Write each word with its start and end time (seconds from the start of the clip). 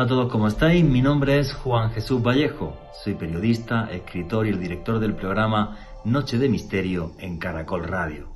Hola 0.00 0.06
a 0.06 0.16
todos, 0.16 0.32
¿cómo 0.32 0.48
estáis? 0.48 0.82
Mi 0.82 1.02
nombre 1.02 1.38
es 1.38 1.52
Juan 1.52 1.90
Jesús 1.90 2.22
Vallejo. 2.22 2.74
Soy 3.04 3.16
periodista, 3.16 3.90
escritor 3.92 4.46
y 4.46 4.48
el 4.48 4.58
director 4.58 4.98
del 4.98 5.14
programa 5.14 5.76
Noche 6.06 6.38
de 6.38 6.48
Misterio 6.48 7.12
en 7.18 7.36
Caracol 7.36 7.84
Radio. 7.84 8.30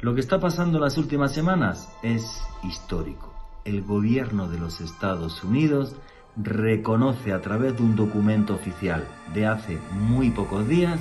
Lo 0.00 0.14
que 0.14 0.22
está 0.22 0.40
pasando 0.40 0.78
en 0.78 0.84
las 0.84 0.96
últimas 0.96 1.34
semanas 1.34 1.92
es 2.02 2.42
histórico. 2.62 3.34
El 3.66 3.82
gobierno 3.82 4.48
de 4.48 4.58
los 4.58 4.80
Estados 4.80 5.44
Unidos 5.44 5.96
reconoce 6.34 7.34
a 7.34 7.42
través 7.42 7.76
de 7.76 7.82
un 7.82 7.94
documento 7.94 8.54
oficial 8.54 9.04
de 9.34 9.44
hace 9.44 9.78
muy 9.92 10.30
pocos 10.30 10.66
días 10.66 10.98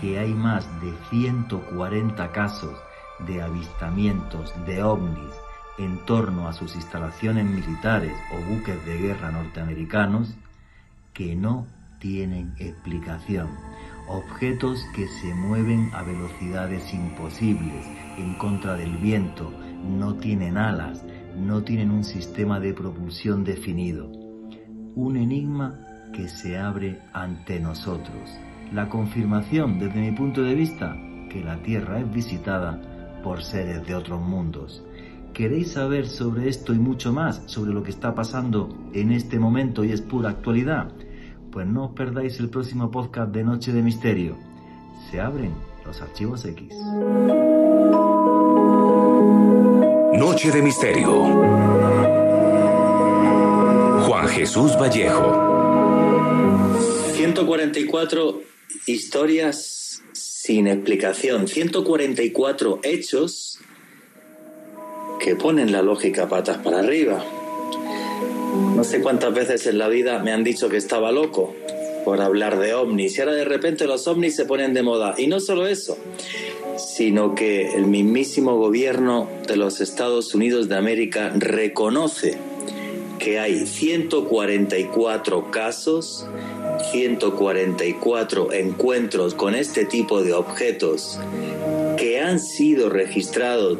que 0.00 0.20
hay 0.20 0.32
más 0.32 0.64
de 0.80 0.94
140 1.10 2.30
casos 2.30 2.78
de 3.26 3.42
avistamientos 3.42 4.54
de 4.64 4.84
ovnis 4.84 5.47
en 5.78 6.04
torno 6.04 6.48
a 6.48 6.52
sus 6.52 6.74
instalaciones 6.74 7.46
militares 7.46 8.12
o 8.32 8.54
buques 8.54 8.84
de 8.84 8.98
guerra 8.98 9.30
norteamericanos 9.30 10.34
que 11.12 11.36
no 11.36 11.66
tienen 11.98 12.54
explicación. 12.58 13.48
Objetos 14.08 14.82
que 14.94 15.06
se 15.06 15.34
mueven 15.34 15.90
a 15.92 16.02
velocidades 16.02 16.92
imposibles, 16.94 17.84
en 18.16 18.34
contra 18.34 18.74
del 18.74 18.96
viento, 18.96 19.52
no 19.84 20.14
tienen 20.14 20.56
alas, 20.56 21.04
no 21.36 21.62
tienen 21.62 21.90
un 21.90 22.04
sistema 22.04 22.58
de 22.58 22.72
propulsión 22.72 23.44
definido. 23.44 24.10
Un 24.94 25.16
enigma 25.16 25.78
que 26.12 26.28
se 26.28 26.58
abre 26.58 27.00
ante 27.12 27.60
nosotros. 27.60 28.30
La 28.72 28.88
confirmación, 28.88 29.78
desde 29.78 30.00
mi 30.00 30.12
punto 30.12 30.42
de 30.42 30.54
vista, 30.54 30.96
que 31.30 31.42
la 31.44 31.58
Tierra 31.62 32.00
es 32.00 32.10
visitada 32.12 32.80
por 33.22 33.42
seres 33.42 33.86
de 33.86 33.94
otros 33.94 34.20
mundos. 34.20 34.82
¿Queréis 35.38 35.70
saber 35.70 36.08
sobre 36.08 36.48
esto 36.48 36.74
y 36.74 36.80
mucho 36.80 37.12
más, 37.12 37.42
sobre 37.46 37.72
lo 37.72 37.84
que 37.84 37.90
está 37.90 38.12
pasando 38.12 38.76
en 38.92 39.12
este 39.12 39.38
momento 39.38 39.84
y 39.84 39.92
es 39.92 40.00
pura 40.00 40.30
actualidad? 40.30 40.90
Pues 41.52 41.64
no 41.64 41.84
os 41.84 41.92
perdáis 41.92 42.40
el 42.40 42.50
próximo 42.50 42.90
podcast 42.90 43.30
de 43.30 43.44
Noche 43.44 43.70
de 43.72 43.80
Misterio. 43.80 44.36
Se 45.08 45.20
abren 45.20 45.54
los 45.86 46.02
archivos 46.02 46.44
X. 46.44 46.74
Noche 50.18 50.50
de 50.50 50.60
Misterio. 50.60 51.12
Juan 54.08 54.26
Jesús 54.26 54.76
Vallejo. 54.76 55.36
144 57.12 58.40
historias 58.86 60.02
sin 60.12 60.66
explicación, 60.66 61.46
144 61.46 62.80
hechos 62.82 63.60
que 65.18 65.36
ponen 65.36 65.72
la 65.72 65.82
lógica 65.82 66.28
patas 66.28 66.58
para 66.58 66.80
arriba. 66.80 67.24
No 68.74 68.84
sé 68.84 69.00
cuántas 69.00 69.34
veces 69.34 69.66
en 69.66 69.78
la 69.78 69.88
vida 69.88 70.20
me 70.20 70.32
han 70.32 70.44
dicho 70.44 70.68
que 70.68 70.76
estaba 70.76 71.12
loco 71.12 71.54
por 72.04 72.20
hablar 72.20 72.58
de 72.58 72.74
ovnis 72.74 73.18
y 73.18 73.20
ahora 73.20 73.34
de 73.34 73.44
repente 73.44 73.86
los 73.86 74.06
ovnis 74.06 74.34
se 74.36 74.46
ponen 74.46 74.72
de 74.72 74.82
moda. 74.82 75.14
Y 75.18 75.26
no 75.26 75.40
solo 75.40 75.66
eso, 75.66 75.98
sino 76.76 77.34
que 77.34 77.74
el 77.74 77.86
mismísimo 77.86 78.56
gobierno 78.56 79.28
de 79.46 79.56
los 79.56 79.80
Estados 79.80 80.34
Unidos 80.34 80.68
de 80.68 80.76
América 80.76 81.32
reconoce 81.36 82.38
que 83.18 83.40
hay 83.40 83.66
144 83.66 85.50
casos, 85.50 86.26
144 86.92 88.52
encuentros 88.52 89.34
con 89.34 89.54
este 89.54 89.84
tipo 89.84 90.22
de 90.22 90.32
objetos 90.32 91.18
han 92.20 92.40
sido 92.40 92.88
registrados 92.88 93.78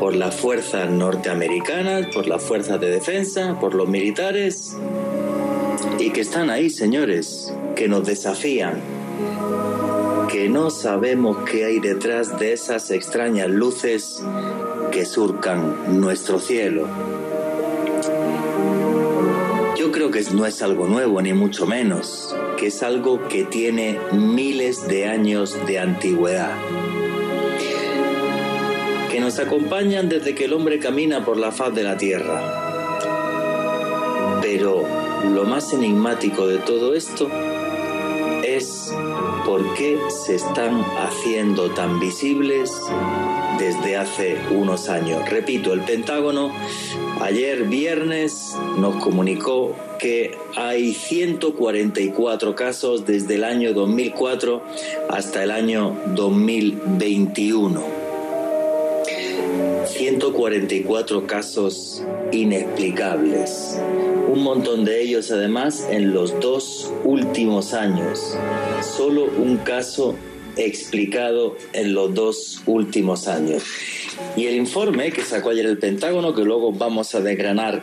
por 0.00 0.14
las 0.14 0.34
fuerzas 0.34 0.90
norteamericanas, 0.90 2.06
por 2.14 2.26
las 2.26 2.42
fuerzas 2.42 2.80
de 2.80 2.90
defensa, 2.90 3.58
por 3.60 3.74
los 3.74 3.88
militares, 3.88 4.76
y 5.98 6.10
que 6.10 6.20
están 6.20 6.50
ahí, 6.50 6.70
señores, 6.70 7.52
que 7.74 7.88
nos 7.88 8.06
desafían, 8.06 8.80
que 10.30 10.48
no 10.48 10.70
sabemos 10.70 11.38
qué 11.50 11.64
hay 11.64 11.80
detrás 11.80 12.38
de 12.38 12.52
esas 12.52 12.90
extrañas 12.90 13.48
luces 13.48 14.22
que 14.90 15.04
surcan 15.04 16.00
nuestro 16.00 16.38
cielo. 16.38 16.88
Yo 19.76 19.90
creo 19.92 20.10
que 20.10 20.22
no 20.32 20.46
es 20.46 20.62
algo 20.62 20.86
nuevo, 20.86 21.20
ni 21.20 21.32
mucho 21.32 21.66
menos, 21.66 22.34
que 22.56 22.68
es 22.68 22.82
algo 22.82 23.28
que 23.28 23.44
tiene 23.44 23.98
miles 24.12 24.86
de 24.88 25.06
años 25.06 25.56
de 25.66 25.78
antigüedad 25.78 26.52
que 29.14 29.20
nos 29.20 29.38
acompañan 29.38 30.08
desde 30.08 30.34
que 30.34 30.46
el 30.46 30.52
hombre 30.54 30.80
camina 30.80 31.24
por 31.24 31.36
la 31.36 31.52
faz 31.52 31.72
de 31.72 31.84
la 31.84 31.96
tierra. 31.96 32.98
Pero 34.42 34.82
lo 35.32 35.44
más 35.44 35.72
enigmático 35.72 36.48
de 36.48 36.58
todo 36.58 36.96
esto 36.96 37.30
es 38.42 38.92
por 39.46 39.72
qué 39.74 40.00
se 40.08 40.34
están 40.34 40.82
haciendo 40.98 41.70
tan 41.70 42.00
visibles 42.00 42.72
desde 43.56 43.96
hace 43.96 44.36
unos 44.50 44.88
años. 44.88 45.30
Repito, 45.30 45.72
el 45.72 45.82
Pentágono 45.82 46.52
ayer 47.20 47.62
viernes 47.62 48.56
nos 48.78 49.00
comunicó 49.00 49.76
que 50.00 50.36
hay 50.56 50.92
144 50.92 52.56
casos 52.56 53.06
desde 53.06 53.36
el 53.36 53.44
año 53.44 53.74
2004 53.74 54.60
hasta 55.08 55.44
el 55.44 55.52
año 55.52 55.96
2021. 56.16 58.03
144 59.86 61.26
casos 61.26 62.02
inexplicables, 62.32 63.78
un 64.28 64.42
montón 64.42 64.84
de 64.84 65.02
ellos 65.02 65.30
además 65.30 65.86
en 65.90 66.12
los 66.12 66.38
dos 66.40 66.92
últimos 67.04 67.74
años, 67.74 68.36
solo 68.96 69.24
un 69.24 69.58
caso 69.58 70.14
explicado 70.56 71.56
en 71.72 71.94
los 71.94 72.14
dos 72.14 72.62
últimos 72.66 73.28
años. 73.28 73.62
Y 74.36 74.46
el 74.46 74.56
informe 74.56 75.12
que 75.12 75.22
sacó 75.22 75.50
ayer 75.50 75.66
el 75.66 75.78
Pentágono, 75.78 76.34
que 76.34 76.42
luego 76.42 76.72
vamos 76.72 77.14
a 77.14 77.20
desgranar 77.20 77.82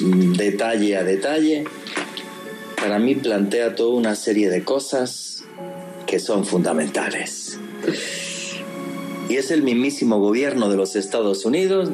detalle 0.00 0.96
a 0.96 1.04
detalle, 1.04 1.64
para 2.76 2.98
mí 2.98 3.14
plantea 3.14 3.74
toda 3.74 3.94
una 3.94 4.14
serie 4.14 4.50
de 4.50 4.62
cosas 4.62 5.44
que 6.06 6.18
son 6.18 6.44
fundamentales. 6.44 7.58
Y 9.28 9.36
es 9.36 9.50
el 9.50 9.62
mismísimo 9.62 10.18
gobierno 10.18 10.68
de 10.68 10.76
los 10.76 10.96
Estados 10.96 11.44
Unidos 11.44 11.90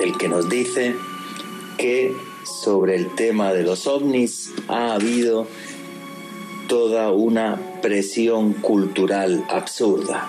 el 0.00 0.16
que 0.16 0.28
nos 0.28 0.48
dice 0.48 0.94
que 1.76 2.14
sobre 2.44 2.96
el 2.96 3.14
tema 3.14 3.52
de 3.52 3.62
los 3.62 3.86
ovnis 3.86 4.52
ha 4.68 4.94
habido 4.94 5.46
toda 6.68 7.10
una 7.10 7.80
presión 7.82 8.52
cultural 8.52 9.44
absurda 9.48 10.28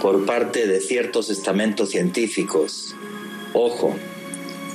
por 0.00 0.24
parte 0.26 0.66
de 0.66 0.80
ciertos 0.80 1.30
estamentos 1.30 1.90
científicos. 1.90 2.94
Ojo, 3.52 3.94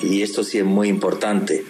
y 0.01 0.21
esto 0.21 0.43
sí 0.43 0.59
es 0.59 0.65
muy 0.65 0.87
importante, 0.87 1.65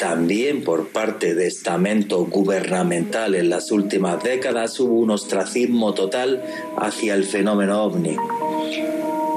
también 0.00 0.64
por 0.64 0.88
parte 0.88 1.34
de 1.34 1.46
estamento 1.46 2.24
gubernamental 2.24 3.34
en 3.34 3.50
las 3.50 3.70
últimas 3.70 4.22
décadas 4.22 4.80
hubo 4.80 4.94
un 4.94 5.10
ostracismo 5.10 5.92
total 5.92 6.42
hacia 6.78 7.12
el 7.12 7.24
fenómeno 7.24 7.84
ovni. 7.84 8.16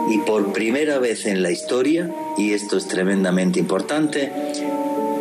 Y 0.09 0.19
por 0.19 0.53
primera 0.53 1.00
vez 1.00 1.25
en 1.25 1.44
la 1.44 1.52
historia, 1.52 2.09
y 2.38 2.53
esto 2.53 2.78
es 2.78 2.88
tremendamente 2.88 3.59
importante, 3.59 4.31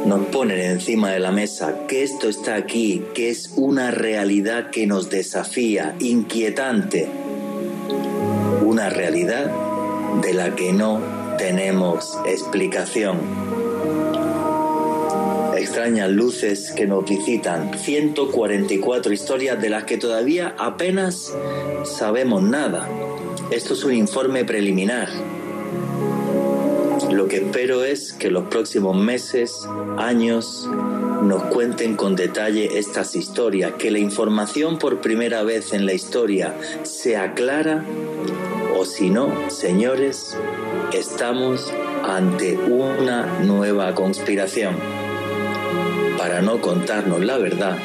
nos 0.07 0.27
ponen 0.27 0.61
encima 0.61 1.11
de 1.11 1.19
la 1.19 1.33
mesa 1.33 1.87
que 1.89 2.05
esto 2.05 2.29
está 2.29 2.55
aquí, 2.55 3.03
que 3.13 3.31
es 3.31 3.51
una 3.57 3.91
realidad 3.91 4.71
que 4.71 4.87
nos 4.87 5.11
desafía, 5.11 5.97
inquietante, 5.99 7.09
una 8.65 8.91
realidad 8.91 9.51
de 10.23 10.35
la 10.35 10.55
que 10.55 10.73
no 10.73 11.01
tenemos 11.37 12.17
explicación 12.27 13.62
extrañas 15.63 16.11
luces 16.11 16.73
que 16.73 16.87
nos 16.87 17.09
visitan, 17.09 17.79
144 17.79 19.13
historias 19.13 19.63
de 19.63 19.71
las 19.71 19.85
que 19.85 19.97
todavía 19.97 20.57
apenas 20.59 21.33
sabemos 21.85 22.43
nada. 22.43 22.89
Esto 23.51 23.75
es 23.75 23.85
un 23.85 23.95
informe 23.95 24.45
preliminar. 24.45 25.09
Lo 27.13 27.29
que 27.29 27.37
espero 27.37 27.85
es 27.85 28.13
que 28.13 28.31
los 28.31 28.45
próximos 28.49 28.97
meses, 28.97 29.69
años, 29.99 30.69
nos 31.23 31.45
cuenten 31.45 31.95
con 31.95 32.17
detalle 32.17 32.79
estas 32.79 33.15
historias, 33.15 33.73
que 33.79 33.93
la 33.93 34.01
información 34.01 34.79
por 34.79 35.01
primera 35.01 35.45
vez 35.45 35.73
en 35.73 35.87
la 35.87 35.93
historia 35.93 36.55
sea 36.83 37.35
clara 37.35 37.85
o 38.77 38.85
si 38.85 39.11
no, 39.11 39.31
señores, 39.49 40.37
estamos 40.93 41.73
ante 42.03 42.57
una 42.57 43.39
nueva 43.45 43.95
conspiración 43.95 45.02
para 46.23 46.41
no 46.41 46.61
contarnos 46.61 47.19
la 47.25 47.37
verdad 47.37 47.77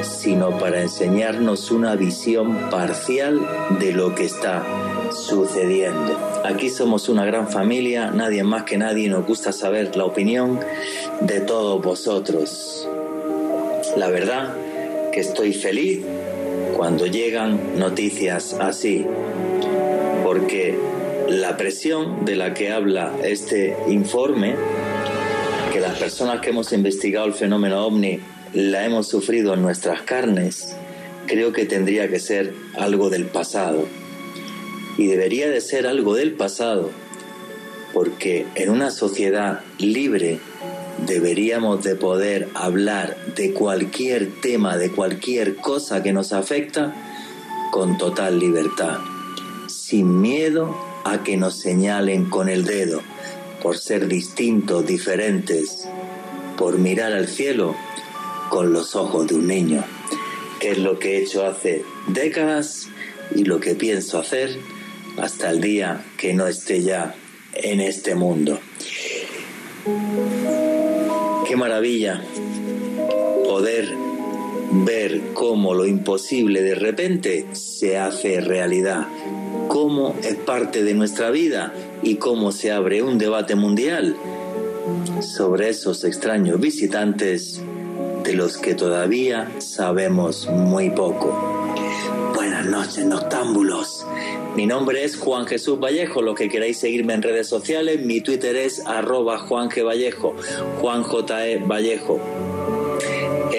sino 0.00 0.56
para 0.56 0.80
enseñarnos 0.80 1.70
una 1.70 1.96
visión 1.96 2.70
parcial 2.70 3.46
de 3.78 3.92
lo 3.92 4.14
que 4.14 4.24
está 4.24 4.64
sucediendo. 5.12 6.40
Aquí 6.46 6.70
somos 6.70 7.10
una 7.10 7.26
gran 7.26 7.48
familia, 7.50 8.10
nadie 8.10 8.42
más 8.42 8.62
que 8.62 8.78
nadie 8.78 9.10
nos 9.10 9.26
gusta 9.26 9.52
saber 9.52 9.94
la 9.96 10.06
opinión 10.06 10.60
de 11.20 11.40
todos 11.40 11.82
vosotros. 11.82 12.88
La 13.98 14.08
verdad 14.08 14.54
que 15.12 15.20
estoy 15.20 15.52
feliz 15.52 16.00
cuando 16.74 17.04
llegan 17.06 17.78
noticias 17.78 18.56
así, 18.58 19.04
porque 20.24 20.78
la 21.28 21.58
presión 21.58 22.24
de 22.24 22.34
la 22.34 22.54
que 22.54 22.72
habla 22.72 23.12
este 23.22 23.76
informe, 23.88 24.56
que 25.78 25.86
las 25.86 25.96
personas 25.96 26.40
que 26.40 26.50
hemos 26.50 26.72
investigado 26.72 27.26
el 27.26 27.34
fenómeno 27.34 27.86
ovni 27.86 28.18
la 28.52 28.84
hemos 28.84 29.06
sufrido 29.06 29.54
en 29.54 29.62
nuestras 29.62 30.02
carnes, 30.02 30.74
creo 31.26 31.52
que 31.52 31.66
tendría 31.66 32.08
que 32.08 32.18
ser 32.18 32.52
algo 32.76 33.10
del 33.10 33.26
pasado. 33.26 33.86
Y 34.96 35.06
debería 35.06 35.48
de 35.48 35.60
ser 35.60 35.86
algo 35.86 36.16
del 36.16 36.32
pasado, 36.32 36.90
porque 37.92 38.44
en 38.56 38.70
una 38.70 38.90
sociedad 38.90 39.60
libre 39.78 40.40
deberíamos 41.06 41.84
de 41.84 41.94
poder 41.94 42.48
hablar 42.54 43.16
de 43.36 43.52
cualquier 43.52 44.40
tema, 44.40 44.76
de 44.76 44.90
cualquier 44.90 45.54
cosa 45.54 46.02
que 46.02 46.12
nos 46.12 46.32
afecta, 46.32 46.92
con 47.70 47.98
total 47.98 48.40
libertad, 48.40 48.98
sin 49.68 50.20
miedo 50.20 50.76
a 51.04 51.22
que 51.22 51.36
nos 51.36 51.54
señalen 51.54 52.28
con 52.28 52.48
el 52.48 52.64
dedo 52.64 53.00
por 53.62 53.78
ser 53.78 54.06
distintos, 54.06 54.86
diferentes, 54.86 55.88
por 56.56 56.78
mirar 56.78 57.12
al 57.12 57.28
cielo 57.28 57.74
con 58.50 58.72
los 58.72 58.96
ojos 58.96 59.26
de 59.26 59.34
un 59.34 59.46
niño, 59.46 59.84
que 60.60 60.72
es 60.72 60.78
lo 60.78 60.98
que 60.98 61.16
he 61.16 61.22
hecho 61.22 61.46
hace 61.46 61.84
décadas 62.08 62.88
y 63.34 63.44
lo 63.44 63.60
que 63.60 63.74
pienso 63.74 64.18
hacer 64.18 64.58
hasta 65.18 65.50
el 65.50 65.60
día 65.60 66.04
que 66.16 66.34
no 66.34 66.46
esté 66.46 66.82
ya 66.82 67.14
en 67.54 67.80
este 67.80 68.14
mundo. 68.14 68.58
Qué 71.46 71.56
maravilla 71.56 72.22
poder 73.44 73.88
ver 74.70 75.20
cómo 75.34 75.74
lo 75.74 75.86
imposible 75.86 76.62
de 76.62 76.74
repente 76.74 77.46
se 77.52 77.96
hace 77.96 78.40
realidad, 78.40 79.06
cómo 79.68 80.14
es 80.22 80.34
parte 80.34 80.84
de 80.84 80.94
nuestra 80.94 81.30
vida 81.30 81.72
y 82.02 82.16
cómo 82.16 82.52
se 82.52 82.72
abre 82.72 83.02
un 83.02 83.18
debate 83.18 83.54
mundial 83.54 84.16
sobre 85.20 85.68
esos 85.68 86.04
extraños 86.04 86.60
visitantes 86.60 87.60
de 88.24 88.34
los 88.34 88.58
que 88.58 88.74
todavía 88.74 89.50
sabemos 89.58 90.48
muy 90.48 90.90
poco. 90.90 91.34
Buenas 92.34 92.66
noches, 92.66 93.04
noctámbulos. 93.04 94.06
Mi 94.54 94.66
nombre 94.66 95.04
es 95.04 95.16
Juan 95.16 95.46
Jesús 95.46 95.78
Vallejo, 95.78 96.22
lo 96.22 96.34
que 96.34 96.48
queráis 96.48 96.78
seguirme 96.78 97.14
en 97.14 97.22
redes 97.22 97.46
sociales, 97.46 98.00
mi 98.04 98.20
Twitter 98.20 98.56
es 98.56 98.84
arroba 98.86 99.38
Juan 99.38 99.70
G. 99.70 99.84
Vallejo, 99.84 100.34
Juan 100.80 101.02
J. 101.02 101.46
E. 101.46 101.58
Vallejo. 101.58 102.57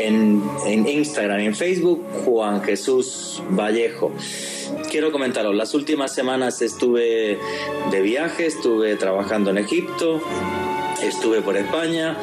En, 0.06 0.42
en 0.66 0.88
Instagram 0.88 1.42
y 1.42 1.46
en 1.48 1.56
Facebook, 1.56 2.04
Juan 2.26 2.62
Jesús 2.64 3.42
Vallejo 3.50 4.12
quiero 4.90 5.12
comentaros, 5.12 5.56
las 5.56 5.74
últimas 5.74 6.14
semanas 6.14 6.62
estuve 6.62 7.38
de 7.92 8.02
viaje, 8.02 8.46
estuve 8.46 8.96
trabajando 8.96 9.52
en 9.52 9.58
Egipto, 9.58 10.22
estuve 11.04 11.42
por 11.42 11.58
España, 11.58 12.18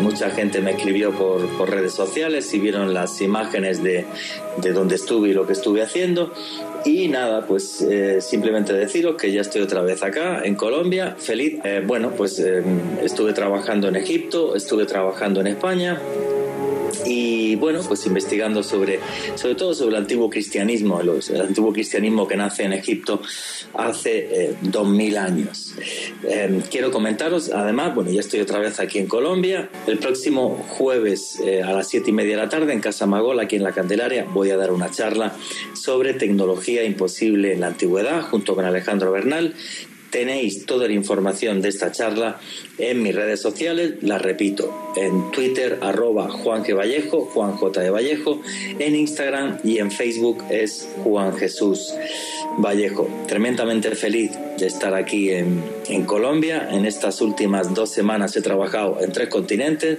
mucha 0.00 0.30
gente 0.30 0.60
me 0.60 0.72
escribió 0.72 1.12
por, 1.12 1.46
por, 1.56 1.70
redes 1.70 1.92
sociales 1.92 2.52
y 2.54 2.58
vieron 2.58 2.94
las 2.94 3.20
imágenes 3.20 3.82
de, 3.82 4.06
de 4.58 4.72
donde 4.72 4.96
estuve 4.96 5.30
y 5.30 5.32
lo 5.32 5.46
que 5.46 5.52
estuve 5.52 5.82
haciendo. 5.82 6.32
Y 6.84 7.08
nada, 7.08 7.46
pues 7.46 7.82
eh, 7.82 8.22
simplemente 8.22 8.72
deciros 8.72 9.16
que 9.16 9.30
ya 9.30 9.42
estoy 9.42 9.60
otra 9.60 9.82
vez 9.82 10.02
acá, 10.02 10.42
en 10.44 10.54
Colombia, 10.54 11.14
feliz. 11.18 11.60
Eh, 11.62 11.82
bueno, 11.86 12.12
pues 12.16 12.38
eh, 12.38 12.62
estuve 13.02 13.34
trabajando 13.34 13.88
en 13.88 13.96
Egipto, 13.96 14.56
estuve 14.56 14.86
trabajando 14.86 15.40
en 15.42 15.48
España, 15.48 16.00
y 17.06 17.56
bueno, 17.56 17.80
pues 17.86 18.06
investigando 18.06 18.62
sobre, 18.62 19.00
sobre 19.34 19.54
todo 19.54 19.74
sobre 19.74 19.96
el 19.96 20.02
antiguo 20.02 20.30
cristianismo, 20.30 21.00
el 21.00 21.40
antiguo 21.40 21.72
cristianismo 21.72 22.26
que 22.26 22.36
nace 22.36 22.64
en 22.64 22.72
Egipto 22.72 23.22
hace 23.74 24.56
dos 24.62 24.88
mil 24.88 25.16
años. 25.16 25.74
quiero 26.70 26.90
comentaros, 26.90 27.50
además, 27.50 27.94
bueno, 27.94 28.10
ya 28.10 28.20
estoy 28.20 28.40
otra 28.40 28.58
vez 28.58 28.80
aquí 28.80 28.98
en 28.98 29.06
Colombia. 29.06 29.68
El 29.86 29.98
próximo 29.98 30.64
jueves 30.68 31.40
a 31.64 31.72
las 31.72 31.88
siete 31.88 32.10
y 32.10 32.12
media 32.12 32.36
de 32.36 32.42
la 32.42 32.48
tarde 32.48 32.72
en 32.72 32.80
Casa 32.80 33.06
Magol, 33.06 33.40
aquí 33.40 33.56
en 33.56 33.62
la 33.62 33.72
Candelaria, 33.72 34.24
voy 34.24 34.50
a 34.50 34.56
dar 34.56 34.72
una 34.72 34.90
charla 34.90 35.34
sobre 35.74 36.14
tecnología 36.14 36.84
imposible 36.84 37.52
en 37.52 37.60
la 37.60 37.68
antigüedad 37.68 38.22
junto 38.22 38.54
con 38.54 38.64
Alejandro 38.64 39.12
Bernal. 39.12 39.54
Tenéis 40.10 40.66
toda 40.66 40.86
la 40.86 40.92
información 40.92 41.62
de 41.62 41.68
esta 41.68 41.92
charla 41.92 42.40
en 42.78 43.02
mis 43.02 43.14
redes 43.14 43.40
sociales, 43.40 43.94
la 44.02 44.18
repito, 44.18 44.92
en 44.96 45.30
Twitter 45.30 45.78
arroba 45.80 46.28
Juan. 46.30 46.64
Vallejo, 46.74 47.22
Juan 47.26 47.52
J. 47.52 47.80
de 47.80 47.90
Vallejo, 47.90 48.40
en 48.78 48.96
Instagram 48.96 49.58
y 49.64 49.78
en 49.78 49.90
Facebook 49.90 50.44
es 50.50 50.88
Juan 51.02 51.32
Jesús 51.34 51.94
Vallejo. 52.58 53.08
Tremendamente 53.26 53.94
feliz 53.94 54.32
de 54.58 54.66
estar 54.66 54.94
aquí 54.94 55.30
en, 55.30 55.62
en 55.88 56.04
Colombia. 56.04 56.68
En 56.70 56.86
estas 56.86 57.20
últimas 57.20 57.74
dos 57.74 57.90
semanas 57.90 58.36
he 58.36 58.42
trabajado 58.42 58.98
en 59.00 59.12
tres 59.12 59.28
continentes, 59.28 59.98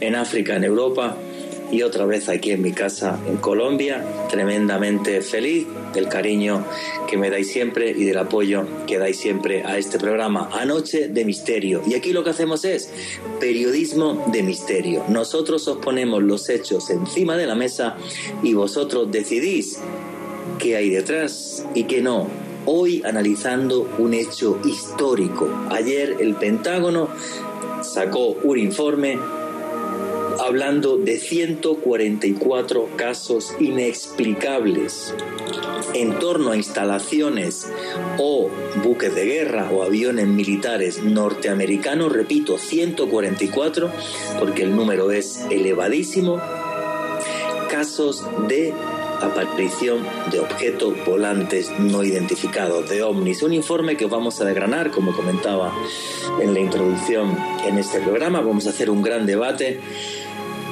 en 0.00 0.14
África, 0.14 0.56
en 0.56 0.64
Europa 0.64 1.16
y 1.70 1.82
otra 1.82 2.04
vez 2.04 2.28
aquí 2.28 2.50
en 2.50 2.62
mi 2.62 2.72
casa 2.72 3.18
en 3.26 3.36
Colombia, 3.36 4.04
tremendamente 4.28 5.22
feliz 5.22 5.66
del 5.92 6.08
cariño 6.08 6.64
que 7.08 7.16
me 7.16 7.30
dais 7.30 7.50
siempre 7.50 7.90
y 7.90 8.04
del 8.04 8.18
apoyo 8.18 8.64
que 8.86 8.98
dais 8.98 9.18
siempre 9.18 9.64
a 9.64 9.78
este 9.78 9.98
programa 9.98 10.48
Anoche 10.52 11.08
de 11.08 11.24
Misterio. 11.24 11.82
Y 11.86 11.94
aquí 11.94 12.12
lo 12.12 12.24
que 12.24 12.30
hacemos 12.30 12.64
es 12.64 12.90
periodismo 13.38 14.24
de 14.32 14.42
misterio. 14.42 15.04
Nosotros 15.08 15.66
os 15.68 15.78
ponemos 15.78 16.22
los 16.22 16.48
hechos 16.48 16.90
encima 16.90 17.36
de 17.36 17.46
la 17.46 17.54
mesa 17.54 17.96
y 18.42 18.54
vosotros 18.54 19.10
decidís 19.10 19.78
qué 20.58 20.76
hay 20.76 20.90
detrás 20.90 21.64
y 21.74 21.84
qué 21.84 22.00
no. 22.00 22.28
Hoy 22.66 23.02
analizando 23.04 23.88
un 23.98 24.12
hecho 24.14 24.60
histórico. 24.64 25.48
Ayer 25.70 26.16
el 26.20 26.34
Pentágono 26.34 27.08
sacó 27.82 28.36
un 28.42 28.58
informe 28.58 29.18
hablando 30.40 30.96
de 30.96 31.18
144 31.18 32.88
casos 32.96 33.54
inexplicables 33.60 35.14
en 35.94 36.18
torno 36.18 36.52
a 36.52 36.56
instalaciones 36.56 37.70
o 38.18 38.48
buques 38.82 39.14
de 39.14 39.26
guerra 39.26 39.70
o 39.70 39.82
aviones 39.82 40.26
militares 40.26 41.02
norteamericanos, 41.02 42.12
repito, 42.12 42.56
144, 42.56 43.90
porque 44.38 44.62
el 44.62 44.74
número 44.74 45.10
es 45.10 45.44
elevadísimo, 45.50 46.40
casos 47.68 48.24
de 48.48 48.72
aparición 49.20 49.98
de 50.30 50.40
objetos 50.40 50.94
volantes 51.04 51.70
no 51.78 52.02
identificados, 52.02 52.88
de 52.88 53.02
ovnis. 53.02 53.42
Un 53.42 53.52
informe 53.52 53.96
que 53.96 54.06
vamos 54.06 54.40
a 54.40 54.44
desgranar, 54.44 54.90
como 54.90 55.14
comentaba 55.14 55.72
en 56.40 56.54
la 56.54 56.60
introducción 56.60 57.36
en 57.66 57.78
este 57.78 58.00
programa. 58.00 58.40
Vamos 58.40 58.66
a 58.66 58.70
hacer 58.70 58.90
un 58.90 59.02
gran 59.02 59.26
debate 59.26 59.80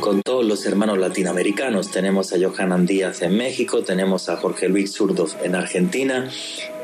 con 0.01 0.23
todos 0.23 0.45
los 0.45 0.65
hermanos 0.67 0.99
latinoamericanos. 0.99 1.91
Tenemos 1.91 2.33
a 2.33 2.37
Johanan 2.39 2.87
Díaz 2.87 3.23
en 3.23 3.37
México, 3.37 3.83
tenemos 3.83 4.29
a 4.29 4.37
Jorge 4.37 4.69
Luis 4.69 4.93
Zurdo 4.93 5.27
en 5.43 5.55
Argentina 5.55 6.29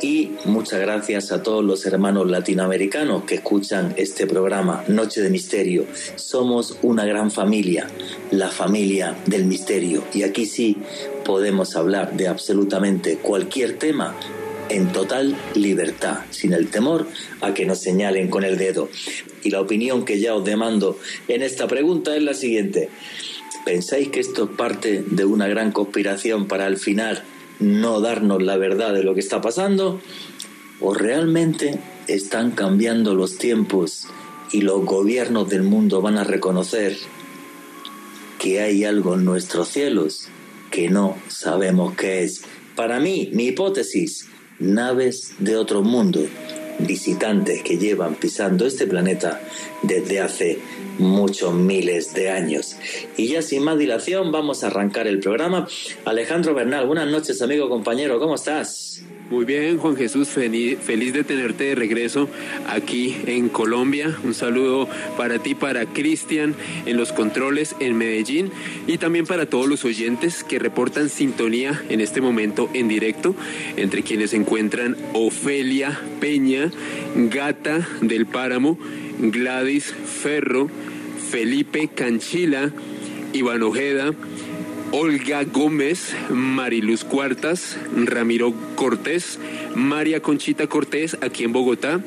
y 0.00 0.32
muchas 0.44 0.80
gracias 0.80 1.32
a 1.32 1.42
todos 1.42 1.64
los 1.64 1.86
hermanos 1.86 2.28
latinoamericanos 2.30 3.24
que 3.24 3.36
escuchan 3.36 3.94
este 3.96 4.26
programa 4.26 4.84
Noche 4.88 5.20
de 5.20 5.30
Misterio. 5.30 5.86
Somos 6.16 6.78
una 6.82 7.04
gran 7.04 7.30
familia, 7.30 7.88
la 8.30 8.48
familia 8.48 9.16
del 9.26 9.44
misterio 9.44 10.02
y 10.12 10.22
aquí 10.22 10.46
sí 10.46 10.76
podemos 11.24 11.76
hablar 11.76 12.16
de 12.16 12.28
absolutamente 12.28 13.16
cualquier 13.16 13.78
tema 13.78 14.14
en 14.68 14.92
total 14.92 15.36
libertad, 15.54 16.20
sin 16.30 16.52
el 16.52 16.68
temor 16.68 17.06
a 17.40 17.54
que 17.54 17.66
nos 17.66 17.80
señalen 17.80 18.28
con 18.28 18.44
el 18.44 18.56
dedo. 18.56 18.88
Y 19.42 19.50
la 19.50 19.60
opinión 19.60 20.04
que 20.04 20.20
ya 20.20 20.34
os 20.34 20.44
demando 20.44 20.98
en 21.28 21.42
esta 21.42 21.66
pregunta 21.66 22.16
es 22.16 22.22
la 22.22 22.34
siguiente. 22.34 22.88
¿Pensáis 23.64 24.08
que 24.08 24.20
esto 24.20 24.44
es 24.44 24.50
parte 24.50 25.02
de 25.06 25.24
una 25.24 25.48
gran 25.48 25.72
conspiración 25.72 26.46
para 26.46 26.66
al 26.66 26.76
final 26.76 27.24
no 27.60 28.00
darnos 28.00 28.42
la 28.42 28.56
verdad 28.56 28.92
de 28.92 29.02
lo 29.02 29.14
que 29.14 29.20
está 29.20 29.40
pasando? 29.40 30.00
¿O 30.80 30.92
realmente 30.92 31.78
están 32.06 32.50
cambiando 32.50 33.14
los 33.14 33.38
tiempos 33.38 34.08
y 34.52 34.60
los 34.60 34.84
gobiernos 34.84 35.48
del 35.48 35.62
mundo 35.62 36.02
van 36.02 36.18
a 36.18 36.24
reconocer 36.24 36.96
que 38.38 38.60
hay 38.60 38.84
algo 38.84 39.14
en 39.14 39.24
nuestros 39.24 39.68
cielos 39.68 40.28
que 40.70 40.90
no 40.90 41.16
sabemos 41.28 41.94
qué 41.96 42.24
es? 42.24 42.44
Para 42.76 42.98
mí, 43.00 43.30
mi 43.32 43.46
hipótesis 43.46 44.28
naves 44.64 45.34
de 45.38 45.56
otro 45.56 45.82
mundo, 45.82 46.20
visitantes 46.78 47.62
que 47.62 47.78
llevan 47.78 48.16
pisando 48.16 48.66
este 48.66 48.86
planeta 48.86 49.40
desde 49.82 50.20
hace 50.20 50.58
muchos 50.98 51.54
miles 51.54 52.14
de 52.14 52.30
años. 52.30 52.76
Y 53.16 53.28
ya 53.28 53.42
sin 53.42 53.62
más 53.62 53.78
dilación 53.78 54.32
vamos 54.32 54.64
a 54.64 54.68
arrancar 54.68 55.06
el 55.06 55.20
programa. 55.20 55.68
Alejandro 56.04 56.54
Bernal, 56.54 56.86
buenas 56.86 57.08
noches 57.08 57.40
amigo 57.42 57.68
compañero, 57.68 58.18
¿cómo 58.18 58.34
estás? 58.34 59.02
Muy 59.30 59.46
bien, 59.46 59.78
Juan 59.78 59.96
Jesús, 59.96 60.28
feliz, 60.28 60.78
de 60.86 61.24
tenerte 61.24 61.64
de 61.64 61.74
regreso 61.74 62.28
aquí 62.68 63.16
en 63.26 63.48
Colombia. 63.48 64.14
Un 64.22 64.34
saludo 64.34 64.86
para 65.16 65.38
ti, 65.38 65.54
para 65.54 65.86
Cristian 65.86 66.54
en 66.84 66.98
los 66.98 67.12
controles 67.12 67.74
en 67.80 67.96
Medellín 67.96 68.50
y 68.86 68.98
también 68.98 69.26
para 69.26 69.46
todos 69.46 69.66
los 69.66 69.86
oyentes 69.86 70.44
que 70.44 70.58
reportan 70.58 71.08
sintonía 71.08 71.82
en 71.88 72.02
este 72.02 72.20
momento 72.20 72.68
en 72.74 72.86
directo, 72.86 73.34
entre 73.76 74.02
quienes 74.02 74.30
se 74.30 74.36
encuentran 74.36 74.94
Ofelia 75.14 75.98
Peña, 76.20 76.70
Gata 77.16 77.88
del 78.02 78.26
Páramo, 78.26 78.78
Gladys 79.18 79.94
Ferro, 79.94 80.68
Felipe 81.30 81.88
Canchila, 81.88 82.72
Iván 83.32 83.62
Ojeda, 83.62 84.12
Olga 84.96 85.42
Gómez, 85.42 86.14
Mariluz 86.30 87.02
Cuartas, 87.02 87.76
Ramiro 87.96 88.54
Cortés, 88.76 89.40
María 89.74 90.20
Conchita 90.20 90.68
Cortés 90.68 91.18
aquí 91.20 91.42
en 91.42 91.52
Bogotá, 91.52 92.00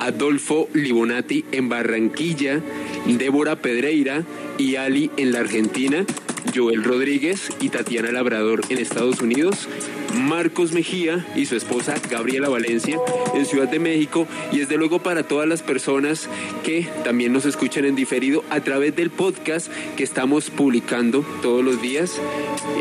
Adolfo 0.00 0.66
Libonati 0.72 1.44
en 1.52 1.68
Barranquilla, 1.68 2.62
Débora 3.04 3.56
Pedreira 3.56 4.24
y 4.56 4.76
Ali 4.76 5.10
en 5.18 5.32
la 5.32 5.40
Argentina, 5.40 6.06
Joel 6.54 6.82
Rodríguez 6.82 7.50
y 7.60 7.68
Tatiana 7.68 8.10
Labrador 8.10 8.62
en 8.70 8.78
Estados 8.78 9.20
Unidos, 9.20 9.68
Marcos 10.14 10.72
Mejía 10.72 11.26
y 11.36 11.46
su 11.46 11.56
esposa 11.56 11.94
Gabriela 12.10 12.48
Valencia 12.48 12.98
en 13.34 13.46
Ciudad 13.46 13.68
de 13.68 13.78
México 13.78 14.26
y 14.52 14.58
desde 14.58 14.76
luego 14.76 15.00
para 15.02 15.22
todas 15.22 15.48
las 15.48 15.62
personas 15.62 16.28
que 16.64 16.88
también 17.04 17.32
nos 17.32 17.46
escuchan 17.46 17.84
en 17.84 17.94
diferido 17.94 18.44
a 18.50 18.60
través 18.60 18.96
del 18.96 19.10
podcast 19.10 19.70
que 19.96 20.04
estamos 20.04 20.50
publicando 20.50 21.24
todos 21.42 21.64
los 21.64 21.80
días, 21.80 22.20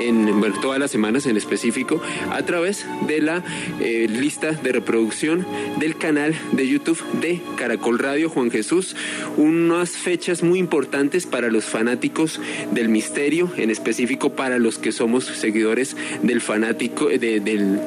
en 0.01 0.41
todas 0.62 0.79
las 0.79 0.91
semanas 0.91 1.25
en 1.25 1.38
específico, 1.38 2.01
a 2.31 2.43
través 2.43 2.86
de 3.07 3.21
la 3.21 3.43
eh, 3.79 4.07
lista 4.09 4.51
de 4.51 4.71
reproducción 4.71 5.45
del 5.77 5.98
canal 5.98 6.36
de 6.51 6.67
YouTube 6.67 7.01
de 7.21 7.41
Caracol 7.57 8.00
Radio 8.00 8.29
Juan 8.29 8.51
Jesús. 8.51 8.95
Unas 9.38 9.91
fechas 9.91 10.43
muy 10.43 10.59
importantes 10.59 11.25
para 11.25 11.50
los 11.50 11.65
fanáticos 11.65 12.39
del 12.71 12.89
misterio, 12.89 13.51
en 13.57 13.69
específico 13.69 14.33
para 14.36 14.59
los 14.59 14.77
que 14.77 14.91
somos 14.91 15.25
seguidores 15.25 15.95
del 16.24 16.41
fanático 16.41 17.09
del 17.19 17.79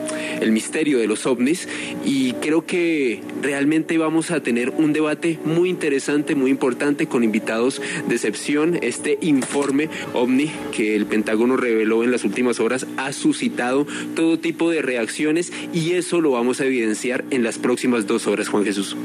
el 0.42 0.50
misterio 0.50 0.98
de 0.98 1.06
los 1.06 1.24
ovnis 1.26 1.68
y 2.04 2.32
creo 2.34 2.66
que 2.66 3.20
realmente 3.40 3.96
vamos 3.96 4.30
a 4.30 4.42
tener 4.42 4.70
un 4.70 4.92
debate 4.92 5.38
muy 5.44 5.70
interesante, 5.70 6.34
muy 6.34 6.50
importante 6.50 7.06
con 7.06 7.22
invitados 7.24 7.80
de 8.08 8.14
excepción. 8.14 8.78
Este 8.82 9.18
informe 9.20 9.88
ovni 10.14 10.50
que 10.74 10.96
el 10.96 11.06
Pentágono 11.06 11.56
reveló 11.56 12.02
en 12.02 12.10
las 12.10 12.24
últimas 12.24 12.60
horas 12.60 12.86
ha 12.96 13.12
suscitado 13.12 13.86
todo 14.16 14.38
tipo 14.38 14.70
de 14.70 14.82
reacciones 14.82 15.52
y 15.72 15.92
eso 15.92 16.20
lo 16.20 16.32
vamos 16.32 16.60
a 16.60 16.66
evidenciar 16.66 17.24
en 17.30 17.44
las 17.44 17.58
próximas 17.58 18.06
dos 18.06 18.26
horas, 18.26 18.48
Juan 18.48 18.64
Jesús. 18.64 18.96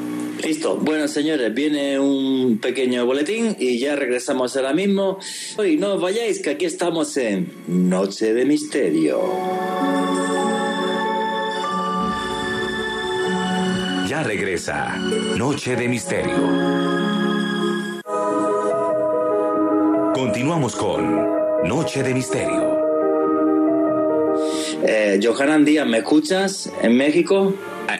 Listo. 0.43 0.77
Bueno, 0.77 1.07
señores, 1.07 1.53
viene 1.53 1.99
un 1.99 2.59
pequeño 2.59 3.05
boletín 3.05 3.55
y 3.59 3.79
ya 3.79 3.95
regresamos 3.95 4.55
ahora 4.55 4.73
mismo. 4.73 5.17
Hoy 5.57 5.77
no 5.77 5.99
vayáis, 5.99 6.41
que 6.41 6.51
aquí 6.51 6.65
estamos 6.65 7.17
en 7.17 7.51
Noche 7.67 8.33
de 8.33 8.45
Misterio. 8.45 9.19
Regresa 14.27 14.97
Noche 15.37 15.77
de 15.77 15.87
Misterio. 15.87 16.35
Continuamos 20.13 20.75
con 20.75 21.25
Noche 21.63 22.03
de 22.03 22.13
Misterio. 22.13 22.77
Eh, 24.83 25.19
Johanan 25.23 25.63
Díaz, 25.63 25.87
¿me 25.87 25.99
escuchas 25.99 26.69
en 26.81 26.97
México? 26.97 27.53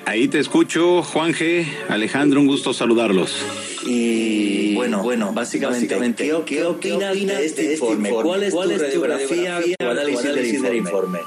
Ahí 0.06 0.28
te 0.28 0.40
escucho, 0.40 1.02
Juan 1.02 1.32
G. 1.32 1.66
Alejandro, 1.88 2.42
un 2.42 2.48
gusto 2.48 2.74
saludarlos. 2.74 3.38
Y 3.86 4.76
bueno, 4.76 5.02
bueno, 5.02 5.32
básicamente, 5.32 5.98
¿qué, 6.18 6.44
¿qué 6.46 6.66
opinas 6.66 7.14
de 7.14 7.46
este, 7.46 7.74
este 7.74 7.74
informe? 7.74 8.10
¿Cuál 8.10 8.44
es, 8.44 8.54
tu, 8.54 8.62
radiografía, 8.62 9.62
o 9.80 9.90
análisis 9.90 10.62
del 10.62 10.76
informe? 10.76 11.20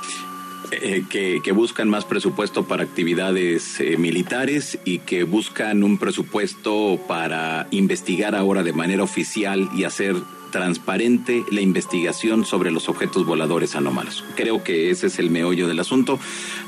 Eh, 0.73 1.05
que, 1.11 1.53
buscan 1.53 1.89
más 1.89 2.05
presupuesto 2.05 2.65
para 2.65 2.85
actividades 2.85 3.81
eh, 3.81 3.97
militares 3.97 4.79
y 4.85 5.01
que 5.01 5.25
buscan 5.25 5.83
un 5.83 5.99
presupuesto 5.99 6.99
para 7.09 7.67
investigar 7.73 8.37
ahora 8.37 8.63
de 8.63 8.73
manera 8.73 9.03
oficial 9.03 9.69
y 9.75 9.85
hacer 9.85 10.15
transparente 10.51 11.45
la 11.51 11.61
investigación 11.61 12.45
sobre 12.45 12.71
los 12.71 12.89
objetos 12.89 13.25
voladores 13.27 13.77
anómalos. 13.77 14.25
Creo 14.37 14.63
que 14.63 14.91
ese 14.91 15.07
es 15.07 15.19
el 15.19 15.31
meollo 15.31 15.69
del 15.69 15.81
asunto. 15.81 16.19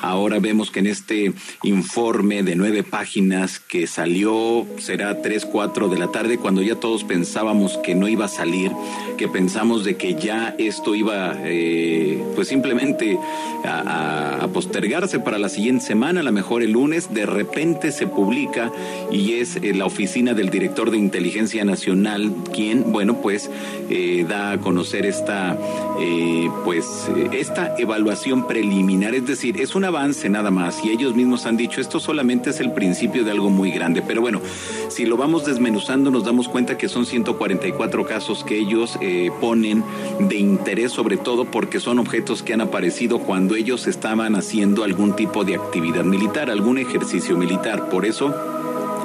Ahora 0.01 0.39
vemos 0.39 0.71
que 0.71 0.81
en 0.81 0.87
este 0.87 1.33
informe 1.63 2.43
de 2.43 2.57
nueve 2.57 2.83
páginas 2.83 3.61
que 3.61 3.87
salió, 3.87 4.67
será 4.79 5.23
tres, 5.23 5.45
cuatro 5.45 5.89
de 5.89 5.99
la 5.99 6.09
tarde, 6.09 6.39
cuando 6.39 6.63
ya 6.63 6.77
todos 6.77 7.05
pensábamos 7.05 7.79
que 7.79 7.95
no 7.95 8.09
iba 8.09 8.25
a 8.25 8.29
salir, 8.29 8.73
que 9.17 9.29
pensamos 9.29 9.85
de 9.85 9.97
que 9.97 10.15
ya 10.15 10.55
esto 10.59 10.95
iba 10.95 11.35
eh, 11.45 12.23
pues 12.35 12.49
simplemente 12.49 13.19
a, 13.65 14.49
postergarse 14.53 15.19
para 15.19 15.39
la 15.39 15.49
siguiente 15.49 15.87
semana, 15.87 16.21
a 16.21 16.23
lo 16.23 16.33
mejor 16.33 16.63
el 16.63 16.73
lunes, 16.73 17.15
de 17.15 17.25
repente 17.25 17.91
se 17.91 18.07
publica 18.07 18.71
y 19.11 19.35
es 19.35 19.57
eh, 19.57 19.73
la 19.73 19.87
oficina 19.87 20.35
del 20.35 20.51
director 20.51 20.91
de 20.91 20.99
inteligencia 20.99 21.65
nacional 21.65 22.35
quien, 22.53 22.93
bueno, 22.93 23.21
pues 23.23 23.51
eh, 23.91 24.25
da 24.29 24.53
a 24.53 24.59
conocer 24.59 25.07
esta, 25.07 25.57
eh, 26.01 26.51
pues, 26.65 27.11
esta 27.33 27.75
evaluación 27.79 28.47
preliminar. 28.47 29.15
Es 29.15 29.27
decir, 29.27 29.61
es 29.61 29.75
un 29.75 29.85
avance 29.85 30.29
nada 30.29 30.51
más 30.51 30.85
y 30.85 30.91
ellos 30.91 31.15
mismos 31.15 31.47
han 31.47 31.57
dicho 31.57 31.81
esto 31.81 32.01
solamente 32.01 32.51
es 32.51 32.61
el 32.61 32.73
principio 32.73 33.25
de 33.25 33.31
algo 33.31 33.51
muy 33.51 33.71
grande. 33.71 34.03
Pero 34.03 34.21
bueno, 34.21 34.41
si 34.89 35.07
lo 35.07 35.17
vamos 35.17 35.47
desmenuzando 35.47 36.11
nos 36.11 36.25
damos 36.25 36.49
cuenta 36.49 36.77
que 36.77 36.89
son 36.89 37.07
144 37.07 38.05
casos 38.07 38.45
que 38.45 38.59
ellos 38.59 38.99
eh, 39.01 39.31
ponen 39.41 39.85
de 40.21 40.37
interés 40.37 40.93
sobre 40.93 41.17
todo 41.17 41.45
porque 41.45 41.81
son 41.81 41.99
objetos 41.99 42.43
que 42.43 42.55
han 42.55 42.61
aparecido 42.61 43.19
cuando 43.21 43.55
ellos 43.55 43.87
estaban 43.87 44.37
haciendo 44.37 44.85
algún 44.85 45.17
tipo 45.17 45.45
de 45.45 45.55
actividad 45.55 46.05
militar, 46.05 46.51
algún 46.51 46.79
ejercicio 46.79 47.37
militar. 47.37 47.89
Por 47.89 48.07
eso 48.07 48.35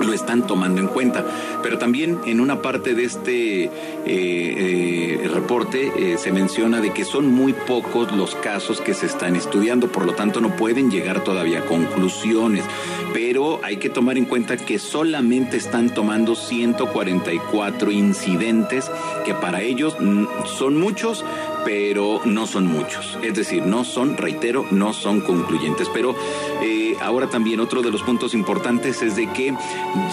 lo 0.06 0.13
están 0.13 0.46
tomando 0.46 0.82
en 0.82 0.88
cuenta. 0.88 1.25
Pero 1.63 1.77
también 1.77 2.20
en 2.25 2.39
una 2.39 2.62
parte 2.62 2.94
de 2.94 3.04
este 3.04 3.63
eh, 3.66 3.70
eh, 4.06 5.30
reporte 5.34 5.92
eh, 5.98 6.18
se 6.18 6.32
menciona 6.32 6.82
de 6.82 6.94
que 6.94 7.06
son 7.06 7.32
muy 7.32 7.54
pocos 7.54 8.12
los 8.12 8.36
casos 8.36 8.82
que 8.82 8.94
se 8.94 9.06
están 9.06 9.36
estudiando, 9.36 9.92
por 9.92 10.06
lo 10.06 10.13
tanto 10.13 10.42
no 10.42 10.56
pueden 10.56 10.92
llegar 10.92 11.24
todavía 11.24 11.60
a 11.60 11.66
conclusiones. 11.66 12.63
Pero 13.13 13.60
hay 13.63 13.77
que 13.77 13.89
tomar 13.89 14.18
en 14.18 14.25
cuenta 14.25 14.58
que 14.58 14.80
solamente 14.80 15.58
están 15.58 15.94
tomando 15.94 16.36
144 16.36 17.92
incidentes 17.92 18.92
que 19.25 19.34
para 19.34 19.62
ellos 19.62 19.98
son 20.58 20.77
muchos, 20.77 21.24
pero 21.68 22.22
no 22.24 22.48
son 22.48 22.66
muchos. 22.66 23.20
Es 23.22 23.34
decir, 23.34 23.66
no 23.66 23.84
son, 23.84 24.16
reitero, 24.16 24.66
no 24.72 24.94
son 24.94 25.20
concluyentes. 25.20 25.90
Pero 25.94 26.16
eh, 26.64 26.96
ahora 27.02 27.30
también 27.30 27.60
otro 27.60 27.82
de 27.82 27.92
los 27.92 28.04
puntos 28.04 28.34
importantes 28.34 29.02
es 29.02 29.18
de 29.18 29.30
que 29.34 29.54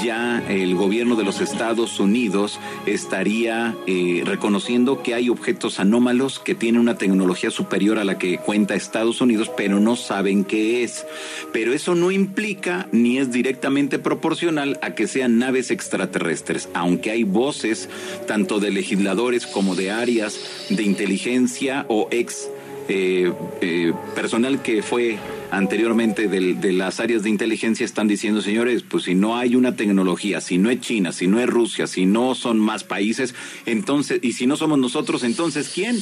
ya 0.02 0.42
el 0.48 0.74
gobierno 0.74 1.14
de 1.14 1.22
los 1.22 1.40
Estados 1.40 2.00
Unidos 2.00 2.58
estaría 2.86 3.76
eh, 3.86 4.24
reconociendo 4.26 5.00
que 5.00 5.14
hay 5.14 5.28
objetos 5.28 5.78
anómalos 5.78 6.40
que 6.40 6.56
tienen 6.56 6.80
una 6.80 6.98
tecnología 6.98 7.52
superior 7.52 8.00
a 8.00 8.04
la 8.04 8.18
que 8.18 8.38
cuenta 8.38 8.74
Estados 8.74 9.20
Unidos, 9.20 9.48
pero 9.56 9.78
no 9.78 9.94
saben 9.94 10.42
qué 10.42 10.82
es. 10.82 11.06
Pero 11.52 11.72
eso 11.72 11.94
no 11.94 12.10
implica 12.10 12.88
ni 12.90 13.18
es 13.18 13.30
directamente 13.30 14.00
proporcional 14.00 14.76
a 14.82 14.96
que 14.96 15.06
sean 15.06 15.38
naves 15.38 15.70
extraterrestres, 15.70 16.68
aunque 16.74 17.12
hay 17.12 17.22
voces 17.22 17.88
tanto 18.26 18.58
de 18.58 18.72
legisladores 18.72 19.46
como 19.46 19.76
de 19.76 19.92
áreas 19.92 20.66
de 20.68 20.82
inteligencia 20.82 21.43
o 21.88 22.08
ex 22.10 22.48
eh, 22.88 23.32
eh, 23.60 23.92
personal 24.14 24.60
que 24.62 24.82
fue 24.82 25.18
anteriormente 25.56 26.28
de, 26.28 26.72
las 26.72 27.00
áreas 27.00 27.22
de 27.22 27.30
inteligencia 27.30 27.84
están 27.84 28.08
diciendo, 28.08 28.40
señores, 28.40 28.82
pues 28.82 29.04
si 29.04 29.14
no 29.14 29.36
hay 29.36 29.56
una 29.56 29.76
tecnología, 29.76 30.40
si 30.40 30.58
no 30.58 30.70
es 30.70 30.80
China, 30.80 31.12
si 31.12 31.26
no 31.26 31.40
es 31.40 31.48
Rusia, 31.48 31.86
si 31.86 32.06
no 32.06 32.34
son 32.34 32.58
más 32.58 32.84
países, 32.84 33.34
entonces, 33.66 34.20
y 34.22 34.32
si 34.32 34.46
no 34.46 34.56
somos 34.56 34.78
nosotros, 34.78 35.22
entonces, 35.24 35.70
¿quién? 35.72 35.98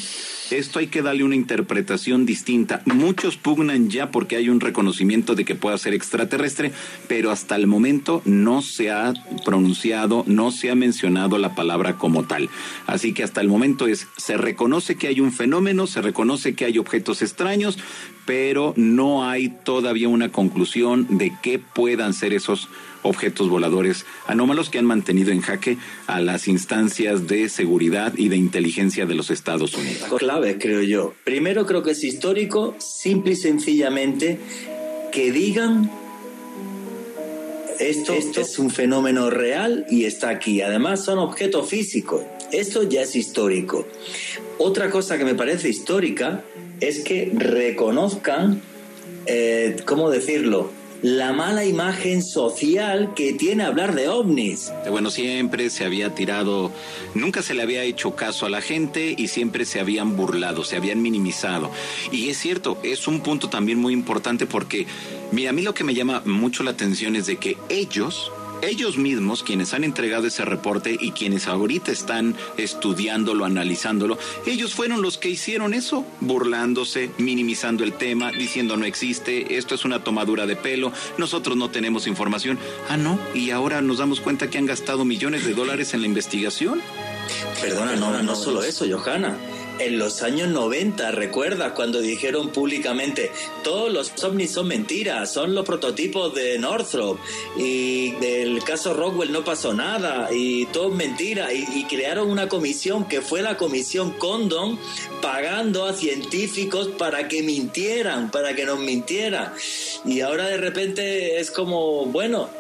Esto 0.51 0.81
hay 0.81 0.89
que 0.89 1.01
darle 1.01 1.25
una 1.25 1.35
interpretación 1.35 2.27
distinta. 2.27 2.83
Muchos 2.85 3.37
pugnan 3.37 3.89
ya 3.89 4.11
porque 4.11 4.37
hay 4.37 4.51
un 4.51 4.61
reconocimiento 4.61 5.35
de 5.35 5.45
que 5.45 5.55
pueda 5.55 5.79
ser 5.79 5.95
extraterrestre, 5.95 6.73
pero 7.09 7.31
hasta 7.31 7.57
el 7.57 7.67
momento 7.67 8.21
no 8.27 8.61
se 8.61 8.91
ha 8.91 9.15
pronunciado, 9.45 10.25
no 10.27 10.51
se 10.51 10.71
ha 10.71 10.75
mencionado 10.75 11.39
la 11.39 11.55
palabra 11.55 11.97
como 11.97 12.25
tal. 12.25 12.51
Así 12.87 13.15
que 13.15 13.23
hasta 13.23 13.41
el 13.41 13.49
momento 13.49 13.87
es, 13.87 14.09
se 14.19 14.37
reconoce 14.37 14.97
que 14.97 15.09
hay 15.09 15.21
un 15.21 15.33
fenómeno, 15.33 15.87
se 15.87 16.03
reconoce 16.03 16.55
que 16.55 16.67
hay 16.67 16.79
objetos 16.79 17.23
extraños, 17.23 17.79
pero 18.25 18.73
no 18.77 19.25
hay 19.25 19.49
todavía 19.49 20.09
una 20.09 20.31
conclusión 20.31 21.07
de 21.19 21.33
qué 21.43 21.59
puedan 21.59 22.15
ser 22.15 22.33
esos 22.33 22.69
objetos 23.03 23.49
voladores 23.49 24.07
anómalos 24.27 24.71
que 24.71 24.79
han 24.79 24.85
mantenido 24.85 25.33
en 25.33 25.41
jaque 25.41 25.77
a 26.07 26.21
las 26.21 26.47
instancias 26.49 27.27
de 27.27 27.49
seguridad 27.49 28.15
y 28.17 28.29
de 28.29 28.37
inteligencia 28.37 29.07
de 29.07 29.15
los 29.15 29.31
Estados 29.31 29.75
Unidos. 29.75 30.09
Clave, 30.19 30.59
creo 30.59 30.83
yo. 30.83 31.15
Primero 31.25 31.67
creo 31.67 31.83
que 31.83 31.93
es 31.93 32.05
histórico, 32.05 32.77
simple 32.79 33.33
y 33.33 33.37
sencillamente, 33.37 34.39
que 35.11 35.33
digan 35.33 35.91
esto, 37.79 38.13
es 38.15 38.59
un 38.59 38.71
fenómeno 38.71 39.31
real 39.31 39.87
y 39.91 40.05
está 40.05 40.29
aquí. 40.29 40.61
Además 40.61 41.05
son 41.05 41.19
objetos 41.19 41.69
físicos. 41.69 42.23
Esto 42.53 42.83
ya 42.85 43.03
es 43.03 43.17
histórico. 43.17 43.89
Otra 44.59 44.91
cosa 44.91 45.19
que 45.19 45.25
me 45.25 45.35
parece 45.35 45.69
histórica 45.69 46.45
es 46.83 47.05
que 47.05 47.31
reconozcan, 47.35 48.61
eh, 49.27 49.77
¿cómo 49.87 50.11
decirlo? 50.11 50.71
la 51.03 51.33
mala 51.33 51.65
imagen 51.65 52.23
social 52.23 53.13
que 53.15 53.33
tiene 53.33 53.65
hablar 53.65 53.97
de 53.97 54.09
ovnis. 54.09 54.73
Bueno, 54.89 55.11
siempre 55.11 55.69
se 55.69 55.85
había 55.85 56.15
tirado, 56.15 56.71
nunca 57.15 57.43
se 57.43 57.55
le 57.55 57.63
había 57.63 57.83
hecho 57.83 58.15
caso 58.15 58.47
a 58.47 58.51
la 58.51 58.61
gente 58.61 59.13
y 59.19 59.27
siempre 59.27 59.65
se 59.65 59.81
habían 59.81 60.17
burlado, 60.17 60.63
se 60.63 60.77
habían 60.77 61.03
minimizado. 61.03 61.73
Y 62.13 62.29
es 62.29 62.39
cierto, 62.39 62.79
es 62.85 63.09
un 63.09 63.21
punto 63.21 63.49
también 63.49 63.81
muy 63.81 63.93
importante 63.93 64.47
porque, 64.47 64.87
mira, 65.33 65.51
a 65.51 65.53
mí 65.53 65.63
lo 65.63 65.75
que 65.75 65.83
me 65.83 65.93
llama 65.95 66.23
mucho 66.25 66.63
la 66.63 66.71
atención 66.71 67.17
es 67.17 67.27
de 67.27 67.37
que 67.37 67.57
ellos, 67.69 68.31
ellos 68.63 68.97
mismos, 68.97 69.43
quienes 69.43 69.75
han 69.75 69.85
entregado 69.85 70.27
ese 70.27 70.45
reporte 70.45 70.97
y 70.99 71.11
quienes 71.11 71.47
ahorita 71.47 71.93
están 71.93 72.35
estudiándolo, 72.57 73.45
analizándolo, 73.45 74.19
ellos 74.47 74.75
fueron 74.75 75.03
los 75.03 75.19
que 75.19 75.29
hicieron 75.29 75.75
eso, 75.75 76.07
burlándose, 76.21 77.11
minimizando 77.19 77.85
el 77.85 77.93
tema, 77.93 78.31
diciendo 78.33 78.77
no 78.77 78.87
existe, 78.87 79.57
esto 79.57 79.75
es 79.75 79.85
una 79.85 80.03
tomadura 80.03 80.47
de 80.47 80.57
pelo, 80.57 80.93
nosotros 81.19 81.57
no 81.57 81.71
tenemos 81.71 82.07
información. 82.07 82.59
Ah, 82.89 82.97
no, 82.97 83.19
y 83.35 83.51
ahora 83.51 83.83
nos 83.83 83.99
damos 83.99 84.21
cuenta 84.21 84.49
que 84.49 84.59
han 84.59 84.67
gastado 84.67 85.05
millones 85.05 85.45
de 85.45 85.55
dólares 85.55 85.93
en 85.93 86.01
la 86.01 86.07
investigación. 86.07 86.81
Perdona, 87.61 87.97
no, 87.97 88.23
no 88.23 88.37
solo 88.37 88.63
eso, 88.63 88.87
Johanna 88.89 89.37
en 89.85 89.99
los 89.99 90.23
años 90.23 90.49
90, 90.49 91.11
recuerda 91.13 91.75
cuando 91.75 92.01
dijeron 92.01 92.51
públicamente, 92.51 93.31
todos 93.63 93.93
los 93.93 94.13
ovnis 94.25 94.53
son 94.53 94.69
mentiras, 94.69 95.33
son 95.33 95.55
los 95.55 95.65
prototipos 95.65 96.35
de 96.35 96.59
Northrop 96.59 97.19
y 97.57 98.13
del 98.13 98.63
caso 98.65 98.95
Rockwell 98.95 99.33
no 99.33 99.45
pasó 99.45 99.73
nada 99.75 100.29
y 100.33 100.67
todo 100.67 100.89
es 100.91 100.95
mentira 100.95 101.53
y, 101.53 101.65
y 101.75 101.85
crearon 101.85 102.31
una 102.31 102.49
comisión 102.49 103.07
que 103.07 103.21
fue 103.21 103.43
la 103.43 103.57
comisión 103.57 104.13
Condon 104.13 104.79
pagando 105.21 105.85
a 105.85 105.93
científicos 105.93 106.89
para 106.99 107.29
que 107.29 107.43
mintieran, 107.43 108.31
para 108.31 108.55
que 108.55 108.65
nos 108.65 108.79
mintieran. 108.79 109.53
Y 110.05 110.21
ahora 110.21 110.47
de 110.47 110.57
repente 110.57 111.41
es 111.41 111.51
como, 111.51 112.07
bueno, 112.07 112.51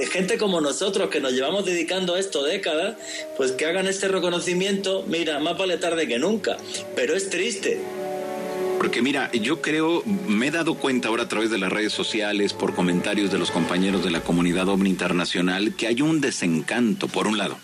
de 0.00 0.06
gente 0.06 0.38
como 0.38 0.62
nosotros 0.62 1.10
que 1.10 1.20
nos 1.20 1.32
llevamos 1.32 1.66
dedicando 1.66 2.14
a 2.14 2.18
esto 2.18 2.42
décadas, 2.42 2.96
pues 3.36 3.52
que 3.52 3.66
hagan 3.66 3.86
este 3.86 4.08
reconocimiento, 4.08 5.04
mira, 5.06 5.38
más 5.40 5.58
vale 5.58 5.76
tarde 5.76 6.08
que 6.08 6.18
nunca, 6.18 6.56
pero 6.96 7.14
es 7.14 7.28
triste. 7.28 7.78
Porque 8.78 9.02
mira, 9.02 9.30
yo 9.32 9.60
creo, 9.60 10.02
me 10.26 10.46
he 10.46 10.50
dado 10.50 10.76
cuenta 10.76 11.08
ahora 11.08 11.24
a 11.24 11.28
través 11.28 11.50
de 11.50 11.58
las 11.58 11.70
redes 11.70 11.92
sociales, 11.92 12.54
por 12.54 12.74
comentarios 12.74 13.30
de 13.30 13.38
los 13.38 13.50
compañeros 13.50 14.02
de 14.02 14.10
la 14.10 14.22
comunidad 14.22 14.70
OVNI 14.70 14.88
internacional, 14.88 15.76
que 15.76 15.86
hay 15.86 16.00
un 16.00 16.22
desencanto, 16.22 17.06
por 17.06 17.26
un 17.26 17.36
lado 17.36 17.58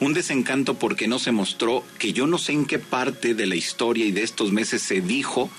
un 0.00 0.14
desencanto 0.14 0.74
porque 0.74 1.08
no 1.08 1.18
se 1.18 1.30
mostró 1.30 1.84
que 1.98 2.14
yo 2.14 2.26
no 2.26 2.38
sé 2.38 2.52
en 2.52 2.64
qué 2.64 2.78
parte 2.78 3.34
de 3.34 3.46
la 3.46 3.54
historia 3.54 4.06
y 4.06 4.12
de 4.12 4.22
estos 4.22 4.50
meses 4.50 4.80
se 4.80 5.02
dijo 5.02 5.50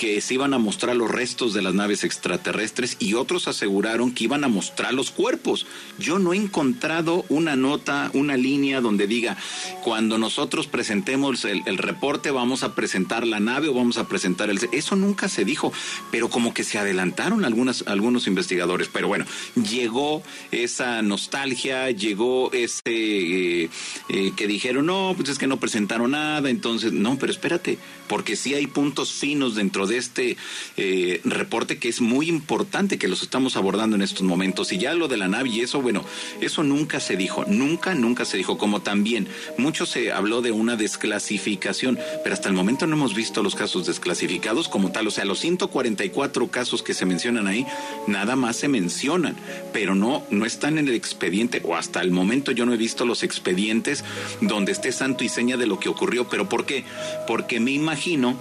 que 0.00 0.22
se 0.22 0.32
iban 0.32 0.54
a 0.54 0.58
mostrar 0.58 0.96
los 0.96 1.10
restos 1.10 1.52
de 1.52 1.60
las 1.60 1.74
naves 1.74 2.04
extraterrestres 2.04 2.96
y 3.00 3.12
otros 3.12 3.48
aseguraron 3.48 4.12
que 4.12 4.24
iban 4.24 4.44
a 4.44 4.48
mostrar 4.48 4.94
los 4.94 5.10
cuerpos. 5.10 5.66
Yo 5.98 6.18
no 6.18 6.32
he 6.32 6.38
encontrado 6.38 7.26
una 7.28 7.54
nota, 7.54 8.10
una 8.14 8.38
línea 8.38 8.80
donde 8.80 9.06
diga, 9.06 9.36
cuando 9.84 10.16
nosotros 10.16 10.68
presentemos 10.68 11.44
el, 11.44 11.76
reporte 11.76 12.30
vamos 12.30 12.62
a 12.62 12.74
presentar 12.74 13.26
la 13.26 13.40
nave 13.40 13.68
o 13.68 13.74
vamos 13.74 13.98
a 13.98 14.08
presentar 14.08 14.48
el... 14.48 14.58
Eso 14.72 14.96
nunca 14.96 15.28
se 15.28 15.44
dijo, 15.44 15.70
pero 16.10 16.30
como 16.30 16.54
que 16.54 16.64
se 16.64 16.78
adelantaron 16.78 17.44
algunos 17.44 18.26
investigadores. 18.26 18.88
Pero 18.90 19.06
bueno, 19.06 19.26
llegó 19.54 20.22
esa 20.50 21.02
nostalgia, 21.02 21.90
llegó 21.90 22.50
ese... 22.52 22.80
Eh, 22.86 23.68
eh, 24.08 24.32
que 24.34 24.46
dijeron, 24.46 24.86
no, 24.86 25.12
pues 25.14 25.28
es 25.28 25.38
que 25.38 25.46
no 25.46 25.60
presentaron 25.60 26.12
nada, 26.12 26.48
entonces, 26.48 26.90
no, 26.92 27.18
pero 27.18 27.32
espérate, 27.32 27.76
porque 28.08 28.34
sí 28.34 28.54
hay 28.54 28.66
puntos 28.66 29.12
finos 29.12 29.56
dentro 29.56 29.86
de 29.86 29.89
este 29.98 30.36
eh, 30.76 31.20
reporte 31.24 31.78
que 31.78 31.88
es 31.88 32.00
muy 32.00 32.28
importante 32.28 32.98
que 32.98 33.08
los 33.08 33.22
estamos 33.22 33.56
abordando 33.56 33.96
en 33.96 34.02
estos 34.02 34.22
momentos. 34.22 34.72
Y 34.72 34.78
ya 34.78 34.94
lo 34.94 35.08
de 35.08 35.16
la 35.16 35.28
nave 35.28 35.48
y 35.48 35.60
eso, 35.60 35.80
bueno, 35.80 36.04
eso 36.40 36.62
nunca 36.62 37.00
se 37.00 37.16
dijo, 37.16 37.44
nunca, 37.46 37.94
nunca 37.94 38.24
se 38.24 38.36
dijo, 38.36 38.58
como 38.58 38.82
también 38.82 39.28
mucho 39.58 39.86
se 39.86 40.12
habló 40.12 40.42
de 40.42 40.52
una 40.52 40.76
desclasificación, 40.76 41.98
pero 42.22 42.34
hasta 42.34 42.48
el 42.48 42.54
momento 42.54 42.86
no 42.86 42.96
hemos 42.96 43.14
visto 43.14 43.42
los 43.42 43.54
casos 43.54 43.86
desclasificados 43.86 44.68
como 44.68 44.92
tal, 44.92 45.06
o 45.06 45.10
sea, 45.10 45.24
los 45.24 45.40
144 45.40 46.48
casos 46.48 46.82
que 46.82 46.94
se 46.94 47.06
mencionan 47.06 47.46
ahí, 47.46 47.66
nada 48.06 48.36
más 48.36 48.56
se 48.56 48.68
mencionan, 48.68 49.36
pero 49.72 49.94
no, 49.94 50.22
no 50.30 50.46
están 50.46 50.78
en 50.78 50.88
el 50.88 50.94
expediente, 50.94 51.60
o 51.64 51.76
hasta 51.76 52.00
el 52.00 52.10
momento 52.10 52.52
yo 52.52 52.66
no 52.66 52.74
he 52.74 52.76
visto 52.76 53.04
los 53.04 53.22
expedientes 53.22 54.04
donde 54.40 54.72
esté 54.72 54.92
santo 54.92 55.24
y 55.24 55.28
seña 55.28 55.56
de 55.56 55.66
lo 55.66 55.78
que 55.78 55.88
ocurrió, 55.88 56.28
pero 56.28 56.48
¿por 56.48 56.66
qué? 56.66 56.84
Porque 57.26 57.60
me 57.60 57.72
imagino 57.72 58.36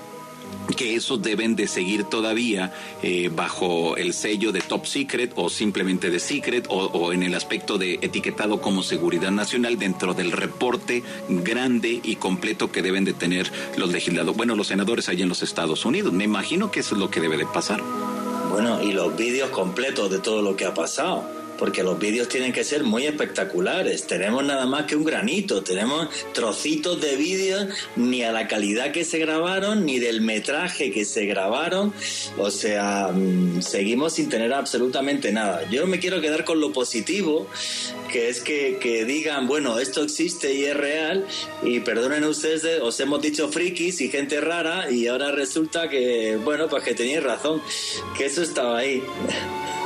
que 0.75 0.95
esos 0.95 1.21
deben 1.21 1.55
de 1.55 1.67
seguir 1.67 2.03
todavía 2.05 2.73
eh, 3.01 3.29
bajo 3.33 3.97
el 3.97 4.13
sello 4.13 4.51
de 4.51 4.61
top 4.61 4.85
secret 4.85 5.33
o 5.35 5.49
simplemente 5.49 6.09
de 6.09 6.19
secret 6.19 6.65
o, 6.69 7.11
en 7.13 7.23
el 7.23 7.35
aspecto 7.35 7.77
de 7.77 7.95
etiquetado 8.01 8.61
como 8.61 8.83
seguridad 8.83 9.31
nacional 9.31 9.77
dentro 9.77 10.13
del 10.13 10.31
reporte 10.31 11.03
grande 11.29 11.99
y 12.03 12.15
completo 12.15 12.71
que 12.71 12.81
deben 12.81 13.05
de 13.05 13.13
tener 13.13 13.51
los 13.77 13.91
legisladores, 13.91 14.37
bueno, 14.37 14.55
los 14.55 14.67
senadores 14.67 15.09
allá 15.09 15.23
en 15.23 15.29
los 15.29 15.43
Estados 15.43 15.85
Unidos. 15.85 16.13
Me 16.13 16.23
imagino 16.23 16.71
que 16.71 16.81
eso 16.81 16.95
es 16.95 16.99
lo 16.99 17.09
que 17.09 17.21
debe 17.21 17.37
de 17.37 17.45
pasar. 17.45 17.81
Bueno, 18.51 18.81
y 18.81 18.91
los 18.91 19.15
vídeos 19.15 19.49
completos 19.49 20.09
de 20.09 20.19
todo 20.19 20.41
lo 20.41 20.55
que 20.55 20.65
ha 20.65 20.73
pasado 20.73 21.38
porque 21.59 21.83
los 21.83 21.99
vídeos 21.99 22.29
tienen 22.29 22.53
que 22.53 22.63
ser 22.63 22.83
muy 22.83 23.05
espectaculares. 23.05 24.07
Tenemos 24.07 24.43
nada 24.45 24.65
más 24.65 24.85
que 24.85 24.95
un 24.95 25.03
granito, 25.03 25.61
tenemos 25.61 26.07
trocitos 26.33 27.01
de 27.01 27.17
vídeos 27.17 27.67
ni 27.97 28.23
a 28.23 28.31
la 28.31 28.47
calidad 28.47 28.91
que 28.93 29.03
se 29.03 29.19
grabaron, 29.19 29.85
ni 29.85 29.99
del 29.99 30.21
metraje 30.21 30.89
que 30.89 31.03
se 31.03 31.25
grabaron. 31.25 31.93
O 32.37 32.49
sea, 32.49 33.09
mm, 33.13 33.61
seguimos 33.61 34.13
sin 34.13 34.29
tener 34.29 34.53
absolutamente 34.53 35.33
nada. 35.33 35.69
Yo 35.69 35.85
me 35.85 35.99
quiero 35.99 36.21
quedar 36.21 36.45
con 36.45 36.61
lo 36.61 36.71
positivo, 36.71 37.47
que 38.09 38.29
es 38.29 38.39
que, 38.39 38.77
que 38.79 39.03
digan, 39.03 39.47
bueno, 39.47 39.79
esto 39.79 40.01
existe 40.01 40.53
y 40.53 40.63
es 40.63 40.77
real, 40.77 41.27
y 41.61 41.81
perdonen 41.81 42.23
ustedes, 42.23 42.81
os 42.81 42.97
hemos 43.01 43.21
dicho 43.21 43.49
frikis 43.49 43.99
y 43.99 44.09
gente 44.09 44.39
rara, 44.39 44.89
y 44.89 45.07
ahora 45.07 45.31
resulta 45.31 45.89
que, 45.89 46.37
bueno, 46.37 46.69
pues 46.69 46.83
que 46.83 46.95
tenéis 46.95 47.21
razón, 47.21 47.61
que 48.17 48.25
eso 48.25 48.41
estaba 48.41 48.77
ahí. 48.77 49.03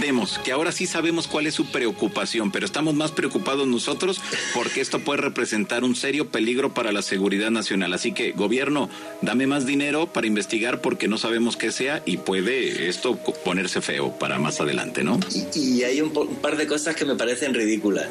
Vemos 0.00 0.38
que 0.38 0.52
ahora 0.52 0.70
sí 0.70 0.86
sabemos 0.86 1.26
cuál 1.26 1.48
es 1.48 1.54
su 1.54 1.66
preocupación, 1.66 2.52
pero 2.52 2.64
estamos 2.64 2.94
más 2.94 3.10
preocupados 3.10 3.66
nosotros 3.66 4.20
porque 4.54 4.80
esto 4.80 5.00
puede 5.00 5.22
representar 5.22 5.82
un 5.82 5.96
serio 5.96 6.28
peligro 6.28 6.72
para 6.72 6.92
la 6.92 7.02
seguridad 7.02 7.50
nacional. 7.50 7.92
Así 7.92 8.12
que, 8.12 8.30
gobierno, 8.30 8.88
dame 9.22 9.48
más 9.48 9.66
dinero 9.66 10.06
para 10.06 10.28
investigar 10.28 10.80
porque 10.80 11.08
no 11.08 11.18
sabemos 11.18 11.56
qué 11.56 11.72
sea 11.72 12.02
y 12.06 12.18
puede 12.18 12.88
esto 12.88 13.16
ponerse 13.44 13.80
feo 13.80 14.16
para 14.18 14.38
más 14.38 14.60
adelante, 14.60 15.02
¿no? 15.02 15.18
Y, 15.54 15.82
hay 15.82 16.00
un, 16.00 16.12
par 16.12 16.56
de 16.56 16.66
cosas 16.66 16.94
que 16.94 17.04
me 17.04 17.16
parecen 17.16 17.54
ridículas 17.54 18.06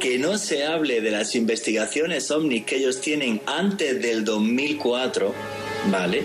que 0.00 0.18
no 0.18 0.36
se 0.36 0.64
hable 0.66 1.00
de 1.00 1.12
las 1.12 1.36
investigaciones 1.36 2.28
ovnis 2.32 2.64
que 2.64 2.78
ellos 2.78 3.00
tienen 3.00 3.40
antes 3.46 4.02
del 4.02 4.24
2004, 4.24 5.32
¿vale? 5.92 6.24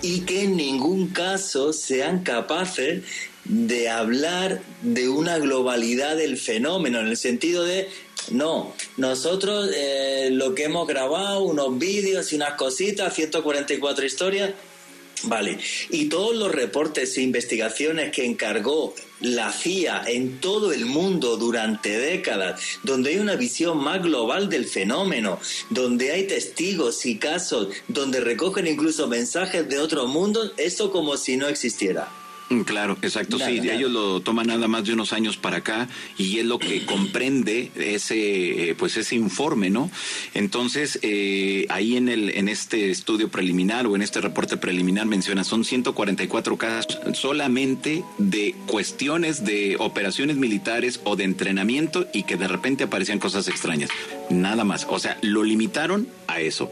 Y 0.00 0.20
que 0.20 0.44
en 0.44 0.56
ningún 0.56 1.08
caso 1.08 1.74
sean 1.74 2.22
capaces 2.22 3.02
de 3.50 3.88
hablar 3.88 4.62
de 4.82 5.08
una 5.08 5.38
globalidad 5.38 6.16
del 6.16 6.38
fenómeno, 6.38 7.00
en 7.00 7.08
el 7.08 7.16
sentido 7.16 7.64
de, 7.64 7.88
no, 8.30 8.72
nosotros 8.96 9.70
eh, 9.74 10.28
lo 10.30 10.54
que 10.54 10.64
hemos 10.64 10.86
grabado, 10.86 11.42
unos 11.42 11.76
vídeos 11.76 12.32
y 12.32 12.36
unas 12.36 12.54
cositas, 12.54 13.12
144 13.12 14.06
historias, 14.06 14.52
vale, 15.24 15.58
y 15.90 16.04
todos 16.04 16.36
los 16.36 16.52
reportes 16.52 17.18
e 17.18 17.22
investigaciones 17.22 18.12
que 18.12 18.24
encargó 18.24 18.94
la 19.18 19.50
CIA 19.50 20.04
en 20.06 20.38
todo 20.38 20.72
el 20.72 20.86
mundo 20.86 21.36
durante 21.36 21.98
décadas, 21.98 22.60
donde 22.84 23.10
hay 23.10 23.18
una 23.18 23.34
visión 23.34 23.78
más 23.78 24.00
global 24.00 24.48
del 24.48 24.66
fenómeno, 24.66 25.40
donde 25.70 26.12
hay 26.12 26.28
testigos 26.28 27.04
y 27.04 27.18
casos, 27.18 27.66
donde 27.88 28.20
recogen 28.20 28.68
incluso 28.68 29.08
mensajes 29.08 29.68
de 29.68 29.80
otros 29.80 30.08
mundos, 30.08 30.52
eso 30.56 30.92
como 30.92 31.16
si 31.16 31.36
no 31.36 31.48
existiera. 31.48 32.19
Mm, 32.50 32.62
claro, 32.62 32.98
exacto, 33.00 33.38
sí, 33.38 33.60
ellos 33.62 33.92
lo 33.92 34.20
toman 34.22 34.48
nada 34.48 34.66
más 34.66 34.84
de 34.84 34.92
unos 34.92 35.12
años 35.12 35.36
para 35.36 35.58
acá 35.58 35.88
y 36.18 36.40
es 36.40 36.44
lo 36.44 36.58
que 36.58 36.84
comprende 36.84 37.70
ese, 37.76 38.70
eh, 38.70 38.74
pues 38.74 38.96
ese 38.96 39.14
informe, 39.14 39.70
¿no? 39.70 39.88
Entonces, 40.34 40.98
eh, 41.02 41.66
ahí 41.68 41.96
en 41.96 42.08
el, 42.08 42.30
en 42.30 42.48
este 42.48 42.90
estudio 42.90 43.28
preliminar 43.28 43.86
o 43.86 43.94
en 43.94 44.02
este 44.02 44.20
reporte 44.20 44.56
preliminar 44.56 45.06
menciona, 45.06 45.44
son 45.44 45.64
144 45.64 46.56
casos 46.56 46.98
solamente 47.14 48.02
de 48.18 48.56
cuestiones 48.66 49.44
de 49.44 49.76
operaciones 49.78 50.36
militares 50.36 51.00
o 51.04 51.14
de 51.14 51.22
entrenamiento 51.22 52.08
y 52.12 52.24
que 52.24 52.36
de 52.36 52.48
repente 52.48 52.82
aparecían 52.82 53.20
cosas 53.20 53.46
extrañas, 53.46 53.90
nada 54.28 54.64
más, 54.64 54.88
o 54.90 54.98
sea, 54.98 55.18
lo 55.22 55.44
limitaron 55.44 56.08
a 56.26 56.40
eso. 56.40 56.68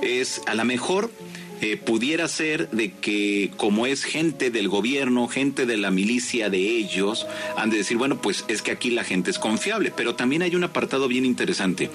Es 0.00 0.40
a 0.46 0.54
lo 0.54 0.64
mejor 0.64 1.10
eh, 1.60 1.76
pudiera 1.76 2.28
ser 2.28 2.70
de 2.70 2.92
que 2.92 3.50
como 3.56 3.86
es 3.86 4.04
gente 4.04 4.50
del 4.50 4.68
gobierno, 4.68 5.28
gente 5.28 5.66
de 5.66 5.76
la 5.76 5.90
milicia 5.90 6.50
de 6.50 6.58
ellos, 6.58 7.26
han 7.56 7.70
de 7.70 7.78
decir, 7.78 7.96
bueno, 7.96 8.20
pues 8.20 8.44
es 8.48 8.62
que 8.62 8.70
aquí 8.70 8.90
la 8.90 9.04
gente 9.04 9.30
es 9.30 9.38
confiable, 9.38 9.92
pero 9.94 10.14
también 10.14 10.42
hay 10.42 10.54
un 10.54 10.64
apartado 10.64 11.08
bien 11.08 11.24
interesante 11.24 11.90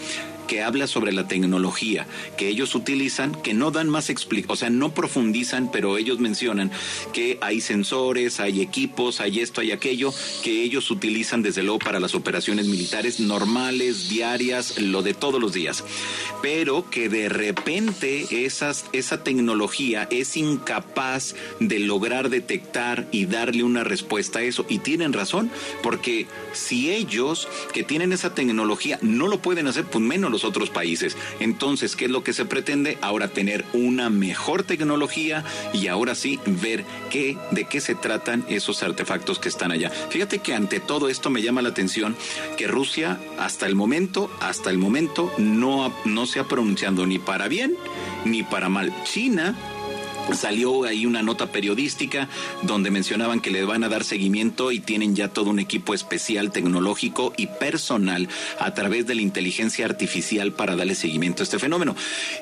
que 0.48 0.64
habla 0.64 0.88
sobre 0.88 1.12
la 1.12 1.28
tecnología 1.28 2.08
que 2.38 2.48
ellos 2.48 2.76
utilizan, 2.76 3.34
que 3.42 3.54
no 3.54 3.72
dan 3.72 3.90
más 3.90 4.10
explicación, 4.10 4.52
o 4.52 4.56
sea, 4.56 4.70
no 4.70 4.94
profundizan, 4.94 5.72
pero 5.72 5.98
ellos 5.98 6.20
mencionan 6.20 6.72
que 7.14 7.38
hay 7.42 7.62
sensores, 7.62 8.40
hay 8.40 8.62
equipos, 8.62 9.22
hay 9.22 9.40
esto, 9.40 9.62
hay 9.62 9.72
aquello, 9.72 10.14
que 10.44 10.64
ellos 10.64 10.92
utilizan 10.92 11.42
desde 11.42 11.64
luego 11.64 11.80
para 11.80 12.00
las 12.00 12.16
operaciones 12.16 12.68
militares 12.68 13.20
normales, 13.20 14.10
diarias, 14.10 14.80
lo 14.80 15.02
de 15.02 15.14
todos 15.14 15.42
los 15.42 15.54
días, 15.54 15.84
pero 16.42 16.90
que 16.90 17.10
de 17.10 17.30
repente 17.30 18.46
esas, 18.46 18.86
esa 18.94 19.24
tecnología 19.24 20.08
es 20.12 20.38
incapaz 20.38 21.36
de 21.60 21.80
lograr 21.80 22.30
detectar 22.30 23.08
y 23.12 23.26
darle 23.26 23.64
una 23.64 23.84
respuesta 23.84 24.40
a 24.40 24.44
eso. 24.44 24.66
Y 24.70 24.80
tienen 24.80 25.14
razón, 25.14 25.50
porque 25.82 26.28
si 26.54 26.92
ellos 26.92 27.48
que 27.74 27.84
tienen 27.84 28.14
esa 28.14 28.34
tecnología 28.34 29.00
no 29.02 29.28
lo 29.28 29.40
pueden 29.42 29.68
hacer, 29.68 29.86
pues 29.86 30.04
menos 30.04 30.32
los 30.36 30.43
otros 30.43 30.69
países. 30.69 31.15
Entonces, 31.39 31.95
¿qué 31.95 32.06
es 32.06 32.12
lo 32.12 32.24
que 32.24 32.34
se 32.34 32.45
pretende? 32.45 32.98
Ahora 33.02 33.30
tener 33.30 33.63
una 33.74 34.10
mejor 34.10 34.63
tecnología 34.63 35.45
y 35.74 35.88
ahora 35.88 36.13
sí 36.13 36.39
ver 36.45 36.84
qué, 37.10 37.38
de 37.52 37.65
qué 37.65 37.80
se 37.80 37.95
tratan 37.95 38.45
esos 38.50 38.84
artefactos 38.84 39.39
que 39.39 39.48
están 39.48 39.71
allá. 39.71 39.89
Fíjate 39.89 40.39
que 40.39 40.54
ante 40.54 40.82
todo 40.82 41.08
esto 41.08 41.30
me 41.30 41.41
llama 41.41 41.62
la 41.62 41.69
atención 41.69 42.17
que 42.58 42.67
Rusia 42.67 43.17
hasta 43.39 43.65
el 43.65 43.76
momento, 43.76 44.30
hasta 44.41 44.69
el 44.69 44.78
momento 44.78 45.32
no, 45.38 45.93
no 46.04 46.26
se 46.26 46.39
ha 46.39 46.48
pronunciado 46.48 47.06
ni 47.06 47.17
para 47.17 47.48
bien 47.48 47.78
ni 48.26 48.43
para 48.43 48.67
mal. 48.67 48.93
China 49.06 49.56
Salió 50.34 50.84
ahí 50.84 51.06
una 51.06 51.22
nota 51.22 51.52
periodística 51.52 52.28
donde 52.64 52.92
mencionaban 52.92 53.42
que 53.42 53.52
le 53.52 53.64
van 53.64 53.84
a 53.84 53.90
dar 53.90 54.04
seguimiento 54.04 54.72
y 54.72 54.80
tienen 54.80 55.16
ya 55.16 55.28
todo 55.28 55.50
un 55.50 55.60
equipo 55.60 55.94
especial 55.94 56.52
tecnológico 56.52 57.34
y 57.38 57.48
personal 57.48 58.28
a 58.60 58.74
través 58.74 59.06
de 59.06 59.16
la 59.16 59.22
inteligencia 59.22 59.86
artificial 59.86 60.52
para 60.54 60.76
darle 60.76 60.96
seguimiento 60.96 61.44
a 61.44 61.46
este 61.46 61.60
fenómeno. 61.60 61.96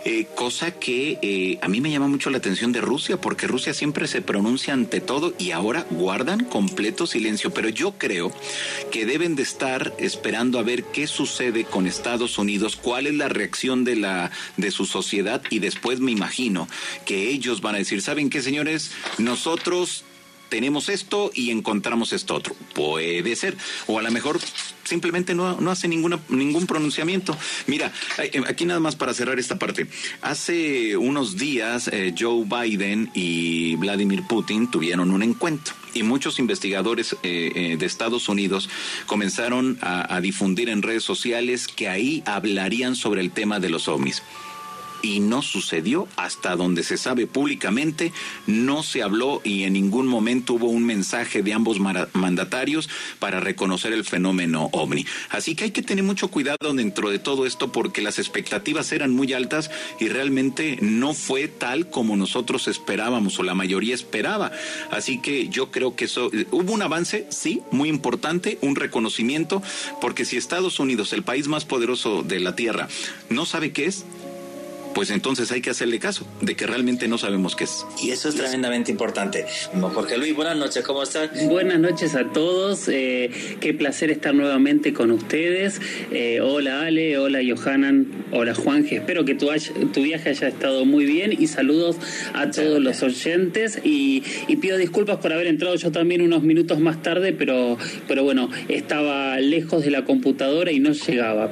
Eh, 0.06 0.28
cosa 0.36 0.72
que 0.72 1.19
eh, 1.22 1.60
a 1.62 1.67
mí 1.67 1.82
me 1.82 1.91
llama 1.91 2.08
mucho 2.08 2.30
la 2.30 2.38
atención 2.38 2.72
de 2.72 2.82
Rusia 2.82 3.19
porque 3.19 3.48
Rusia 3.48 3.74
siempre 3.74 4.08
se 4.08 4.22
pronuncia 4.22 4.74
ante 4.74 5.02
todo 5.02 5.34
y 5.38 5.52
ahora 5.52 5.86
guardan 5.89 6.46
completo 6.46 7.06
silencio. 7.06 7.54
Pero 7.54 7.69
yo 7.69 7.93
creo 7.98 8.32
que 8.91 9.06
deben 9.06 9.36
de 9.36 9.43
estar 9.43 9.93
esperando 9.98 10.60
a 10.60 10.63
ver 10.63 10.86
qué 10.86 11.08
sucede 11.08 11.65
con 11.65 11.86
Estados 11.86 12.38
Unidos, 12.38 12.76
cuál 12.76 13.08
es 13.08 13.13
la 13.13 13.30
reacción 13.30 13.84
de 13.84 13.96
la 13.96 14.32
de 14.58 14.72
su 14.72 14.86
sociedad 14.86 15.41
y 15.50 15.60
después 15.60 16.00
me 16.00 16.12
imagino 16.12 16.67
que 17.06 17.30
ellos 17.30 17.62
van 17.62 17.72
a 17.75 17.77
decir, 17.77 18.01
¿saben 18.01 18.29
qué, 18.29 18.41
señores? 18.41 18.91
Nosotros 19.17 20.03
tenemos 20.53 20.88
esto 20.89 21.31
y 21.33 21.49
encontramos 21.49 22.13
esto 22.13 22.36
otro. 22.36 22.55
Puede 22.75 23.36
ser. 23.36 23.57
O 23.88 23.97
a 23.97 24.03
lo 24.03 24.12
mejor 24.12 24.39
simplemente 24.83 25.33
no, 25.33 25.59
no 25.59 25.71
hace 25.71 25.88
ningún 25.88 26.67
pronunciamiento. 26.67 27.36
Mira, 27.65 27.91
eh, 28.19 28.39
aquí 28.47 28.63
nada 28.65 28.79
más 28.79 28.95
para 28.95 29.15
cerrar 29.15 29.39
esta 29.39 29.57
parte. 29.57 29.88
Hace 30.21 30.95
unos 30.95 31.38
días 31.38 31.88
eh, 31.88 32.13
Joe 32.15 32.45
Biden 32.45 33.09
y 33.15 33.77
Vladimir 33.77 34.21
Putin 34.29 34.69
tuvieron 34.69 35.09
un 35.09 35.23
encuentro 35.23 35.73
y 35.95 36.03
muchos 36.03 36.38
investigadores 36.38 37.15
eh, 37.23 37.75
de 37.79 37.86
Estados 37.88 38.29
Unidos 38.29 38.69
comenzaron 39.07 39.79
a, 39.81 40.15
a 40.15 40.21
difundir 40.21 40.69
en 40.69 40.83
redes 40.83 41.03
sociales 41.03 41.67
que 41.67 41.89
ahí 41.89 42.21
hablarían 42.27 42.95
sobre 42.95 43.21
el 43.21 43.31
tema 43.31 43.59
de 43.59 43.69
los 43.69 43.88
ovnis 43.88 44.21
y 45.04 45.20
no 45.20 45.42
sucedió 45.44 46.08
hasta 46.16 46.56
donde 46.56 46.82
se 46.82 46.98
sabe 46.98 47.28
públicamente, 47.28 48.12
no 48.48 48.82
se 48.82 49.04
habló 49.04 49.42
y 49.44 49.63
en 49.63 49.74
ningún 49.74 50.08
momento 50.08 50.54
hubo 50.54 50.68
un 50.68 50.86
mensaje 50.86 51.44
de 51.44 51.54
ambos 51.54 51.78
mandatarios 51.80 52.89
para 53.20 53.39
reconocer 53.39 53.94
el 53.94 54.06
fenómeno 54.06 54.70
ovni. 54.72 55.06
Así 55.30 55.56
que 55.56 55.66
hay 55.66 55.72
que 55.72 55.84
tener 55.84 56.06
mucho 56.06 56.30
cuidado 56.30 56.74
dentro 56.74 57.12
de 57.12 57.20
todo 57.20 57.46
esto 57.46 57.72
porque 57.72 58.02
las 58.02 58.18
expectativas 58.18 58.92
eran 58.94 59.12
muy 59.12 59.34
altas 59.34 59.70
y 60.00 60.08
realmente 60.08 60.80
no 60.82 61.13
fue 61.13 61.50
tal 61.50 61.89
como 61.89 62.16
nosotros 62.16 62.70
esperábamos 62.70 63.38
o 63.38 63.44
la 63.44 63.54
mayoría 63.54 63.94
esperaba. 63.94 64.52
Así 64.89 65.20
que 65.20 65.50
yo 65.50 65.70
creo 65.70 65.98
que 65.98 66.06
eso 66.06 66.32
hubo 66.52 66.74
un 66.74 66.82
avance, 66.82 67.28
sí, 67.30 67.62
muy 67.72 67.89
importante, 67.89 68.58
un 68.62 68.78
reconocimiento, 68.78 69.62
porque 70.00 70.24
si 70.24 70.38
Estados 70.38 70.80
Unidos, 70.80 71.12
el 71.12 71.24
país 71.24 71.50
más 71.50 71.66
poderoso 71.66 72.24
de 72.24 72.39
la 72.39 72.56
Tierra, 72.56 72.88
no 73.30 73.46
sabe 73.46 73.74
qué 73.74 73.86
es, 73.88 74.06
pues 74.93 75.10
entonces 75.10 75.51
hay 75.51 75.62
que 75.62 75.69
hacerle 75.69 75.99
caso 75.99 76.27
de 76.41 76.56
que 76.56 76.67
realmente 76.67 77.08
no 77.08 77.17
sabemos 77.17 77.56
qué 77.56 77.65
es. 77.65 77.86
Y 78.01 78.12
eso 78.12 78.29
es 78.29 78.36
tremendamente 78.36 78.91
importante. 78.91 79.45
Jorge 79.79 80.17
Luis, 80.17 80.36
buenas 80.36 80.58
noches, 80.58 80.84
¿cómo 80.84 81.03
están? 81.03 81.29
Buenas 81.47 81.79
noches 81.79 82.15
a 82.15 82.32
todos, 82.32 82.88
eh, 82.88 83.29
qué 83.60 83.73
placer 83.73 84.12
estar 84.12 84.34
nuevamente 84.34 84.93
con 84.93 85.12
ustedes. 85.12 85.82
Eh, 86.12 86.41
hola 86.41 86.82
Ale, 86.82 87.17
hola 87.17 87.39
Johanan, 87.45 88.25
hola 88.32 88.53
Juanje, 88.53 88.97
espero 88.97 89.25
que 89.25 89.36
tu, 89.36 89.49
tu 89.93 90.03
viaje 90.03 90.29
haya 90.29 90.47
estado 90.47 90.86
muy 90.86 91.06
bien 91.06 91.34
y 91.38 91.47
saludos 91.47 91.97
a 92.34 92.51
todos 92.51 92.82
los 92.82 93.01
oyentes 93.03 93.79
y, 93.84 94.23
y, 94.47 94.56
pido 94.58 94.77
disculpas 94.77 95.17
por 95.17 95.34
haber 95.34 95.47
entrado 95.47 95.75
yo 95.75 95.91
también 95.91 96.21
unos 96.21 96.43
minutos 96.43 96.79
más 96.79 97.01
tarde, 97.01 97.34
pero, 97.34 97.77
pero 98.08 98.23
bueno, 98.23 98.49
estaba 98.69 99.39
lejos 99.39 99.84
de 99.84 99.91
la 99.91 100.06
computadora 100.06 100.71
y 100.71 100.79
no 100.79 100.91
llegaba. 100.91 101.51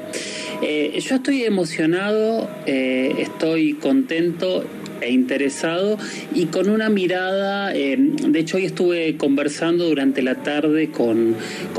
Eh, 0.62 1.00
yo 1.00 1.16
estoy 1.16 1.44
emocionado, 1.44 2.48
eh, 2.68 3.28
estoy 3.32 3.74
contento 3.74 4.64
e 5.02 5.12
interesado 5.12 5.98
y 6.36 6.46
con 6.46 6.70
una 6.70 6.90
mirada, 6.90 7.76
eh, 7.76 7.96
de 7.98 8.40
hecho 8.40 8.58
hoy 8.58 8.66
estuve 8.66 9.18
conversando 9.18 9.86
durante 9.86 10.22
la 10.22 10.36
tarde 10.44 10.90
con, 10.90 11.36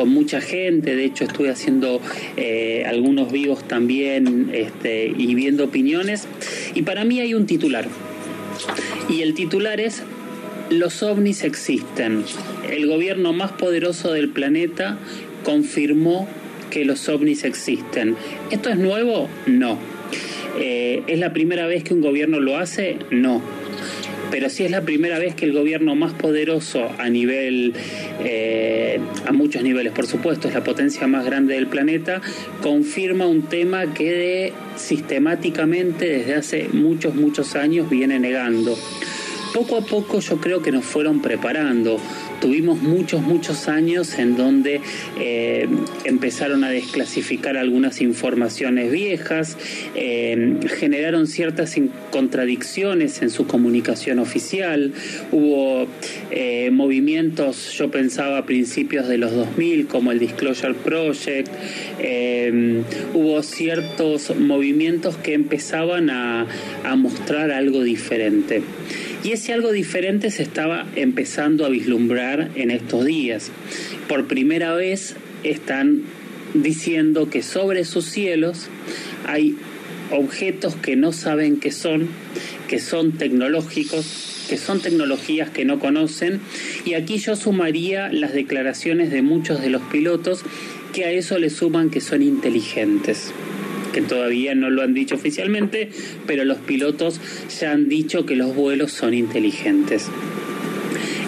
mucha 0.06 0.40
gente, 0.40 0.96
de 0.96 1.04
hecho 1.04 1.24
estuve 1.24 1.50
haciendo 1.50 2.00
algunos 2.86 3.30
vivos 3.30 3.66
también 3.68 4.50
este, 4.52 5.06
y 5.06 5.34
viendo 5.34 5.64
opiniones 5.64 6.26
y 6.74 6.82
para 6.82 7.04
mí 7.04 7.20
hay 7.20 7.34
un 7.34 7.46
titular 7.46 7.86
y 9.08 9.22
el 9.22 9.34
titular 9.34 9.80
es 9.80 10.02
los 10.70 11.02
ovnis 11.02 11.44
existen. 11.44 12.24
El 12.70 12.86
gobierno 12.86 13.32
más 13.32 13.52
poderoso 13.52 14.12
del 14.12 14.30
planeta 14.30 14.98
confirmó 15.44 16.28
que 16.70 16.84
los 16.84 17.08
ovnis 17.08 17.44
existen. 17.44 18.16
¿Esto 18.50 18.70
es 18.70 18.78
nuevo? 18.78 19.28
No. 19.46 19.78
Eh, 20.58 21.02
¿Es 21.06 21.18
la 21.18 21.32
primera 21.32 21.66
vez 21.66 21.84
que 21.84 21.94
un 21.94 22.00
gobierno 22.00 22.40
lo 22.40 22.56
hace? 22.56 22.98
No. 23.10 23.42
Pero 24.30 24.48
sí 24.48 24.64
es 24.64 24.70
la 24.70 24.80
primera 24.80 25.18
vez 25.18 25.34
que 25.34 25.44
el 25.44 25.52
gobierno 25.52 25.94
más 25.94 26.14
poderoso 26.14 26.90
a 26.98 27.10
nivel, 27.10 27.74
eh, 28.24 28.98
a 29.26 29.32
muchos 29.32 29.62
niveles 29.62 29.92
por 29.92 30.06
supuesto, 30.06 30.48
es 30.48 30.54
la 30.54 30.64
potencia 30.64 31.06
más 31.06 31.26
grande 31.26 31.54
del 31.54 31.66
planeta, 31.66 32.22
confirma 32.62 33.26
un 33.26 33.42
tema 33.42 33.92
que 33.92 34.54
sistemáticamente 34.76 36.08
desde 36.08 36.34
hace 36.34 36.68
muchos, 36.72 37.14
muchos 37.14 37.54
años 37.56 37.90
viene 37.90 38.18
negando. 38.18 38.74
Poco 39.52 39.76
a 39.76 39.80
poco 39.82 40.20
yo 40.20 40.40
creo 40.40 40.62
que 40.62 40.72
nos 40.72 40.84
fueron 40.84 41.20
preparando 41.20 41.98
tuvimos 42.42 42.82
muchos, 42.82 43.22
muchos 43.22 43.68
años 43.68 44.18
en 44.18 44.36
donde 44.36 44.80
eh, 45.20 45.68
empezaron 46.04 46.64
a 46.64 46.70
desclasificar 46.70 47.56
algunas 47.56 48.00
informaciones 48.00 48.90
viejas, 48.90 49.56
eh, 49.94 50.58
generaron 50.76 51.28
ciertas 51.28 51.76
contradicciones 52.10 53.22
en 53.22 53.30
su 53.30 53.46
comunicación 53.46 54.18
oficial, 54.18 54.92
hubo 55.30 55.86
eh, 56.32 56.70
movimientos, 56.72 57.72
yo 57.78 57.92
pensaba 57.92 58.38
a 58.38 58.44
principios 58.44 59.06
de 59.06 59.18
los 59.18 59.32
2000, 59.32 59.86
como 59.86 60.10
el 60.10 60.18
Disclosure 60.18 60.74
Project, 60.74 61.48
hubo 63.14 63.42
ciertos 63.44 64.34
movimientos 64.36 65.16
que 65.16 65.34
empezaban 65.34 66.10
a, 66.10 66.48
a 66.82 66.96
mostrar 66.96 67.52
algo 67.52 67.84
diferente. 67.84 68.62
Y 69.24 69.32
ese 69.32 69.52
algo 69.52 69.70
diferente 69.70 70.30
se 70.30 70.42
estaba 70.42 70.86
empezando 70.96 71.64
a 71.64 71.68
vislumbrar 71.68 72.50
en 72.56 72.70
estos 72.72 73.04
días. 73.04 73.52
Por 74.08 74.26
primera 74.26 74.74
vez 74.74 75.14
están 75.44 76.02
diciendo 76.54 77.30
que 77.30 77.42
sobre 77.42 77.84
sus 77.84 78.04
cielos 78.06 78.68
hay 79.26 79.56
objetos 80.10 80.74
que 80.74 80.96
no 80.96 81.12
saben 81.12 81.58
qué 81.58 81.70
son, 81.70 82.08
que 82.68 82.80
son 82.80 83.12
tecnológicos, 83.12 84.44
que 84.48 84.58
son 84.58 84.80
tecnologías 84.80 85.50
que 85.50 85.64
no 85.64 85.78
conocen. 85.78 86.40
Y 86.84 86.94
aquí 86.94 87.18
yo 87.18 87.36
sumaría 87.36 88.12
las 88.12 88.34
declaraciones 88.34 89.12
de 89.12 89.22
muchos 89.22 89.60
de 89.60 89.70
los 89.70 89.82
pilotos 89.82 90.42
que 90.92 91.04
a 91.04 91.12
eso 91.12 91.38
le 91.38 91.48
suman 91.48 91.90
que 91.90 92.00
son 92.00 92.22
inteligentes 92.22 93.32
que 93.92 94.02
todavía 94.02 94.54
no 94.54 94.70
lo 94.70 94.82
han 94.82 94.94
dicho 94.94 95.14
oficialmente, 95.14 95.90
pero 96.26 96.44
los 96.44 96.58
pilotos 96.58 97.20
ya 97.60 97.72
han 97.72 97.88
dicho 97.88 98.26
que 98.26 98.36
los 98.36 98.54
vuelos 98.54 98.92
son 98.92 99.14
inteligentes 99.14 100.10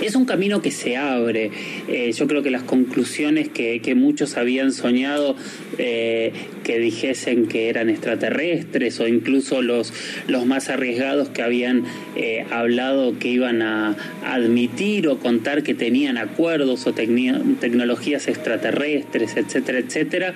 es 0.06 0.14
un 0.16 0.24
camino 0.24 0.60
que 0.60 0.70
se 0.70 0.96
abre. 0.96 1.50
Eh, 1.88 2.12
yo 2.12 2.26
creo 2.26 2.42
que 2.42 2.50
las 2.50 2.62
conclusiones 2.62 3.48
que, 3.48 3.94
muchos 3.94 4.36
habían 4.36 4.72
soñado 4.72 5.36
eh, 5.78 6.32
que 6.64 6.78
dijesen 6.78 7.46
que 7.46 7.68
eran 7.68 7.88
extraterrestres 7.88 8.98
o 8.98 9.06
incluso 9.06 9.62
los, 9.62 9.92
los 10.26 10.46
más 10.46 10.68
arriesgados 10.68 11.28
que 11.28 11.42
habían 11.42 11.84
eh, 12.16 12.44
hablado 12.50 13.18
que 13.20 13.28
iban 13.28 13.62
a 13.62 13.96
admitir 14.24 15.06
o 15.06 15.20
contar 15.20 15.62
que 15.62 15.74
tenían 15.74 16.18
acuerdos 16.18 16.88
o 16.88 16.92
tecnologías 16.92 18.26
extraterrestres, 18.26 19.36
etcétera, 19.36 19.78
etcétera, 19.78 20.34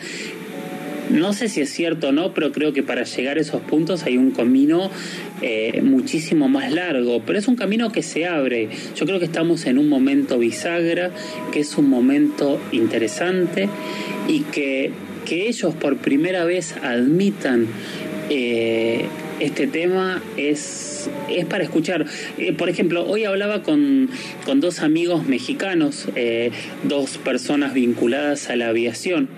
no 1.10 1.32
sé 1.32 1.48
si 1.48 1.60
es 1.60 1.70
cierto 1.70 2.08
o 2.08 2.12
no, 2.12 2.34
pero 2.34 2.52
creo 2.52 2.72
que 2.72 2.82
para 2.82 3.04
llegar 3.04 3.38
a 3.38 3.40
esos 3.40 3.60
puntos 3.62 4.04
hay 4.04 4.16
un 4.16 4.30
camino 4.30 4.90
eh, 5.40 5.80
muchísimo 5.82 6.48
más 6.48 6.72
largo, 6.72 7.22
pero 7.24 7.38
es 7.38 7.48
un 7.48 7.56
camino 7.56 7.90
que 7.92 8.02
se 8.02 8.26
abre. 8.26 8.68
Yo 8.94 9.06
creo 9.06 9.18
que 9.18 9.24
estamos 9.24 9.66
en 9.66 9.78
un 9.78 9.88
momento 9.88 10.38
bisagra, 10.38 11.10
que 11.52 11.60
es 11.60 11.76
un 11.78 11.88
momento 11.88 12.60
interesante 12.72 13.68
y 14.26 14.40
que, 14.40 14.90
que 15.24 15.48
ellos 15.48 15.74
por 15.74 15.96
primera 15.96 16.44
vez 16.44 16.74
admitan 16.82 17.66
eh, 18.30 19.04
este 19.40 19.68
tema 19.68 20.20
es, 20.36 21.08
es 21.30 21.46
para 21.46 21.64
escuchar. 21.64 22.04
Eh, 22.36 22.52
por 22.52 22.68
ejemplo, 22.68 23.08
hoy 23.08 23.24
hablaba 23.24 23.62
con, 23.62 24.10
con 24.44 24.60
dos 24.60 24.80
amigos 24.80 25.26
mexicanos, 25.26 26.08
dos 26.82 27.18
personas 27.18 27.72
vinculadas 27.72 28.50
a 28.50 28.56
la 28.56 28.68
aviación. 28.68 29.28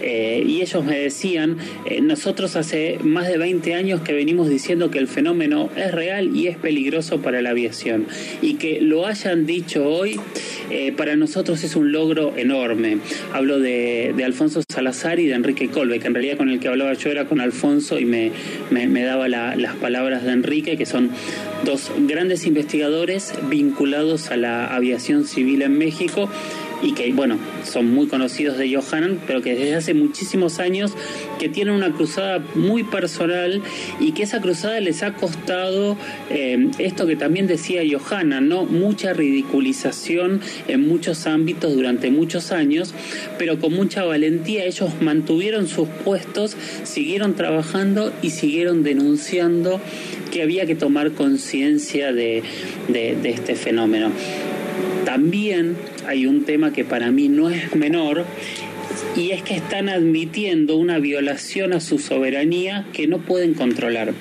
Eh, 0.00 0.44
y 0.46 0.60
ellos 0.60 0.84
me 0.84 0.98
decían, 0.98 1.56
eh, 1.86 2.00
nosotros 2.00 2.56
hace 2.56 2.98
más 3.02 3.28
de 3.28 3.38
20 3.38 3.74
años 3.74 4.00
que 4.00 4.12
venimos 4.12 4.48
diciendo 4.48 4.90
que 4.90 4.98
el 4.98 5.08
fenómeno 5.08 5.70
es 5.76 5.92
real 5.92 6.36
y 6.36 6.46
es 6.46 6.56
peligroso 6.56 7.20
para 7.20 7.42
la 7.42 7.50
aviación. 7.50 8.06
Y 8.42 8.54
que 8.54 8.80
lo 8.80 9.06
hayan 9.06 9.46
dicho 9.46 9.88
hoy, 9.88 10.20
eh, 10.70 10.92
para 10.92 11.16
nosotros 11.16 11.64
es 11.64 11.76
un 11.76 11.92
logro 11.92 12.36
enorme. 12.36 12.98
Hablo 13.32 13.58
de, 13.58 14.14
Alfonso 14.28 14.62
Salazar 14.68 15.20
y 15.20 15.26
de 15.26 15.34
Enrique 15.34 15.68
Colbe, 15.68 16.00
que 16.00 16.06
en 16.06 16.14
realidad 16.14 16.36
con 16.36 16.50
el 16.50 16.60
que 16.60 16.68
hablaba 16.68 16.92
yo 16.92 17.10
era 17.10 17.24
con 17.24 17.40
Alfonso 17.40 17.98
y 17.98 18.04
me, 18.04 18.30
me, 18.70 19.02
daba 19.02 19.26
las 19.28 19.74
palabras 19.76 20.24
de 20.24 20.32
Enrique, 20.32 20.76
que 20.76 20.84
son 20.84 21.10
dos 21.64 21.90
grandes 22.00 22.46
investigadores 22.46 23.32
vinculados 23.48 24.30
a 24.30 24.36
la 24.36 24.66
aviación 24.66 25.24
civil 25.24 25.62
en 25.62 25.78
México 25.78 26.28
y 26.82 26.92
que, 26.92 27.12
bueno, 27.12 27.38
son 27.64 27.92
muy 27.92 28.06
conocidos 28.06 28.56
de 28.58 28.74
Johanan, 28.74 29.20
pero 29.26 29.42
que 29.42 29.54
desde 29.54 29.74
hace 29.74 29.94
muchísimos 29.94 30.58
años 30.58 30.92
que 31.38 31.48
tienen 31.48 31.74
una 31.74 31.92
cruzada 31.92 32.44
muy 32.54 32.84
personal 32.84 33.62
y 34.00 34.12
que 34.12 34.22
esa 34.22 34.40
cruzada 34.40 34.80
les 34.80 35.02
ha 35.02 35.14
costado 35.14 35.96
eh, 36.30 36.70
esto 36.78 37.06
que 37.06 37.16
también 37.16 37.46
decía 37.46 37.82
Johanan, 37.90 38.48
¿no? 38.48 38.64
Mucha 38.64 39.12
ridiculización 39.12 40.40
en 40.68 40.86
muchos 40.86 41.26
ámbitos 41.26 41.74
durante 41.74 42.10
muchos 42.10 42.52
años, 42.52 42.94
pero 43.38 43.58
con 43.58 43.72
mucha 43.72 44.04
valentía 44.04 44.64
ellos 44.64 44.90
mantuvieron 45.00 45.66
sus 45.68 45.88
puestos, 45.88 46.56
siguieron 46.84 47.34
trabajando 47.34 48.12
y 48.22 48.30
siguieron 48.30 48.82
denunciando 48.82 49.80
que 50.30 50.42
había 50.42 50.66
que 50.66 50.74
tomar 50.74 51.12
conciencia 51.12 52.12
de, 52.12 52.42
de 52.88 53.30
este 53.30 53.54
fenómeno. 53.54 54.10
También 55.04 55.76
hay 56.08 56.26
un 56.26 56.44
tema 56.44 56.72
que 56.72 56.84
para 56.84 57.10
mí 57.10 57.28
no 57.28 57.50
es 57.50 57.76
menor 57.76 58.24
y 59.14 59.32
es 59.32 59.42
que 59.42 59.54
están 59.54 59.90
admitiendo 59.90 60.76
una 60.76 60.98
violación 60.98 61.74
a 61.74 61.80
su 61.80 61.98
soberanía 61.98 62.86
que 62.94 63.06
no 63.06 63.18
pueden 63.18 63.52
controlar, 63.52 64.14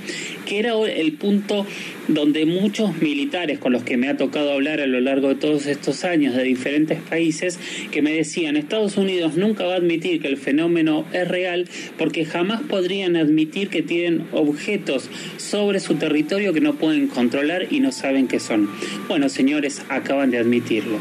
que 0.45 0.60
era 0.60 0.73
el 0.73 1.13
punto 1.13 1.65
donde 2.10 2.45
muchos 2.45 3.02
militares 3.02 3.58
con 3.58 3.71
los 3.71 3.84
que 3.84 3.95
me 3.95 4.10
ha 4.10 4.17
tocado 4.17 4.52
hablar 4.52 4.82
a 4.82 4.88
lo 4.88 5.00
largo 5.00 5.30
de 5.30 5.36
todos 5.36 5.65
estos 5.65 6.04
años 6.04 6.36
de 6.36 6.43
diferentes 6.43 7.00
países, 7.00 7.58
que 7.91 8.02
me 8.02 8.13
decían, 8.13 8.58
Estados 8.58 8.97
Unidos 8.97 9.38
nunca 9.38 9.65
va 9.65 9.73
a 9.73 9.78
admitir 9.78 10.21
que 10.21 10.28
el 10.28 10.38
fenómeno 10.38 11.06
es 11.13 11.28
real 11.28 11.69
porque 11.97 12.26
jamás 12.26 12.62
podrían 12.63 13.15
admitir 13.15 13.69
que 13.69 13.82
tienen 13.82 14.26
objetos 14.34 15.10
sobre 15.38 15.80
su 15.80 15.95
territorio 15.95 16.52
que 16.52 16.62
no 16.62 16.76
pueden 16.76 17.08
controlar 17.08 17.67
y 17.71 17.80
no 17.80 17.93
saben 17.93 18.28
qué 18.28 18.39
son. 18.39 18.69
Bueno, 19.08 19.30
señores, 19.30 19.84
acaban 19.89 20.32
de 20.32 20.39
admitirlo. 20.39 21.00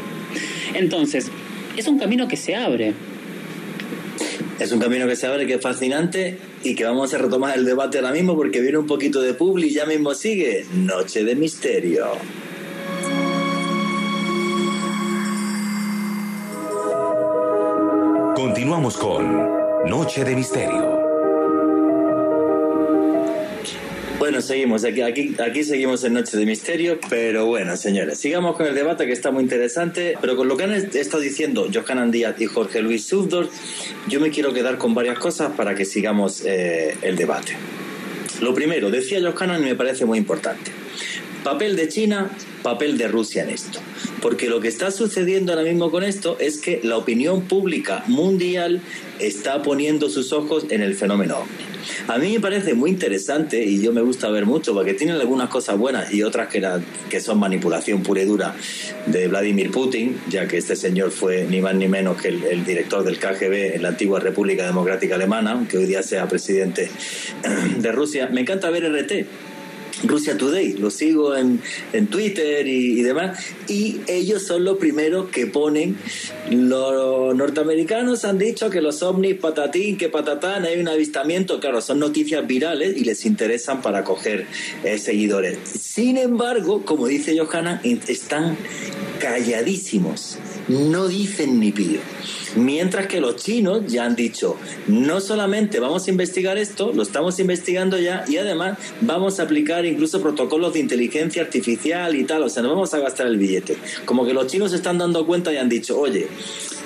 Entonces, 0.73 1.31
es 1.75 1.87
un 1.87 1.99
camino 1.99 2.27
que 2.27 2.37
se 2.37 2.55
abre. 2.55 2.93
Es 4.59 4.71
un 4.71 4.79
camino 4.79 5.07
que 5.07 5.15
se 5.15 5.27
abre, 5.27 5.45
que 5.45 5.55
es 5.55 5.61
fascinante 5.61 6.37
y 6.63 6.73
que 6.73 6.83
vamos 6.83 7.13
a 7.13 7.19
retomar 7.19 7.55
el 7.55 7.65
debate 7.65 7.99
ahora 7.99 8.11
mismo 8.11 8.35
porque 8.35 8.59
viene 8.59 8.79
un 8.79 8.87
poquito 8.87 9.21
de 9.21 9.33
publi 9.33 9.67
y 9.67 9.73
ya 9.73 9.85
mismo 9.85 10.15
sigue 10.15 10.65
Noche 10.73 11.23
de 11.23 11.35
Misterio. 11.35 12.07
Continuamos 18.35 18.97
con 18.97 19.89
Noche 19.89 20.23
de 20.23 20.35
Misterio. 20.35 21.06
Bueno, 24.19 24.41
seguimos, 24.41 24.83
aquí, 24.83 25.01
aquí, 25.03 25.35
aquí 25.37 25.63
seguimos 25.63 26.03
en 26.03 26.13
Noche 26.13 26.37
de 26.37 26.45
Misterio, 26.47 26.99
pero 27.07 27.45
bueno, 27.45 27.77
señores, 27.77 28.17
sigamos 28.17 28.55
con 28.55 28.65
el 28.65 28.73
debate 28.73 29.05
que 29.05 29.11
está 29.11 29.29
muy 29.29 29.43
interesante, 29.43 30.17
pero 30.19 30.35
con 30.35 30.47
lo 30.47 30.57
que 30.57 30.63
han 30.63 30.73
estado 30.73 31.21
diciendo 31.21 31.67
Johanan 31.71 32.09
Díaz 32.09 32.41
y 32.41 32.47
Jorge 32.47 32.81
Luis 32.81 33.05
Subdor, 33.05 33.47
yo 34.07 34.19
me 34.19 34.31
quiero 34.31 34.53
quedar 34.53 34.79
con 34.79 34.95
varias 34.95 35.19
cosas 35.19 35.51
para 35.51 35.75
que 35.75 35.85
sigamos 35.85 36.41
eh, 36.43 36.97
el 37.03 37.15
debate. 37.15 37.53
Lo 38.41 38.55
primero, 38.55 38.89
decía 38.89 39.19
Johanan 39.21 39.61
y 39.61 39.65
me 39.65 39.75
parece 39.75 40.05
muy 40.05 40.17
importante. 40.17 40.71
Papel 41.47 41.77
de 41.77 41.87
China, 41.87 42.29
papel 42.61 42.97
de 42.97 43.07
Rusia 43.07 43.43
en 43.43 43.51
esto. 43.51 43.79
Porque 44.21 44.49
lo 44.49 44.59
que 44.59 44.67
está 44.67 44.91
sucediendo 44.91 45.53
ahora 45.53 45.63
mismo 45.63 45.89
con 45.91 46.03
esto 46.03 46.35
es 46.41 46.57
que 46.57 46.81
la 46.83 46.97
opinión 46.97 47.43
pública 47.43 48.03
mundial 48.07 48.81
está 49.19 49.63
poniendo 49.63 50.09
sus 50.09 50.33
ojos 50.33 50.65
en 50.71 50.81
el 50.81 50.93
fenómeno 50.93 51.37
a 52.07 52.17
mí 52.17 52.33
me 52.33 52.39
parece 52.39 52.73
muy 52.73 52.89
interesante 52.89 53.63
y 53.63 53.81
yo 53.81 53.93
me 53.93 54.01
gusta 54.01 54.29
ver 54.29 54.45
mucho 54.45 54.73
porque 54.73 54.93
tienen 54.93 55.15
algunas 55.15 55.49
cosas 55.49 55.77
buenas 55.77 56.13
y 56.13 56.23
otras 56.23 56.47
que, 56.47 56.65
que 57.09 57.19
son 57.19 57.39
manipulación 57.39 58.03
pura 58.03 58.21
y 58.21 58.25
dura 58.25 58.55
de 59.05 59.27
Vladimir 59.27 59.71
Putin, 59.71 60.17
ya 60.29 60.47
que 60.47 60.57
este 60.57 60.75
señor 60.75 61.11
fue 61.11 61.45
ni 61.45 61.61
más 61.61 61.75
ni 61.75 61.87
menos 61.87 62.21
que 62.21 62.29
el, 62.29 62.65
director 62.65 63.03
del 63.03 63.19
KGB 63.19 63.75
en 63.75 63.83
la 63.83 63.89
antigua 63.89 64.19
República 64.19 64.65
Democrática 64.65 65.15
Alemana, 65.15 65.51
aunque 65.51 65.77
hoy 65.77 65.85
día 65.85 66.03
sea 66.03 66.27
presidente 66.27 66.89
de 67.77 67.91
Rusia. 67.91 68.29
Me 68.31 68.41
encanta 68.41 68.69
ver 68.69 68.91
RT 68.91 69.46
Rusia 70.03 70.37
Today, 70.37 70.73
lo 70.73 70.91
sigo 70.91 71.35
en, 71.35 71.61
en 71.93 72.07
Twitter 72.07 72.67
y, 72.67 73.01
demás, 73.01 73.39
y 73.67 74.01
ellos 74.07 74.43
son 74.43 74.63
los 74.63 74.77
primeros 74.77 75.29
que 75.29 75.47
ponen, 75.47 75.97
los 76.51 77.35
norteamericanos 77.35 78.25
han 78.25 78.37
dicho 78.37 78.69
que 78.69 78.81
los 78.81 79.01
ovnis 79.01 79.35
patatín, 79.35 79.97
que 79.97 80.09
patatán, 80.09 80.65
hay 80.65 80.79
un 80.79 80.87
avistamiento, 80.87 81.59
claro, 81.59 81.81
son 81.81 81.99
noticias 81.99 82.45
virales 82.45 82.95
y 82.95 83.03
les 83.03 83.25
interesan 83.25 83.81
para 83.81 84.03
coger 84.03 84.45
eh, 84.83 84.97
seguidores. 84.97 85.57
Sin 85.63 86.17
embargo, 86.17 86.83
como 86.85 87.07
dice 87.07 87.37
Johanna, 87.37 87.81
están 87.83 88.57
calladísimos, 89.19 90.37
no 90.67 91.07
dicen 91.07 91.59
ni 91.59 91.71
pío. 91.71 91.99
Mientras 92.55 93.07
que 93.07 93.19
los 93.19 93.35
chinos 93.35 93.81
ya 93.87 94.05
han 94.05 94.15
dicho, 94.15 94.57
no 94.87 95.19
solamente 95.19 95.79
vamos 95.79 96.07
a 96.07 96.11
investigar 96.11 96.57
esto, 96.57 96.93
lo 96.93 97.03
estamos 97.03 97.39
investigando 97.39 97.99
ya 97.99 98.23
y 98.27 98.37
además 98.37 98.77
vamos 99.01 99.39
a 99.39 99.43
aplicar 99.43 99.85
incluso 99.85 100.21
protocolos 100.21 100.73
de 100.73 100.79
inteligencia 100.79 101.41
artificial 101.41 102.15
y 102.15 102.23
tal, 102.23 102.43
o 102.43 102.49
sea, 102.49 102.63
no 102.63 102.69
vamos 102.69 102.93
a 102.93 102.99
gastar 102.99 103.27
el 103.27 103.37
billete. 103.37 103.77
Como 104.05 104.25
que 104.25 104.33
los 104.33 104.47
chinos 104.47 104.71
se 104.71 104.77
están 104.77 104.97
dando 104.97 105.25
cuenta 105.25 105.51
y 105.53 105.57
han 105.57 105.69
dicho, 105.69 105.99
oye, 105.99 106.27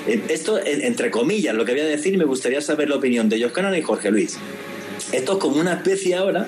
eh, 0.08 0.22
esto 0.30 0.60
entre 0.64 1.12
comillas, 1.12 1.56
lo 1.56 1.66
que 1.66 1.74
voy 1.74 1.82
a 1.82 1.86
decir, 1.86 2.18
me 2.18 2.26
gustaría 2.26 2.62
saber 2.62 2.90
la 2.90 2.96
opinión 2.96 3.30
de 3.30 3.42
Joscanan 3.42 3.76
y 3.76 3.82
Jorge 3.82 4.12
Luis. 4.12 4.38
Esto 5.12 5.34
es 5.34 5.38
como 5.40 5.60
una 5.60 5.74
especie 5.74 6.16
ahora 6.16 6.48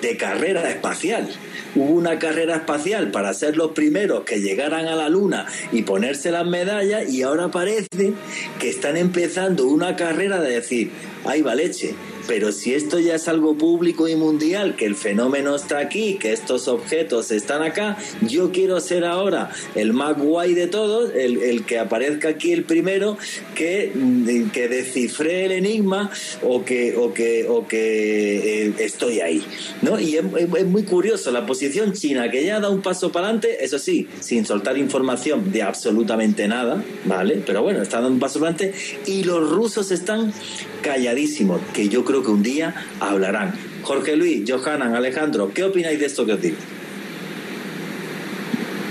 de 0.00 0.16
carrera 0.16 0.68
espacial. 0.68 1.28
Hubo 1.74 1.92
una 1.92 2.18
carrera 2.18 2.56
espacial 2.56 3.10
para 3.10 3.32
ser 3.32 3.56
los 3.56 3.72
primeros 3.72 4.24
que 4.24 4.40
llegaran 4.40 4.86
a 4.86 4.96
la 4.96 5.08
Luna 5.08 5.46
y 5.70 5.82
ponerse 5.82 6.30
las 6.30 6.46
medallas 6.46 7.08
y 7.08 7.22
ahora 7.22 7.50
parece 7.50 8.12
que 8.58 8.68
están 8.68 8.96
empezando 8.96 9.66
una 9.66 9.96
carrera 9.96 10.40
de 10.40 10.54
decir, 10.54 10.90
ay 11.24 11.42
va 11.42 11.54
leche, 11.54 11.94
pero 12.26 12.52
si 12.52 12.74
esto 12.74 12.98
ya 12.98 13.16
es 13.16 13.28
algo 13.28 13.56
público 13.56 14.08
y 14.08 14.16
mundial, 14.16 14.76
que 14.76 14.86
el 14.86 14.94
fenómeno 14.94 15.54
está 15.54 15.78
aquí, 15.78 16.18
que 16.18 16.32
estos 16.32 16.68
objetos 16.68 17.30
están 17.30 17.62
acá, 17.62 17.96
yo 18.22 18.52
quiero 18.52 18.80
ser 18.80 19.04
ahora 19.04 19.50
el 19.74 19.92
más 19.92 20.16
guay 20.16 20.54
de 20.54 20.66
todos, 20.66 21.12
el, 21.14 21.64
que 21.64 21.78
aparezca 21.78 22.28
aquí 22.28 22.52
el 22.52 22.64
primero, 22.64 23.16
que, 23.54 23.92
mm, 23.94 24.50
que 24.50 24.68
descifre 24.68 25.44
el 25.44 25.52
enigma 25.52 26.10
o 26.42 26.64
que, 26.64 26.96
o 26.96 27.12
que, 27.12 27.46
o 27.48 27.66
que 27.66 28.66
eh, 28.66 28.74
estoy 28.78 29.20
ahí. 29.20 29.44
¿no? 29.82 29.98
Y 30.00 30.16
es, 30.16 30.24
es 30.58 30.66
muy 30.66 30.82
curioso 30.84 31.30
la 31.30 31.46
posición 31.46 31.92
china, 31.92 32.30
que 32.30 32.44
ya 32.44 32.60
da 32.60 32.68
un 32.68 32.82
paso 32.82 33.12
para 33.12 33.26
adelante, 33.26 33.64
eso 33.64 33.78
sí, 33.78 34.08
sin 34.20 34.44
soltar 34.44 34.76
información 34.78 35.52
de 35.52 35.62
absolutamente 35.62 36.48
nada, 36.48 36.82
¿vale? 37.04 37.42
Pero 37.44 37.62
bueno, 37.62 37.82
está 37.82 37.98
dando 37.98 38.14
un 38.14 38.20
paso 38.20 38.40
para 38.40 38.52
adelante 38.52 38.78
y 39.06 39.24
los 39.24 39.50
rusos 39.50 39.90
están 39.90 40.32
calladísimos, 40.82 41.60
que 41.72 41.88
yo 41.88 42.04
creo 42.04 42.11
que 42.20 42.30
un 42.30 42.42
día 42.42 42.74
hablarán. 42.98 43.54
Jorge 43.82 44.16
Luis, 44.16 44.42
Johanan, 44.50 44.96
Alejandro, 44.96 45.52
¿qué 45.54 45.62
opináis 45.62 46.00
de 46.00 46.06
esto 46.06 46.26
que 46.26 46.32
os 46.32 46.42
digo? 46.42 46.56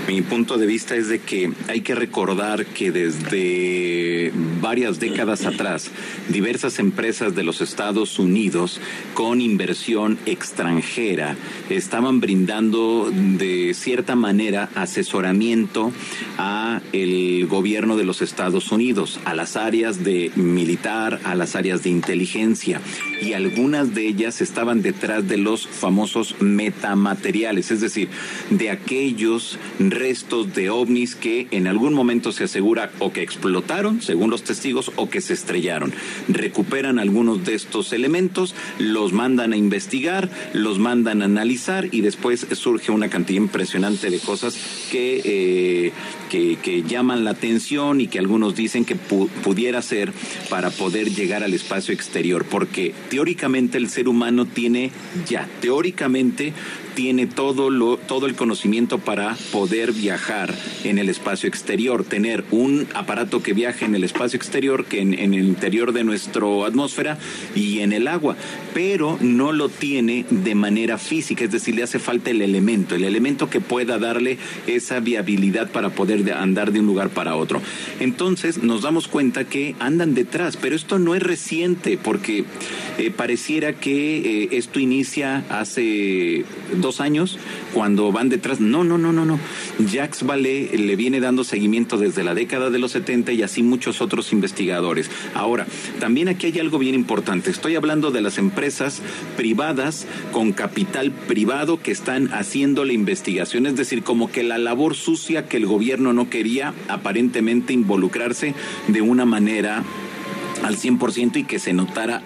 Mi 0.08 0.20
punto 0.20 0.58
de 0.58 0.66
vista 0.66 0.96
es 0.96 1.08
de 1.08 1.20
que 1.20 1.52
hay 1.68 1.80
que 1.80 1.94
recordar 1.94 2.66
que 2.66 2.90
desde 2.90 4.32
varias 4.60 4.98
décadas 4.98 5.46
atrás, 5.46 5.90
diversas 6.28 6.78
empresas 6.80 7.34
de 7.34 7.44
los 7.44 7.60
Estados 7.60 8.18
Unidos 8.18 8.80
con 9.14 9.40
inversión 9.40 10.18
extranjera 10.26 11.36
estaban 11.70 12.20
brindando 12.20 13.10
de 13.12 13.74
cierta 13.74 14.16
manera 14.16 14.70
asesoramiento 14.74 15.92
a 16.36 16.80
el 16.92 17.46
gobierno 17.46 17.96
de 17.96 18.04
los 18.04 18.22
Estados 18.22 18.72
Unidos, 18.72 19.20
a 19.24 19.34
las 19.34 19.56
áreas 19.56 20.02
de 20.02 20.32
militar, 20.34 21.20
a 21.24 21.34
las 21.34 21.54
áreas 21.54 21.84
de 21.84 21.90
inteligencia 21.90 22.80
y 23.22 23.34
algunas 23.34 23.94
de 23.94 24.06
ellas 24.06 24.40
estaban 24.40 24.82
detrás 24.82 25.28
de 25.28 25.36
los 25.36 25.66
famosos 25.66 26.36
metamateriales, 26.40 27.70
es 27.70 27.80
decir, 27.80 28.08
de 28.50 28.70
aquellos 28.70 29.58
restos 29.94 30.54
de 30.54 30.70
ovnis 30.70 31.14
que 31.14 31.48
en 31.50 31.66
algún 31.66 31.94
momento 31.94 32.32
se 32.32 32.44
asegura 32.44 32.90
o 32.98 33.12
que 33.12 33.22
explotaron, 33.22 34.02
según 34.02 34.30
los 34.30 34.42
testigos, 34.42 34.92
o 34.96 35.08
que 35.08 35.20
se 35.20 35.34
estrellaron. 35.34 35.92
Recuperan 36.28 36.98
algunos 36.98 37.44
de 37.44 37.54
estos 37.54 37.92
elementos, 37.92 38.54
los 38.78 39.12
mandan 39.12 39.52
a 39.52 39.56
investigar, 39.56 40.30
los 40.52 40.78
mandan 40.78 41.22
a 41.22 41.26
analizar 41.26 41.88
y 41.90 42.00
después 42.00 42.46
surge 42.52 42.92
una 42.92 43.08
cantidad 43.08 43.42
impresionante 43.42 44.10
de 44.10 44.18
cosas 44.18 44.56
que, 44.90 45.22
eh, 45.24 45.92
que, 46.30 46.82
llaman 46.82 47.24
la 47.24 47.30
atención 47.30 48.00
y 48.00 48.08
que 48.08 48.18
algunos 48.18 48.56
dicen 48.56 48.84
que 48.84 48.96
pudiera 48.96 49.80
ser 49.82 50.12
para 50.50 50.70
poder 50.70 51.10
llegar 51.10 51.42
al 51.42 51.54
espacio 51.54 51.94
exterior, 51.94 52.44
porque 52.44 52.92
teóricamente 53.08 53.78
el 53.78 53.88
ser 53.88 54.08
humano 54.08 54.46
tiene 54.46 54.90
ya, 55.28 55.48
teóricamente 55.60 56.52
tiene 56.94 57.26
todo, 57.26 57.70
lo, 57.70 57.96
todo 57.96 58.26
el 58.26 58.34
conocimiento 58.34 58.98
para 58.98 59.36
poder 59.50 59.92
viajar 59.92 60.54
en 60.84 60.98
el 60.98 61.08
espacio 61.08 61.48
exterior, 61.48 62.04
tener 62.04 62.44
un 62.50 62.86
aparato 62.94 63.42
que 63.42 63.52
viaje 63.52 63.84
en 63.84 63.94
el 63.94 64.04
espacio 64.04 64.36
exterior, 64.36 64.84
que 64.84 65.00
en, 65.00 65.14
el 65.14 65.44
interior 65.44 65.92
de 65.92 66.04
nuestra 66.04 66.42
atmósfera 66.66 67.18
y 67.54 67.80
en 67.80 67.92
el 67.92 68.08
agua, 68.08 68.36
pero 68.74 69.18
no 69.20 69.52
lo 69.52 69.68
tiene 69.68 70.24
de 70.30 70.54
manera 70.54 70.98
física, 70.98 71.44
es 71.44 71.52
decir, 71.52 71.74
le 71.74 71.82
hace 71.82 71.98
falta 71.98 72.30
el 72.30 72.42
elemento, 72.42 72.94
el 72.94 73.04
elemento 73.04 73.50
que 73.50 73.60
pueda 73.60 73.98
darle 73.98 74.38
esa 74.66 75.00
viabilidad 75.00 75.70
para 75.70 75.90
poder 75.90 76.32
andar 76.32 76.72
de 76.72 76.80
un 76.80 76.86
lugar 76.86 77.10
para 77.10 77.36
otro. 77.36 77.60
Entonces 78.00 78.62
nos 78.62 78.82
damos 78.82 79.08
cuenta 79.08 79.44
que 79.44 79.74
andan 79.78 80.14
detrás, 80.14 80.56
pero 80.56 80.74
esto 80.74 80.98
no 80.98 81.14
es 81.14 81.22
reciente, 81.22 81.98
porque 82.02 82.44
eh, 82.98 83.10
pareciera 83.10 83.74
que 83.74 84.44
eh, 84.44 84.48
esto 84.52 84.80
inicia 84.80 85.44
hace 85.48 86.44
dos 86.82 87.00
años 87.00 87.38
cuando 87.72 88.12
van 88.12 88.28
detrás. 88.28 88.60
No, 88.60 88.84
no, 88.84 88.98
no, 88.98 89.12
no, 89.12 89.24
no. 89.24 89.38
Jacques 89.78 90.24
Vallée 90.26 90.76
le 90.76 90.96
viene 90.96 91.20
dando 91.20 91.44
seguimiento 91.44 91.96
desde 91.96 92.24
la 92.24 92.34
década 92.34 92.68
de 92.68 92.78
los 92.78 92.92
70 92.92 93.32
y 93.32 93.42
así 93.42 93.62
muchos 93.62 94.02
otros 94.02 94.32
investigadores. 94.32 95.10
Ahora, 95.34 95.66
también 95.98 96.28
aquí 96.28 96.48
hay 96.48 96.58
algo 96.58 96.78
bien 96.78 96.94
importante. 96.94 97.50
Estoy 97.50 97.76
hablando 97.76 98.10
de 98.10 98.20
las 98.20 98.36
empresas 98.36 99.00
privadas 99.36 100.06
con 100.32 100.52
capital 100.52 101.10
privado 101.10 101.80
que 101.80 101.92
están 101.92 102.32
haciendo 102.34 102.84
la 102.84 102.92
investigación, 102.92 103.66
es 103.66 103.76
decir, 103.76 104.02
como 104.02 104.30
que 104.30 104.42
la 104.42 104.58
labor 104.58 104.94
sucia 104.94 105.48
que 105.48 105.56
el 105.56 105.66
gobierno 105.66 106.12
no 106.12 106.28
quería 106.28 106.74
aparentemente 106.88 107.72
involucrarse 107.72 108.54
de 108.88 109.00
una 109.00 109.24
manera 109.24 109.84
al 110.62 110.76
100% 110.76 111.36
y 111.36 111.44
que 111.44 111.58
se 111.58 111.72
notara 111.72 112.22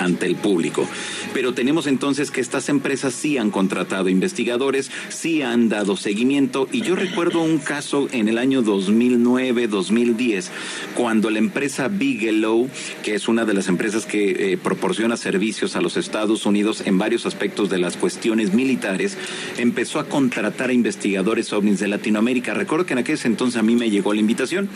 ante 0.00 0.26
el 0.26 0.36
público. 0.36 0.88
Pero 1.34 1.54
tenemos 1.54 1.86
entonces 1.86 2.30
que 2.30 2.40
estas 2.40 2.68
empresas 2.68 3.14
sí 3.14 3.38
han 3.38 3.50
contratado 3.50 4.08
investigadores, 4.08 4.90
sí 5.08 5.42
han 5.42 5.68
dado 5.68 5.96
seguimiento 5.96 6.68
y 6.72 6.80
yo 6.82 6.96
recuerdo 6.96 7.40
un 7.40 7.58
caso 7.58 8.08
en 8.12 8.28
el 8.28 8.38
año 8.38 8.62
2009-2010 8.62 10.46
cuando 10.94 11.30
la 11.30 11.38
empresa 11.38 11.88
Bigelow, 11.88 12.68
que 13.02 13.14
es 13.14 13.28
una 13.28 13.44
de 13.44 13.54
las 13.54 13.68
empresas 13.68 14.06
que 14.06 14.52
eh, 14.52 14.56
proporciona 14.56 15.16
servicios 15.16 15.76
a 15.76 15.80
los 15.80 15.96
Estados 15.96 16.46
Unidos 16.46 16.82
en 16.86 16.98
varios 16.98 17.26
aspectos 17.26 17.68
de 17.70 17.78
las 17.78 17.96
cuestiones 17.96 18.54
militares, 18.54 19.18
empezó 19.58 19.98
a 19.98 20.08
contratar 20.08 20.70
a 20.70 20.72
investigadores 20.72 21.52
ovnis 21.52 21.80
de 21.80 21.88
Latinoamérica. 21.88 22.54
Recuerdo 22.54 22.86
que 22.86 22.94
en 22.94 23.00
aquel 23.00 23.18
entonces 23.24 23.58
a 23.58 23.62
mí 23.62 23.74
me 23.74 23.90
llegó 23.90 24.12
la 24.12 24.20
invitación. 24.20 24.68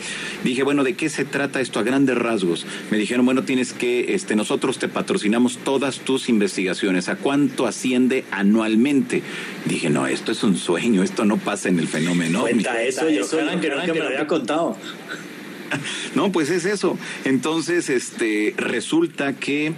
Dije, 0.43 0.63
bueno, 0.63 0.83
¿de 0.83 0.95
qué 0.95 1.09
se 1.09 1.25
trata 1.25 1.61
esto 1.61 1.79
a 1.79 1.83
grandes 1.83 2.17
rasgos? 2.17 2.65
Me 2.91 2.97
dijeron, 3.03 3.25
bueno, 3.25 3.43
tienes 3.43 3.73
que, 3.73 4.13
este, 4.13 4.35
nosotros 4.35 4.79
te 4.79 4.87
patrocinamos 4.87 5.57
todas 5.57 5.99
tus 5.99 6.29
investigaciones. 6.29 7.09
¿A 7.09 7.15
cuánto 7.15 7.67
asciende 7.67 8.25
anualmente? 8.31 9.21
Dije, 9.65 9.89
no, 9.89 10.07
esto 10.07 10.31
es 10.31 10.43
un 10.43 10.57
sueño, 10.57 11.03
esto 11.03 11.25
no 11.25 11.37
pasa 11.37 11.69
en 11.69 11.79
el 11.79 11.87
fenómeno. 11.87 12.41
Cuenta 12.41 12.81
eso, 12.81 13.09
y 13.09 13.17
eso, 13.17 13.37
que 13.59 13.69
me 13.93 13.99
lo 13.99 14.07
había 14.07 14.27
contado. 14.27 14.77
No, 16.15 16.31
pues 16.31 16.51
es 16.51 16.65
eso. 16.65 16.97
Entonces, 17.25 17.89
este, 17.89 18.53
resulta 18.57 19.33
que 19.33 19.73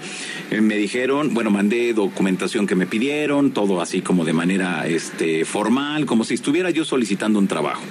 eh, 0.52 0.62
me 0.62 0.76
dijeron, 0.76 1.34
bueno, 1.34 1.52
mandé 1.52 1.94
documentación 1.94 2.68
que 2.68 2.76
me 2.76 2.86
pidieron, 2.86 3.52
todo 3.52 3.82
así 3.82 4.02
como 4.02 4.26
de 4.26 4.34
manera, 4.34 4.88
este, 4.88 5.46
formal, 5.46 6.06
como 6.06 6.26
si 6.26 6.34
estuviera 6.34 6.70
yo 6.70 6.84
solicitando 6.84 7.40
un 7.40 7.48
trabajo. 7.48 7.82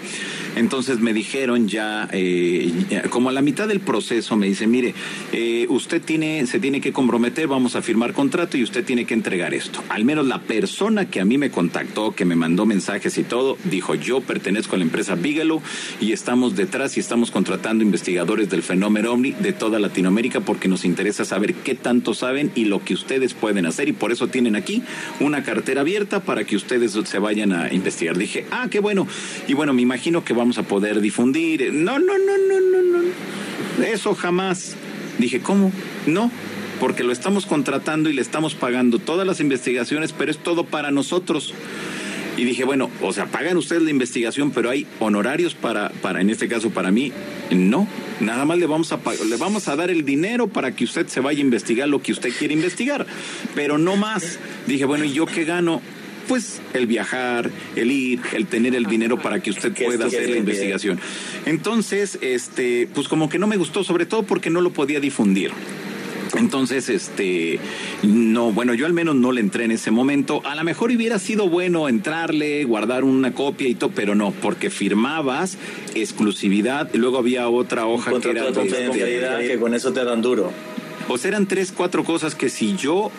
Entonces 0.57 1.01
me 1.01 1.13
dijeron 1.13 1.69
ya, 1.69 2.09
eh, 2.13 2.71
como 3.11 3.29
a 3.29 3.33
la 3.33 3.43
mitad 3.43 3.67
del 3.67 3.81
proceso, 3.81 4.37
me 4.37 4.47
dice, 4.47 4.67
mire, 4.67 4.95
eh, 5.33 5.67
usted 5.69 6.01
tiene, 6.01 6.47
se 6.47 6.61
tiene 6.61 6.81
que 6.81 6.93
comprometer, 6.93 7.49
vamos 7.49 7.77
a 7.77 7.83
firmar 7.83 8.13
contrato 8.13 8.57
y 8.57 8.63
usted 8.63 8.85
tiene 8.85 9.05
que 9.05 9.15
entregar 9.15 9.55
esto. 9.55 9.83
Al 9.89 10.05
menos 10.05 10.27
la 10.27 10.41
persona 10.43 11.11
que 11.11 11.21
a 11.21 11.25
mí 11.25 11.39
me 11.39 11.51
contactó, 11.51 12.15
que 12.15 12.25
me 12.25 12.37
mandó 12.37 12.67
mensajes 12.67 13.19
y 13.19 13.25
todo, 13.25 13.59
dijo, 13.65 13.95
yo 13.95 14.21
pertenezco 14.21 14.77
a 14.77 14.79
la 14.79 14.85
empresa 14.85 15.15
Bigelow 15.17 15.61
y 16.01 16.13
estamos 16.13 16.55
detrás 16.55 16.97
y 16.97 17.01
estamos 17.01 17.31
contratando 17.31 17.83
investigadores 17.83 18.49
del 18.51 18.63
fenómeno 18.63 19.13
OVNI 19.13 19.33
de 19.33 19.53
toda 19.53 19.79
Latinoamérica 19.79 20.41
porque 20.41 20.69
nos 20.69 20.85
interesa 20.85 21.25
saber 21.25 21.55
qué 21.55 21.75
tanto 21.75 22.15
saben 22.15 22.53
y 22.55 22.67
lo 22.67 22.85
que 22.85 22.95
ustedes 22.95 23.35
pueden 23.35 23.67
hacer 23.67 23.89
y 23.89 23.93
por 23.93 24.13
eso 24.13 24.29
tienen 24.29 24.57
aquí 24.57 24.83
una 25.21 25.43
cartera 25.43 25.81
abierta 25.81 26.21
para 26.21 26.45
que 26.45 26.57
ustedes 26.57 26.93
se 26.93 27.19
vayan 27.19 27.53
a 27.53 27.73
investigar. 27.73 28.17
Dije, 28.17 28.47
ah, 28.51 28.69
qué 28.71 28.81
bueno. 28.81 29.07
Y 29.49 29.55
bueno, 29.55 29.73
me 29.73 29.83
imagino 29.83 30.25
que 30.25 30.35
va 30.35 30.44
vamos 30.45 30.59
a 30.59 30.63
poder 30.63 31.01
difundir. 31.01 31.73
No, 31.73 31.99
no, 31.99 32.19
no, 32.19 32.37
no, 32.37 32.61
no, 32.61 33.03
no. 33.79 33.85
Eso 33.85 34.15
jamás. 34.15 34.77
Dije, 35.19 35.41
¿cómo? 35.41 35.73
No, 36.07 36.31
porque 36.81 37.03
lo 37.03 37.13
estamos 37.13 37.47
contratando 37.47 38.11
y 38.11 38.13
le 38.13 38.21
estamos 38.21 38.55
pagando 38.55 38.99
todas 38.99 39.27
las 39.27 39.41
investigaciones, 39.41 40.13
pero 40.13 40.31
es 40.31 40.37
todo 40.37 40.65
para 40.65 40.91
nosotros. 40.91 41.55
Y 42.37 42.45
dije, 42.45 42.65
bueno, 42.65 42.91
o 43.01 43.15
sea, 43.15 43.25
pagan 43.25 43.57
ustedes 43.57 43.85
la 43.85 43.91
investigación, 43.91 44.51
pero 44.51 44.69
hay 44.69 44.87
honorarios 45.01 45.55
para, 45.55 45.89
para 46.03 46.21
en 46.21 46.29
este 46.29 46.47
caso, 46.47 46.69
para 46.69 46.91
mí. 46.91 47.11
No, 47.51 47.89
nada 48.21 48.45
más 48.45 48.59
le 48.59 48.67
vamos 48.67 48.93
a 48.93 48.99
le 49.27 49.37
vamos 49.39 49.69
a 49.69 49.77
dar 49.77 49.91
el 49.91 50.05
dinero 50.05 50.49
para 50.49 50.77
que 50.77 50.85
usted 50.85 51.07
se 51.07 51.21
vaya 51.21 51.39
a 51.39 51.43
investigar 51.43 51.89
lo 51.89 52.03
que 52.03 52.13
usted 52.13 52.31
quiere 52.39 52.53
investigar, 52.53 53.07
pero 53.55 53.79
no 53.79 53.97
más. 53.97 54.39
Dije, 54.67 54.85
bueno, 54.85 55.07
¿y 55.07 55.15
yo 55.15 55.25
qué 55.25 55.45
gano? 55.45 55.81
Pues 56.29 56.61
el 56.73 56.87
viajar, 56.87 57.51
el 57.77 57.91
ir, 57.91 58.21
el 58.33 58.47
tener 58.47 58.75
el 58.75 58.87
dinero 58.87 59.21
para 59.21 59.41
que 59.41 59.51
usted 59.51 59.73
pueda 59.73 60.07
hacer 60.07 60.29
la 60.31 60.37
investigación. 60.37 61.01
Entonces, 61.47 62.19
este, 62.21 62.89
pues 62.95 63.09
como 63.09 63.29
que 63.29 63.39
no 63.39 63.47
me 63.47 63.57
gustó, 63.57 63.85
sobre 63.85 64.07
todo 64.07 64.25
porque 64.25 64.51
no 64.51 64.61
lo 64.61 64.73
podía 64.73 65.01
difundir. 65.01 65.53
Entonces, 66.37 66.89
este, 66.89 67.61
no, 68.03 68.53
bueno, 68.53 68.75
yo 68.75 68.87
al 68.87 68.93
menos 68.93 69.15
no 69.15 69.33
le 69.33 69.41
entré 69.41 69.65
en 69.65 69.71
ese 69.71 69.91
momento. 69.91 70.43
A 70.45 70.55
lo 70.55 70.65
mejor 70.65 70.91
hubiera 70.91 71.19
sido 71.19 71.49
bueno 71.49 71.89
entrarle, 71.89 72.65
guardar 72.65 73.05
una 73.05 73.33
copia 73.33 73.69
y 73.69 73.75
todo, 73.75 73.91
pero 73.95 74.15
no, 74.15 74.33
porque 74.33 74.71
firmabas 74.71 75.59
exclusividad 75.95 76.91
y 76.93 76.99
luego 76.99 77.19
había 77.19 77.49
otra 77.49 77.87
hoja 77.87 78.19
que 78.19 78.31
era 78.31 78.51
de, 78.51 79.49
que 79.49 79.59
con 79.59 79.75
eso 79.75 79.93
te 79.93 80.05
dan 80.05 80.23
duro. 80.23 80.51
O 81.09 81.19
sea, 81.19 81.29
eran 81.29 81.47
tres, 81.47 81.73
cuatro 81.73 82.03
cosas 82.03 82.35
que 82.35 82.49
si 82.49 82.77
yo 82.77 83.11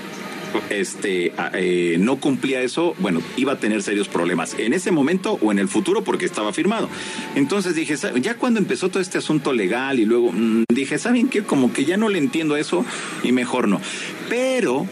este, 0.70 1.34
eh, 1.54 1.98
no 2.00 2.18
cumplía 2.18 2.62
eso, 2.62 2.96
bueno, 3.00 3.22
iba 3.38 3.54
a 3.54 3.60
tener 3.60 3.82
serios 3.82 4.08
problemas 4.08 4.56
en 4.58 4.74
ese 4.74 4.91
momento 4.91 5.38
o 5.41 5.52
en 5.52 5.60
el 5.60 5.68
futuro 5.68 6.04
porque 6.04 6.26
estaba 6.26 6.54
firmado. 6.54 6.89
Entonces 7.36 7.76
dije, 7.76 7.96
ya 8.22 8.36
cuando 8.36 8.60
empezó 8.60 8.89
todo 8.89 9.02
este 9.02 9.18
asunto 9.18 9.54
legal 9.54 10.00
y 10.00 10.06
luego 10.06 10.32
mm, 10.32 10.65
dije, 10.70 10.98
¿saben 10.98 11.30
qué? 11.30 11.44
Como 11.44 11.74
que 11.74 11.86
ya 11.86 11.98
no 11.98 12.10
le 12.10 12.20
entiendo 12.20 12.58
eso 12.58 12.86
y 13.24 13.32
mejor 13.32 13.68
no. 13.68 13.82
Pero 14.30 14.88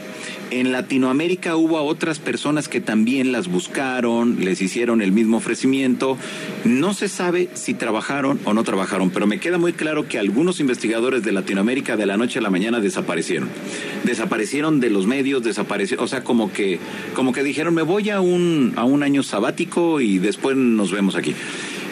en 0.60 0.72
Latinoamérica 0.72 1.56
hubo 1.56 1.78
a 1.78 1.82
otras 1.82 2.20
personas 2.20 2.68
que 2.68 2.82
también 2.82 3.32
las 3.32 3.48
buscaron, 3.48 4.44
les 4.44 4.62
hicieron 4.62 5.02
el 5.02 5.12
mismo 5.12 5.38
ofrecimiento. 5.38 6.18
No 6.64 6.94
se 6.94 7.10
sabe 7.10 7.50
si 7.54 7.74
trabajaron 7.74 8.40
o 8.46 8.54
no 8.54 8.64
trabajaron, 8.64 9.10
pero 9.10 9.28
me 9.28 9.40
queda 9.40 9.58
muy 9.58 9.74
claro 9.74 10.08
que 10.08 10.20
algunos 10.20 10.60
investigadores 10.60 11.24
de 11.24 11.32
Latinoamérica 11.32 11.98
de 11.98 12.06
la 12.06 12.18
noche 12.18 12.40
a 12.40 12.42
la 12.42 12.50
mañana 12.50 12.80
desaparecieron. 12.80 13.50
Desaparecieron 14.04 14.80
de 14.80 14.90
los 14.90 15.08
medios, 15.08 15.44
desaparecieron, 15.44 16.06
o 16.06 16.08
sea, 16.08 16.24
como 16.24 16.52
que, 16.52 16.80
como 17.16 17.34
que 17.34 17.44
dijeron, 17.44 17.74
me 17.74 17.82
voy 17.82 18.10
a 18.10 18.22
un, 18.22 18.74
a 18.76 18.84
un 18.84 19.04
año 19.04 19.24
sabático 19.24 20.02
y 20.02 20.20
después 20.20 20.56
nos 20.56 20.92
vemos 20.92 21.16
aquí. 21.16 21.34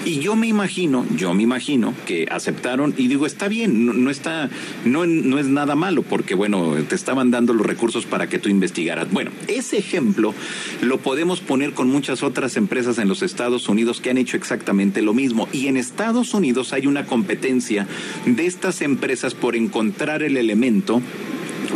Y 0.03 0.19
yo 0.19 0.35
me 0.35 0.47
imagino, 0.47 1.05
yo 1.15 1.33
me 1.33 1.43
imagino 1.43 1.93
que 2.05 2.27
aceptaron 2.31 2.93
y 2.97 3.07
digo, 3.07 3.27
está 3.27 3.47
bien, 3.47 4.03
no, 4.03 4.09
está, 4.09 4.49
no, 4.83 5.05
no 5.05 5.37
es 5.37 5.45
nada 5.45 5.75
malo 5.75 6.01
porque, 6.01 6.33
bueno, 6.33 6.75
te 6.89 6.95
estaban 6.95 7.29
dando 7.29 7.53
los 7.53 7.65
recursos 7.65 8.05
para 8.07 8.27
que 8.27 8.39
tú 8.39 8.49
investigaras. 8.49 9.11
Bueno, 9.11 9.31
ese 9.47 9.77
ejemplo 9.77 10.33
lo 10.81 10.97
podemos 10.97 11.39
poner 11.39 11.73
con 11.73 11.87
muchas 11.87 12.23
otras 12.23 12.57
empresas 12.57 12.97
en 12.97 13.07
los 13.07 13.21
Estados 13.21 13.69
Unidos 13.69 14.01
que 14.01 14.09
han 14.09 14.17
hecho 14.17 14.37
exactamente 14.37 15.03
lo 15.03 15.13
mismo. 15.13 15.47
Y 15.53 15.67
en 15.67 15.77
Estados 15.77 16.33
Unidos 16.33 16.73
hay 16.73 16.87
una 16.87 17.05
competencia 17.05 17.85
de 18.25 18.47
estas 18.47 18.81
empresas 18.81 19.35
por 19.35 19.55
encontrar 19.55 20.23
el 20.23 20.35
elemento 20.35 21.01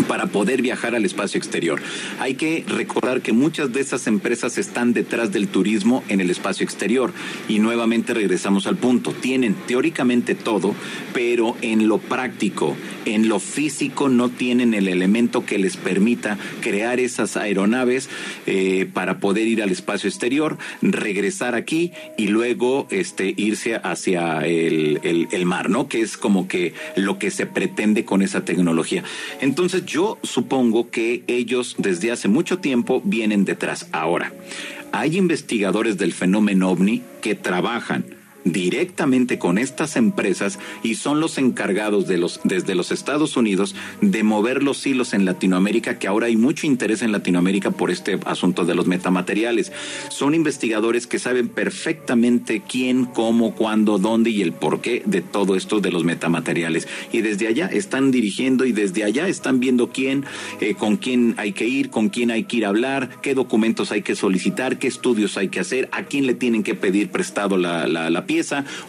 para 0.03 0.27
poder 0.27 0.61
viajar 0.61 0.95
al 0.95 1.05
espacio 1.05 1.37
exterior. 1.37 1.81
Hay 2.19 2.35
que 2.35 2.63
recordar 2.67 3.21
que 3.21 3.33
muchas 3.33 3.73
de 3.73 3.81
esas 3.81 4.07
empresas 4.07 4.57
están 4.57 4.93
detrás 4.93 5.31
del 5.31 5.47
turismo 5.47 6.03
en 6.09 6.21
el 6.21 6.29
espacio 6.29 6.63
exterior 6.63 7.13
y 7.47 7.59
nuevamente 7.59 8.13
regresamos 8.13 8.67
al 8.67 8.77
punto. 8.77 9.11
Tienen 9.11 9.55
teóricamente 9.67 10.35
todo, 10.35 10.75
pero 11.13 11.55
en 11.61 11.87
lo 11.87 11.97
práctico, 11.97 12.75
en 13.05 13.27
lo 13.27 13.39
físico 13.39 14.09
no 14.09 14.29
tienen 14.29 14.73
el 14.73 14.87
elemento 14.87 15.45
que 15.45 15.57
les 15.57 15.77
permita 15.77 16.37
crear 16.61 16.99
esas 16.99 17.37
aeronaves 17.37 18.09
eh, 18.45 18.87
para 18.93 19.19
poder 19.19 19.47
ir 19.47 19.61
al 19.61 19.71
espacio 19.71 20.09
exterior, 20.09 20.57
regresar 20.81 21.55
aquí 21.55 21.91
y 22.17 22.27
luego 22.27 22.87
este, 22.89 23.33
irse 23.37 23.75
hacia 23.75 24.45
el, 24.45 25.27
el 25.31 25.45
mar, 25.45 25.69
¿no? 25.69 25.87
Que 25.87 26.01
es 26.01 26.17
como 26.17 26.47
que 26.47 26.73
lo 26.95 27.19
que 27.19 27.31
se 27.31 27.45
pretende 27.45 28.05
con 28.05 28.21
esa 28.21 28.45
tecnología. 28.45 29.03
Entonces, 29.41 29.84
yo 29.85 30.17
supongo 30.23 30.89
que 30.89 31.23
ellos 31.27 31.75
desde 31.77 32.11
hace 32.11 32.27
mucho 32.27 32.59
tiempo 32.59 33.01
vienen 33.03 33.45
detrás. 33.45 33.87
Ahora, 33.91 34.33
hay 34.91 35.17
investigadores 35.17 35.97
del 35.97 36.13
fenómeno 36.13 36.69
ovni 36.69 37.01
que 37.21 37.35
trabajan 37.35 38.05
directamente 38.45 39.37
con 39.37 39.57
estas 39.57 39.97
empresas 39.97 40.59
y 40.83 40.95
son 40.95 41.19
los 41.19 41.37
encargados 41.37 42.07
de 42.07 42.17
los 42.17 42.39
desde 42.43 42.75
los 42.75 42.91
Estados 42.91 43.35
Unidos 43.35 43.75
de 44.01 44.23
mover 44.23 44.63
los 44.63 44.85
hilos 44.85 45.13
en 45.13 45.25
Latinoamérica, 45.25 45.99
que 45.99 46.07
ahora 46.07 46.27
hay 46.27 46.37
mucho 46.37 46.67
interés 46.67 47.01
en 47.01 47.11
Latinoamérica 47.11 47.71
por 47.71 47.91
este 47.91 48.19
asunto 48.25 48.65
de 48.65 48.75
los 48.75 48.87
metamateriales. 48.87 49.71
Son 50.09 50.33
investigadores 50.35 51.07
que 51.07 51.19
saben 51.19 51.49
perfectamente 51.49 52.61
quién, 52.67 53.05
cómo, 53.05 53.55
cuándo, 53.55 53.97
dónde 53.97 54.29
y 54.29 54.41
el 54.41 54.53
porqué 54.53 55.01
de 55.05 55.21
todo 55.21 55.55
esto 55.55 55.81
de 55.81 55.91
los 55.91 56.03
metamateriales. 56.03 56.87
Y 57.11 57.21
desde 57.21 57.47
allá 57.47 57.67
están 57.67 58.11
dirigiendo 58.11 58.65
y 58.65 58.71
desde 58.71 59.03
allá 59.03 59.27
están 59.27 59.59
viendo 59.59 59.89
quién, 59.89 60.23
eh, 60.61 60.75
con 60.75 60.97
quién 60.97 61.33
hay 61.37 61.53
que 61.53 61.67
ir, 61.67 61.89
con 61.89 62.09
quién 62.09 62.31
hay 62.31 62.43
que 62.43 62.57
ir 62.57 62.65
a 62.65 62.69
hablar, 62.69 63.21
qué 63.21 63.33
documentos 63.33 63.91
hay 63.91 64.03
que 64.03 64.15
solicitar, 64.15 64.77
qué 64.77 64.87
estudios 64.87 65.37
hay 65.37 65.49
que 65.49 65.59
hacer, 65.59 65.89
a 65.91 66.03
quién 66.03 66.27
le 66.27 66.35
tienen 66.35 66.63
que 66.63 66.75
pedir 66.75 67.09
prestado 67.09 67.57
la, 67.57 67.87
la, 67.87 68.25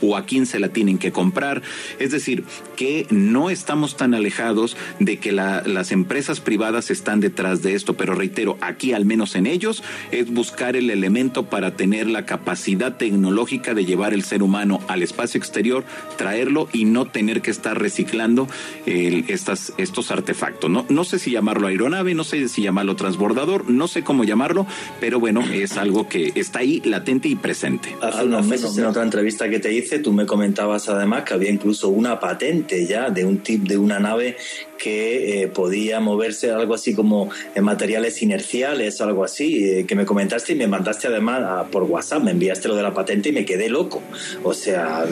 o 0.00 0.16
a 0.16 0.24
quién 0.26 0.46
se 0.46 0.58
la 0.58 0.68
tienen 0.68 0.98
que 0.98 1.12
comprar. 1.12 1.62
Es 1.98 2.10
decir, 2.10 2.44
que 2.76 3.06
no 3.10 3.50
estamos 3.50 3.96
tan 3.96 4.14
alejados 4.14 4.76
de 4.98 5.18
que 5.18 5.32
las 5.32 5.92
empresas 5.92 6.40
privadas 6.40 6.90
están 6.90 7.20
detrás 7.20 7.62
de 7.62 7.74
esto, 7.74 7.94
pero 7.94 8.14
reitero, 8.14 8.58
aquí 8.60 8.92
al 8.92 9.04
menos 9.04 9.34
en 9.34 9.46
ellos 9.46 9.82
es 10.10 10.30
buscar 10.30 10.76
el 10.76 10.90
elemento 10.90 11.46
para 11.46 11.76
tener 11.76 12.08
la 12.08 12.26
capacidad 12.26 12.96
tecnológica 12.96 13.74
de 13.74 13.84
llevar 13.84 14.14
el 14.14 14.22
ser 14.22 14.42
humano 14.42 14.80
al 14.88 15.02
espacio 15.02 15.38
exterior, 15.38 15.84
traerlo 16.16 16.68
y 16.72 16.84
no 16.84 17.06
tener 17.06 17.42
que 17.42 17.50
estar 17.50 17.80
reciclando 17.80 18.48
estas, 18.84 19.72
estos 19.78 20.10
artefactos. 20.10 20.70
No, 20.70 20.86
no 20.88 21.04
sé 21.04 21.18
si 21.18 21.30
llamarlo 21.30 21.68
aeronave, 21.68 22.14
no 22.14 22.24
sé 22.24 22.48
si 22.48 22.62
llamarlo 22.62 22.96
transbordador, 22.96 23.70
no 23.70 23.88
sé 23.88 24.02
cómo 24.02 24.24
llamarlo, 24.24 24.66
pero 25.00 25.20
bueno, 25.20 25.42
es 25.52 25.76
algo 25.76 26.08
que 26.08 26.32
está 26.34 26.60
ahí 26.60 26.80
latente 26.84 27.28
y 27.28 27.36
presente. 27.36 27.96
Hace 28.02 28.24
unos 28.24 28.46
meses 28.46 28.76
en 28.78 28.86
otra 28.86 29.02
entrevista 29.02 29.35
que 29.44 29.60
te 29.60 29.72
hice, 29.72 29.98
tú 29.98 30.12
me 30.12 30.26
comentabas 30.26 30.88
además 30.88 31.24
que 31.24 31.34
había 31.34 31.50
incluso 31.50 31.88
una 31.88 32.18
patente 32.18 32.86
ya 32.86 33.10
de 33.10 33.24
un 33.24 33.38
tip 33.38 33.64
de 33.64 33.76
una 33.76 33.98
nave 34.00 34.36
que 34.78 35.42
eh, 35.42 35.48
podía 35.48 36.00
moverse 36.00 36.50
algo 36.50 36.74
así 36.74 36.94
como 36.94 37.30
en 37.54 37.64
materiales 37.64 38.22
inerciales, 38.22 39.00
algo 39.00 39.24
así, 39.24 39.64
eh, 39.64 39.86
que 39.86 39.94
me 39.94 40.04
comentaste 40.04 40.52
y 40.52 40.56
me 40.56 40.66
mandaste 40.66 41.08
además 41.08 41.66
por 41.70 41.84
WhatsApp, 41.84 42.22
me 42.22 42.30
enviaste 42.30 42.68
lo 42.68 42.76
de 42.76 42.82
la 42.82 42.94
patente 42.94 43.28
y 43.28 43.32
me 43.32 43.44
quedé 43.44 43.68
loco. 43.68 44.02
O 44.42 44.54
sea, 44.54 45.04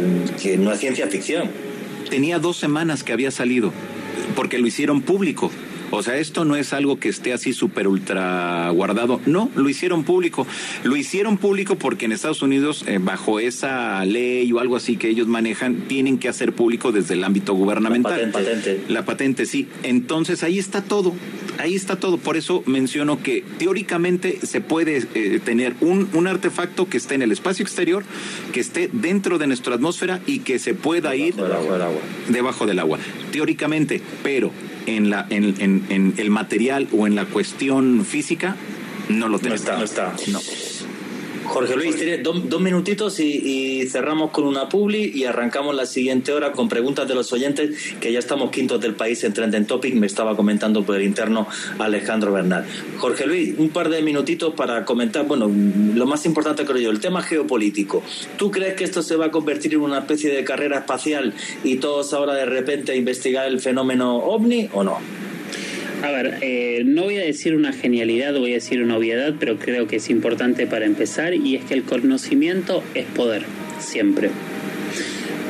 que 0.43 0.57
no 0.57 0.73
es 0.73 0.81
ciencia 0.81 1.07
ficción. 1.09 1.51
Tenía 2.09 2.39
dos 2.39 2.57
semanas 2.57 3.03
que 3.03 3.13
había 3.13 3.31
salido, 3.31 3.73
porque 4.35 4.59
lo 4.59 4.67
hicieron 4.67 5.03
público. 5.03 5.51
O 5.97 6.03
sea, 6.03 6.17
esto 6.17 6.45
no 6.45 6.57
es 6.57 6.73
algo 6.73 6.99
que 6.99 7.09
esté 7.09 7.33
así 7.33 7.53
súper 7.53 7.87
ultra 7.87 8.69
guardado. 8.71 9.21
No, 9.27 9.49
lo 9.55 9.69
hicieron 9.69 10.03
público. 10.03 10.45
Lo 10.83 10.97
hicieron 10.97 11.39
público 11.39 11.77
porque 11.77 12.07
en 12.07 12.13
Estados 12.13 12.43
Unidos, 12.43 12.85
eh, 12.89 12.99
bajo 13.01 13.39
esa 13.39 14.05
ley 14.05 14.51
o 14.53 14.59
algo 14.59 14.75
así 14.75 14.97
que 14.97 15.09
ellos 15.09 15.29
manejan, 15.29 15.83
tienen 15.87 16.19
que 16.19 16.29
hacer 16.29 16.53
público 16.53 16.91
desde 16.91 17.15
el 17.15 17.23
ámbito 17.23 17.55
gubernamental. 17.55 18.21
La 18.21 18.33
patente. 18.33 18.81
La 18.89 19.05
patente, 19.05 19.47
sí. 19.47 19.69
Entonces 19.85 20.43
ahí 20.43 20.59
está 20.59 20.83
todo. 20.83 21.15
Ahí 21.59 21.77
está 21.77 21.97
todo. 21.97 22.19
Por 22.19 22.37
eso 22.37 22.65
menciono 22.67 23.23
que 23.23 23.45
teóricamente 23.59 24.41
se 24.43 24.61
puede 24.61 25.07
eh, 25.15 25.41
tener 25.45 25.75
un, 25.81 26.09
un, 26.13 26.27
artefacto 26.27 26.89
que 26.89 26.97
esté 26.97 27.15
en 27.15 27.23
el 27.23 27.31
espacio 27.31 27.63
exterior, 27.63 28.03
que 28.53 28.59
esté 28.59 28.91
dentro 28.93 29.39
de 29.39 29.47
nuestra 29.47 29.77
atmósfera 29.77 30.21
y 30.27 30.41
que 30.41 30.59
se 30.59 30.75
pueda 30.75 31.15
ir 31.15 31.37
debajo 32.29 32.67
del 32.67 32.81
agua. 32.81 32.99
Teóricamente, 33.31 34.03
pero 34.25 34.51
en, 34.87 35.11
la, 35.11 35.27
en, 35.31 35.55
en, 35.61 35.87
en, 35.89 36.15
el 36.17 36.31
material 36.31 36.89
o 36.93 37.07
en 37.07 37.15
la 37.15 37.27
cuestión 37.27 38.05
física, 38.05 38.57
no 39.09 39.29
lo 39.29 39.39
tenemos. 39.39 39.65
No 39.65 39.85
está, 39.85 40.13
no 40.13 40.15
está. 40.15 40.31
No. 40.31 40.41
Jorge 41.47 41.77
Luis, 41.77 41.97
tiene 41.97 42.19
dos, 42.19 42.49
dos 42.49 42.61
minutitos 42.61 43.21
y, 43.21 43.81
y, 43.83 43.87
cerramos 43.87 44.31
con 44.31 44.45
una 44.45 44.69
publi 44.69 45.13
y 45.15 45.25
arrancamos 45.25 45.75
la 45.75 45.87
siguiente 45.87 46.33
hora 46.33 46.53
con 46.53 46.69
preguntas 46.69 47.07
de 47.07 47.15
los 47.15 47.33
oyentes, 47.33 47.95
que 48.01 48.13
ya 48.13 48.19
estamos 48.19 48.51
quintos 48.51 48.81
del 48.81 48.95
país 48.95 49.23
en 49.25 49.33
Trending 49.33 49.67
Topic, 49.67 49.95
me 49.95 50.07
estaba 50.07 50.37
comentando 50.37 50.85
por 50.85 50.97
el 50.97 51.03
interno 51.03 51.47
Alejandro 51.79 52.33
Bernal. 52.33 52.65
Jorge 52.99 53.27
Luis, 53.27 53.55
un 53.59 53.69
par 53.69 53.89
de 53.89 54.03
minutitos 54.03 54.55
para 54.55 54.85
comentar, 54.85 55.27
bueno, 55.27 55.51
lo 55.95 56.07
más 56.07 56.25
importante 56.27 56.65
creo 56.65 56.79
yo, 56.79 56.91
el 56.91 57.01
tema 57.01 57.23
geopolítico. 57.23 58.03
¿Tú 58.37 58.51
crees 58.51 58.75
que 58.75 58.85
esto 58.85 59.03
se 59.03 59.17
va 59.17 59.27
a 59.27 59.31
convertir 59.31 59.75
en 59.75 59.81
una 59.81 59.99
especie 59.99 60.35
de 60.35 60.45
carrera 60.45 60.79
espacial 60.79 61.35
y 61.63 61.77
todos 61.77 62.13
ahora 62.13 62.35
de 62.35 62.47
repente 62.47 62.93
a 62.93 62.95
investigar 62.95 63.47
el 63.47 63.61
fenómeno 63.61 64.17
ovni 64.17 64.69
o 64.73 64.83
no? 64.83 64.99
A 66.05 66.11
ver, 66.11 66.37
eh, 66.43 66.83
no 66.85 67.05
voy 67.05 67.17
a 67.17 67.25
decir 67.25 67.55
una 67.55 67.73
genialidad, 67.73 68.35
voy 68.35 68.51
a 68.51 68.55
decir 68.57 68.83
una 68.83 68.99
obviedad, 68.99 69.37
pero 69.41 69.59
creo 69.59 69.87
que 69.87 69.97
es 69.97 70.11
importante 70.11 70.67
para 70.67 70.85
empezar 70.85 71.33
y 71.33 71.57
es 71.57 71.65
que 71.65 71.73
el 71.73 71.85
conocimiento 71.85 72.85
es 72.95 73.07
poder, 73.07 73.45
siempre. 73.79 74.29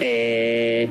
Eh, 0.00 0.86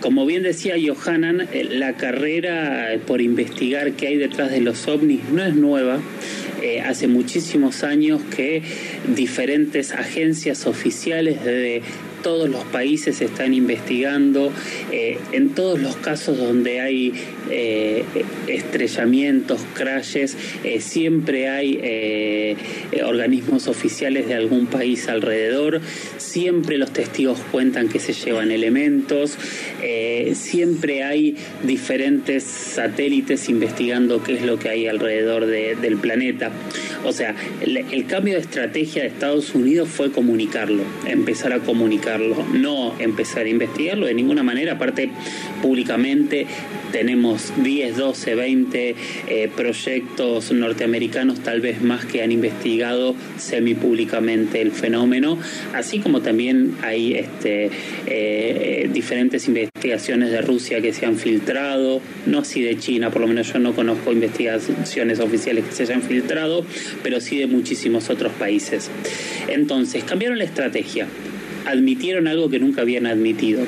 como 0.00 0.24
bien 0.24 0.44
decía 0.44 0.76
Johanan, 0.80 1.48
eh, 1.52 1.64
la 1.68 1.94
carrera 1.94 2.96
por 3.08 3.20
investigar 3.20 3.94
qué 3.94 4.06
hay 4.06 4.18
detrás 4.18 4.52
de 4.52 4.60
los 4.60 4.86
ovnis 4.86 5.22
no 5.32 5.44
es 5.44 5.56
nueva. 5.56 6.00
Hace 6.84 7.06
muchísimos 7.06 7.84
años 7.84 8.20
que 8.34 8.62
diferentes 9.14 9.92
agencias 9.92 10.66
oficiales 10.66 11.44
de 11.44 11.82
todos 12.22 12.48
los 12.48 12.64
países 12.64 13.20
están 13.20 13.54
investigando, 13.54 14.52
eh, 14.92 15.18
en 15.32 15.50
todos 15.50 15.80
los 15.80 15.96
casos 15.96 16.38
donde 16.38 16.80
hay 16.80 17.12
eh, 17.50 18.04
estrellamientos, 18.46 19.60
crashes, 19.74 20.36
eh, 20.64 20.80
siempre 20.80 21.48
hay 21.48 22.56
organismos 23.04 23.68
oficiales 23.68 24.28
de 24.28 24.34
algún 24.34 24.66
país 24.66 25.08
alrededor, 25.08 25.80
siempre 26.16 26.78
los 26.78 26.92
testigos 26.92 27.38
cuentan 27.50 27.88
que 27.88 27.98
se 27.98 28.12
llevan 28.12 28.50
elementos, 28.50 29.36
siempre 30.34 31.02
hay 31.02 31.36
diferentes 31.62 32.44
satélites 32.44 33.48
investigando 33.48 34.22
qué 34.22 34.34
es 34.34 34.42
lo 34.42 34.58
que 34.58 34.68
hay 34.68 34.86
alrededor 34.86 35.46
de, 35.46 35.76
del 35.76 35.96
planeta. 35.96 36.50
O 37.04 37.12
sea, 37.12 37.34
el, 37.60 38.06
cambio 38.06 38.34
de 38.34 38.40
estrategia 38.40 39.02
de 39.02 39.08
Estados 39.08 39.54
Unidos 39.54 39.88
fue 39.88 40.10
comunicarlo, 40.10 40.82
empezar 41.06 41.52
a 41.52 41.60
comunicarlo, 41.60 42.36
no 42.52 42.98
empezar 42.98 43.46
a 43.46 43.48
investigarlo 43.48 44.06
de 44.06 44.14
ninguna 44.14 44.42
manera, 44.42 44.74
aparte 44.74 45.10
públicamente 45.62 46.46
tenemos 46.92 47.52
10, 47.62 47.96
12, 47.96 48.34
20 48.34 48.96
proyectos 49.56 50.52
norteamericanos 50.52 51.40
tal 51.40 51.60
vez 51.60 51.82
más 51.82 52.04
que 52.06 52.22
han 52.22 52.32
investigado 52.32 53.14
semipúblicamente 53.36 54.60
el 54.60 54.72
fenómeno, 54.72 55.38
así 55.74 55.98
como 55.98 56.20
también 56.20 56.76
hay 56.82 57.14
este, 57.14 57.70
eh, 58.06 58.88
diferentes 58.92 59.48
investigaciones 59.48 60.30
de 60.30 60.40
Rusia 60.40 60.80
que 60.80 60.92
se 60.92 61.06
han 61.06 61.16
filtrado, 61.16 62.00
no 62.26 62.40
así 62.40 62.62
de 62.62 62.78
China, 62.78 63.10
por 63.10 63.22
lo 63.22 63.28
menos 63.28 63.52
yo 63.52 63.58
no 63.58 63.74
conozco 63.74 64.12
investigaciones 64.12 65.20
oficiales 65.20 65.64
que 65.64 65.72
se 65.72 65.82
hayan 65.84 66.02
filtrado, 66.02 66.64
pero 67.02 67.20
sí 67.20 67.38
de 67.38 67.46
muchísimos 67.46 68.10
otros 68.10 68.32
países. 68.32 68.90
Entonces, 69.48 70.04
cambiaron 70.04 70.38
la 70.38 70.44
estrategia, 70.44 71.06
admitieron 71.66 72.28
algo 72.28 72.50
que 72.50 72.58
nunca 72.58 72.82
habían 72.82 73.06
admitido. 73.06 73.62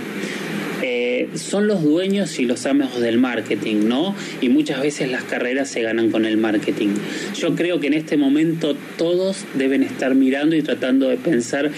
Eh, 0.82 1.28
son 1.34 1.66
los 1.66 1.82
dueños 1.82 2.38
y 2.38 2.46
los 2.46 2.64
amos 2.64 2.98
del 3.00 3.18
marketing, 3.18 3.86
¿no? 3.86 4.14
Y 4.40 4.48
muchas 4.48 4.80
veces 4.80 5.10
las 5.10 5.24
carreras 5.24 5.68
se 5.68 5.82
ganan 5.82 6.10
con 6.10 6.24
el 6.24 6.38
marketing. 6.38 6.88
Yo 7.38 7.54
creo 7.54 7.80
que 7.80 7.88
en 7.88 7.94
este 7.94 8.16
momento 8.16 8.74
todos 8.96 9.44
deben 9.54 9.82
estar 9.82 10.14
mirando 10.14 10.56
y 10.56 10.62
tratando 10.62 11.08
de 11.08 11.16
pensar 11.16 11.70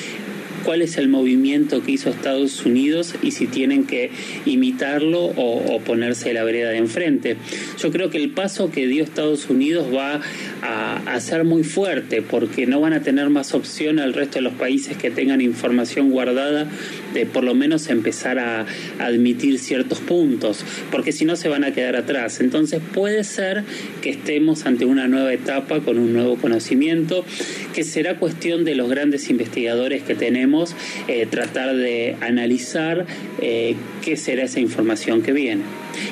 cuál 0.64 0.82
es 0.82 0.96
el 0.96 1.08
movimiento 1.08 1.82
que 1.82 1.92
hizo 1.92 2.10
Estados 2.10 2.64
Unidos 2.64 3.14
y 3.22 3.32
si 3.32 3.46
tienen 3.46 3.84
que 3.84 4.10
imitarlo 4.46 5.24
o, 5.36 5.80
ponerse 5.82 6.32
la 6.32 6.44
vereda 6.44 6.70
de 6.70 6.78
enfrente. 6.78 7.36
Yo 7.78 7.90
creo 7.90 8.08
que 8.10 8.18
el 8.18 8.30
paso 8.30 8.70
que 8.70 8.86
dio 8.86 9.02
Estados 9.02 9.50
Unidos 9.50 9.88
va 9.92 10.20
a, 10.62 11.20
ser 11.20 11.44
muy 11.44 11.64
fuerte 11.64 12.22
porque 12.22 12.66
no 12.66 12.80
van 12.80 12.92
a 12.92 13.02
tener 13.02 13.28
más 13.30 13.54
opción 13.54 13.98
al 13.98 14.12
resto 14.12 14.36
de 14.36 14.42
los 14.42 14.54
países 14.54 14.96
que 14.96 15.10
tengan 15.10 15.40
información 15.40 16.10
guardada 16.10 16.68
de 17.14 17.26
por 17.26 17.44
lo 17.44 17.54
menos 17.54 17.88
empezar 17.88 18.38
a, 18.38 18.66
admitir 18.98 19.58
ciertos 19.58 19.98
puntos, 19.98 20.64
porque 20.90 21.12
si 21.12 21.24
no 21.24 21.36
se 21.36 21.48
van 21.48 21.64
a 21.64 21.72
quedar 21.72 21.96
atrás. 21.96 22.40
Entonces 22.40 22.80
puede 22.92 23.24
ser 23.24 23.64
que 24.00 24.10
estemos 24.10 24.66
ante 24.66 24.84
una 24.84 25.08
nueva 25.08 25.32
etapa 25.32 25.80
con 25.80 25.98
un 25.98 26.12
nuevo 26.12 26.36
conocimiento, 26.36 27.24
que 27.74 27.84
será 27.84 28.16
cuestión 28.18 28.64
de 28.64 28.74
los 28.74 28.88
grandes 28.88 29.30
investigadores 29.30 30.02
que 30.02 30.14
tenemos 30.14 30.51
eh, 31.08 31.26
tratar 31.26 31.74
de 31.74 32.16
analizar 32.20 33.06
eh, 33.40 33.74
qué 34.04 34.16
será 34.16 34.44
esa 34.44 34.60
información 34.60 35.22
que 35.22 35.32
viene. 35.32 35.62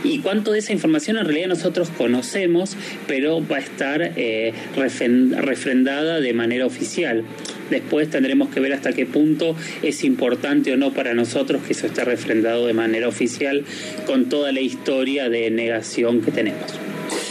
Y 0.04 0.18
cuánto 0.20 0.52
de 0.52 0.58
esa 0.58 0.72
información 0.72 1.18
en 1.18 1.24
realidad 1.24 1.48
nosotros 1.48 1.90
conocemos, 1.90 2.76
pero 3.06 3.46
va 3.46 3.56
a 3.56 3.60
estar 3.60 4.12
eh, 4.16 4.52
refrendada 4.74 6.20
de 6.20 6.32
manera 6.32 6.66
oficial. 6.66 7.24
Después 7.70 8.10
tendremos 8.10 8.48
que 8.48 8.60
ver 8.60 8.72
hasta 8.72 8.92
qué 8.92 9.06
punto 9.06 9.54
es 9.82 10.02
importante 10.04 10.72
o 10.72 10.76
no 10.76 10.92
para 10.92 11.14
nosotros 11.14 11.62
que 11.62 11.72
eso 11.72 11.86
esté 11.86 12.04
refrendado 12.04 12.66
de 12.66 12.72
manera 12.72 13.08
oficial 13.08 13.64
con 14.06 14.28
toda 14.28 14.52
la 14.52 14.60
historia 14.60 15.28
de 15.28 15.50
negación 15.50 16.20
que 16.20 16.32
tenemos. 16.32 16.80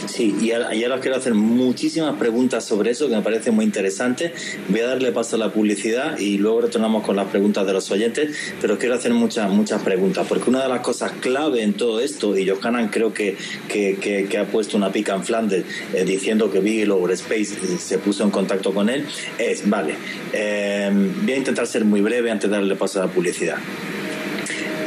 Sí, 0.06 0.34
y 0.40 0.52
ahora, 0.52 0.94
os 0.94 1.00
quiero 1.00 1.16
hacer 1.16 1.34
muchísimas 1.34 2.16
preguntas 2.16 2.64
sobre 2.64 2.90
eso 2.90 3.08
que 3.08 3.16
me 3.16 3.22
parece 3.22 3.50
muy 3.50 3.64
interesante. 3.64 4.32
Voy 4.68 4.80
a 4.80 4.86
darle 4.86 5.12
paso 5.12 5.36
a 5.36 5.38
la 5.38 5.52
publicidad 5.52 6.18
y 6.18 6.38
luego 6.38 6.62
retornamos 6.62 7.04
con 7.04 7.16
las 7.16 7.28
preguntas 7.28 7.66
de 7.66 7.72
los 7.72 7.90
oyentes, 7.90 8.36
pero 8.60 8.78
quiero 8.78 8.94
hacer 8.94 9.12
muchas 9.12 9.50
muchas 9.50 9.82
preguntas, 9.82 10.26
porque 10.28 10.50
una 10.50 10.62
de 10.62 10.68
las 10.68 10.80
cosas 10.80 11.12
clave 11.20 11.62
en 11.62 11.74
todo 11.74 12.00
esto, 12.00 12.36
y 12.36 12.48
Johanan 12.48 12.88
creo 12.88 13.12
que, 13.12 13.36
que, 13.68 14.38
ha 14.38 14.44
puesto 14.46 14.76
una 14.76 14.90
pica 14.90 15.14
en 15.14 15.24
Flanders 15.24 15.64
eh, 15.92 16.04
diciendo 16.04 16.50
que 16.50 16.60
Beagle 16.60 16.92
Over 16.92 17.12
Space 17.12 17.54
eh, 17.54 17.78
se 17.78 17.98
puso 17.98 18.24
en 18.24 18.30
contacto 18.30 18.72
con 18.72 18.88
él, 18.88 19.04
es, 19.38 19.68
vale, 19.68 19.94
eh, 20.32 20.90
voy 21.22 21.32
a 21.32 21.36
intentar 21.36 21.66
ser 21.66 21.84
muy 21.84 22.00
breve 22.00 22.30
antes 22.30 22.48
de 22.48 22.56
darle 22.56 22.76
paso 22.76 23.02
a 23.02 23.06
la 23.06 23.12
publicidad. 23.12 23.56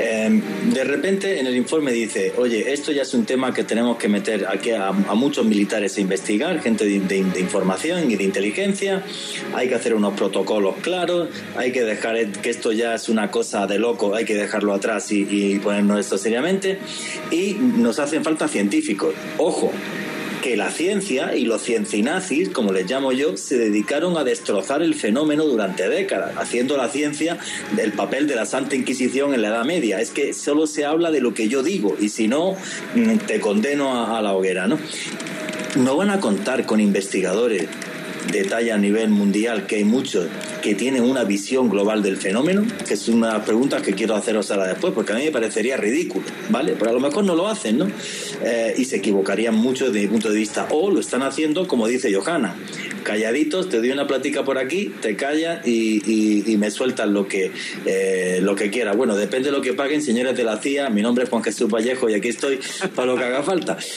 Em, 0.05 0.41
de 0.73 0.83
repente 0.83 1.39
en 1.39 1.47
el 1.47 1.55
informe 1.55 1.93
dice, 1.93 2.33
oye, 2.35 2.73
esto 2.73 2.91
ya 2.91 3.03
es 3.03 3.13
un 3.13 3.25
tema 3.25 3.53
que 3.53 3.63
tenemos 3.63 3.97
que 3.97 4.09
meter 4.09 4.45
aquí 4.49 4.71
a, 4.71 4.91
muchos 4.91 5.45
militares 5.45 5.95
a 5.97 6.01
investigar, 6.01 6.59
gente 6.61 6.83
de, 6.85 7.17
información 7.39 8.11
y 8.11 8.17
de 8.17 8.23
inteligencia, 8.25 9.01
hay 9.53 9.69
que 9.69 9.75
hacer 9.75 9.93
unos 9.93 10.13
protocolos 10.15 10.75
claros, 10.81 11.29
hay 11.55 11.71
que 11.71 11.83
dejar 11.83 12.13
que 12.27 12.49
esto 12.49 12.73
ya 12.73 12.95
es 12.95 13.07
una 13.07 13.31
cosa 13.31 13.65
de 13.65 13.79
loco, 13.79 14.13
hay 14.13 14.25
que 14.25 14.35
dejarlo 14.35 14.73
atrás 14.73 15.09
y, 15.11 15.25
y 15.29 15.59
ponernos 15.59 16.01
esto 16.01 16.17
seriamente, 16.17 16.79
y 17.31 17.53
nos 17.53 17.99
hacen 17.99 18.25
falta 18.25 18.49
científicos. 18.49 19.13
Ojo, 19.37 19.71
que 20.43 20.57
la 20.57 20.71
ciencia 20.71 21.37
y 21.37 21.45
los 21.45 21.63
ciencinazis, 21.63 22.49
como 22.49 22.73
les 22.73 22.91
llamo 22.91 23.13
yo, 23.13 23.37
se 23.37 23.57
dedicaron 23.57 24.17
a 24.17 24.25
destrozar 24.25 24.81
el 24.81 24.93
fenómeno 24.93 25.45
durante 25.45 25.87
décadas, 25.87 26.33
haciendo 26.35 26.75
la 26.75 26.89
ciencia 26.89 27.37
del 27.77 27.93
papel 27.93 28.27
de 28.27 28.35
la 28.35 28.45
Santa 28.45 28.75
Inquisición 28.75 29.33
en 29.33 29.41
la 29.41 29.47
Edad 29.47 29.63
Media. 29.63 30.01
Es 30.01 30.11
que 30.11 30.33
solo 30.33 30.67
se 30.67 30.83
habla 30.83 31.11
de 31.11 31.21
lo 31.21 31.33
que 31.33 31.47
yo 31.47 31.63
digo 31.63 31.95
y 31.97 32.09
si 32.09 32.27
no, 32.27 32.57
mm, 32.93 33.19
te 33.19 33.39
condeno 33.39 33.93
a, 33.95 34.17
a 34.17 34.21
la 34.21 34.33
hoguera, 34.33 34.67
¿no? 34.67 34.77
No 35.77 35.95
van 35.95 36.09
a 36.09 36.19
contar 36.19 36.65
con 36.65 36.81
investigadores 36.81 37.69
de 38.31 38.43
talla 38.43 38.75
a 38.75 38.77
nivel 38.77 39.09
mundial, 39.09 39.65
que 39.67 39.77
hay 39.77 39.83
muchos 39.83 40.27
que 40.61 40.75
tienen 40.75 41.03
una 41.03 41.23
visión 41.23 41.69
global 41.69 42.01
del 42.01 42.17
fenómeno, 42.17 42.65
que 42.87 42.93
es 42.93 43.07
una 43.07 43.43
preguntas 43.43 43.81
que 43.81 43.93
quiero 43.93 44.15
haceros 44.15 44.49
ahora 44.51 44.67
después, 44.67 44.93
porque 44.93 45.13
a 45.13 45.15
mí 45.15 45.25
me 45.25 45.31
parecería 45.31 45.77
ridículo, 45.77 46.25
¿vale? 46.49 46.75
Pero 46.77 46.91
a 46.91 46.93
lo 46.93 46.99
mejor 46.99 47.23
no 47.23 47.35
lo 47.35 47.47
hacen, 47.47 47.77
¿no? 47.77 47.87
Eh, 48.43 48.73
y 48.77 48.85
se 48.85 48.97
equivocarían 48.97 49.55
mucho 49.55 49.85
desde 49.85 50.01
mi 50.01 50.07
punto 50.07 50.29
de 50.29 50.37
vista, 50.37 50.67
o 50.71 50.89
lo 50.89 50.99
están 50.99 51.23
haciendo 51.23 51.67
como 51.67 51.87
dice 51.87 52.13
Johanna, 52.13 52.55
calladitos, 53.03 53.69
te 53.69 53.77
doy 53.77 53.91
una 53.91 54.07
plática 54.07 54.43
por 54.43 54.57
aquí, 54.57 54.93
te 55.01 55.15
callas 55.15 55.65
y, 55.67 56.51
y, 56.51 56.57
me 56.57 56.71
sueltas 56.71 57.07
lo 57.07 57.27
que, 57.27 57.51
eh, 57.85 58.39
lo 58.41 58.55
que 58.55 58.69
quiera. 58.69 58.93
Bueno, 58.93 59.15
depende 59.15 59.49
de 59.49 59.55
lo 59.55 59.61
que 59.61 59.73
paguen, 59.73 60.01
señores 60.01 60.35
de 60.37 60.43
la 60.43 60.57
CIA, 60.57 60.89
mi 60.89 61.01
nombre 61.01 61.25
es 61.25 61.29
Juan 61.29 61.43
Jesús 61.43 61.69
Vallejo 61.69 62.09
y 62.09 62.13
aquí 62.13 62.29
estoy 62.29 62.59
para 62.95 63.07
lo 63.07 63.17
que 63.17 63.23
haga 63.23 63.43
falta. 63.43 63.77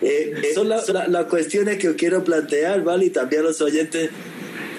Eh, 0.00 0.52
son 0.54 0.68
las 0.68 1.24
cuestiones 1.28 1.78
que 1.78 1.88
os 1.88 1.96
quiero 1.96 2.24
plantear, 2.24 2.82
¿vale? 2.82 3.06
Y 3.06 3.10
también 3.10 3.42
a 3.42 3.44
los 3.44 3.60
oyentes 3.60 4.10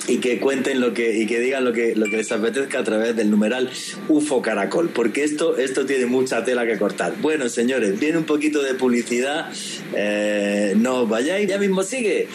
y 0.08 0.18
que 0.18 0.40
cuenten 0.40 0.82
lo 0.82 0.94
que 0.94 1.18
y 1.18 1.26
que 1.26 1.40
digan 1.40 1.64
lo 1.64 1.74
que 1.74 1.96
lo 1.96 2.06
que 2.08 2.18
les 2.18 2.32
apetezca 2.32 2.80
a 2.80 2.84
través 2.84 3.16
del 3.16 3.30
numeral 3.30 3.70
UFO 4.10 4.42
Caracol, 4.42 4.90
porque 4.90 5.24
esto 5.24 5.58
esto 5.58 5.86
tiene 5.86 6.06
mucha 6.06 6.44
tela 6.44 6.66
que 6.66 6.78
cortar. 6.78 7.14
Bueno, 7.22 7.50
señores, 7.50 8.00
viene 8.00 8.18
un 8.18 8.26
poquito 8.26 8.62
de 8.62 8.74
publicidad, 8.74 9.52
eh, 9.96 10.74
no 10.78 11.08
vayáis, 11.08 11.48
ya 11.48 11.58
mismo 11.58 11.84
sigue 11.84 12.28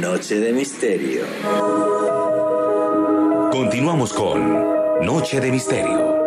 Noche 0.00 0.40
de 0.40 0.52
Misterio. 0.52 1.22
Continuamos 3.50 4.12
con 4.12 5.04
Noche 5.04 5.40
de 5.40 5.50
Misterio. 5.50 6.17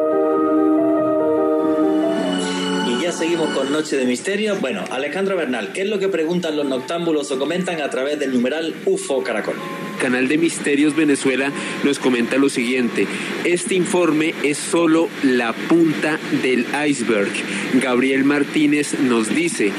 Seguimos 3.22 3.52
con 3.52 3.72
Noche 3.72 3.96
de 3.98 4.06
Misterio. 4.06 4.56
Bueno, 4.56 4.84
Alejandro 4.90 5.38
Bernal, 5.38 5.74
¿qué 5.74 5.82
es 5.82 5.88
lo 5.88 6.00
que 6.00 6.10
preguntan 6.10 6.58
los 6.58 6.66
noctámbulos 6.66 7.30
o 7.30 7.38
comentan 7.38 7.80
a 7.80 7.92
través 7.92 8.18
del 8.18 8.34
numeral 8.34 8.74
UFO 8.88 9.22
Caracol? 9.22 9.54
Canal 10.00 10.28
de 10.28 10.40
Misterios 10.40 10.96
Venezuela 10.96 11.52
nos 11.84 12.00
comenta 12.00 12.38
lo 12.38 12.50
siguiente. 12.50 13.06
Este 13.44 13.76
informe 13.76 14.34
es 14.42 14.58
solo 14.58 15.08
la 15.22 15.54
punta 15.54 16.18
del 16.42 16.66
iceberg. 16.88 17.30
Gabriel 17.76 18.24
Martínez 18.24 19.00
nos 19.00 19.30
dice, 19.30 19.72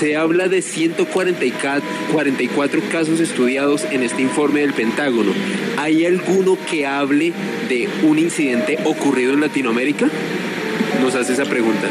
se 0.00 0.16
habla 0.16 0.48
de 0.48 0.62
144 0.62 2.80
casos 2.90 3.20
estudiados 3.20 3.84
en 3.84 4.02
este 4.02 4.22
informe 4.22 4.60
del 4.60 4.72
Pentágono. 4.72 5.32
¿Hay 5.76 6.06
alguno 6.06 6.56
que 6.70 6.86
hable 6.86 7.34
de 7.68 7.86
un 8.04 8.18
incidente 8.18 8.78
ocurrido 8.86 9.34
en 9.34 9.42
Latinoamérica? 9.42 10.08
Nos 11.02 11.14
hace 11.14 11.34
esa 11.34 11.44
pregunta. 11.44 11.90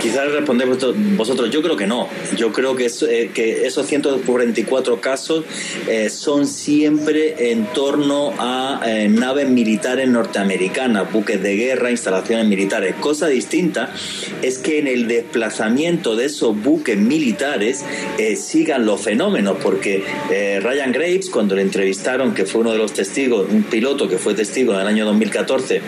Quizás 0.00 0.30
responder 0.32 0.68
vosotros, 0.68 1.50
yo 1.50 1.62
creo 1.62 1.76
que 1.76 1.86
no. 1.86 2.08
Yo 2.36 2.52
creo 2.52 2.76
que, 2.76 2.86
eh, 2.86 3.30
que 3.32 3.66
esos 3.66 3.86
144 3.86 5.00
casos 5.00 5.44
eh, 5.88 6.10
son 6.10 6.46
siempre 6.46 7.50
en 7.50 7.66
torno 7.66 8.34
a 8.38 8.80
eh, 8.86 9.08
naves 9.08 9.48
militares 9.48 10.08
norteamericanas, 10.08 11.10
buques 11.12 11.42
de 11.42 11.56
guerra, 11.56 11.90
instalaciones 11.90 12.46
militares. 12.46 12.94
Cosa 13.00 13.28
distinta 13.28 13.92
es 14.42 14.58
que 14.58 14.78
en 14.78 14.86
el 14.86 15.08
desplazamiento 15.08 16.16
de 16.16 16.26
esos 16.26 16.60
buques 16.60 16.98
militares 16.98 17.84
sigan 18.36 18.86
los 18.86 19.00
fenómenos, 19.00 19.56
porque 19.62 20.02
Ryan 20.62 20.92
Graves, 20.92 21.30
cuando 21.30 21.54
le 21.54 21.62
entrevistaron, 21.62 22.34
que 22.34 22.44
fue 22.44 22.62
uno 22.62 22.72
de 22.72 22.78
los 22.78 22.92
testigos, 22.92 23.46
un 23.50 23.62
piloto 23.64 24.08
que 24.08 24.18
fue 24.18 24.34
testigo 24.34 24.74
en 24.74 24.80
el 24.80 24.86
año 24.86 25.04
2014, 25.06 25.80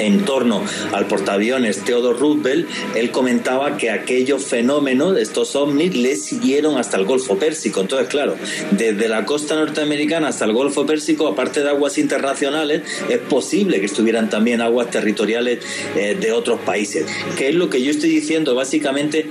en 0.00 0.24
torno 0.24 0.64
al 0.92 1.06
portaaviones 1.06 1.84
Theodore 1.84 2.18
Roosevelt, 2.18 2.68
él 2.94 3.10
comentaba 3.10 3.76
que 3.76 3.90
aquellos 3.90 4.44
fenómenos, 4.44 5.18
estos 5.18 5.54
ovnis, 5.56 5.94
le 5.94 6.16
siguieron 6.16 6.78
hasta 6.78 6.96
el 6.96 7.04
Golfo 7.04 7.38
Pérsico. 7.38 7.80
Entonces, 7.80 8.08
claro, 8.08 8.36
desde 8.70 9.08
la 9.08 9.24
costa 9.24 9.54
norteamericana 9.54 10.28
hasta 10.28 10.44
el 10.44 10.52
Golfo 10.52 10.86
Pérsico, 10.86 11.28
aparte 11.28 11.62
de 11.62 11.70
aguas 11.70 11.98
internacionales, 11.98 12.82
es 13.08 13.18
posible 13.18 13.80
que 13.80 13.86
estuvieran 13.86 14.30
también 14.30 14.60
aguas 14.60 14.90
territoriales 14.90 15.58
eh, 15.96 16.16
de 16.18 16.32
otros 16.32 16.60
países. 16.60 17.06
¿Qué 17.36 17.48
es 17.48 17.54
lo 17.54 17.70
que 17.70 17.82
yo 17.82 17.90
estoy 17.90 18.10
diciendo? 18.10 18.54
Básicamente, 18.54 19.26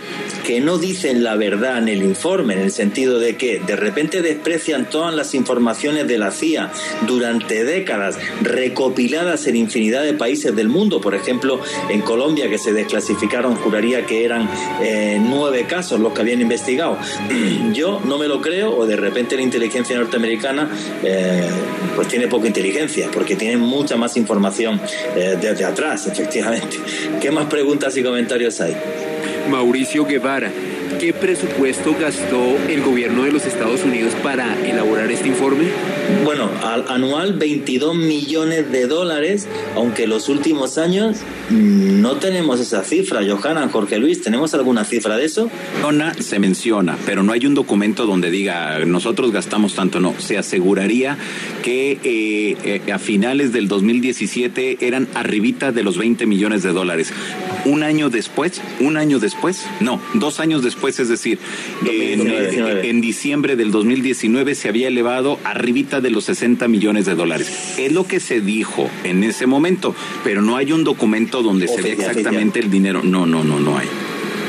que 0.46 0.60
no 0.62 0.78
dicen 0.78 1.24
la 1.24 1.36
verdad 1.36 1.78
en 1.78 1.88
el 1.88 2.04
informe, 2.04 2.54
en 2.54 2.62
el 2.62 2.72
sentido 2.72 3.20
de 3.20 3.38
que 3.38 3.60
de 3.60 3.76
repente 3.76 4.22
desprecian 4.22 4.90
todas 4.90 5.14
las 5.14 5.34
informaciones 5.34 6.08
de 6.08 6.18
la 6.18 6.32
CIA 6.32 6.72
durante 7.08 7.64
décadas, 7.64 8.18
recopiladas 8.42 9.48
en 9.48 9.56
infinidad 9.56 10.04
de 10.04 10.14
países 10.14 10.56
del 10.60 10.70
mundo. 10.70 11.00
Por 11.02 11.16
ejemplo, 11.16 11.60
en 11.90 12.02
Colombia, 12.02 12.50
que 12.50 12.58
se 12.58 12.74
desclasificaron, 12.74 13.56
juraría 13.56 14.06
que 14.06 14.26
eran 14.26 14.48
eh, 14.82 15.20
nueve 15.20 15.66
casos 15.66 16.00
los 16.00 16.14
que 16.14 16.22
habían 16.22 16.42
investigado. 16.42 16.98
Yo 17.74 18.02
no 18.06 18.18
me 18.18 18.28
lo 18.28 18.42
creo, 18.42 18.78
o 18.78 18.86
de 18.86 18.96
repente 18.96 19.36
la 19.36 19.42
inteligencia 19.42 19.98
norteamericana 19.98 20.70
eh, 21.04 21.48
pues 21.96 22.08
tiene 22.08 22.28
poca 22.28 22.48
inteligencia, 22.48 23.10
porque 23.12 23.36
tiene 23.36 23.58
mucha 23.58 23.96
más 23.96 24.18
información 24.18 24.80
eh, 25.16 25.38
desde 25.42 25.66
atrás, 25.66 26.08
efectivamente. 26.08 26.78
¿Qué 27.22 27.32
más 27.32 27.46
preguntas 27.46 27.96
y 27.98 28.04
comentarios 28.04 28.60
hay? 28.62 28.76
Mauricio 29.50 30.06
Guevara, 30.06 30.52
¿qué 31.00 31.14
presupuesto 31.14 31.96
gastó 31.98 32.58
el 32.68 32.82
gobierno 32.84 33.24
de 33.24 33.32
los 33.32 33.46
Estados 33.46 33.84
Unidos 33.84 34.14
para 34.22 34.60
elaborar 34.68 35.10
este 35.10 35.30
informe? 35.30 35.68
Bueno, 36.26 36.50
al, 36.64 36.86
anual 36.90 37.34
22 37.34 37.96
millones 37.96 38.70
de 38.70 38.86
dólares, 38.86 39.48
aunque 39.76 40.08
los 40.08 40.28
últimos 40.28 40.78
años 40.78 41.20
no 41.50 42.18
tenemos 42.18 42.60
esa 42.60 42.84
cifra. 42.84 43.22
Johanna, 43.26 43.70
Jorge 43.70 43.98
Luis, 43.98 44.22
¿tenemos 44.22 44.54
alguna 44.54 44.84
cifra 44.84 45.16
de 45.16 45.26
eso? 45.26 45.50
Se 46.20 46.40
menciona, 46.40 46.98
pero 47.06 47.24
no 47.24 47.32
hay 47.32 47.46
un 47.46 47.56
documento 47.56 48.06
donde 48.06 48.30
diga 48.30 48.80
nosotros 48.86 49.32
gastamos 49.32 49.76
tanto, 49.76 50.02
no. 50.02 50.14
Se 50.20 50.38
aseguraría 50.38 51.18
que 51.64 52.00
eh, 52.04 52.82
eh, 52.86 52.92
a 52.92 53.00
finales 53.00 53.54
del 53.54 53.68
2017 53.68 54.78
eran 54.82 55.08
arribita 55.14 55.72
de 55.72 55.84
los 55.84 55.98
20 55.98 56.26
millones 56.26 56.64
de 56.64 56.74
dólares. 56.74 57.14
Un 57.66 57.84
año 57.84 58.10
después, 58.10 58.62
un 58.80 58.98
año 58.98 59.20
después, 59.20 59.66
no, 59.80 60.02
dos 60.16 60.40
años 60.40 60.64
después, 60.64 60.89
es 60.98 61.10
decir, 61.10 61.38
en, 61.86 62.20
2019. 62.20 62.90
en 62.90 63.02
diciembre 63.02 63.56
del 63.56 63.72
2019 63.72 64.56
se 64.56 64.70
había 64.70 64.88
elevado 64.88 65.40
arribita 65.44 66.02
de 66.02 66.10
los 66.10 66.24
60 66.26 66.68
millones 66.68 67.06
de 67.06 67.16
dólares. 67.16 67.76
Es 67.78 67.92
lo 67.92 68.08
que 68.08 68.20
se 68.20 68.42
dijo 68.42 68.90
en 69.04 69.24
ese 69.24 69.46
momento, 69.46 69.94
pero 70.24 70.42
no 70.42 70.56
hay 70.58 70.72
un 70.72 70.84
documento 70.84 71.44
donde 71.44 71.68
se 71.68 71.82
vea 71.82 71.94
exactamente 71.94 72.60
el 72.60 72.72
dinero. 72.72 73.02
No, 73.04 73.26
no, 73.26 73.44
no, 73.44 73.60
no 73.60 73.78
hay. 73.78 73.88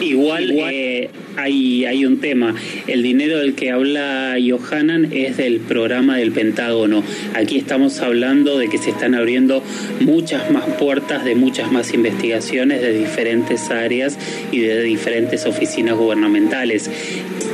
Igual, 0.01 0.51
eh, 0.53 1.11
hay, 1.37 1.85
hay 1.85 2.05
un 2.05 2.21
tema. 2.21 2.55
El 2.87 3.03
dinero 3.03 3.39
del 3.39 3.55
que 3.55 3.71
habla 3.71 4.37
Johanan 4.41 5.11
es 5.13 5.37
del 5.37 5.61
programa 5.61 6.17
del 6.17 6.33
Pentágono. 6.33 7.03
Aquí 7.35 7.59
estamos 7.59 8.01
hablando 8.01 8.59
de 8.59 8.69
que 8.69 8.79
se 8.79 8.91
están 8.91 9.15
abriendo 9.15 9.63
muchas 10.01 10.51
más 10.51 10.65
puertas 10.79 11.25
de 11.25 11.35
muchas 11.35 11.71
más 11.71 11.93
investigaciones 11.93 12.81
de 12.81 12.99
diferentes 12.99 13.71
áreas 13.71 14.19
y 14.53 14.61
de 14.61 14.83
diferentes 14.83 15.47
oficinas 15.47 15.97
gubernamentales. 15.97 16.91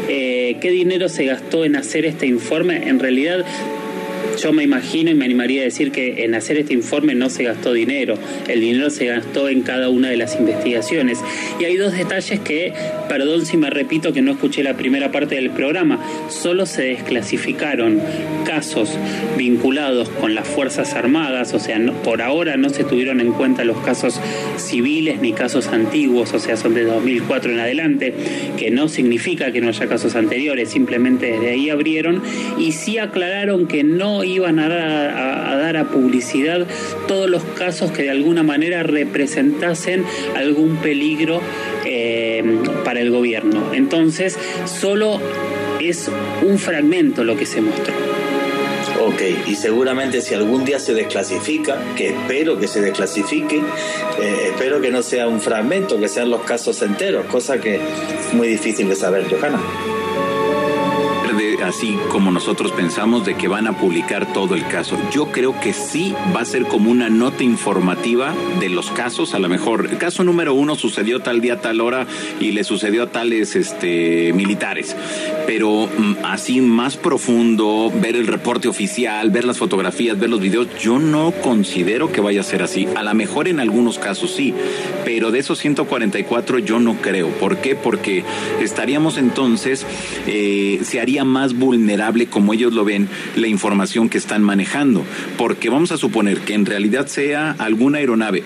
Eh, 0.09 0.57
¿Qué 0.61 0.71
dinero 0.71 1.09
se 1.09 1.25
gastó 1.25 1.65
en 1.65 1.77
hacer 1.77 2.05
este 2.05 2.27
informe? 2.27 2.89
En 2.89 3.01
realidad 3.01 3.45
yo 4.41 4.53
me 4.53 4.63
imagino 4.63 5.11
y 5.11 5.15
me 5.15 5.25
animaría 5.25 5.63
a 5.63 5.65
decir 5.65 5.93
que 5.93 6.25
en 6.25 6.35
hacer 6.35 6.59
este 6.59 6.75
informe 6.75 7.15
no 7.15 7.31
se 7.31 7.45
gastó 7.45 7.73
dinero, 7.73 8.19
el 8.49 8.61
dinero 8.61 8.91
se 8.91 9.07
gastó 9.07 9.49
en 9.49 9.63
cada 9.63 9.89
una 9.89 10.09
de 10.09 10.17
las 10.17 10.37
investigaciones. 10.37 11.21
Y 11.61 11.65
hay 11.65 11.77
dos 11.77 11.93
detalles 11.93 12.41
que, 12.41 12.73
perdón 13.09 13.47
si 13.47 13.57
me 13.57 13.71
repito 13.71 14.13
que 14.13 14.23
no 14.23 14.33
escuché 14.33 14.63
la 14.63 14.77
primera 14.77 15.13
parte 15.13 15.37
del 15.37 15.51
programa, 15.51 16.01
solo 16.29 16.67
se 16.67 16.83
desclasificaron 16.83 18.01
casos 18.45 18.91
vinculados 19.37 20.09
con 20.09 20.35
las 20.35 20.47
Fuerzas 20.47 20.95
Armadas, 20.95 21.55
o 21.55 21.59
sea, 21.59 21.79
por 22.05 22.23
ahora 22.23 22.57
no 22.57 22.71
se 22.71 22.85
tuvieron 22.85 23.21
en 23.21 23.33
cuenta 23.33 23.65
los 23.65 23.79
casos 23.79 24.21
civiles 24.57 25.21
ni 25.21 25.33
casos 25.33 25.69
antiguos, 25.69 26.33
o 26.33 26.39
sea, 26.39 26.57
son 26.57 26.75
de 26.75 26.85
2004 26.85 27.53
en 27.53 27.61
adelante, 27.61 28.15
que 28.57 28.71
no 28.71 28.89
significa 28.89 29.53
que 29.53 29.61
no 29.61 29.69
haya 29.69 29.87
casos 29.87 30.17
anteriores, 30.17 30.71
simplemente 30.71 31.33
desde 31.33 31.51
ahí 31.51 31.71
abrieron 31.71 32.23
y 32.59 32.73
sí 32.73 32.99
aclararon 32.99 33.67
que 33.67 33.85
no 33.85 34.16
iban 34.25 34.59
a 34.59 34.69
dar 34.69 35.77
a, 35.77 35.85
publicidad 35.87 36.67
todos 37.07 37.29
los 37.31 37.45
casos 37.45 37.91
que 37.93 38.03
de 38.03 38.11
alguna 38.11 38.43
manera 38.43 38.83
representasen 38.83 40.05
algún 40.37 40.77
peligro 40.77 41.41
eh, 41.85 42.43
para 42.85 43.01
el 43.01 43.11
gobierno. 43.11 43.73
Entonces, 43.73 44.39
solo 44.65 45.21
es 45.81 46.11
un 46.47 46.59
fragmento 46.59 47.25
lo 47.25 47.37
que 47.37 47.47
se 47.47 47.61
mostró. 47.61 47.95
Ok, 49.07 49.23
y 49.47 49.55
seguramente 49.55 50.21
si 50.21 50.35
algún 50.35 50.65
día 50.65 50.81
se 50.81 50.95
desclasifica, 50.95 51.79
que 51.97 52.09
espero 52.09 52.59
que 52.59 52.67
se 52.67 52.81
desclasifique, 52.81 53.57
eh, 53.57 54.49
espero 54.51 54.81
que 54.81 54.91
no 54.91 55.03
sea 55.03 55.29
un 55.29 55.41
fragmento, 55.41 56.01
que 56.01 56.09
sean 56.09 56.31
los 56.31 56.43
casos 56.43 56.83
enteros, 56.83 57.27
cosa 57.27 57.61
que 57.61 57.77
es 57.77 58.35
muy 58.35 58.49
difícil 58.49 58.89
de 58.89 58.97
saber, 58.97 59.27
Johanna. 59.29 59.61
Así 61.67 61.99
como 62.11 62.31
nosotros 62.31 62.73
pensamos 62.73 63.27
de 63.27 63.35
que 63.35 63.49
van 63.49 63.67
a 63.67 63.79
publicar 63.79 64.33
todo 64.33 64.55
el 64.55 64.67
caso. 64.67 64.97
Yo 65.13 65.33
creo 65.33 65.59
que 65.61 65.73
sí 65.73 66.15
va 66.35 66.41
a 66.41 66.45
ser 66.45 66.65
como 66.67 66.91
una 66.91 67.11
nota 67.11 67.43
informativa 67.43 68.35
de 68.61 68.69
los 68.69 68.91
casos. 68.91 69.35
A 69.35 69.39
lo 69.39 69.49
mejor 69.49 69.89
el 69.91 69.99
caso 69.99 70.25
número 70.25 70.55
uno 70.55 70.77
sucedió 70.77 71.21
tal 71.21 71.41
día, 71.41 71.61
tal 71.61 71.81
hora 71.81 72.07
y 72.41 72.53
le 72.53 72.65
sucedió 72.65 73.05
a 73.05 73.11
tales 73.11 73.57
este, 73.57 74.33
militares. 74.33 74.97
Pero 75.47 75.87
mm, 75.87 76.25
así 76.25 76.61
más 76.61 76.97
profundo, 76.97 77.93
ver 78.01 78.17
el 78.17 78.27
reporte 78.27 78.69
oficial, 78.69 79.31
ver 79.31 79.45
las 79.45 79.59
fotografías, 79.59 80.19
ver 80.19 80.31
los 80.31 80.41
videos, 80.41 80.69
yo 80.81 80.99
no 80.99 81.33
considero 81.43 82.13
que 82.13 82.21
vaya 82.21 82.41
a 82.41 82.45
ser 82.45 82.63
así. 82.63 82.87
A 82.95 83.03
lo 83.03 83.15
mejor 83.15 83.49
en 83.49 83.61
algunos 83.61 83.99
casos 83.99 84.31
sí, 84.31 84.55
pero 85.05 85.31
de 85.31 85.41
esos 85.41 85.59
144 85.59 86.59
yo 86.61 86.79
no 86.79 86.95
creo. 87.01 87.29
¿Por 87.29 87.59
qué? 87.59 87.75
Porque 87.75 88.25
estaríamos 88.61 89.19
entonces, 89.19 89.87
eh, 90.27 90.81
se 90.83 91.01
haría 91.01 91.25
más 91.25 91.56
vulnerable, 91.57 92.27
como 92.27 92.53
ellos 92.55 92.73
lo 92.73 92.85
ven, 92.85 93.09
la 93.37 93.49
información 93.49 94.09
que 94.09 94.19
están 94.19 94.43
manejando. 94.43 95.05
Porque 95.37 95.71
vamos 95.71 95.93
a 95.93 95.97
suponer 95.99 96.39
que 96.41 96.55
en 96.55 96.67
realidad 96.67 97.07
sea 97.07 97.57
alguna 97.59 97.99
aeronave 97.99 98.43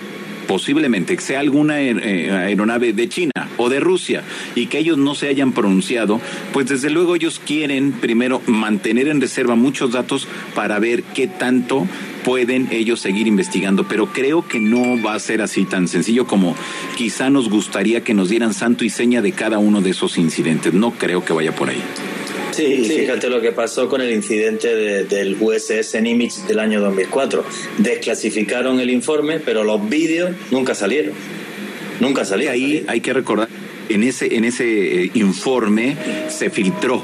posiblemente 0.47 1.15
que 1.15 1.21
sea 1.21 1.39
alguna 1.39 1.75
aer- 1.79 2.01
eh, 2.03 2.29
aeronave 2.29 2.91
de 2.91 3.07
China 3.07 3.31
o 3.55 3.69
de 3.69 3.79
Rusia 3.79 4.23
y 4.53 4.65
que 4.65 4.79
ellos 4.79 4.97
no 4.97 5.15
se 5.15 5.29
hayan 5.29 5.53
pronunciado, 5.53 6.19
pues 6.51 6.67
desde 6.67 6.89
luego 6.89 7.15
ellos 7.15 7.39
quieren 7.45 7.93
primero 7.93 8.41
mantener 8.47 9.07
en 9.07 9.21
reserva 9.21 9.55
muchos 9.55 9.93
datos 9.93 10.27
para 10.53 10.77
ver 10.79 11.03
qué 11.03 11.27
tanto 11.27 11.87
pueden 12.25 12.67
ellos 12.71 12.99
seguir 12.99 13.27
investigando, 13.27 13.87
pero 13.87 14.07
creo 14.11 14.45
que 14.45 14.59
no 14.59 15.01
va 15.01 15.13
a 15.13 15.19
ser 15.19 15.41
así 15.41 15.63
tan 15.63 15.87
sencillo 15.87 16.27
como 16.27 16.53
quizá 16.97 17.29
nos 17.29 17.47
gustaría 17.47 18.03
que 18.03 18.13
nos 18.13 18.27
dieran 18.27 18.53
santo 18.53 18.83
y 18.83 18.89
seña 18.89 19.21
de 19.21 19.31
cada 19.31 19.57
uno 19.57 19.79
de 19.81 19.91
esos 19.91 20.17
incidentes. 20.17 20.73
No 20.73 20.91
creo 20.91 21.23
que 21.23 21.31
vaya 21.31 21.55
por 21.55 21.69
ahí. 21.69 21.81
Sí, 22.51 22.63
y 22.63 22.83
fíjate 22.85 23.29
lo 23.29 23.39
que 23.41 23.51
pasó 23.51 23.87
con 23.87 24.01
el 24.01 24.11
incidente 24.11 24.75
de- 24.75 25.03
del 25.05 25.37
USS 25.39 26.01
Nimitz 26.01 26.45
del 26.47 26.59
año 26.59 26.81
2004. 26.81 27.43
Desclasificaron 27.77 28.79
el 28.79 28.89
informe, 28.89 29.39
pero 29.39 29.63
los 29.63 29.87
vídeos 29.89 30.31
nunca 30.51 30.75
salieron. 30.75 31.13
Nunca 31.99 32.23
Y 32.23 32.25
salieron. 32.25 32.53
ahí 32.55 32.83
hay 32.87 32.99
que 33.01 33.13
recordar, 33.13 33.47
en 33.89 34.03
ese, 34.03 34.35
en 34.35 34.45
ese 34.45 35.03
eh, 35.05 35.11
informe 35.15 35.95
se 36.29 36.49
filtró 36.49 37.03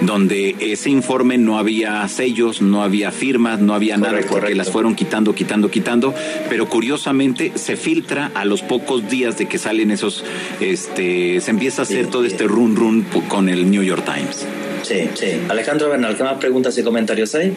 donde 0.00 0.56
ese 0.60 0.90
informe 0.90 1.38
no 1.38 1.56
había 1.56 2.06
sellos, 2.08 2.60
no 2.60 2.82
había 2.82 3.10
firmas, 3.12 3.60
no 3.60 3.74
había 3.74 3.96
nada, 3.96 4.12
porque 4.14 4.26
correcto. 4.28 4.56
las 4.56 4.70
fueron 4.70 4.96
quitando, 4.96 5.34
quitando, 5.34 5.70
quitando, 5.70 6.12
pero 6.50 6.68
curiosamente 6.68 7.52
se 7.54 7.76
filtra 7.76 8.30
a 8.34 8.44
los 8.44 8.60
pocos 8.62 9.08
días 9.08 9.38
de 9.38 9.46
que 9.46 9.56
salen 9.56 9.92
esos, 9.92 10.24
este, 10.60 11.40
se 11.40 11.50
empieza 11.50 11.82
a 11.82 11.84
hacer 11.84 12.06
Sí, 12.06 12.10
todo 12.10 12.22
sí. 12.24 12.28
este 12.32 12.44
run 12.44 12.74
run 12.76 13.06
con 13.28 13.48
el 13.48 13.70
New 13.70 13.82
York 13.84 14.04
Times. 14.04 14.44
Sí, 14.84 15.08
sí. 15.14 15.40
Alejandro 15.48 15.88
Bernal, 15.88 16.14
¿qué 16.14 16.22
más 16.22 16.36
preguntas 16.36 16.76
y 16.76 16.82
comentarios 16.82 17.34
hay? 17.34 17.54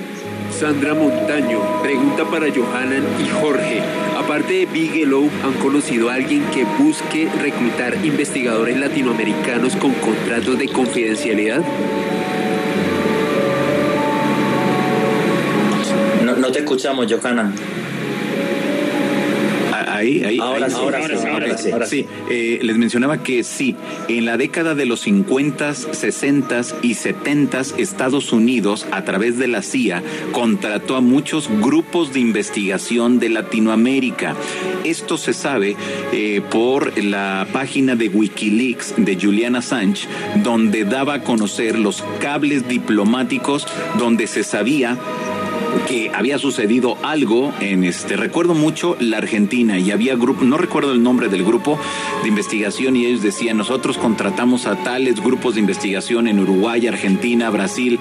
Sandra 0.50 0.94
Montaño 0.94 1.60
pregunta 1.84 2.24
para 2.24 2.48
Johanan 2.50 3.04
y 3.22 3.28
Jorge. 3.28 3.82
Aparte 4.18 4.54
de 4.54 4.66
Bigelow, 4.66 5.30
¿han 5.44 5.54
conocido 5.56 6.10
a 6.10 6.14
alguien 6.14 6.42
que 6.54 6.64
busque 6.80 7.28
reclutar 7.42 7.98
investigadores 8.06 8.78
latinoamericanos 8.80 9.76
con 9.76 9.94
contratos 9.96 10.58
de 10.58 10.70
confidencialidad? 10.70 11.62
No, 16.24 16.38
no 16.38 16.52
te 16.52 16.60
escuchamos, 16.60 17.12
Johanna. 17.12 17.54
Ahí 20.08 20.24
Ahí, 20.24 20.40
ahora, 20.40 20.70
sí, 20.70 20.76
ahora, 20.78 21.00
sí, 21.00 21.28
ahora, 21.28 21.58
sí, 21.58 21.72
ahora 21.72 21.86
sí. 21.86 22.06
Eh, 22.30 22.60
les 22.62 22.78
mencionaba 22.78 23.24
que 23.24 23.44
sí, 23.44 23.76
en 24.08 24.26
la 24.26 24.38
década 24.38 24.74
de 24.74 24.86
los 24.86 25.02
50, 25.02 25.74
60 25.74 26.62
y 26.82 26.94
70 26.94 27.62
Estados 27.78 28.32
Unidos, 28.32 28.88
a 28.92 29.04
través 29.04 29.38
de 29.38 29.48
la 29.48 29.62
CIA, 29.62 30.02
contrató 30.32 30.96
a 30.96 31.02
muchos 31.02 31.50
grupos 31.62 32.14
de 32.14 32.22
investigación 32.22 33.20
de 33.20 33.30
Latinoamérica. 33.30 34.36
Esto 34.84 35.18
se 35.18 35.34
sabe 35.34 35.76
eh, 36.14 36.42
por 36.50 36.98
la 37.04 37.46
página 37.52 37.96
de 37.96 38.08
Wikileaks 38.08 38.94
de 38.98 39.18
Julian 39.20 39.56
Assange, 39.56 40.08
donde 40.44 40.86
daba 40.86 41.16
a 41.16 41.24
conocer 41.24 41.78
los 41.78 42.04
cables 42.20 42.68
diplomáticos 42.68 43.68
donde 43.98 44.28
se 44.28 44.44
sabía 44.44 44.98
que 45.86 46.12
había 46.14 46.38
sucedido 46.38 46.98
algo 47.04 47.54
en 47.60 47.84
este 47.84 48.16
recuerdo 48.16 48.54
mucho 48.54 48.96
la 49.00 49.18
Argentina 49.18 49.78
y 49.78 49.92
había 49.92 50.16
grupo 50.16 50.44
no 50.44 50.58
recuerdo 50.58 50.92
el 50.92 51.04
nombre 51.04 51.30
del 51.30 51.44
grupo 51.44 51.80
de 52.24 52.30
investigación 52.30 52.96
y 52.96 53.06
ellos 53.06 53.22
decían 53.22 53.58
nosotros 53.58 53.98
contratamos 53.98 54.66
a 54.66 54.76
tales 54.84 55.22
grupos 55.22 55.56
de 55.56 55.62
investigación 55.62 56.28
en 56.28 56.40
Uruguay 56.40 56.88
Argentina 56.88 57.50
Brasil 57.50 58.00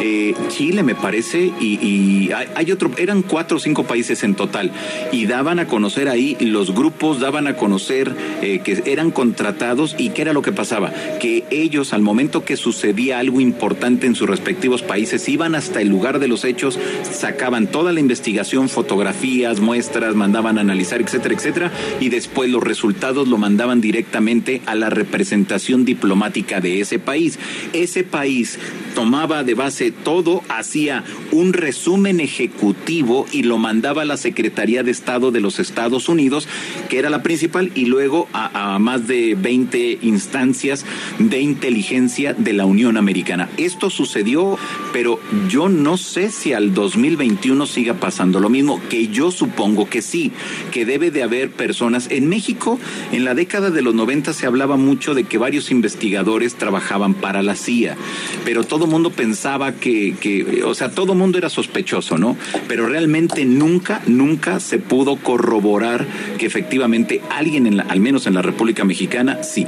eh, 0.00 0.34
Chile 0.48 0.82
me 0.82 0.94
parece 0.94 1.52
y, 1.60 2.30
hay, 2.32 2.72
otro 2.72 2.90
eran 2.96 3.22
cuatro 3.22 3.56
o 3.56 3.60
cinco 3.60 3.84
países 3.84 4.22
en 4.22 4.34
total 4.34 4.70
y 5.12 5.26
daban 5.26 5.58
a 5.58 5.66
conocer 5.66 6.08
ahí 6.08 6.36
los 6.40 6.74
grupos 6.74 7.20
daban 7.20 7.46
a 7.46 7.56
conocer 7.56 8.14
eh, 8.42 8.60
que 8.60 8.82
eran 8.86 9.10
contratados 9.10 9.96
y 9.98 10.10
qué 10.10 10.22
era 10.22 10.32
lo 10.32 10.42
que 10.42 10.52
pasaba 10.52 10.92
que 11.20 11.44
ellos 11.50 11.92
al 11.92 12.02
momento 12.02 12.44
que 12.44 12.56
sucedía 12.56 13.18
algo 13.18 13.40
importante 13.40 14.06
en 14.06 14.14
sus 14.14 14.28
respectivos 14.28 14.82
países 14.82 15.28
iban 15.28 15.54
hasta 15.54 15.80
el 15.80 15.88
lugar 15.88 16.18
de 16.18 16.28
los 16.28 16.44
hechos 16.44 16.78
sacaban 17.18 17.66
toda 17.66 17.92
la 17.92 18.00
investigación, 18.00 18.68
fotografías, 18.68 19.60
muestras, 19.60 20.14
mandaban 20.14 20.56
a 20.58 20.60
analizar, 20.60 21.00
etcétera, 21.00 21.34
etcétera, 21.34 21.72
y 22.00 22.08
después 22.08 22.50
los 22.50 22.62
resultados 22.62 23.28
lo 23.28 23.38
mandaban 23.38 23.80
directamente 23.80 24.62
a 24.66 24.74
la 24.74 24.88
representación 24.88 25.84
diplomática 25.84 26.60
de 26.60 26.80
ese 26.80 26.98
país. 26.98 27.38
Ese 27.72 28.04
país 28.04 28.58
tomaba 28.94 29.42
de 29.42 29.54
base 29.54 29.90
todo, 29.90 30.42
hacía 30.48 31.04
un 31.32 31.52
resumen 31.52 32.20
ejecutivo 32.20 33.26
y 33.32 33.42
lo 33.42 33.58
mandaba 33.58 34.02
a 34.02 34.04
la 34.06 34.16
Secretaría 34.16 34.82
de 34.82 34.92
Estado 34.92 35.30
de 35.30 35.40
los 35.40 35.58
Estados 35.58 36.08
Unidos, 36.08 36.48
que 36.88 36.98
era 36.98 37.10
la 37.10 37.22
principal, 37.22 37.72
y 37.74 37.86
luego 37.86 38.28
a, 38.32 38.74
a 38.74 38.78
más 38.78 39.08
de 39.08 39.34
20 39.34 39.98
instancias 40.02 40.84
de 41.18 41.40
inteligencia 41.40 42.34
de 42.34 42.52
la 42.52 42.64
Unión 42.64 42.96
Americana. 42.96 43.48
Esto 43.56 43.90
sucedió, 43.90 44.56
pero 44.92 45.18
yo 45.48 45.68
no 45.68 45.96
sé 45.96 46.30
si 46.30 46.52
al 46.52 46.74
2000 46.74 46.97
2021 46.98 47.64
siga 47.66 47.94
pasando 47.94 48.40
lo 48.40 48.48
mismo, 48.48 48.80
que 48.90 49.06
yo 49.08 49.30
supongo 49.30 49.88
que 49.88 50.02
sí, 50.02 50.32
que 50.72 50.84
debe 50.84 51.10
de 51.10 51.22
haber 51.22 51.50
personas. 51.50 52.08
En 52.10 52.28
México, 52.28 52.78
en 53.12 53.24
la 53.24 53.34
década 53.34 53.70
de 53.70 53.82
los 53.82 53.94
90 53.94 54.32
se 54.32 54.46
hablaba 54.46 54.76
mucho 54.76 55.14
de 55.14 55.24
que 55.24 55.38
varios 55.38 55.70
investigadores 55.70 56.56
trabajaban 56.56 57.14
para 57.14 57.42
la 57.42 57.54
CIA, 57.54 57.96
pero 58.44 58.64
todo 58.64 58.88
mundo 58.88 59.10
pensaba 59.10 59.72
que, 59.72 60.16
que, 60.18 60.64
o 60.64 60.74
sea, 60.74 60.90
todo 60.90 61.14
mundo 61.14 61.38
era 61.38 61.48
sospechoso, 61.48 62.18
¿no? 62.18 62.36
Pero 62.66 62.88
realmente 62.88 63.44
nunca, 63.44 64.02
nunca 64.06 64.58
se 64.58 64.78
pudo 64.78 65.16
corroborar 65.16 66.06
que 66.36 66.46
efectivamente 66.46 67.20
alguien, 67.30 67.66
en 67.66 67.76
la, 67.76 67.84
al 67.84 68.00
menos 68.00 68.26
en 68.26 68.34
la 68.34 68.42
República 68.42 68.84
Mexicana, 68.84 69.44
sí. 69.44 69.66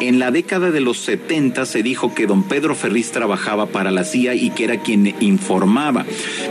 En 0.00 0.18
la 0.18 0.30
década 0.30 0.70
de 0.70 0.82
los 0.82 0.98
70 0.98 1.64
se 1.64 1.82
dijo 1.82 2.14
que 2.14 2.26
don 2.26 2.42
Pedro 2.42 2.74
Ferriz 2.74 3.12
trabajaba 3.12 3.66
para 3.66 3.90
la 3.90 4.04
CIA 4.04 4.34
y 4.34 4.50
que 4.50 4.64
era 4.64 4.82
quien 4.82 5.14
informaba, 5.20 6.04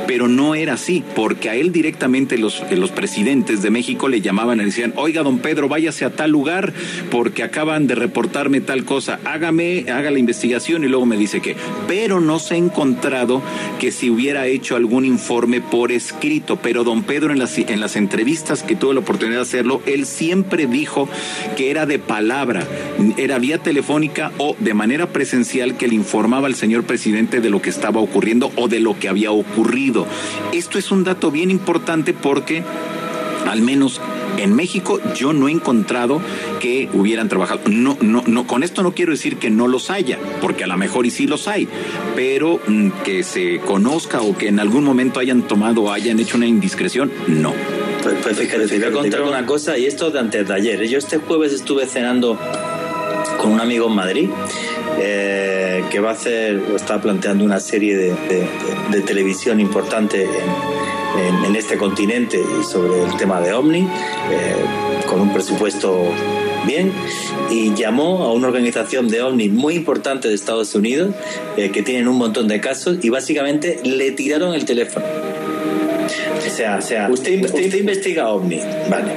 pero 0.08 0.14
no 0.28 0.55
era 0.55 0.74
así, 0.74 1.03
porque 1.16 1.49
a 1.49 1.55
él 1.55 1.72
directamente 1.72 2.38
los, 2.38 2.63
los 2.72 2.91
presidentes 2.91 3.61
de 3.61 3.70
México 3.70 4.07
le 4.07 4.22
llamaban 4.22 4.61
y 4.61 4.66
decían, 4.66 4.93
oiga, 4.95 5.24
don 5.24 5.39
Pedro, 5.39 5.68
váyase 5.68 6.05
a 6.05 6.11
tal 6.11 6.32
lugar 6.32 6.74
porque 7.11 7.43
acaban 7.43 7.88
de 7.88 7.95
reportarme 7.95 8.61
tal 8.61 8.86
cosa, 8.86 9.20
hágame, 9.26 9.86
haga 9.91 10.11
la 10.11 10.20
investigación. 10.20 10.84
Y 10.84 10.88
luego 10.88 11.05
me 11.05 11.18
dice 11.18 11.41
que, 11.41 11.55
pero 11.88 12.22
no 12.22 12.39
se 12.39 12.55
ha 12.55 12.57
encontrado 12.57 13.41
que 13.80 13.91
si 13.91 14.09
hubiera 14.09 14.47
hecho 14.47 14.76
algún 14.76 15.05
informe 15.05 15.61
por 15.61 15.91
escrito, 15.91 16.57
pero 16.57 16.84
don 16.84 17.03
Pedro 17.03 17.34
en 17.34 17.39
las, 17.39 17.57
en 17.57 17.80
las 17.80 17.95
entrevistas 17.95 18.63
que 18.63 18.76
tuve 18.76 18.93
la 18.93 19.01
oportunidad 19.01 19.39
de 19.39 19.43
hacerlo, 19.43 19.82
él 19.86 20.05
siempre 20.05 20.68
dijo 20.68 21.09
que 21.57 21.72
era 21.72 21.86
de 21.86 21.99
palabra, 21.99 22.66
era 23.18 23.39
vía 23.39 23.57
telefónica 23.57 24.32
o 24.38 24.55
de 24.59 24.74
manera 24.74 25.07
presencial 25.07 25.78
que 25.78 25.88
le 25.88 25.95
informaba 25.95 26.47
al 26.47 26.55
señor 26.55 26.84
presidente 26.84 27.41
de 27.41 27.49
lo 27.49 27.61
que 27.61 27.70
estaba 27.70 27.99
ocurriendo 27.99 28.51
o 28.55 28.68
de 28.68 28.80
lo 28.80 28.97
que 28.97 29.09
había 29.09 29.32
ocurrido. 29.32 30.05
Esto 30.53 30.78
es 30.78 30.91
un 30.91 31.03
dato 31.03 31.32
bien 31.32 31.51
importante 31.51 32.14
porque 32.14 32.64
al 33.47 33.62
menos 33.62 34.01
en 34.38 34.53
México 34.53 34.99
yo 35.16 35.34
no 35.34 35.47
he 35.47 35.51
encontrado 35.51 36.22
que 36.60 36.89
hubieran 36.93 37.30
trabajado. 37.30 37.62
No, 37.70 37.97
no, 38.01 38.24
no, 38.26 38.47
con 38.47 38.64
esto 38.64 38.84
no 38.84 38.93
quiero 38.93 39.12
decir 39.12 39.38
que 39.38 39.49
no 39.49 39.68
los 39.68 39.89
haya, 39.89 40.20
porque 40.41 40.64
a 40.64 40.68
lo 40.68 40.78
mejor 40.78 41.06
y 41.06 41.12
sí 41.12 41.28
los 41.28 41.47
hay, 41.47 41.68
pero 42.16 42.60
mm, 42.68 42.89
que 43.03 43.24
se 43.24 43.60
conozca 43.60 44.22
o 44.22 44.38
que 44.38 44.47
en 44.47 44.60
algún 44.60 44.84
momento 44.84 45.20
hayan 45.20 45.43
tomado 45.43 45.84
o 45.84 45.91
hayan 45.91 46.20
hecho 46.20 46.38
una 46.38 46.47
indiscreción, 46.47 47.12
no. 47.28 47.53
Pues, 48.03 48.16
pues 48.22 48.70
voy 48.70 48.84
a 48.84 48.91
contar 48.91 49.22
una 49.24 49.45
cosa, 49.45 49.78
y 49.78 49.86
esto 49.86 50.12
de 50.12 50.20
antes 50.20 50.47
de 50.47 50.53
ayer. 50.53 50.88
Yo 50.88 50.99
este 50.99 51.18
jueves 51.18 51.53
estuve 51.53 51.88
cenando 51.88 52.38
con 53.39 53.51
un 53.51 53.60
amigo 53.60 53.88
en 53.88 53.95
Madrid 53.95 54.30
eh, 55.00 55.84
que 55.89 56.00
va 56.00 56.10
a 56.10 56.14
hacer 56.14 56.62
o 56.72 56.76
está 56.76 57.02
planteando 57.02 57.43
una 57.43 57.60
serie 57.60 57.96
de, 57.98 59.02
televisión 59.06 59.60
importante 59.60 60.24
en, 60.26 61.56
este 61.56 61.78
continente 61.78 62.41
sobre 62.70 63.04
el 63.04 63.16
tema 63.18 63.39
de 63.39 63.54
Omni, 63.54 63.80
eh, 63.80 63.88
con 65.08 65.22
un 65.22 65.32
presupuesto 65.32 66.12
bien, 66.66 66.91
y 67.50 67.74
llamó 67.76 68.24
a 68.24 68.34
una 68.34 68.48
organización 68.48 69.08
de 69.08 69.22
Omni 69.22 69.50
muy 69.50 69.76
importante 69.76 70.28
de 70.28 70.34
Estados 70.34 70.76
Unidos, 70.76 71.14
eh, 71.56 71.72
que 71.72 71.82
tienen 71.84 72.08
un 72.08 72.18
montón 72.18 72.48
de 72.48 72.60
casos, 72.60 72.98
y 73.04 73.10
básicamente 73.10 73.80
le 73.84 74.12
tiraron 74.12 74.54
el 74.54 74.66
teléfono 74.66 75.06
o 76.38 76.49
sea, 76.49 76.78
o 76.78 76.82
sea 76.82 77.09
usted, 77.09 77.43
usted, 77.43 77.74
investiga 77.76 78.30
OVNI. 78.30 78.59
Vale. 78.89 79.13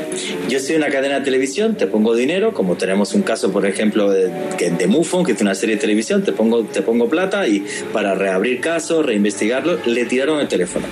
Yo 0.48 0.60
soy 0.60 0.76
una 0.76 0.88
cadena 0.88 1.18
de 1.18 1.24
televisión, 1.24 1.76
te 1.76 1.86
pongo 1.86 2.14
dinero, 2.14 2.52
como 2.52 2.76
tenemos 2.76 3.14
un 3.14 3.22
caso, 3.22 3.52
por 3.52 3.66
ejemplo, 3.66 4.10
de, 4.10 4.30
de 4.58 4.86
MUFON, 4.86 5.24
que 5.24 5.32
es 5.32 5.40
una 5.40 5.54
serie 5.54 5.76
de 5.76 5.80
televisión, 5.80 6.22
te 6.22 6.32
pongo, 6.32 6.64
te 6.64 6.82
pongo 6.82 7.08
plata 7.08 7.46
y 7.46 7.64
para 7.92 8.14
reabrir 8.14 8.60
casos, 8.60 9.04
reinvestigarlo, 9.04 9.78
le 9.86 10.04
tiraron 10.04 10.40
el 10.40 10.48
teléfono. 10.48 10.86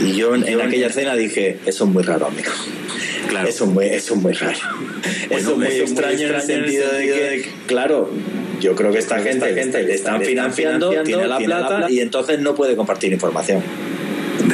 Y 0.00 0.16
yo 0.16 0.34
en, 0.34 0.60
aquella 0.60 0.90
cena 0.90 1.14
dije, 1.14 1.58
eso 1.66 1.84
es 1.84 1.90
muy 1.90 2.02
raro, 2.02 2.26
amigo. 2.26 2.50
Claro. 3.28 3.48
Eso 3.48 3.64
es 3.64 3.70
muy, 3.70 3.86
eso 3.86 4.14
es 4.14 4.20
muy 4.20 4.32
raro. 4.32 4.58
eso 5.30 5.50
es 5.52 5.56
muy, 5.56 5.66
extraño, 5.66 6.28
en 6.28 6.34
el 6.34 6.42
sentido 6.42 6.92
de 6.92 7.06
que, 7.06 7.48
claro, 7.66 8.10
yo 8.60 8.74
creo 8.74 8.92
que 8.92 8.98
esta 8.98 9.18
gente, 9.20 9.54
gente 9.54 9.82
le 9.82 9.94
están 9.94 10.22
financiando, 10.22 10.90
tiene 11.02 11.26
la 11.26 11.38
plata 11.38 11.90
y 11.90 12.00
entonces 12.00 12.40
no 12.40 12.54
puede 12.54 12.76
compartir 12.76 13.12
información. 13.12 13.62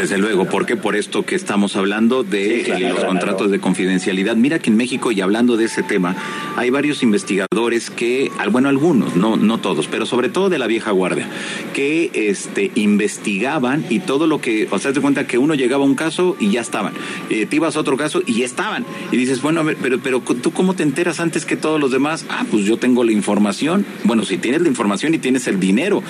Desde 0.01 0.16
luego, 0.16 0.46
porque 0.46 0.76
por 0.76 0.96
esto 0.96 1.26
que 1.26 1.34
estamos 1.34 1.76
hablando 1.76 2.22
de 2.22 2.62
eh, 2.62 2.88
los 2.88 3.05
contratos 3.05 3.51
de 3.51 3.61
confidencialidad. 3.61 4.34
Mira 4.34 4.59
que 4.59 4.70
en 4.70 4.78
México, 4.78 5.12
y 5.12 5.20
hablando 5.20 5.59
de 5.59 5.66
ese 5.66 5.82
tema, 5.82 6.16
hay 6.57 6.70
varios 6.70 7.03
investigadores 7.03 7.90
que, 7.90 8.30
bueno, 8.51 8.70
algunos, 8.70 9.14
no, 9.14 9.36
no 9.36 9.59
todos, 9.59 9.88
pero 9.88 10.07
sobre 10.07 10.30
todo 10.30 10.48
de 10.48 10.59
la 10.59 10.66
vieja 10.66 10.90
guardia, 10.92 11.28
que 11.74 12.11
este, 12.14 12.72
investigaban 12.76 13.84
y 13.90 13.98
todo 13.98 14.26
lo 14.26 14.40
que, 14.40 14.68
o 14.70 14.78
sea, 14.78 14.94
te 14.94 15.03
cuenta 15.03 15.26
que 15.26 15.36
uno 15.36 15.55
llegaba 15.55 15.84
a 15.84 15.86
un 15.86 15.96
caso 15.96 16.34
y 16.40 16.51
ya 16.51 16.62
estaban. 16.62 16.94
Eh, 17.28 17.44
te 17.44 17.57
ibas 17.57 17.76
a 17.76 17.80
otro 17.80 17.98
caso 17.98 18.22
y 18.24 18.38
ya 18.38 18.46
estaban. 18.46 18.86
Y 19.12 19.18
dices, 19.18 19.42
bueno, 19.42 19.62
pero, 19.82 20.01
pero 20.01 20.20
tú 20.20 20.51
cómo 20.53 20.72
te 20.72 20.82
enteras 20.82 21.20
antes 21.20 21.44
que 21.44 21.57
todos 21.57 21.78
los 21.78 21.90
demás? 21.90 22.24
Ah, 22.30 22.46
pues 22.51 22.64
yo 22.64 22.78
tengo 22.78 23.05
la 23.05 23.12
información. 23.12 23.84
Bueno, 24.05 24.24
si 24.24 24.38
tienes 24.38 24.62
la 24.62 24.68
información 24.68 25.12
y 25.12 25.18
tienes 25.18 25.46
el 25.46 25.61
dinero. 25.61 26.03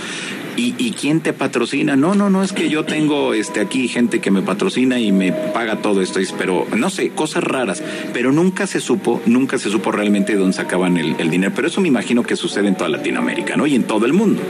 ¿Y, 0.57 0.75
y 0.79 0.93
quién 0.93 1.21
te 1.21 1.33
patrocina? 1.33 1.97
No, 1.97 2.15
no, 2.15 2.29
no, 2.31 2.43
es 2.43 2.53
que 2.53 2.69
yo 2.69 2.85
tengo 2.85 3.35
este 3.35 3.61
aquí 3.61 3.89
gente 3.89 4.21
que 4.21 4.31
me 4.31 4.43
patrocina 4.43 4.99
y 4.99 5.13
me 5.13 5.33
paga 5.33 5.77
todo 5.77 6.03
esto, 6.03 6.21
pero 6.37 6.67
no 6.77 6.91
sé, 6.91 7.11
cosas 7.11 7.45
raras, 7.45 7.83
pero 8.13 8.33
nunca 8.33 8.67
se 8.67 8.81
supo, 8.81 9.23
nunca 9.27 9.59
se 9.59 9.71
supo 9.71 9.93
realmente 9.93 10.33
de 10.33 10.39
dónde 10.39 10.57
sacaban 10.57 10.97
el, 10.97 11.17
el 11.19 11.31
dinero, 11.31 11.53
pero 11.55 11.69
eso 11.69 11.81
me 11.81 11.89
imagino 11.89 12.23
que 12.23 12.37
sucede 12.37 12.69
en 12.69 12.77
toda 12.77 12.91
Latinoamérica, 12.91 13.57
¿no? 13.57 13.67
Y 13.67 13.75
en 13.75 13.85
todo 13.85 14.07
el 14.07 14.13
mundo. 14.13 14.43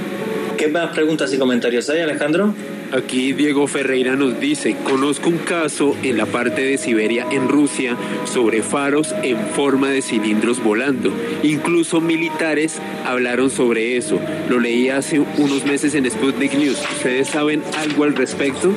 ¿Qué 0.56 0.68
más 0.68 0.90
preguntas 0.90 1.32
y 1.32 1.38
comentarios 1.38 1.88
hay, 1.88 2.00
Alejandro? 2.00 2.54
Aquí 2.92 3.32
Diego 3.32 3.68
Ferreira 3.68 4.16
nos 4.16 4.40
dice, 4.40 4.76
conozco 4.82 5.28
un 5.28 5.38
caso 5.38 5.96
en 6.02 6.16
la 6.16 6.26
parte 6.26 6.62
de 6.62 6.76
Siberia, 6.76 7.24
en 7.30 7.48
Rusia, 7.48 7.96
sobre 8.24 8.62
faros 8.62 9.14
en 9.22 9.38
forma 9.38 9.90
de 9.90 10.02
cilindros 10.02 10.62
volando. 10.62 11.12
Incluso 11.44 12.00
militares 12.00 12.80
hablaron 13.06 13.50
sobre 13.50 13.96
eso. 13.96 14.18
Lo 14.48 14.58
leí 14.58 14.88
hace 14.88 15.20
unos 15.20 15.64
meses 15.64 15.94
en 15.94 16.10
Sputnik 16.10 16.54
News. 16.54 16.80
¿Ustedes 16.96 17.28
saben 17.28 17.62
algo 17.78 18.04
al 18.04 18.16
respecto? 18.16 18.72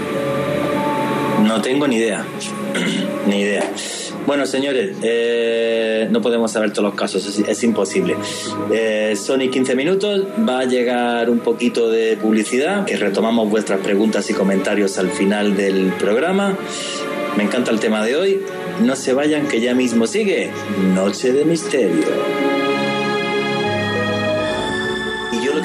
No 1.44 1.62
tengo 1.62 1.88
ni 1.88 1.96
idea. 1.96 2.26
ni 3.28 3.42
idea. 3.42 3.64
Bueno, 4.26 4.46
señores, 4.46 4.98
eh, 5.04 6.08
no 6.10 6.22
podemos 6.22 6.52
saber 6.52 6.72
todos 6.72 6.86
los 6.86 6.96
casos, 6.96 7.26
es, 7.26 7.64
imposible. 7.64 8.16
Eh, 8.72 9.16
son 9.18 9.42
y 9.42 9.50
15 9.50 9.76
minutos, 9.76 10.26
va 10.48 10.60
a 10.60 10.66
llegar 10.66 11.30
un 11.30 11.40
poquito 11.40 11.90
de 11.90 12.18
publicidad, 12.18 12.86
que 12.86 12.96
retomamos 12.96 13.50
vuestras 13.50 13.82
preguntas 13.82 14.30
y 14.30 14.34
comentarios 14.34 14.98
al 14.98 15.10
final 15.10 15.58
del 15.58 15.92
programa. 16.00 16.58
Me 17.38 17.44
encanta 17.44 17.72
el 17.72 17.80
tema 17.80 18.06
de 18.06 18.16
hoy. 18.16 18.42
No 18.82 18.96
se 18.96 19.14
vayan 19.14 19.48
que 19.48 19.60
ya 19.60 19.74
mismo 19.74 20.08
sigue 20.08 20.52
Noche 20.94 21.34
de 21.34 21.46
Misterio. 21.46 22.73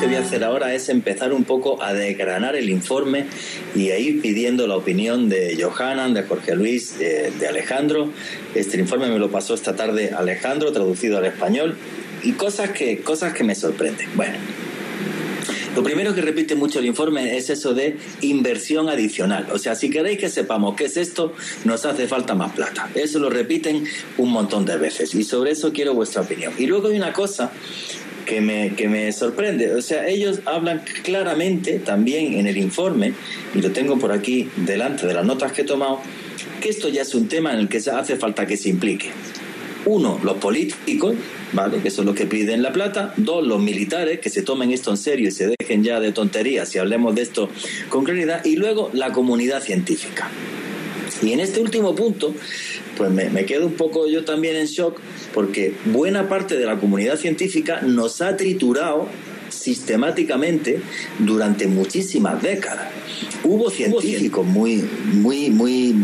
Que 0.01 0.07
voy 0.07 0.15
a 0.15 0.21
hacer 0.21 0.45
ahora 0.45 0.75
es 0.75 0.89
empezar 0.91 1.33
un 1.33 1.43
poco 1.43 1.83
a 1.83 1.93
desgranar 1.93 2.55
el 2.55 2.71
informe 2.71 3.27
y 3.75 3.91
a 3.91 3.99
ir 3.99 4.21
pidiendo 4.21 4.69
la 4.69 4.77
opinión 4.77 5.29
de 5.29 5.59
Johanan, 5.61 6.15
de 6.15 6.23
Jorge 6.23 6.55
Luis, 6.55 7.01
de, 7.01 7.33
de 7.33 7.49
Alejandro. 7.49 8.13
Este 8.55 8.79
informe 8.79 9.09
me 9.09 9.19
lo 9.19 9.29
pasó 9.29 9.55
esta 9.55 9.75
tarde 9.75 10.13
Alejandro, 10.17 10.71
traducido 10.71 11.19
al 11.19 11.27
español, 11.27 11.77
y 12.23 12.33
cosas 12.33 12.71
que, 12.71 13.01
cosas 13.01 13.33
que 13.33 13.43
me 13.43 13.57
sorprenden. 13.57 14.09
Bueno. 14.15 14.39
Lo 15.75 15.83
primero 15.85 16.15
que 16.15 16.23
repite 16.23 16.55
mucho 16.55 16.81
el 16.81 16.87
informe 16.87 17.37
es 17.37 17.51
eso 17.51 17.75
de 17.75 17.97
inversión 18.21 18.89
adicional. 18.89 19.47
O 19.53 19.59
sea, 19.59 19.75
si 19.75 19.91
queréis 19.91 20.19
que 20.19 20.29
sepamos 20.29 20.75
qué 20.75 20.87
es 20.87 20.97
esto, 20.97 21.35
nos 21.65 21.85
hace 21.87 22.09
falta 22.09 22.35
más 22.35 22.53
plata. 22.53 22.89
Eso 22.95 23.19
lo 23.21 23.31
repiten 23.31 23.85
un 24.17 24.31
montón 24.31 24.65
de 24.65 24.77
veces 24.77 25.15
y 25.15 25.23
sobre 25.23 25.53
eso 25.53 25.73
quiero 25.73 25.95
vuestra 25.95 26.23
opinión. 26.23 26.53
Y 26.59 26.67
luego 26.67 26.89
hay 26.89 26.97
una 26.97 27.13
cosa 27.13 27.53
que 28.29 28.43
me, 28.43 28.75
que 28.75 28.89
me 28.89 29.11
sorprende. 29.11 29.75
O 29.75 29.81
sea, 29.81 30.07
ellos 30.07 30.41
hablan 30.45 30.83
claramente 31.03 31.79
también 31.79 32.35
en 32.35 32.47
el 32.47 32.59
informe, 32.59 33.15
y 33.55 33.63
lo 33.63 33.71
tengo 33.73 33.99
por 33.99 34.13
aquí 34.13 34.51
delante 34.57 35.07
de 35.07 35.15
las 35.15 35.25
notas 35.25 35.53
que 35.53 35.63
he 35.63 35.65
tomado, 35.65 36.01
que 36.61 36.69
esto 36.69 36.91
ya 36.91 37.03
es 37.03 37.15
un 37.15 37.27
tema 37.27 37.55
en 37.55 37.61
el 37.61 37.69
que 37.69 37.79
hace 37.79 38.17
falta 38.17 38.47
que 38.47 38.59
se 38.59 38.69
implique. 38.69 39.11
Uno, 39.87 40.21
los 40.23 40.37
políticos, 40.37 41.15
¿vale? 41.55 41.79
Que 41.79 41.91
son 41.91 42.05
los 42.05 42.15
que 42.15 42.27
piden 42.27 42.63
la 42.63 42.73
plata. 42.73 43.15
Dos, 43.17 43.47
los 43.47 43.61
militares, 43.61 44.21
que 44.21 44.29
se 44.29 44.43
tomen 44.43 44.73
esto 44.73 44.91
en 44.91 44.99
serio 44.99 45.29
y 45.29 45.31
se 45.31 45.55
dejen 45.59 45.83
ya 45.83 45.99
de 45.99 46.13
tonterías 46.13 46.75
y 46.75 46.79
hablemos 46.79 47.15
de 47.15 47.23
esto 47.23 47.49
con 47.89 48.05
claridad. 48.05 48.45
Y 48.45 48.57
luego, 48.57 48.91
la 48.93 49.13
comunidad 49.13 49.63
científica. 49.63 50.29
Y 51.23 51.33
en 51.33 51.41
este 51.41 51.61
último 51.61 51.95
punto, 51.95 52.35
pues 52.97 53.11
me, 53.11 53.31
me, 53.31 53.45
quedo 53.45 53.67
un 53.67 53.75
poco 53.75 54.07
yo 54.09 54.25
también 54.25 54.57
en 54.57 54.67
shock 54.67 55.01
porque 55.35 55.75
buena 55.87 56.29
parte 56.29 56.57
de 56.57 56.67
la 56.67 56.79
comunidad 56.79 57.17
científica 57.17 57.81
nos 57.83 58.21
ha 58.21 58.37
triturado 58.37 59.09
sistemáticamente 59.51 60.81
durante 61.19 61.67
muchísimas 61.67 62.43
décadas. 62.43 62.89
Hubo 63.45 63.71
científicos 63.71 64.47
muy, 64.47 64.85
muy, 65.13 65.51
muy, 65.51 65.95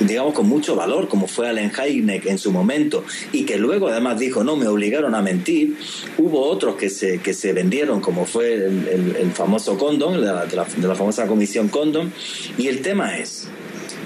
digamos, 0.00 0.34
con 0.34 0.48
mucho 0.48 0.76
valor, 0.76 1.08
como 1.08 1.26
fue 1.26 1.48
Allen 1.48 1.70
Hynek 1.70 2.26
en 2.26 2.38
su 2.38 2.52
momento, 2.52 3.04
y 3.32 3.44
que 3.44 3.58
luego 3.58 3.88
además 3.88 4.18
dijo, 4.18 4.44
no, 4.44 4.56
me 4.56 4.66
obligaron 4.66 5.14
a 5.14 5.22
mentir. 5.22 5.76
Hubo 6.18 6.40
otros 6.48 6.76
que 6.76 6.90
se, 6.90 7.18
que 7.18 7.34
se 7.34 7.52
vendieron, 7.52 8.00
como 8.00 8.24
fue 8.24 8.54
el, 8.54 8.88
el, 8.88 9.16
el 9.16 9.32
famoso 9.32 9.76
Condon, 9.76 10.20
de 10.20 10.26
la, 10.26 10.46
de, 10.46 10.56
la, 10.56 10.64
de 10.64 10.88
la 10.88 10.94
famosa 10.94 11.26
comisión 11.26 11.68
Condon, 11.68 12.12
y 12.56 12.68
el 12.68 12.82
tema 12.82 13.18
es, 13.18 13.39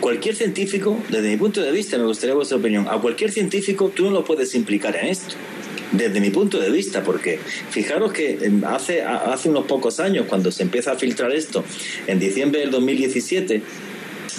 cualquier 0.01 0.37
científico, 0.37 0.99
desde 1.09 1.31
mi 1.31 1.37
punto 1.37 1.61
de 1.63 1.73
vista, 1.73 1.99
me 1.99 2.05
gustaría 2.05 2.35
vuestra 2.35 2.59
opinión, 2.59 2.87
a 2.89 3.01
cualquier 3.01 3.31
científico 3.31 3.91
tú 3.95 4.05
no 4.05 4.11
lo 4.11 4.25
puedes 4.25 4.55
implicar 4.55 4.97
en 4.97 5.07
esto. 5.07 5.35
Desde 5.93 6.21
mi 6.21 6.31
punto 6.31 6.59
de 6.59 6.71
vista, 6.71 7.05
porque 7.05 7.39
fijaros 7.71 8.13
que 8.13 8.51
hace, 8.67 9.03
hace 9.03 9.49
unos 9.49 9.67
pocos 9.67 10.01
años, 10.01 10.27
cuando 10.29 10.51
se 10.51 10.65
empieza 10.65 10.93
a 10.93 10.97
filtrar 10.97 11.33
esto, 11.33 11.65
en 12.07 12.19
diciembre 12.19 12.61
del 12.61 12.71
2017, 12.73 13.63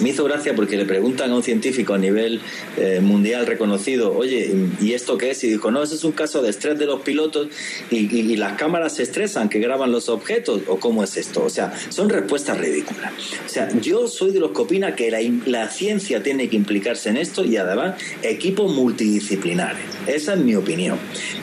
me 0.00 0.10
hizo 0.10 0.24
gracia 0.24 0.54
porque 0.54 0.76
le 0.76 0.84
preguntan 0.84 1.30
a 1.30 1.36
un 1.36 1.42
científico 1.42 1.94
a 1.94 1.98
nivel 1.98 2.40
eh, 2.76 3.00
mundial 3.00 3.46
reconocido, 3.46 4.16
oye, 4.16 4.54
¿y 4.80 4.92
esto 4.92 5.16
qué 5.16 5.30
es? 5.30 5.44
Y 5.44 5.48
dijo, 5.48 5.70
no, 5.70 5.82
eso 5.82 5.94
es 5.94 6.04
un 6.04 6.12
caso 6.12 6.42
de 6.42 6.50
estrés 6.50 6.78
de 6.78 6.86
los 6.86 7.00
pilotos 7.02 7.48
y, 7.90 8.36
las 8.36 8.58
cámaras 8.58 8.96
se 8.96 9.02
estresan 9.02 9.48
que 9.48 9.60
graban 9.60 9.90
los 9.90 10.08
objetos, 10.10 10.62
o 10.66 10.78
cómo 10.78 11.02
es 11.02 11.16
esto. 11.16 11.42
O 11.44 11.48
sea, 11.48 11.72
son 11.88 12.10
respuestas 12.10 12.58
ridículas. 12.58 13.12
O 13.46 13.48
sea, 13.48 13.68
yo 13.80 14.08
soy 14.08 14.32
de 14.32 14.40
los 14.40 14.50
que 14.50 14.62
opina 14.62 14.94
que 14.94 15.10
la, 15.10 15.20
la 15.46 15.70
ciencia 15.70 16.22
tiene 16.22 16.48
que 16.48 16.56
implicarse 16.56 17.08
en 17.08 17.16
esto 17.16 17.44
y 17.44 17.56
además 17.56 17.94
equipos 18.22 18.72
multidisciplinares. 18.74 19.80
Esa 20.06 20.34
es 20.34 20.40
mi 20.40 20.54
opinión. 20.54 20.98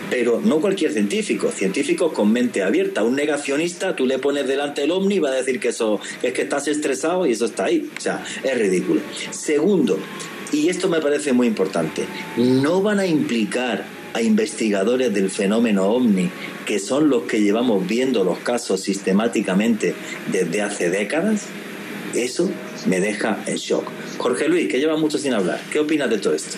Pero 0.09 0.41
no 0.43 0.61
cualquier 0.61 0.91
científico, 0.91 1.51
científicos 1.51 2.13
con 2.13 2.31
mente 2.31 2.61
abierta. 2.61 3.03
Un 3.03 3.15
negacionista, 3.15 3.95
tú 3.95 4.05
le 4.05 4.19
pones 4.19 4.47
delante 4.47 4.83
el 4.83 4.91
ovni 4.91 5.15
y 5.15 5.19
va 5.19 5.29
a 5.29 5.33
decir 5.33 5.59
que 5.59 5.69
eso 5.69 5.99
es 6.21 6.33
que 6.33 6.43
estás 6.43 6.67
estresado 6.67 7.25
y 7.25 7.31
eso 7.31 7.45
está 7.45 7.65
ahí. 7.65 7.89
O 7.97 7.99
sea, 7.99 8.23
es 8.43 8.57
ridículo. 8.57 9.01
Segundo, 9.31 9.99
y 10.51 10.69
esto 10.69 10.89
me 10.89 11.01
parece 11.01 11.33
muy 11.33 11.47
importante, 11.47 12.05
no 12.37 12.81
van 12.81 12.99
a 12.99 13.05
implicar 13.05 13.85
a 14.13 14.21
investigadores 14.21 15.13
del 15.13 15.29
fenómeno 15.31 15.85
ovni, 15.85 16.29
que 16.65 16.79
son 16.79 17.09
los 17.09 17.23
que 17.23 17.41
llevamos 17.41 17.87
viendo 17.87 18.23
los 18.23 18.37
casos 18.39 18.81
sistemáticamente 18.81 19.95
desde 20.31 20.61
hace 20.61 20.89
décadas. 20.89 21.47
Eso 22.13 22.49
me 22.85 22.99
deja 22.99 23.43
en 23.47 23.55
shock. 23.55 23.85
Jorge 24.19 24.47
Luis, 24.47 24.67
que 24.69 24.79
lleva 24.79 24.97
mucho 24.97 25.17
sin 25.17 25.33
hablar, 25.33 25.59
¿qué 25.71 25.79
opinas 25.79 26.09
de 26.11 26.19
todo 26.19 26.35
esto? 26.35 26.57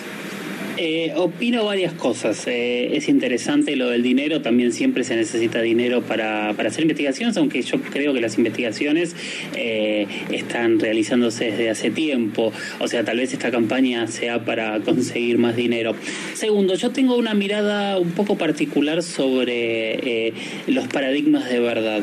Eh, 0.78 1.12
opino 1.16 1.64
varias 1.64 1.94
cosas. 1.94 2.46
Eh, 2.46 2.96
es 2.96 3.08
interesante 3.08 3.76
lo 3.76 3.88
del 3.88 4.02
dinero, 4.02 4.42
también 4.42 4.72
siempre 4.72 5.04
se 5.04 5.16
necesita 5.16 5.62
dinero 5.62 6.02
para, 6.02 6.52
para 6.54 6.68
hacer 6.68 6.82
investigaciones, 6.82 7.36
aunque 7.38 7.62
yo 7.62 7.80
creo 7.80 8.12
que 8.12 8.20
las 8.20 8.36
investigaciones 8.36 9.16
eh, 9.54 10.06
están 10.30 10.78
realizándose 10.78 11.46
desde 11.46 11.70
hace 11.70 11.90
tiempo. 11.90 12.52
O 12.78 12.88
sea, 12.88 13.04
tal 13.04 13.18
vez 13.18 13.32
esta 13.32 13.50
campaña 13.50 14.06
sea 14.06 14.44
para 14.44 14.80
conseguir 14.80 15.38
más 15.38 15.56
dinero. 15.56 15.94
Segundo, 16.34 16.74
yo 16.74 16.90
tengo 16.90 17.16
una 17.16 17.32
mirada 17.32 17.98
un 17.98 18.10
poco 18.10 18.36
particular 18.36 19.02
sobre 19.02 20.32
los 20.66 20.88
paradigmas 20.88 21.48
de 21.48 21.60
verdad. 21.60 22.02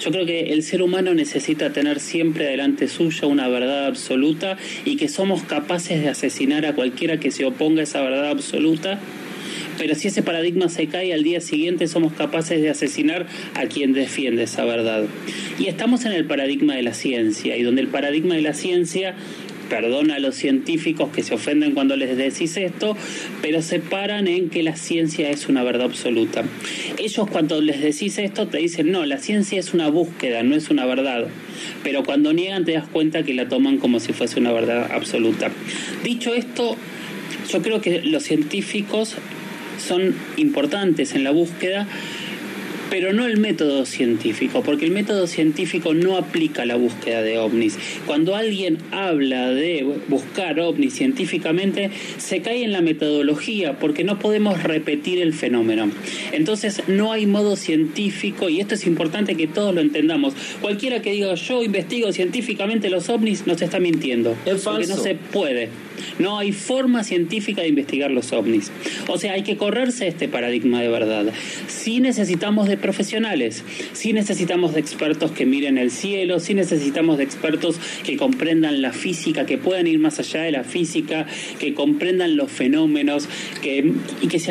Yo 0.00 0.10
creo 0.10 0.26
que 0.26 0.52
el 0.52 0.62
ser 0.62 0.82
humano 0.82 1.14
necesita 1.14 1.72
tener 1.72 2.00
siempre 2.00 2.46
delante 2.46 2.88
suya 2.88 3.26
una 3.26 3.48
verdad 3.48 3.86
absoluta 3.86 4.56
y 4.84 4.96
que 4.96 5.08
somos 5.08 5.42
capaces 5.42 6.00
de 6.02 6.08
asesinar 6.08 6.66
a 6.66 6.74
cualquiera 6.74 7.18
que 7.18 7.30
se 7.30 7.44
oponga 7.44 7.80
a 7.80 7.84
esa 7.84 8.00
verdad 8.02 8.28
absoluta. 8.28 8.98
Pero 9.78 9.94
si 9.94 10.08
ese 10.08 10.22
paradigma 10.22 10.68
se 10.68 10.88
cae 10.88 11.14
al 11.14 11.22
día 11.22 11.40
siguiente 11.40 11.88
somos 11.88 12.12
capaces 12.12 12.60
de 12.60 12.68
asesinar 12.68 13.26
a 13.54 13.66
quien 13.66 13.94
defiende 13.94 14.42
esa 14.42 14.64
verdad. 14.64 15.04
Y 15.58 15.68
estamos 15.68 16.04
en 16.04 16.12
el 16.12 16.26
paradigma 16.26 16.74
de 16.74 16.82
la 16.82 16.92
ciencia, 16.92 17.56
y 17.56 17.62
donde 17.62 17.80
el 17.80 17.88
paradigma 17.88 18.34
de 18.34 18.42
la 18.42 18.52
ciencia 18.52 19.14
perdona 19.70 20.16
a 20.16 20.18
los 20.18 20.34
científicos 20.34 21.08
que 21.10 21.22
se 21.22 21.34
ofenden 21.34 21.72
cuando 21.72 21.96
les 21.96 22.14
decís 22.18 22.58
esto, 22.58 22.94
pero 23.40 23.62
se 23.62 23.78
paran 23.78 24.28
en 24.28 24.50
que 24.50 24.62
la 24.62 24.76
ciencia 24.76 25.30
es 25.30 25.48
una 25.48 25.62
verdad 25.62 25.86
absoluta. 25.86 26.44
Ellos 26.98 27.30
cuando 27.30 27.62
les 27.62 27.80
decís 27.80 28.18
esto 28.18 28.48
te 28.48 28.58
dicen, 28.58 28.90
no, 28.90 29.06
la 29.06 29.16
ciencia 29.18 29.58
es 29.58 29.72
una 29.72 29.88
búsqueda, 29.88 30.42
no 30.42 30.54
es 30.54 30.68
una 30.68 30.84
verdad. 30.84 31.28
Pero 31.82 32.04
cuando 32.04 32.34
niegan 32.34 32.66
te 32.66 32.72
das 32.72 32.88
cuenta 32.88 33.22
que 33.22 33.32
la 33.32 33.48
toman 33.48 33.78
como 33.78 34.00
si 34.00 34.12
fuese 34.12 34.38
una 34.38 34.52
verdad 34.52 34.90
absoluta. 34.92 35.50
Dicho 36.04 36.34
esto, 36.34 36.76
yo 37.50 37.62
creo 37.62 37.80
que 37.80 38.02
los 38.02 38.24
científicos 38.24 39.16
son 39.78 40.14
importantes 40.36 41.14
en 41.14 41.24
la 41.24 41.30
búsqueda, 41.30 41.86
pero 42.90 43.12
no 43.12 43.24
el 43.24 43.38
método 43.38 43.86
científico, 43.86 44.62
porque 44.62 44.84
el 44.84 44.90
método 44.90 45.26
científico 45.26 45.94
no 45.94 46.16
aplica 46.16 46.64
la 46.66 46.74
búsqueda 46.76 47.22
de 47.22 47.38
ovnis. 47.38 47.78
Cuando 48.06 48.34
alguien 48.34 48.78
habla 48.90 49.50
de 49.50 49.86
buscar 50.08 50.58
ovnis 50.60 50.94
científicamente, 50.94 51.90
se 52.18 52.42
cae 52.42 52.64
en 52.64 52.72
la 52.72 52.80
metodología, 52.80 53.78
porque 53.78 54.04
no 54.04 54.18
podemos 54.18 54.62
repetir 54.62 55.20
el 55.20 55.32
fenómeno. 55.32 55.90
Entonces, 56.32 56.82
no 56.88 57.12
hay 57.12 57.26
modo 57.26 57.56
científico, 57.56 58.48
y 58.48 58.60
esto 58.60 58.74
es 58.74 58.86
importante 58.86 59.36
que 59.36 59.46
todos 59.46 59.74
lo 59.74 59.80
entendamos. 59.80 60.34
Cualquiera 60.60 61.00
que 61.00 61.12
diga 61.12 61.34
yo 61.34 61.62
investigo 61.62 62.12
científicamente 62.12 62.90
los 62.90 63.08
ovnis, 63.08 63.46
nos 63.46 63.62
está 63.62 63.78
mintiendo. 63.78 64.36
Es 64.44 64.62
falso. 64.62 64.70
Porque 64.70 64.86
no 64.88 64.96
se 64.96 65.14
puede. 65.14 65.68
No 66.18 66.38
hay 66.38 66.52
forma 66.52 67.04
científica 67.04 67.62
de 67.62 67.68
investigar 67.68 68.10
los 68.10 68.32
ovnis. 68.32 68.70
O 69.08 69.18
sea, 69.18 69.32
hay 69.32 69.42
que 69.42 69.56
correrse 69.56 70.06
este 70.06 70.28
paradigma 70.28 70.80
de 70.80 70.88
verdad. 70.88 71.32
Sí 71.66 72.00
necesitamos 72.00 72.68
de 72.68 72.76
profesionales, 72.76 73.64
sí 73.92 74.12
necesitamos 74.12 74.74
de 74.74 74.80
expertos 74.80 75.30
que 75.32 75.46
miren 75.46 75.78
el 75.78 75.90
cielo, 75.90 76.40
sí 76.40 76.54
necesitamos 76.54 77.18
de 77.18 77.24
expertos 77.24 77.76
que 78.04 78.16
comprendan 78.16 78.82
la 78.82 78.92
física, 78.92 79.46
que 79.46 79.58
puedan 79.58 79.86
ir 79.86 79.98
más 79.98 80.18
allá 80.18 80.42
de 80.42 80.52
la 80.52 80.64
física, 80.64 81.26
que 81.58 81.74
comprendan 81.74 82.36
los 82.36 82.50
fenómenos 82.50 83.28
que, 83.62 83.92
y, 84.22 84.28
que 84.28 84.38
se 84.38 84.50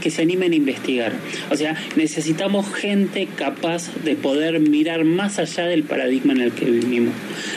que 0.00 0.10
se 0.10 0.22
animen 0.22 0.52
a 0.52 0.56
investigar. 0.56 1.12
O 1.50 1.56
sea, 1.56 1.76
necesitamos 1.96 2.72
gente 2.72 3.28
capaz 3.36 3.90
de 4.04 4.16
poder 4.16 4.60
mirar 4.60 5.04
más 5.04 5.38
allá 5.38 5.66
del 5.66 5.82
paradigma 5.82 6.32
en 6.32 6.40
el 6.40 6.52
que 6.52 6.64
vivimos. 6.66 7.14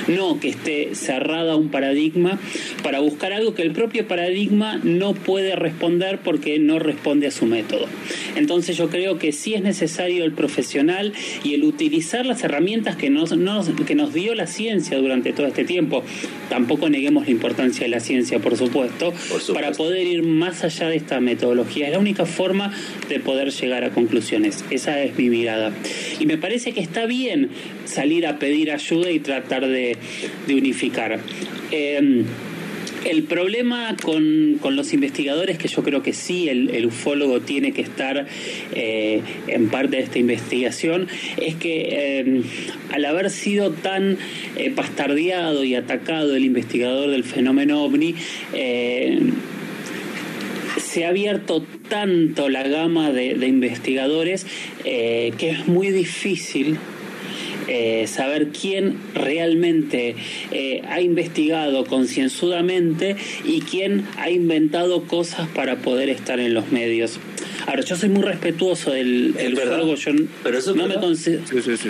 No 0.08 0.40
que 0.40 0.50
esté 0.50 0.96
cerrada 0.96 1.56
un 1.56 1.70
paradigma 1.70 2.40
para 2.84 3.00
buscar 3.00 3.25
algo 3.34 3.54
que 3.54 3.62
el 3.62 3.72
propio 3.72 4.08
paradigma 4.08 4.80
no 4.84 5.14
puede 5.14 5.56
responder 5.56 6.20
porque 6.24 6.60
no 6.60 6.80
responde 6.80 7.28
a 7.28 7.32
su 7.32 7.46
método. 7.46 7.86
Entonces 8.36 8.78
yo 8.78 8.90
creo 8.90 9.18
que 9.18 9.32
sí 9.32 9.54
es 9.54 9.62
necesario 9.62 10.26
el 10.26 10.32
profesional 10.32 11.14
y 11.44 11.54
el 11.54 11.64
utilizar 11.64 12.26
las 12.26 12.44
herramientas 12.44 12.96
que 12.96 13.10
nos, 13.10 13.36
nos, 13.38 13.70
que 13.86 13.96
nos 13.96 14.14
dio 14.14 14.36
la 14.36 14.48
ciencia 14.48 14.98
durante 14.98 15.34
todo 15.34 15.48
este 15.48 15.64
tiempo. 15.64 16.04
Tampoco 16.50 16.90
neguemos 16.90 17.26
la 17.26 17.32
importancia 17.32 17.84
de 17.84 17.90
la 17.90 18.00
ciencia, 18.00 18.40
por 18.40 18.58
supuesto, 18.58 19.12
por 19.12 19.20
supuesto. 19.20 19.54
para 19.54 19.72
poder 19.72 20.06
ir 20.08 20.24
más 20.24 20.64
allá 20.64 20.90
de 20.90 20.98
esta 20.98 21.20
metodología. 21.20 21.88
Es 21.88 21.94
la 21.94 22.00
única 22.00 22.26
forma 22.26 22.74
de 23.10 23.20
poder 23.20 23.52
llegar 23.52 23.84
a 23.84 23.90
conclusiones. 23.92 24.64
Esa 24.70 25.02
es 25.04 25.18
mi 25.18 25.30
mirada. 25.30 25.72
Y 26.20 26.26
me 26.26 26.38
parece 26.38 26.74
que 26.74 26.82
está 26.82 27.06
bien 27.06 27.50
salir 27.86 28.28
a 28.28 28.40
pedir 28.40 28.72
ayuda 28.72 29.12
y 29.12 29.20
tratar 29.20 29.68
de, 29.68 29.98
de 30.48 30.56
unificar. 30.56 31.20
Eh, 31.72 32.24
El 33.06 33.22
problema 33.22 33.96
con, 34.02 34.60
los 34.76 34.92
investigadores, 34.92 35.60
que 35.60 35.68
yo 35.68 35.84
creo 35.84 36.02
que 36.02 36.12
sí, 36.12 36.50
el, 36.50 36.86
ufólogo 36.88 37.40
tiene 37.40 37.72
que 37.72 37.84
estar 37.84 38.26
eh, 38.74 39.22
en 39.48 39.70
parte 39.70 39.98
de 39.98 40.02
esta 40.04 40.18
investigación, 40.18 41.08
es 41.38 41.54
que 41.54 41.88
eh, 41.92 42.42
al 42.92 43.06
haber 43.06 43.30
sido 43.30 43.70
tan 43.72 44.18
eh, 44.58 44.72
bastardeado 44.76 45.64
y 45.64 45.76
atacado 45.76 46.36
el 46.36 46.46
investigador 46.46 47.12
del 47.12 47.24
fenómeno 47.24 47.84
ovni, 47.84 48.16
se 50.78 51.06
ha 51.06 51.10
abierto 51.10 51.64
tanto 51.88 52.50
la 52.50 52.68
gama 52.68 53.12
de, 53.12 53.36
de 53.36 53.48
investigadores 53.48 54.48
que 54.84 55.50
es 55.50 55.68
muy 55.68 55.92
difícil 55.92 56.80
eh, 57.68 58.08
saber 58.08 58.50
quién 58.50 58.98
realmente 59.14 60.16
eh, 60.52 60.82
ha 60.88 61.02
investigado 61.02 61.86
concienzudamente 61.86 63.16
y 63.44 63.62
quién 63.62 64.06
ha 64.18 64.30
inventado 64.30 65.04
cosas 65.04 65.48
para 65.50 65.78
poder 65.78 66.10
estar 66.10 66.40
en 66.40 66.54
los 66.54 66.72
medios. 66.72 67.20
Ahora, 67.68 67.82
yo 67.82 67.96
soy 67.96 68.10
muy 68.10 68.24
respetuoso 68.24 68.92
del, 68.92 69.34
ufólogo. 69.54 69.96
Yo, 69.96 70.14
no 70.76 70.88
me 70.88 70.96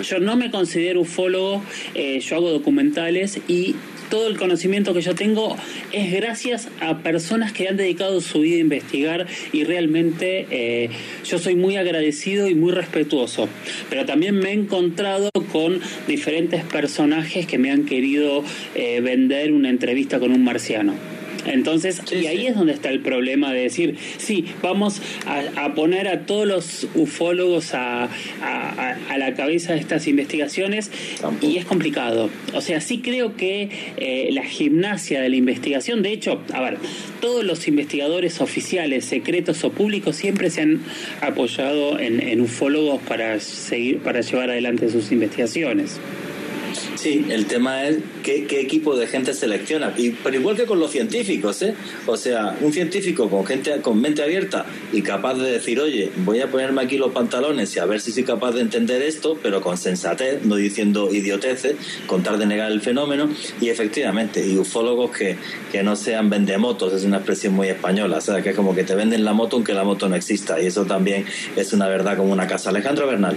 yo 0.02 0.18
no 0.20 0.36
me 0.36 0.50
considero 0.50 1.02
ufólogo, 1.02 1.62
eh, 1.94 2.20
yo 2.20 2.36
hago 2.36 2.50
documentales 2.50 3.38
y 3.48 3.74
todo 4.10 4.28
el 4.28 4.38
conocimiento 4.38 4.94
que 4.94 5.00
yo 5.00 5.14
tengo 5.14 5.56
es 5.92 6.12
gracias 6.12 6.68
a 6.80 6.98
personas 6.98 7.52
que 7.52 7.68
han 7.68 7.76
dedicado 7.76 8.20
su 8.20 8.40
vida 8.40 8.56
a 8.56 8.60
investigar 8.60 9.26
y 9.52 9.64
realmente 9.64 10.46
eh, 10.50 10.90
yo 11.24 11.38
soy 11.38 11.54
muy 11.54 11.76
agradecido 11.76 12.48
y 12.48 12.54
muy 12.54 12.72
respetuoso. 12.72 13.48
Pero 13.90 14.06
también 14.06 14.38
me 14.38 14.50
he 14.50 14.52
encontrado 14.52 15.30
con 15.52 15.80
diferentes 16.06 16.64
personajes 16.64 17.46
que 17.46 17.58
me 17.58 17.70
han 17.70 17.84
querido 17.86 18.44
eh, 18.74 19.00
vender 19.00 19.52
una 19.52 19.70
entrevista 19.70 20.18
con 20.18 20.32
un 20.32 20.44
marciano. 20.44 21.15
Entonces, 21.46 22.02
y 22.12 22.26
ahí 22.26 22.46
es 22.46 22.56
donde 22.56 22.72
está 22.72 22.90
el 22.90 23.00
problema 23.00 23.52
de 23.52 23.62
decir, 23.62 23.96
sí, 24.18 24.46
vamos 24.62 25.00
a, 25.26 25.74
poner 25.74 26.08
a 26.08 26.26
todos 26.26 26.46
los 26.46 26.88
ufólogos 26.94 27.74
a, 27.74 28.08
la 29.16 29.34
cabeza 29.34 29.72
de 29.72 29.80
estas 29.80 30.06
investigaciones 30.06 30.90
y 31.40 31.56
es 31.56 31.64
complicado. 31.64 32.30
O 32.54 32.60
sea, 32.60 32.80
sí 32.80 32.98
creo 32.98 33.36
que 33.36 33.70
eh, 33.96 34.28
la 34.32 34.44
gimnasia 34.44 35.20
de 35.20 35.28
la 35.28 35.36
investigación, 35.36 36.02
de 36.02 36.12
hecho, 36.12 36.42
a 36.52 36.60
ver, 36.60 36.78
todos 37.20 37.44
los 37.44 37.66
investigadores 37.68 38.40
oficiales, 38.40 39.04
secretos 39.04 39.64
o 39.64 39.70
públicos 39.70 40.16
siempre 40.16 40.50
se 40.50 40.62
han 40.62 40.80
apoyado 41.20 41.98
en, 41.98 42.20
en 42.20 42.40
ufólogos 42.40 43.00
para 43.02 43.40
seguir, 43.40 43.98
para 43.98 44.20
llevar 44.20 44.50
adelante 44.50 44.90
sus 44.90 45.12
investigaciones. 45.12 45.98
Sí, 47.06 47.24
el 47.30 47.46
tema 47.46 47.84
es 47.84 47.98
qué, 48.24 48.44
equipo 48.60 48.96
de 48.96 49.06
gente 49.06 49.32
selecciona. 49.32 49.94
Y, 49.96 50.10
pero 50.10 50.40
igual 50.40 50.56
que 50.56 50.66
con 50.66 50.80
los 50.80 50.90
científicos, 50.90 51.62
¿eh? 51.62 51.72
O 52.04 52.16
sea, 52.16 52.58
un 52.60 52.72
científico 52.72 53.30
con 53.30 53.46
gente 53.46 53.80
con 53.80 54.00
mente 54.00 54.24
abierta 54.24 54.66
y 54.92 55.02
capaz 55.02 55.34
de 55.34 55.52
decir, 55.52 55.78
oye, 55.78 56.10
voy 56.24 56.40
a 56.40 56.50
ponerme 56.50 56.82
aquí 56.82 56.98
los 56.98 57.12
pantalones 57.12 57.76
y 57.76 57.78
a 57.78 57.84
ver 57.84 58.00
si 58.00 58.10
soy 58.10 58.24
capaz 58.24 58.56
de 58.56 58.62
entender 58.62 59.02
esto, 59.02 59.38
pero 59.40 59.60
con 59.60 59.78
sensatez, 59.78 60.44
no 60.44 60.56
diciendo 60.56 61.08
idioteces, 61.12 61.76
contar 62.08 62.38
de 62.38 62.46
negar 62.46 62.72
el 62.72 62.80
fenómeno. 62.80 63.30
Y 63.60 63.68
efectivamente, 63.68 64.44
y 64.44 64.58
ufólogos 64.58 65.16
que, 65.16 65.36
que 65.70 65.84
no 65.84 65.94
sean 65.94 66.28
vendemotos, 66.28 66.92
es 66.92 67.04
una 67.04 67.18
expresión 67.18 67.54
muy 67.54 67.68
española, 67.68 68.16
o 68.16 68.20
sea, 68.20 68.42
que 68.42 68.50
es 68.50 68.56
como 68.56 68.74
que 68.74 68.82
te 68.82 68.96
venden 68.96 69.24
la 69.24 69.32
moto 69.32 69.54
aunque 69.54 69.74
la 69.74 69.84
moto 69.84 70.08
no 70.08 70.16
exista. 70.16 70.60
Y 70.60 70.66
eso 70.66 70.84
también 70.84 71.24
es 71.54 71.72
una 71.72 71.86
verdad 71.86 72.16
como 72.16 72.32
una 72.32 72.48
casa. 72.48 72.70
Alejandro 72.70 73.06
Bernal. 73.06 73.36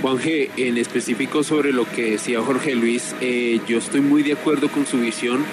Juan 0.00 0.18
G, 0.18 0.48
en 0.56 0.78
específico 0.78 1.42
sobre 1.42 1.72
lo 1.72 1.84
que 1.84 2.12
decía 2.12 2.40
Jorge 2.40 2.74
Luis, 2.74 3.14
eh, 3.20 3.60
yo 3.68 3.78
estoy 3.78 4.00
muy 4.00 4.22
de 4.22 4.32
acuerdo 4.32 4.68
con 4.68 4.86
su 4.86 4.98
visión 4.98 5.44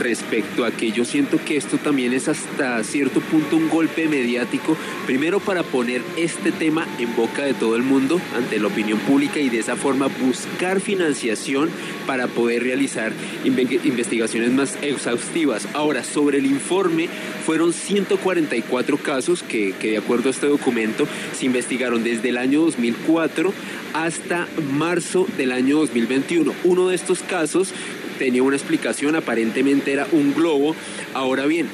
respecto 0.00 0.64
a 0.64 0.70
que 0.70 0.92
yo 0.92 1.04
siento 1.04 1.38
que 1.44 1.56
esto 1.56 1.78
también 1.78 2.12
es 2.12 2.28
hasta 2.28 2.82
cierto 2.84 3.20
punto 3.20 3.56
un 3.56 3.68
golpe 3.68 4.08
mediático, 4.08 4.76
primero 5.06 5.40
para 5.40 5.62
poner 5.62 6.02
este 6.16 6.52
tema 6.52 6.86
en 6.98 7.14
boca 7.16 7.44
de 7.44 7.54
todo 7.54 7.76
el 7.76 7.82
mundo 7.82 8.20
ante 8.36 8.58
la 8.58 8.68
opinión 8.68 8.98
pública 9.00 9.40
y 9.40 9.48
de 9.48 9.58
esa 9.58 9.76
forma 9.76 10.08
buscar 10.20 10.80
financiación 10.80 11.70
para 12.06 12.28
poder 12.28 12.62
realizar 12.62 13.12
investigaciones 13.44 14.52
más 14.52 14.78
exhaustivas. 14.82 15.68
Ahora, 15.74 16.04
sobre 16.04 16.38
el 16.38 16.46
informe, 16.46 17.08
fueron 17.44 17.72
144 17.72 18.98
casos 18.98 19.42
que, 19.42 19.74
que 19.78 19.92
de 19.92 19.98
acuerdo 19.98 20.28
a 20.28 20.32
este 20.32 20.46
documento 20.46 21.06
se 21.32 21.46
investigaron 21.46 22.04
desde 22.04 22.30
el 22.30 22.38
año 22.38 22.62
2004 22.62 23.52
hasta 23.94 24.46
marzo 24.72 25.26
del 25.36 25.52
año 25.52 25.78
2021. 25.78 26.52
Uno 26.64 26.88
de 26.88 26.94
estos 26.94 27.20
casos 27.22 27.72
tenía 28.18 28.42
una 28.42 28.56
explicación, 28.56 29.16
aparentemente 29.16 29.92
era 29.92 30.06
un 30.12 30.34
globo. 30.34 30.74
Ahora 31.14 31.46
bien, 31.46 31.68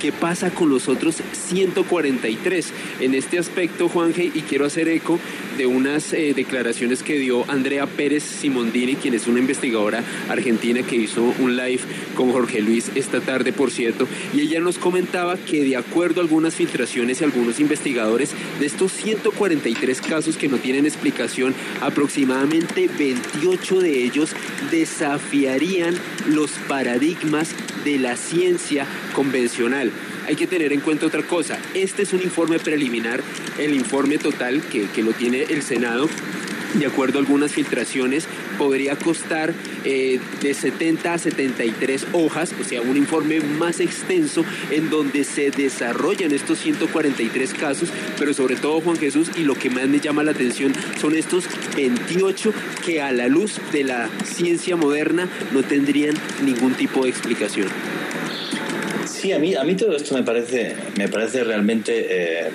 ¿Qué 0.00 0.12
pasa 0.12 0.50
con 0.50 0.70
los 0.70 0.88
otros 0.88 1.22
143? 1.32 2.72
En 3.00 3.14
este 3.14 3.38
aspecto, 3.38 3.88
Juanje, 3.88 4.24
y 4.24 4.42
quiero 4.42 4.64
hacer 4.64 4.88
eco 4.88 5.18
de 5.56 5.66
unas 5.66 6.12
eh, 6.12 6.34
declaraciones 6.34 7.02
que 7.02 7.18
dio 7.18 7.48
Andrea 7.50 7.86
Pérez 7.86 8.22
Simondini, 8.22 8.96
quien 8.96 9.14
es 9.14 9.26
una 9.26 9.38
investigadora 9.38 10.02
argentina 10.28 10.82
que 10.82 10.96
hizo 10.96 11.34
un 11.38 11.56
live 11.56 11.80
con 12.14 12.32
Jorge 12.32 12.60
Luis 12.60 12.90
esta 12.94 13.20
tarde, 13.20 13.52
por 13.52 13.70
cierto, 13.70 14.08
y 14.34 14.40
ella 14.40 14.60
nos 14.60 14.78
comentaba 14.78 15.36
que 15.36 15.64
de 15.64 15.76
acuerdo 15.76 16.20
a 16.20 16.24
algunas 16.24 16.54
filtraciones 16.54 17.20
y 17.20 17.24
algunos 17.24 17.60
investigadores, 17.60 18.30
de 18.58 18.66
estos 18.66 18.92
143 18.92 20.00
casos 20.00 20.36
que 20.36 20.48
no 20.48 20.58
tienen 20.58 20.86
explicación, 20.86 21.54
aproximadamente 21.80 22.88
28 22.98 23.80
de 23.80 24.04
ellos 24.04 24.30
desafiarían 24.70 25.94
los 26.26 26.50
paradigmas 26.68 27.50
de 27.84 27.98
la 27.98 28.16
ciencia 28.16 28.86
convencional. 29.14 29.67
Hay 30.26 30.36
que 30.36 30.46
tener 30.46 30.72
en 30.72 30.80
cuenta 30.80 31.06
otra 31.06 31.22
cosa. 31.22 31.58
Este 31.74 32.02
es 32.02 32.12
un 32.12 32.22
informe 32.22 32.58
preliminar, 32.58 33.22
el 33.58 33.74
informe 33.74 34.18
total 34.18 34.62
que, 34.62 34.88
que 34.88 35.02
lo 35.02 35.12
tiene 35.12 35.42
el 35.42 35.62
Senado 35.62 36.08
de 36.74 36.86
acuerdo 36.86 37.18
a 37.18 37.22
algunas 37.22 37.52
filtraciones, 37.52 38.26
podría 38.58 38.96
costar 38.96 39.54
eh, 39.84 40.20
de 40.42 40.54
70 40.54 41.14
a 41.14 41.18
73 41.18 42.06
hojas, 42.12 42.54
o 42.60 42.64
sea, 42.64 42.82
un 42.82 42.96
informe 42.96 43.40
más 43.40 43.80
extenso 43.80 44.44
en 44.70 44.90
donde 44.90 45.24
se 45.24 45.50
desarrollan 45.50 46.32
estos 46.32 46.58
143 46.58 47.54
casos, 47.54 47.88
pero 48.18 48.34
sobre 48.34 48.56
todo 48.56 48.80
Juan 48.80 48.96
Jesús, 48.96 49.30
y 49.36 49.44
lo 49.44 49.54
que 49.54 49.70
más 49.70 49.88
me 49.88 50.00
llama 50.00 50.22
la 50.22 50.32
atención 50.32 50.72
son 51.00 51.14
estos 51.14 51.44
28 51.76 52.52
que 52.84 53.00
a 53.00 53.12
la 53.12 53.28
luz 53.28 53.60
de 53.72 53.84
la 53.84 54.10
ciencia 54.24 54.76
moderna 54.76 55.28
no 55.52 55.62
tendrían 55.62 56.14
ningún 56.44 56.74
tipo 56.74 57.04
de 57.04 57.10
explicación. 57.10 57.68
Sí, 59.18 59.32
a 59.32 59.38
mí, 59.40 59.56
a 59.56 59.64
mí 59.64 59.74
todo 59.74 59.96
esto 59.96 60.14
me 60.14 60.22
parece, 60.22 60.76
me 60.96 61.08
parece 61.08 61.42
realmente 61.42 62.06
eh, 62.08 62.50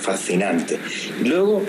fascinante. 0.00 0.78
Luego, 1.24 1.66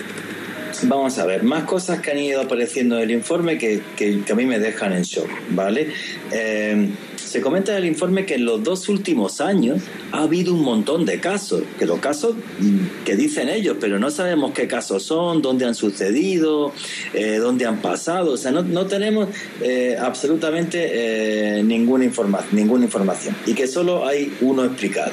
Vamos 0.84 1.18
a 1.18 1.26
ver, 1.26 1.42
más 1.44 1.64
cosas 1.64 2.02
que 2.02 2.12
han 2.12 2.20
ido 2.20 2.42
apareciendo 2.42 2.98
en 2.98 3.04
el 3.04 3.12
informe 3.12 3.58
que, 3.58 3.82
que, 3.96 4.22
a 4.30 4.36
mí 4.36 4.46
me 4.46 4.60
dejan 4.60 4.94
en 4.94 5.02
shock, 5.02 5.28
¿vale? 5.50 5.92
Eh, 6.32 6.90
se 7.28 7.42
comenta 7.42 7.74
en 7.74 7.80
el 7.80 7.86
informe 7.86 8.26
que 8.26 8.36
en 8.36 8.46
los 8.46 8.64
dos 8.64 8.90
últimos 8.90 9.42
años 9.42 9.82
ha 10.12 10.24
habido 10.24 10.54
un 10.54 10.62
montón 10.62 11.06
de 11.06 11.20
casos, 11.20 11.64
que 11.78 11.86
los 11.86 12.00
casos 12.00 12.36
mm, 12.36 13.04
que 13.06 13.16
dicen 13.16 13.50
ellos, 13.50 13.78
pero 13.80 14.00
no 14.00 14.10
sabemos 14.10 14.52
qué 14.54 14.68
casos 14.68 15.04
son, 15.04 15.42
dónde 15.42 15.66
han 15.66 15.76
sucedido, 15.76 16.72
eh, 17.14 17.38
dónde 17.38 17.66
han 17.66 17.82
pasado, 17.82 18.34
o 18.34 18.38
sea, 18.38 18.52
no, 18.52 18.86
tenemos 18.88 19.28
eh, 19.62 19.98
absolutamente 20.00 21.62
ninguna, 21.64 22.06
informa 22.06 22.46
ninguna 22.52 22.86
información. 22.86 23.36
Y 23.46 23.54
que 23.54 23.68
solo 23.68 24.06
hay 24.06 24.34
uno 24.42 24.64
explicado. 24.64 25.12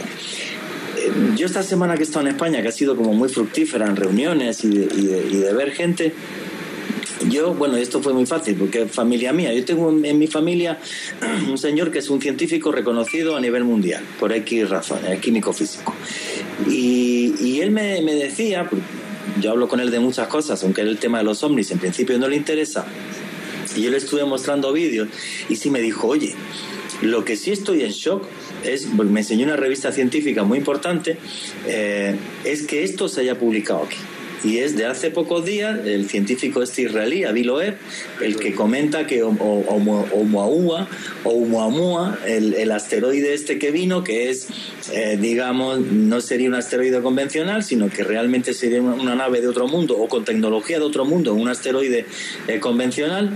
Yo 1.36 1.46
esta 1.46 1.62
semana 1.62 1.94
que 1.94 2.00
he 2.00 2.04
estado 2.04 2.26
en 2.26 2.32
España, 2.32 2.62
que 2.62 2.68
ha 2.68 2.72
sido 2.72 2.96
como 2.96 3.12
muy 3.12 3.28
fructífera 3.28 3.86
en 3.86 3.96
reuniones 3.96 4.64
y 4.64 4.70
de, 4.70 5.52
ver 5.52 5.72
gente, 5.72 6.14
yo, 7.34 7.54
bueno, 7.54 7.76
esto 7.76 8.00
fue 8.00 8.12
muy 8.12 8.26
fácil 8.26 8.56
porque 8.56 8.82
es 8.82 8.90
familia 8.90 9.32
mía. 9.32 9.52
Yo 9.52 9.64
tengo 9.64 9.90
en 9.90 10.18
mi 10.18 10.26
familia 10.26 10.78
un 11.50 11.58
señor 11.58 11.90
que 11.90 11.98
es 11.98 12.10
un 12.10 12.20
científico 12.20 12.72
reconocido 12.72 13.36
a 13.36 13.40
nivel 13.40 13.64
mundial, 13.64 14.02
por 14.18 14.32
X 14.32 14.68
razones, 14.68 15.10
es 15.10 15.20
químico 15.20 15.52
físico. 15.52 15.94
Y, 16.68 17.60
él 17.60 17.70
me, 17.70 18.02
me, 18.02 18.14
decía, 18.14 18.68
yo 19.40 19.50
hablo 19.50 19.68
con 19.68 19.80
él 19.80 19.90
de 19.90 19.98
muchas 19.98 20.28
cosas, 20.28 20.62
aunque 20.64 20.82
el 20.82 20.98
tema 20.98 21.18
de 21.18 21.24
los 21.24 21.42
ovnis 21.42 21.70
en 21.70 21.78
principio 21.78 22.18
no 22.18 22.28
le 22.28 22.36
interesa, 22.36 22.84
y 23.76 23.82
yo 23.82 23.90
le 23.90 23.96
estuve 23.96 24.24
mostrando 24.24 24.72
vídeos 24.72 25.08
y 25.48 25.56
sí 25.56 25.70
me 25.70 25.80
dijo, 25.80 26.08
oye, 26.08 26.34
lo 27.02 27.24
que 27.24 27.36
sí 27.36 27.50
estoy 27.50 27.82
en 27.82 27.90
shock 27.90 28.24
es, 28.64 28.86
me 28.86 29.20
enseñó 29.20 29.44
una 29.46 29.56
revista 29.56 29.92
científica 29.92 30.44
muy 30.44 30.58
importante, 30.58 31.18
eh, 31.66 32.16
es 32.44 32.66
que 32.66 32.84
esto 32.84 33.08
se 33.08 33.22
haya 33.22 33.38
publicado 33.38 33.84
aquí. 33.84 33.96
Y 34.44 34.58
es 34.58 34.76
de 34.76 34.84
hace 34.84 35.10
pocos 35.10 35.44
días 35.44 35.80
el 35.86 36.08
científico 36.08 36.62
este 36.62 36.82
israelí, 36.82 37.24
Avi 37.24 37.44
Loeb, 37.44 37.76
el 38.20 38.36
que 38.36 38.54
comenta 38.54 39.06
que 39.06 39.22
Oumuamua, 39.22 40.88
o 41.24 42.16
el, 42.26 42.54
el 42.54 42.70
asteroide 42.70 43.32
este 43.32 43.58
que 43.58 43.70
vino, 43.70 44.04
que 44.04 44.28
es, 44.28 44.48
eh, 44.92 45.18
digamos, 45.18 45.80
no 45.80 46.20
sería 46.20 46.48
un 46.48 46.54
asteroide 46.54 47.00
convencional, 47.00 47.64
sino 47.64 47.88
que 47.88 48.04
realmente 48.04 48.52
sería 48.52 48.82
una, 48.82 49.14
nave 49.14 49.40
de 49.40 49.48
otro 49.48 49.66
mundo 49.66 49.96
o 49.96 50.08
con 50.08 50.24
tecnología 50.24 50.78
de 50.78 50.84
otro 50.84 51.06
mundo, 51.06 51.32
un 51.32 51.48
asteroide 51.48 52.04
eh, 52.46 52.60
convencional, 52.60 53.30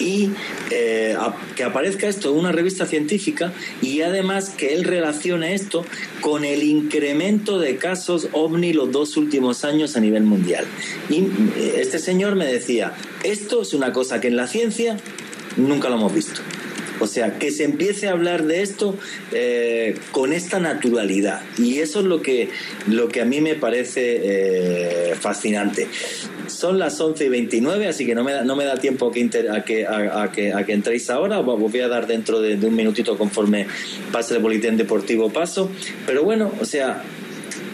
y 0.00 0.30
eh, 0.70 1.16
que 1.56 1.64
aparezca 1.64 2.08
esto 2.08 2.30
en 2.30 2.38
una 2.38 2.52
revista 2.52 2.86
científica 2.86 3.52
y 3.82 4.02
además 4.02 4.50
que 4.50 4.74
él 4.74 4.84
relacione 4.84 5.54
esto 5.54 5.84
con 6.20 6.44
el 6.44 6.62
incremento 6.62 7.58
de 7.58 7.76
casos 7.76 8.28
ovni 8.32 8.72
los 8.72 8.90
dos 8.92 9.16
últimos 9.16 9.64
años 9.64 9.96
a 9.96 10.00
nivel 10.00 10.24
mundial. 10.24 10.64
Y 11.08 11.20
eh, 11.58 11.76
este 11.78 11.98
señor 11.98 12.34
me 12.36 12.46
decía, 12.46 12.94
esto 13.24 13.62
es 13.62 13.74
una 13.74 13.92
cosa 13.92 14.20
que 14.20 14.28
en 14.28 14.36
la 14.36 14.46
ciencia 14.46 14.96
nunca 15.56 15.88
lo 15.88 15.96
hemos 15.96 16.14
visto. 16.14 16.40
O 17.00 17.06
sea, 17.06 17.38
que 17.38 17.50
se 17.50 17.64
empiece 17.64 18.08
a 18.08 18.12
hablar 18.12 18.44
de 18.44 18.62
esto 18.62 18.96
eh, 19.32 19.96
con 20.10 20.32
esta 20.32 20.58
naturalidad. 20.58 21.42
Y 21.56 21.78
eso 21.78 22.00
es 22.00 22.06
lo 22.06 22.22
que, 22.22 22.48
lo 22.86 23.08
que 23.08 23.20
a 23.20 23.24
mí 23.24 23.40
me 23.40 23.54
parece 23.54 24.20
eh, 24.22 25.14
fascinante. 25.14 25.88
Son 26.46 26.78
las 26.78 27.00
11 27.00 27.26
y 27.26 27.28
29, 27.28 27.88
así 27.88 28.06
que 28.06 28.14
no 28.14 28.24
me 28.24 28.32
da, 28.32 28.42
no 28.42 28.56
me 28.56 28.64
da 28.64 28.76
tiempo 28.76 29.10
que 29.12 29.28
a, 29.50 29.64
que, 29.64 29.86
a, 29.86 30.32
que, 30.32 30.52
a 30.52 30.64
que 30.64 30.72
entréis 30.72 31.10
ahora. 31.10 31.40
Os 31.40 31.72
voy 31.72 31.80
a 31.80 31.88
dar 31.88 32.06
dentro 32.06 32.40
de, 32.40 32.54
un 32.54 32.74
minutito 32.74 33.16
conforme 33.16 33.66
pase 34.12 34.34
el 34.34 34.42
boletín 34.42 34.76
deportivo 34.76 35.30
paso. 35.30 35.70
Pero 36.06 36.24
bueno, 36.24 36.52
o 36.60 36.64
sea, 36.64 37.02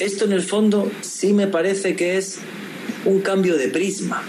esto 0.00 0.24
en 0.24 0.32
el 0.32 0.42
fondo 0.42 0.90
sí 1.00 1.32
me 1.32 1.46
parece 1.46 1.96
que 1.96 2.16
es 2.16 2.38
un 3.04 3.20
cambio 3.20 3.56
de 3.56 3.68
prisma, 3.68 4.22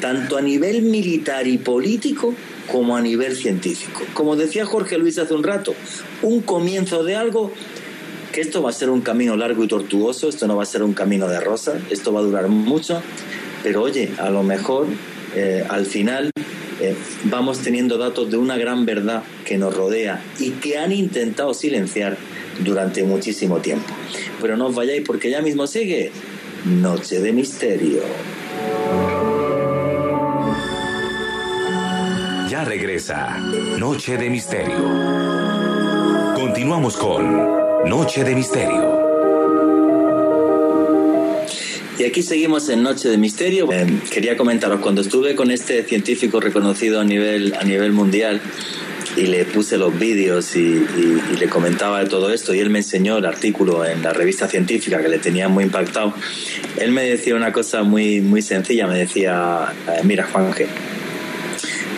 tanto 0.00 0.36
a 0.36 0.40
nivel 0.40 0.82
militar 0.82 1.46
y 1.46 1.58
político 1.58 2.34
como 2.70 2.96
a 2.96 3.00
nivel 3.00 3.36
científico. 3.36 4.02
Como 4.14 4.36
decía 4.36 4.64
Jorge 4.64 4.98
Luis 4.98 5.18
hace 5.18 5.34
un 5.34 5.42
rato, 5.42 5.74
un 6.22 6.40
comienzo 6.40 7.04
de 7.04 7.16
algo 7.16 7.52
que 8.32 8.40
esto 8.40 8.62
va 8.62 8.70
a 8.70 8.72
ser 8.72 8.90
un 8.90 9.00
camino 9.00 9.36
largo 9.36 9.64
y 9.64 9.68
tortuoso, 9.68 10.28
esto 10.28 10.46
no 10.46 10.56
va 10.56 10.62
a 10.62 10.66
ser 10.66 10.82
un 10.82 10.94
camino 10.94 11.28
de 11.28 11.40
rosa, 11.40 11.80
esto 11.90 12.12
va 12.12 12.20
a 12.20 12.22
durar 12.22 12.48
mucho, 12.48 13.02
pero 13.62 13.82
oye, 13.82 14.10
a 14.18 14.30
lo 14.30 14.42
mejor 14.42 14.86
eh, 15.34 15.64
al 15.68 15.84
final 15.84 16.30
eh, 16.80 16.94
vamos 17.24 17.58
teniendo 17.58 17.98
datos 17.98 18.30
de 18.30 18.36
una 18.36 18.56
gran 18.56 18.86
verdad 18.86 19.22
que 19.44 19.58
nos 19.58 19.74
rodea 19.74 20.22
y 20.38 20.50
que 20.52 20.78
han 20.78 20.92
intentado 20.92 21.54
silenciar 21.54 22.16
durante 22.64 23.02
muchísimo 23.02 23.58
tiempo. 23.58 23.92
Pero 24.40 24.56
no 24.56 24.68
os 24.68 24.74
vayáis 24.74 25.02
porque 25.04 25.30
ya 25.30 25.42
mismo 25.42 25.66
sigue 25.66 26.12
Noche 26.64 27.20
de 27.20 27.32
Misterio. 27.32 28.02
Regresa 32.58 33.38
Noche 33.78 34.16
de 34.16 34.28
Misterio. 34.28 34.76
Continuamos 36.34 36.96
con 36.96 37.48
Noche 37.88 38.24
de 38.24 38.34
Misterio. 38.34 38.98
Y 41.96 42.04
aquí 42.04 42.24
seguimos 42.24 42.68
en 42.68 42.82
Noche 42.82 43.08
de 43.08 43.18
Misterio. 43.18 43.72
Eh, 43.72 43.86
quería 44.10 44.36
comentaros, 44.36 44.80
cuando 44.80 45.00
estuve 45.00 45.36
con 45.36 45.52
este 45.52 45.84
científico 45.84 46.40
reconocido 46.40 47.00
a 47.00 47.04
nivel, 47.04 47.54
a 47.54 47.62
nivel 47.62 47.92
mundial, 47.92 48.40
y 49.16 49.26
le 49.26 49.44
puse 49.44 49.76
los 49.76 49.96
vídeos 49.96 50.56
y, 50.56 50.84
le 51.38 51.48
comentaba 51.48 52.00
de 52.02 52.08
todo 52.08 52.32
esto 52.32 52.52
y 52.52 52.58
él 52.58 52.70
me 52.70 52.80
enseñó 52.80 53.18
el 53.18 53.26
artículo 53.26 53.84
en 53.84 54.02
la 54.02 54.12
revista 54.12 54.46
científica 54.46 55.00
que 55.00 55.08
le 55.08 55.18
tenía 55.18 55.48
muy 55.48 55.64
impactado. 55.64 56.14
Él 56.78 56.90
me 56.90 57.04
decía 57.04 57.34
una 57.36 57.52
cosa 57.52 57.82
muy, 57.82 58.20
muy 58.20 58.42
sencilla, 58.42 58.86
me 58.86 58.98
decía, 58.98 59.72
eh, 59.88 60.00
mira 60.04 60.26
Juanje, 60.30 60.66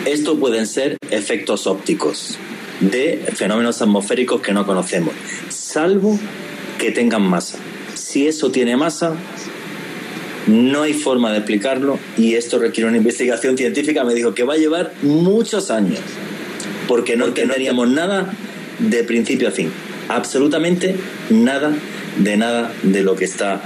esto 0.05 0.37
pueden 0.37 0.67
ser 0.67 0.97
efectos 1.11 1.67
ópticos 1.67 2.37
de 2.79 3.23
fenómenos 3.35 3.81
atmosféricos 3.81 4.41
que 4.41 4.51
no 4.51 4.65
conocemos, 4.65 5.13
salvo 5.49 6.19
que 6.77 6.91
tengan 6.91 7.21
masa. 7.21 7.57
Si 7.93 8.27
eso 8.27 8.51
tiene 8.51 8.75
masa, 8.75 9.15
no 10.47 10.81
hay 10.81 10.93
forma 10.93 11.31
de 11.31 11.37
explicarlo 11.37 11.99
y 12.17 12.35
esto 12.35 12.59
requiere 12.59 12.89
una 12.89 12.97
investigación 12.97 13.57
científica. 13.57 14.03
Me 14.03 14.13
dijo 14.13 14.33
que 14.33 14.43
va 14.43 14.55
a 14.55 14.57
llevar 14.57 14.93
muchos 15.01 15.71
años, 15.71 15.99
porque 16.87 17.15
no 17.15 17.27
entenderíamos 17.27 17.89
nada 17.89 18.33
de 18.79 19.03
principio 19.03 19.47
a 19.47 19.51
fin, 19.51 19.71
absolutamente 20.09 20.95
nada 21.29 21.73
de 22.17 22.37
nada 22.37 22.71
de 22.83 23.01
lo 23.01 23.15
que 23.15 23.25
está 23.25 23.61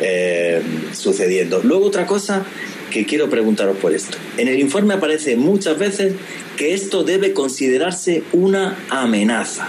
eh, 0.00 0.62
sucediendo. 0.92 1.60
Luego 1.62 1.86
otra 1.86 2.06
cosa 2.06 2.44
que 2.92 3.06
quiero 3.06 3.30
preguntaros 3.30 3.76
por 3.78 3.94
esto. 3.94 4.18
En 4.36 4.48
el 4.48 4.60
informe 4.60 4.94
aparece 4.94 5.36
muchas 5.36 5.78
veces 5.78 6.14
que 6.56 6.74
esto 6.74 7.02
debe 7.02 7.32
considerarse 7.32 8.22
una 8.32 8.76
amenaza. 8.90 9.66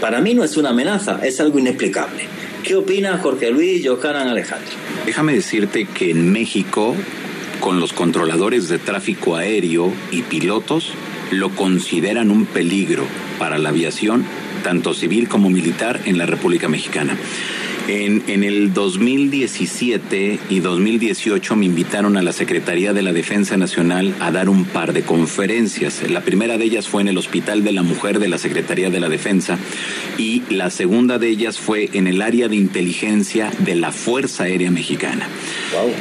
Para 0.00 0.20
mí 0.20 0.34
no 0.34 0.44
es 0.44 0.56
una 0.56 0.70
amenaza, 0.70 1.20
es 1.24 1.40
algo 1.40 1.58
inexplicable. 1.58 2.24
¿Qué 2.62 2.74
opina 2.74 3.18
Jorge 3.18 3.50
Luis 3.50 3.80
y 3.80 3.86
Johanan 3.86 4.28
Alejandro? 4.28 4.70
Déjame 5.06 5.32
decirte 5.32 5.86
que 5.86 6.10
en 6.10 6.30
México, 6.32 6.94
con 7.60 7.80
los 7.80 7.92
controladores 7.92 8.68
de 8.68 8.78
tráfico 8.78 9.36
aéreo 9.36 9.92
y 10.10 10.22
pilotos, 10.22 10.92
lo 11.30 11.50
consideran 11.50 12.30
un 12.30 12.44
peligro 12.44 13.04
para 13.38 13.58
la 13.58 13.70
aviación, 13.70 14.24
tanto 14.62 14.94
civil 14.94 15.28
como 15.28 15.48
militar, 15.48 16.00
en 16.04 16.18
la 16.18 16.26
República 16.26 16.68
Mexicana. 16.68 17.16
En, 17.88 18.24
en, 18.26 18.42
el 18.42 18.74
2017 18.74 20.40
y 20.50 20.60
2018 20.60 21.54
me 21.54 21.66
invitaron 21.66 22.16
a 22.16 22.22
la 22.22 22.32
Secretaría 22.32 22.92
de 22.92 23.02
la 23.02 23.12
Defensa 23.12 23.56
Nacional 23.56 24.14
a 24.20 24.32
dar 24.32 24.48
un 24.48 24.64
par 24.64 24.92
de 24.92 25.02
conferencias. 25.02 26.02
La 26.10 26.22
primera 26.22 26.58
de 26.58 26.64
ellas 26.64 26.88
fue 26.88 27.02
en 27.02 27.08
el 27.08 27.18
Hospital 27.18 27.62
de 27.62 27.72
la 27.72 27.82
Mujer 27.82 28.18
de 28.18 28.28
la 28.28 28.38
Secretaría 28.38 28.90
de 28.90 28.98
la 28.98 29.08
Defensa 29.08 29.58
y 30.18 30.42
la 30.50 30.70
segunda 30.70 31.18
de 31.18 31.28
ellas 31.28 31.58
fue 31.58 31.90
en 31.92 32.06
el 32.06 32.22
área 32.22 32.48
de 32.48 32.56
inteligencia 32.56 33.50
de 33.60 33.76
la 33.76 33.92
Fuerza 33.92 34.44
Aérea 34.44 34.70
Mexicana. 34.70 35.28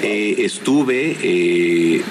Eh, 0.02 0.38
estuve 0.40 1.18
eh, 1.22 2.02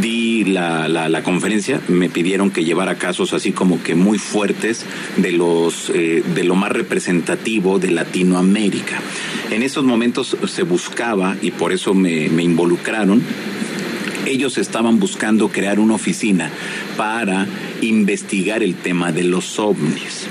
di 0.00 0.44
la, 0.44 0.88
la, 0.88 1.22
conferencia, 1.22 1.80
me 1.88 2.08
pidieron 2.08 2.50
que 2.50 2.64
llevara 2.64 2.96
casos 2.96 3.32
así 3.32 3.52
como 3.52 3.82
que 3.82 3.94
muy 3.94 4.18
fuertes 4.18 4.84
de 5.16 5.32
los 5.32 5.90
eh, 5.94 6.22
de 6.34 6.44
lo 6.44 6.54
más 6.54 6.72
representativo 6.72 7.78
de 7.78 7.90
Latinoamérica. 7.90 9.00
En 9.50 9.62
esos 9.62 9.84
momentos 9.84 10.36
se 10.46 10.62
buscaba, 10.62 11.36
y 11.42 11.50
por 11.50 11.72
eso 11.72 11.94
me 11.94 12.42
involucraron, 12.42 13.22
ellos 14.26 14.58
estaban 14.58 14.98
buscando 14.98 15.48
crear 15.48 15.78
una 15.78 15.94
oficina 15.94 16.50
para 16.96 17.46
investigar 17.80 18.62
el 18.62 18.74
tema 18.74 19.12
de 19.12 19.24
los 19.24 19.58
ovnis 19.58 20.26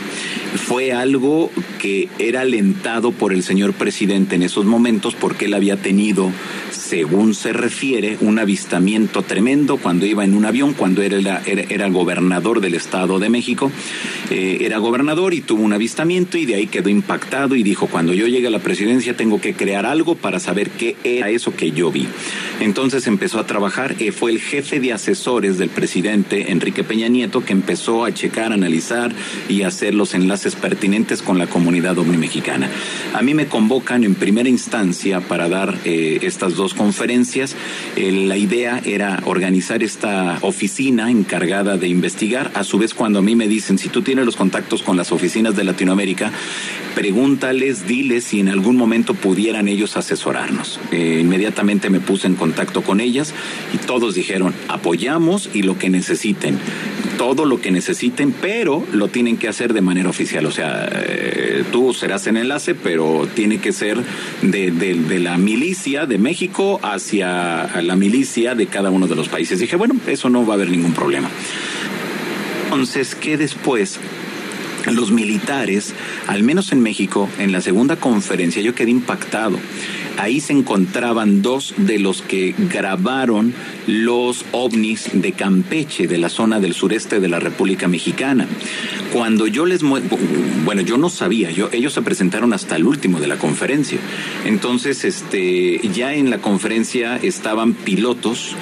fue 0.58 0.94
algo 0.94 1.52
que 1.80 2.10
era 2.18 2.42
alentado 2.42 3.12
por 3.12 3.34
el 3.34 3.44
señor 3.44 3.74
presidente 3.74 4.36
en 4.36 4.44
esos 4.44 4.66
momentos 4.66 5.16
porque 5.16 5.46
él 5.46 5.54
había 5.54 5.78
tenido 5.78 6.32
según 6.88 7.34
se 7.34 7.52
refiere, 7.52 8.18
un 8.22 8.38
avistamiento 8.38 9.24
tremendo 9.24 9.78
cuando 9.78 10.06
iba 10.06 10.24
en 10.24 10.36
un 10.36 10.46
avión, 10.46 10.74
cuando 10.74 11.02
era, 11.02 11.42
era, 11.46 11.90
gobernador 11.90 12.62
del 12.62 12.76
Estado 12.76 13.18
de 13.18 13.30
México. 13.30 13.72
Eh, 14.30 14.60
era 14.62 14.78
gobernador 14.78 15.34
y 15.34 15.42
tuvo 15.42 15.64
un 15.64 15.74
avistamiento 15.74 16.38
y 16.38 16.46
de 16.46 16.56
ahí 16.56 16.68
quedó 16.68 16.90
impactado 16.90 17.56
y 17.56 17.64
dijo, 17.64 17.88
cuando 17.88 18.14
yo 18.14 18.28
llegue 18.28 18.48
a 18.48 18.52
la 18.52 18.60
presidencia 18.60 19.18
tengo 19.18 19.42
que 19.42 19.56
crear 19.56 19.86
algo 19.86 20.16
para 20.16 20.40
saber 20.40 20.70
qué 20.70 20.96
era 21.04 21.32
eso 21.32 21.56
que 21.56 21.72
yo 21.72 21.92
vi. 21.92 22.08
Entonces 22.60 23.08
empezó 23.08 23.40
a 23.40 23.48
trabajar, 23.48 23.96
y 24.00 24.12
fue 24.12 24.32
el 24.32 24.40
jefe 24.40 24.80
de 24.80 24.94
asesores 24.94 25.58
del 25.58 25.70
presidente 25.70 26.52
Enrique 26.52 26.84
Peña 26.84 27.08
Nieto 27.08 27.44
que 27.44 27.54
empezó 27.54 28.06
a 28.06 28.14
checar, 28.14 28.54
analizar 28.54 29.12
y 29.50 29.64
hacer 29.64 29.96
los 29.96 30.14
enlaces 30.14 30.56
pertinentes 30.56 31.24
con 31.24 31.40
la 31.40 31.48
comunidad 31.48 31.98
ovni 31.98 32.18
mexicana. 32.18 32.70
A 33.14 33.24
mí 33.24 33.34
me 33.34 33.48
convocan 33.48 34.04
en 34.04 34.14
primera 34.14 34.50
instancia 34.50 35.22
para 35.22 35.50
dar 35.50 35.76
eh, 35.84 36.20
estas 36.22 36.56
dos 36.56 36.75
conferencias. 36.76 37.56
la 37.96 38.38
idea 38.38 38.82
era 38.86 39.22
organizar 39.26 39.84
esta 39.84 40.38
oficina 40.42 41.10
encargada 41.10 41.78
de 41.78 41.88
investigar. 41.88 42.52
A 42.54 42.64
su 42.64 42.78
vez, 42.78 42.94
cuando 42.94 43.20
a 43.20 43.22
mí 43.22 43.36
me 43.36 43.48
dicen, 43.48 43.78
si 43.78 43.90
tú 43.90 44.02
tienes 44.02 44.26
los 44.26 44.36
contactos 44.36 44.82
con 44.82 44.98
las 44.98 45.12
oficinas 45.12 45.56
de 45.56 45.64
Latinoamérica, 45.64 46.32
pregúntales, 46.96 47.88
diles 47.88 48.26
si 48.26 48.40
en 48.40 48.50
algún 48.50 48.76
momento 48.76 49.14
pudieran 49.14 49.68
ellos 49.68 49.98
asesorarnos. 49.98 50.80
Eh, 50.92 51.20
inmediatamente 51.22 51.90
me 51.90 52.00
puse 52.00 52.28
en 52.28 52.36
contacto 52.36 52.82
con 52.82 53.00
ellas 53.00 53.34
y 53.74 53.78
todos 53.78 54.16
dijeron, 54.16 54.54
apoyamos 54.68 55.50
y 55.54 55.64
lo 55.64 55.78
que 55.78 55.90
necesiten 55.90 56.58
todo 57.18 57.46
lo 57.46 57.62
que 57.62 57.72
necesiten, 57.72 58.34
pero 58.34 58.86
lo 58.92 59.08
tienen 59.08 59.38
que 59.38 59.48
hacer 59.48 59.74
de 59.74 59.82
manera 59.82 60.10
oficial. 60.10 60.46
O 60.46 60.52
sea, 60.52 60.90
eh, 60.92 61.64
tú 61.72 61.94
serás 61.94 62.26
el 62.28 62.38
enlace, 62.38 62.76
pero 62.76 63.28
tiene 63.34 63.60
que 63.60 63.72
ser 63.72 63.98
de, 64.42 64.72
de, 64.72 65.20
la 65.20 65.38
milicia 65.38 66.06
de 66.06 66.18
México 66.18 66.80
hacia 66.84 67.82
la 67.82 67.96
milicia 67.96 68.56
de 68.56 68.68
cada 68.68 68.90
uno 68.90 69.08
de 69.08 69.16
los 69.16 69.30
países. 69.30 69.60
Dije, 69.60 69.76
bueno, 69.76 69.96
eso 70.08 70.30
no 70.30 70.46
va 70.46 70.54
a 70.54 70.56
haber 70.56 70.70
ningún 70.70 70.94
problema. 70.94 71.30
Entonces, 72.66 73.16
que 73.16 73.38
después 73.38 74.00
los 74.92 75.12
militares 75.12 75.94
al 76.28 76.44
menos 76.44 76.72
en 76.72 76.82
México, 76.82 77.30
en 77.40 77.52
la 77.52 77.62
segunda 77.62 77.96
conferencia, 77.96 78.62
yo 78.62 78.76
quedé 78.76 78.92
impactado. 78.92 79.58
Ahí 80.18 80.40
se 80.40 80.54
encontraban 80.54 81.42
dos 81.42 81.74
de 81.78 82.00
los 82.00 82.22
que 82.22 82.56
grabaron 82.58 83.54
los 83.88 84.46
ovnis 84.52 85.10
de 85.14 85.34
Campeche, 85.34 86.08
de 86.08 86.18
la 86.18 86.30
zona 86.30 86.60
del 86.60 86.74
sureste 86.74 87.20
de 87.20 87.28
la 87.28 87.40
República 87.40 87.88
Mexicana. 87.88 88.48
Cuando 89.14 89.48
yo 89.48 89.66
les 89.66 89.82
bueno, 90.66 90.82
yo 90.82 90.98
no 90.98 91.10
sabía, 91.10 91.52
yo, 91.52 91.70
ellos 91.72 91.94
se 91.94 92.02
presentaron 92.02 92.54
hasta 92.54 92.76
el 92.76 92.86
último 92.86 93.20
de 93.20 93.28
la 93.28 93.38
conferencia. 93.38 94.00
Entonces, 94.46 95.04
este, 95.06 95.80
ya 95.94 96.14
en 96.14 96.30
la 96.30 96.40
conferencia 96.40 97.18
estaban 97.18 97.74
pilotos, 97.74 98.56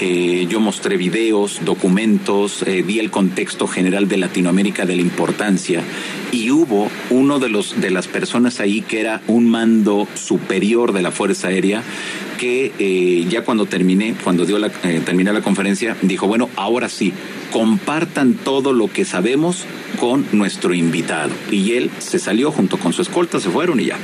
eh, 0.00 0.46
yo 0.48 0.60
mostré 0.60 0.96
videos, 0.96 1.60
documentos, 1.64 2.62
eh, 2.62 2.84
di 2.86 2.98
el 2.98 3.10
contexto 3.10 3.66
general 3.66 4.08
de 4.08 4.18
Latinoamérica 4.18 4.86
de 4.86 4.96
la 4.96 5.02
importancia 5.02 5.82
y 6.32 6.50
hubo 6.50 6.90
uno 7.10 7.38
de 7.38 7.48
los 7.48 7.80
de 7.80 7.90
las 7.90 8.08
personas 8.08 8.60
ahí 8.60 8.82
que 8.82 9.00
era 9.00 9.22
un 9.26 9.48
mando 9.48 10.06
superior 10.14 10.92
de 10.92 11.02
la 11.02 11.10
Fuerza 11.10 11.48
Aérea 11.48 11.82
que 12.38 12.72
eh, 12.78 13.26
ya 13.28 13.44
cuando 13.44 13.66
terminé, 13.66 14.14
cuando 14.24 14.46
dio 14.46 14.58
la, 14.58 14.68
eh, 14.84 15.02
terminé 15.04 15.32
la 15.32 15.42
conferencia, 15.42 15.96
dijo, 16.02 16.26
bueno, 16.26 16.48
ahora 16.56 16.88
sí, 16.88 17.12
compartan 17.52 18.34
todo 18.34 18.72
lo 18.72 18.90
que 18.90 19.04
sabemos 19.04 19.66
con 19.98 20.24
nuestro 20.32 20.72
invitado. 20.72 21.32
Y 21.50 21.72
él 21.72 21.90
se 21.98 22.18
salió 22.18 22.50
junto 22.52 22.78
con 22.78 22.92
su 22.92 23.02
escolta, 23.02 23.40
se 23.40 23.50
fueron 23.50 23.80
y 23.80 23.86
ya. 23.86 23.98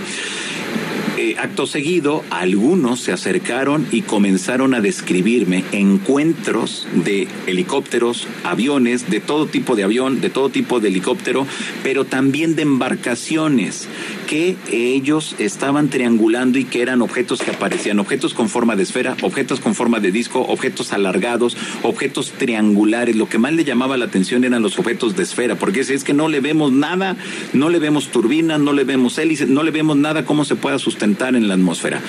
Eh, 1.24 1.36
acto 1.38 1.66
seguido, 1.66 2.22
algunos 2.28 3.00
se 3.00 3.10
acercaron 3.10 3.86
y 3.90 4.02
comenzaron 4.02 4.74
a 4.74 4.82
describirme 4.82 5.64
encuentros 5.72 6.86
de 6.92 7.26
helicópteros, 7.46 8.28
aviones, 8.42 9.08
de 9.08 9.20
todo 9.20 9.46
tipo 9.46 9.74
de 9.74 9.84
avión, 9.84 10.20
de 10.20 10.28
todo 10.28 10.50
tipo 10.50 10.80
de 10.80 10.88
helicóptero, 10.88 11.46
pero 11.82 12.04
también 12.04 12.56
de 12.56 12.62
embarcaciones 12.62 13.88
que 14.28 14.56
ellos 14.70 15.34
estaban 15.38 15.88
triangulando 15.88 16.58
y 16.58 16.64
que 16.66 16.82
eran 16.82 17.00
objetos 17.00 17.40
que 17.40 17.52
aparecían, 17.52 18.00
objetos 18.00 18.34
con 18.34 18.50
forma 18.50 18.76
de 18.76 18.82
esfera, 18.82 19.16
objetos 19.22 19.60
con 19.60 19.74
forma 19.74 20.00
de 20.00 20.12
disco, 20.12 20.42
objetos 20.42 20.92
alargados, 20.92 21.56
objetos 21.82 22.32
triangulares. 22.32 23.16
Lo 23.16 23.30
que 23.30 23.38
más 23.38 23.54
le 23.54 23.64
llamaba 23.64 23.96
la 23.96 24.04
atención 24.04 24.44
eran 24.44 24.60
los 24.60 24.78
objetos 24.78 25.16
de 25.16 25.22
esfera, 25.22 25.56
porque 25.56 25.80
es 25.80 26.04
que 26.04 26.12
no 26.12 26.28
le 26.28 26.40
vemos 26.40 26.70
nada, 26.70 27.16
no 27.54 27.70
le 27.70 27.78
vemos 27.78 28.08
turbinas, 28.08 28.60
no 28.60 28.74
le 28.74 28.84
vemos 28.84 29.16
hélices, 29.16 29.48
no 29.48 29.62
le 29.62 29.70
vemos 29.70 29.96
nada 29.96 30.26
cómo 30.26 30.44
se 30.44 30.54
pueda 30.54 30.78
sustentar 30.78 31.13
en 31.22 31.48
la 31.48 31.54
atmósfera. 31.54 32.00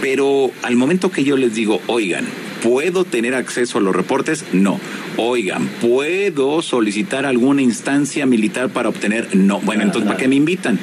Pero 0.00 0.50
al 0.62 0.76
momento 0.76 1.10
que 1.10 1.24
yo 1.24 1.36
les 1.36 1.54
digo, 1.54 1.80
oigan, 1.86 2.26
¿Puedo 2.62 3.04
tener 3.04 3.34
acceso 3.34 3.78
a 3.78 3.80
los 3.80 3.96
reportes? 3.96 4.44
No. 4.52 4.78
Oigan, 5.16 5.68
¿puedo 5.80 6.60
solicitar 6.62 7.24
alguna 7.24 7.62
instancia 7.62 8.26
militar 8.26 8.68
para 8.68 8.88
obtener? 8.88 9.34
No. 9.34 9.60
Bueno, 9.60 9.82
entonces, 9.82 10.06
¿para 10.06 10.18
qué 10.18 10.28
me 10.28 10.36
invitan? 10.36 10.78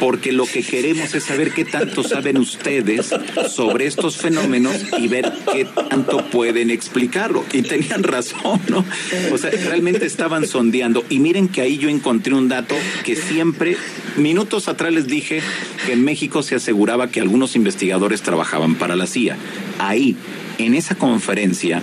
Porque 0.00 0.32
lo 0.32 0.46
que 0.46 0.62
queremos 0.62 1.14
es 1.14 1.24
saber 1.24 1.52
qué 1.52 1.64
tanto 1.64 2.02
saben 2.02 2.38
ustedes 2.38 3.14
sobre 3.50 3.86
estos 3.86 4.16
fenómenos 4.16 4.74
y 4.98 5.08
ver 5.08 5.32
qué 5.52 5.66
tanto 5.66 6.24
pueden 6.30 6.70
explicarlo. 6.70 7.44
Y 7.52 7.62
tenían 7.62 8.02
razón, 8.02 8.60
¿no? 8.68 8.84
O 9.32 9.38
sea, 9.38 9.50
realmente 9.50 10.06
estaban 10.06 10.46
sondeando. 10.46 11.04
Y 11.10 11.18
miren 11.18 11.48
que 11.48 11.60
ahí 11.60 11.78
yo 11.78 11.88
encontré 11.88 12.34
un 12.34 12.48
dato 12.48 12.74
que 13.04 13.16
siempre, 13.16 13.76
minutos 14.16 14.68
atrás 14.68 14.92
les 14.92 15.06
dije 15.06 15.42
que 15.86 15.92
en 15.92 16.04
México 16.04 16.42
se 16.42 16.54
aseguraba 16.54 17.10
que 17.10 17.20
algunos 17.20 17.56
investigadores 17.56 18.22
trabajaban 18.22 18.76
para 18.76 18.96
la 18.96 19.06
CIA. 19.06 19.36
Ahí 19.78 20.16
en 20.58 20.74
esa 20.74 20.96
conferencia 20.96 21.82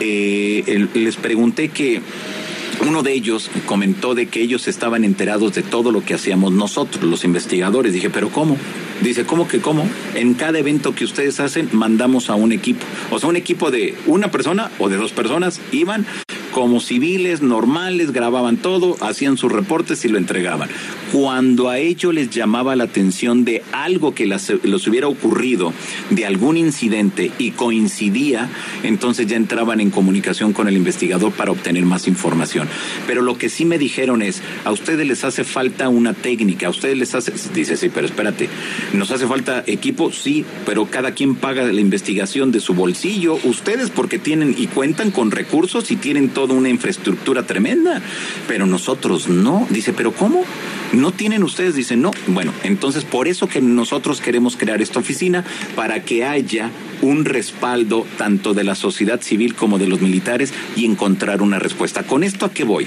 eh, 0.00 0.88
les 0.94 1.16
pregunté 1.16 1.68
que 1.68 2.00
uno 2.86 3.02
de 3.02 3.12
ellos 3.12 3.50
comentó 3.66 4.14
de 4.14 4.26
que 4.26 4.40
ellos 4.40 4.66
estaban 4.66 5.04
enterados 5.04 5.54
de 5.54 5.62
todo 5.62 5.92
lo 5.92 6.04
que 6.04 6.14
hacíamos 6.14 6.52
nosotros, 6.52 7.04
los 7.04 7.24
investigadores. 7.24 7.92
Dije, 7.92 8.10
pero 8.10 8.30
¿cómo? 8.30 8.56
Dice, 9.02 9.24
¿cómo 9.24 9.46
que 9.46 9.60
cómo? 9.60 9.88
En 10.14 10.34
cada 10.34 10.58
evento 10.58 10.94
que 10.94 11.04
ustedes 11.04 11.38
hacen, 11.38 11.68
mandamos 11.72 12.30
a 12.30 12.34
un 12.34 12.50
equipo. 12.50 12.84
O 13.10 13.18
sea, 13.18 13.28
un 13.28 13.36
equipo 13.36 13.70
de 13.70 13.94
una 14.06 14.30
persona 14.30 14.70
o 14.78 14.88
de 14.88 14.96
dos 14.96 15.12
personas 15.12 15.60
iban 15.70 16.06
como 16.52 16.80
civiles 16.80 17.40
normales, 17.40 18.12
grababan 18.12 18.56
todo, 18.56 18.96
hacían 19.00 19.36
sus 19.36 19.52
reportes 19.52 20.04
y 20.04 20.08
lo 20.08 20.18
entregaban. 20.18 20.68
Cuando 21.12 21.68
a 21.68 21.78
ellos 21.78 22.14
les 22.14 22.30
llamaba 22.30 22.74
la 22.74 22.84
atención 22.84 23.44
de 23.44 23.62
algo 23.72 24.14
que 24.14 24.26
les 24.26 24.48
hubiera 24.88 25.08
ocurrido, 25.08 25.74
de 26.08 26.24
algún 26.24 26.56
incidente 26.56 27.30
y 27.38 27.50
coincidía, 27.50 28.48
entonces 28.82 29.26
ya 29.26 29.36
entraban 29.36 29.80
en 29.80 29.90
comunicación 29.90 30.54
con 30.54 30.68
el 30.68 30.76
investigador 30.76 31.32
para 31.32 31.52
obtener 31.52 31.84
más 31.84 32.08
información. 32.08 32.66
Pero 33.06 33.20
lo 33.20 33.36
que 33.36 33.50
sí 33.50 33.66
me 33.66 33.76
dijeron 33.76 34.22
es, 34.22 34.42
a 34.64 34.72
ustedes 34.72 35.06
les 35.06 35.22
hace 35.24 35.44
falta 35.44 35.90
una 35.90 36.14
técnica, 36.14 36.68
a 36.68 36.70
ustedes 36.70 36.96
les 36.96 37.14
hace, 37.14 37.32
dice, 37.52 37.76
sí, 37.76 37.90
pero 37.92 38.06
espérate, 38.06 38.48
nos 38.94 39.10
hace 39.10 39.26
falta 39.26 39.64
equipo, 39.66 40.12
sí, 40.12 40.46
pero 40.64 40.86
cada 40.86 41.12
quien 41.12 41.34
paga 41.34 41.64
la 41.64 41.80
investigación 41.80 42.52
de 42.52 42.60
su 42.60 42.72
bolsillo, 42.72 43.38
ustedes 43.44 43.90
porque 43.90 44.18
tienen 44.18 44.54
y 44.56 44.66
cuentan 44.66 45.10
con 45.10 45.30
recursos 45.30 45.90
y 45.90 45.96
tienen 45.96 46.30
toda 46.30 46.54
una 46.54 46.70
infraestructura 46.70 47.46
tremenda, 47.46 48.00
pero 48.48 48.64
nosotros 48.64 49.28
no. 49.28 49.66
Dice, 49.68 49.92
pero 49.92 50.12
¿cómo? 50.12 50.44
¿No 50.92 51.12
tienen 51.12 51.42
ustedes? 51.42 51.74
Dice, 51.74 51.96
no. 51.96 52.10
Bueno, 52.26 52.52
entonces 52.64 53.04
por 53.04 53.28
eso 53.28 53.48
que 53.48 53.60
nosotros 53.60 54.20
queremos 54.20 54.56
crear 54.56 54.82
esta 54.82 55.00
oficina, 55.00 55.44
para 55.74 56.04
que 56.04 56.24
haya 56.24 56.70
un 57.02 57.24
respaldo 57.24 58.06
tanto 58.16 58.54
de 58.54 58.64
la 58.64 58.74
sociedad 58.74 59.20
civil 59.20 59.54
como 59.54 59.78
de 59.78 59.86
los 59.86 60.00
militares 60.00 60.54
y 60.76 60.86
encontrar 60.86 61.42
una 61.42 61.58
respuesta. 61.58 62.04
¿Con 62.04 62.24
esto 62.24 62.46
a 62.46 62.52
qué 62.52 62.64
voy? 62.64 62.86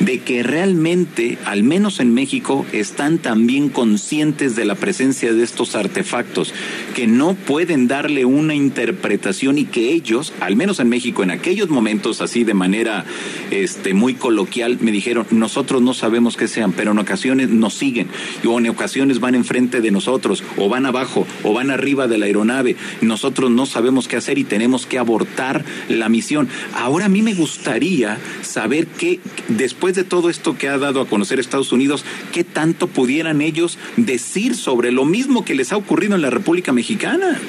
De 0.00 0.20
que 0.20 0.42
realmente, 0.42 1.38
al 1.44 1.62
menos 1.62 1.98
en 1.98 2.14
México, 2.14 2.64
están 2.72 3.18
también 3.18 3.70
conscientes 3.70 4.54
de 4.54 4.64
la 4.64 4.74
presencia 4.74 5.32
de 5.32 5.42
estos 5.42 5.74
artefactos, 5.74 6.52
que 6.94 7.06
no 7.06 7.34
pueden 7.34 7.88
darle 7.88 8.24
una 8.24 8.54
interpretación 8.54 9.58
y 9.58 9.64
que 9.64 9.92
ellos, 9.92 10.32
al 10.40 10.56
menos 10.56 10.78
en 10.80 10.88
México, 10.88 11.22
en 11.22 11.30
aquellos 11.30 11.68
momentos 11.68 12.20
así 12.20 12.44
de 12.44 12.54
manera 12.54 13.04
este, 13.50 13.94
muy 13.94 14.14
coloquial, 14.14 14.78
me 14.80 14.92
dijeron, 14.92 15.26
nosotros 15.30 15.82
no 15.82 15.94
sabemos 15.94 16.36
qué 16.36 16.48
sean, 16.48 16.72
pero 16.72 16.92
en 16.92 16.98
ocasiones 16.98 17.48
nos 17.48 17.74
siguen, 17.74 18.08
o 18.46 18.58
en 18.58 18.68
ocasiones 18.68 19.20
van 19.20 19.34
enfrente 19.34 19.80
de 19.80 19.90
nosotros, 19.90 20.44
o 20.56 20.68
van 20.68 20.86
abajo, 20.86 21.26
o 21.42 21.52
van 21.52 21.70
arriba 21.70 22.06
de 22.06 22.18
la 22.18 22.26
aeronave. 22.26 22.76
Nosotros 23.00 23.45
no 23.50 23.66
sabemos 23.66 24.08
qué 24.08 24.16
hacer 24.16 24.38
y 24.38 24.44
tenemos 24.44 24.86
que 24.86 24.98
abortar 24.98 25.64
la 25.88 26.08
misión. 26.08 26.48
Ahora 26.74 27.06
a 27.06 27.08
mí 27.08 27.22
me 27.22 27.34
gustaría 27.34 28.18
saber 28.42 28.86
qué, 28.86 29.20
después 29.48 29.94
de 29.94 30.04
todo 30.04 30.30
esto 30.30 30.56
que 30.58 30.68
ha 30.68 30.78
dado 30.78 31.00
a 31.00 31.06
conocer 31.06 31.38
Estados 31.38 31.72
Unidos, 31.72 32.04
qué 32.32 32.44
tanto 32.44 32.86
pudieran 32.86 33.40
ellos 33.40 33.78
decir 33.96 34.54
sobre 34.54 34.92
lo 34.92 35.04
mismo 35.04 35.44
que 35.44 35.54
les 35.54 35.72
ha 35.72 35.76
ocurrido 35.76 36.14
en 36.14 36.22
la 36.22 36.30
República 36.30 36.72
Mexicana. 36.72 37.40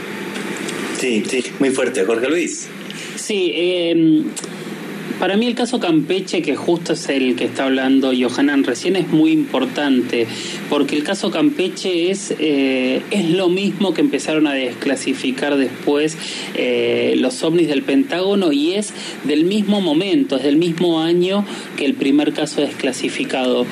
Sí, 0.99 1.23
sí, 1.27 1.43
muy 1.59 1.69
fuerte, 1.69 2.05
Jorge 2.05 2.29
Luis. 2.29 2.67
Sí, 3.15 3.51
eh, 3.53 4.23
para 5.19 5.37
mí 5.37 5.47
el 5.47 5.55
caso 5.55 5.79
Campeche, 5.79 6.41
que 6.41 6.55
justo 6.55 6.93
es 6.93 7.09
el 7.09 7.35
que 7.35 7.45
está 7.45 7.65
hablando 7.65 8.11
Johanan 8.17 8.63
recién, 8.63 8.95
es 8.95 9.07
muy 9.09 9.31
importante, 9.31 10.27
porque 10.69 10.95
el 10.95 11.03
caso 11.03 11.31
Campeche 11.31 12.11
es, 12.11 12.33
eh, 12.39 13.01
es 13.11 13.29
lo 13.31 13.49
mismo 13.49 13.93
que 13.93 14.01
empezaron 14.01 14.47
a 14.47 14.53
desclasificar 14.53 15.57
después 15.57 16.17
eh, 16.55 17.15
los 17.17 17.43
ovnis 17.43 17.67
del 17.67 17.83
Pentágono 17.83 18.51
y 18.51 18.73
es 18.73 18.93
del 19.23 19.45
mismo 19.45 19.81
momento, 19.81 20.37
es 20.37 20.43
del 20.43 20.57
mismo 20.57 21.01
año 21.01 21.45
que 21.77 21.85
el 21.85 21.93
primer 21.93 22.33
caso 22.33 22.61
desclasificado. 22.61 23.65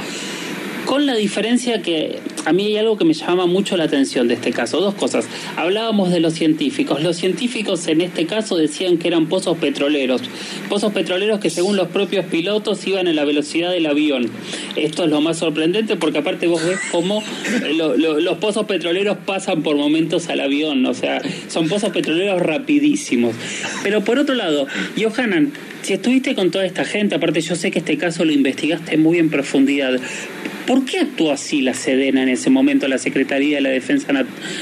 Con 0.85 1.05
la 1.07 1.15
diferencia 1.15 1.81
que 1.81 2.19
a 2.45 2.53
mí 2.53 2.67
hay 2.67 2.77
algo 2.77 2.95
que 2.95 3.05
me 3.05 3.13
llama 3.13 3.47
mucho 3.47 3.75
la 3.75 3.85
atención 3.85 4.27
de 4.27 4.35
este 4.35 4.51
caso. 4.51 4.79
Dos 4.79 4.93
cosas. 4.93 5.27
Hablábamos 5.55 6.11
de 6.11 6.19
los 6.19 6.33
científicos. 6.33 7.01
Los 7.01 7.17
científicos 7.17 7.87
en 7.87 8.01
este 8.01 8.27
caso 8.27 8.55
decían 8.55 8.97
que 8.97 9.07
eran 9.07 9.27
pozos 9.27 9.57
petroleros. 9.57 10.21
Pozos 10.69 10.93
petroleros 10.93 11.39
que 11.39 11.49
según 11.49 11.75
los 11.75 11.87
propios 11.87 12.25
pilotos 12.25 12.85
iban 12.85 13.07
a 13.07 13.13
la 13.13 13.25
velocidad 13.25 13.71
del 13.71 13.87
avión. 13.87 14.29
Esto 14.75 15.05
es 15.05 15.09
lo 15.09 15.21
más 15.21 15.39
sorprendente 15.39 15.95
porque 15.95 16.19
aparte 16.19 16.45
vos 16.45 16.63
ves 16.63 16.79
cómo 16.91 17.23
los 17.97 18.37
pozos 18.37 18.65
petroleros 18.65 19.17
pasan 19.25 19.63
por 19.63 19.75
momentos 19.75 20.29
al 20.29 20.39
avión. 20.39 20.85
O 20.85 20.93
sea, 20.93 21.21
son 21.47 21.67
pozos 21.67 21.89
petroleros 21.89 22.41
rapidísimos. 22.41 23.35
Pero 23.81 24.03
por 24.03 24.19
otro 24.19 24.35
lado, 24.35 24.67
Johanan, 25.01 25.51
si 25.81 25.93
estuviste 25.93 26.35
con 26.35 26.51
toda 26.51 26.65
esta 26.65 26.85
gente, 26.85 27.15
aparte 27.15 27.41
yo 27.41 27.55
sé 27.55 27.71
que 27.71 27.79
este 27.79 27.97
caso 27.97 28.23
lo 28.23 28.31
investigaste 28.31 28.97
muy 28.97 29.17
en 29.17 29.31
profundidad, 29.31 29.99
¿Por 30.65 30.83
qué 30.83 30.97
actuó 30.97 31.31
así 31.31 31.61
la 31.61 31.75
Sedena 31.75 32.23
en 32.23 32.29
ese 32.35 32.49
momento, 32.49 32.87
la 32.87 32.97
Secretaría 32.97 33.57
de 33.57 33.61
la 33.61 33.69
Defensa 33.69 34.13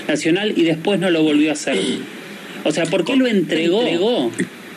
Nacional, 0.08 0.54
y 0.56 0.64
después 0.64 1.00
no 1.00 1.10
lo 1.10 1.24
volvió 1.24 1.50
a 1.50 1.54
hacer? 1.54 1.78
O 2.64 2.72
sea, 2.72 2.86
¿por 2.86 3.04
qué 3.04 3.16
lo 3.16 3.28
entregó? 3.28 3.84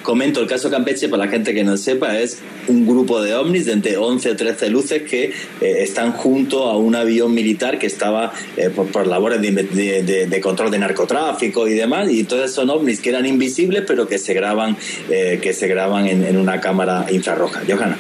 Comento 0.03 0.41
el 0.41 0.47
caso 0.47 0.71
Campeche 0.71 1.09
para 1.09 1.25
la 1.25 1.31
gente 1.31 1.53
que 1.53 1.65
no 1.65 1.77
sepa, 1.77 2.21
es 2.21 2.39
un 2.69 2.87
grupo 2.87 3.21
de 3.21 3.35
ovnis 3.35 3.67
de 3.67 3.73
entre 3.73 3.97
11 3.97 4.31
o 4.31 4.37
13 4.37 4.71
luces 4.71 5.03
que 5.03 5.25
eh, 5.25 5.33
están 5.61 6.13
junto 6.13 6.67
a 6.67 6.77
un 6.77 6.95
avión 6.95 7.35
militar 7.35 7.77
que 7.81 7.89
estaba 7.89 8.33
eh, 8.57 8.71
por, 8.71 9.09
labores 9.09 9.41
de, 9.41 10.41
control 10.41 10.71
de 10.71 10.79
narcotráfico 10.79 11.67
y 11.67 11.75
demás, 11.75 12.09
y 12.09 12.21
entonces 12.21 12.53
son 12.53 12.71
ovnis 12.71 13.01
que 13.01 13.09
eran 13.09 13.27
invisibles 13.27 13.83
pero 13.85 14.07
que 14.07 14.19
se 14.19 14.33
graban, 14.33 14.77
eh, 15.11 15.41
que 15.43 15.53
se 15.53 15.67
graban 15.67 16.07
en, 16.07 16.25
en 16.25 16.37
una 16.37 16.61
cámara 16.61 17.07
infrarroja. 17.11 17.63
Johanna. 17.69 17.99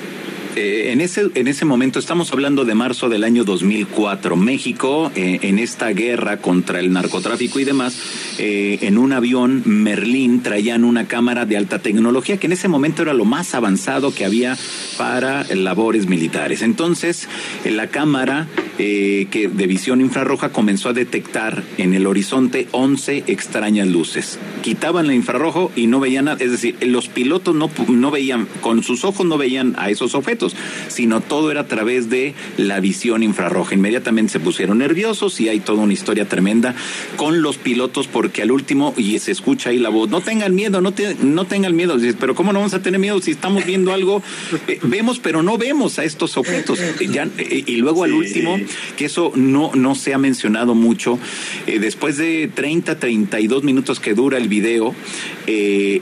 Eh, 0.56 0.92
en, 0.92 1.02
ese, 1.02 1.28
en 1.34 1.48
ese 1.48 1.66
momento 1.66 1.98
estamos 1.98 2.32
hablando 2.32 2.64
de 2.64 2.74
marzo 2.74 3.10
del 3.10 3.24
año 3.24 3.44
2004. 3.44 4.36
México, 4.36 5.12
eh, 5.14 5.38
en 5.42 5.58
esta 5.58 5.88
guerra 5.90 6.38
contra 6.38 6.80
el 6.80 6.92
narcotráfico 6.92 7.60
y 7.60 7.64
demás, 7.64 7.98
eh, 8.38 8.78
en 8.80 8.96
un 8.96 9.12
avión 9.12 9.62
Merlín 9.66 10.42
traían 10.42 10.84
una 10.84 11.06
cámara 11.06 11.44
de 11.44 11.58
alta 11.58 11.80
tecnología 11.80 12.38
que 12.38 12.46
en 12.46 12.54
ese 12.54 12.68
momento 12.68 13.02
era 13.02 13.12
lo 13.12 13.26
más 13.26 13.54
avanzado 13.54 14.14
que 14.14 14.24
había 14.24 14.56
para 14.96 15.44
labores 15.54 16.06
militares. 16.06 16.62
Entonces, 16.62 17.28
la 17.64 17.88
cámara 17.88 18.48
que 18.76 19.50
de 19.52 19.66
visión 19.66 20.00
infrarroja 20.00 20.50
comenzó 20.50 20.90
a 20.90 20.92
detectar 20.92 21.62
en 21.78 21.94
el 21.94 22.06
horizonte 22.06 22.68
11 22.72 23.24
extrañas 23.26 23.88
luces. 23.88 24.38
Quitaban 24.62 25.06
el 25.06 25.14
infrarrojo 25.14 25.70
y 25.76 25.86
no 25.86 26.00
veían 26.00 26.26
nada, 26.26 26.42
es 26.42 26.50
decir, 26.50 26.76
los 26.82 27.08
pilotos 27.08 27.54
no, 27.54 27.70
no 27.88 28.10
veían, 28.10 28.46
con 28.60 28.82
sus 28.82 29.04
ojos 29.04 29.26
no 29.26 29.38
veían 29.38 29.74
a 29.78 29.90
esos 29.90 30.14
objetos, 30.14 30.56
sino 30.88 31.20
todo 31.20 31.50
era 31.50 31.62
a 31.62 31.66
través 31.66 32.10
de 32.10 32.34
la 32.56 32.80
visión 32.80 33.22
infrarroja. 33.22 33.74
Inmediatamente 33.74 34.32
se 34.32 34.40
pusieron 34.40 34.78
nerviosos 34.78 35.40
y 35.40 35.48
hay 35.48 35.60
toda 35.60 35.82
una 35.82 35.92
historia 35.92 36.28
tremenda 36.28 36.74
con 37.16 37.42
los 37.42 37.58
pilotos 37.58 38.08
porque 38.08 38.42
al 38.42 38.50
último, 38.50 38.94
y 38.96 39.18
se 39.18 39.32
escucha 39.32 39.70
ahí 39.70 39.78
la 39.78 39.88
voz, 39.88 40.10
no 40.10 40.20
tengan 40.20 40.54
miedo, 40.54 40.80
no, 40.80 40.92
no 41.22 41.44
tengan 41.46 41.76
miedo, 41.76 41.96
pero 42.18 42.34
¿cómo 42.34 42.52
no 42.52 42.60
vamos 42.60 42.74
a 42.74 42.82
tener 42.82 43.00
miedo 43.00 43.20
si 43.20 43.30
estamos 43.30 43.64
viendo 43.64 43.92
algo? 43.92 44.22
Eh, 44.68 44.78
vemos, 44.82 45.18
pero 45.18 45.42
no 45.42 45.58
vemos 45.58 45.98
a 45.98 46.04
estos 46.04 46.36
objetos. 46.36 46.78
Ya, 47.10 47.28
eh, 47.38 47.64
y 47.66 47.76
luego 47.76 48.04
al 48.04 48.12
último, 48.12 48.58
que 48.96 49.06
eso 49.06 49.32
no, 49.34 49.70
no 49.74 49.94
se 49.94 50.14
ha 50.14 50.18
mencionado 50.18 50.74
mucho, 50.74 51.18
eh, 51.66 51.78
después 51.78 52.16
de 52.16 52.50
30, 52.52 52.98
32 52.98 53.64
minutos 53.64 54.00
que 54.00 54.14
dura 54.14 54.38
el 54.38 54.48
video, 54.48 54.94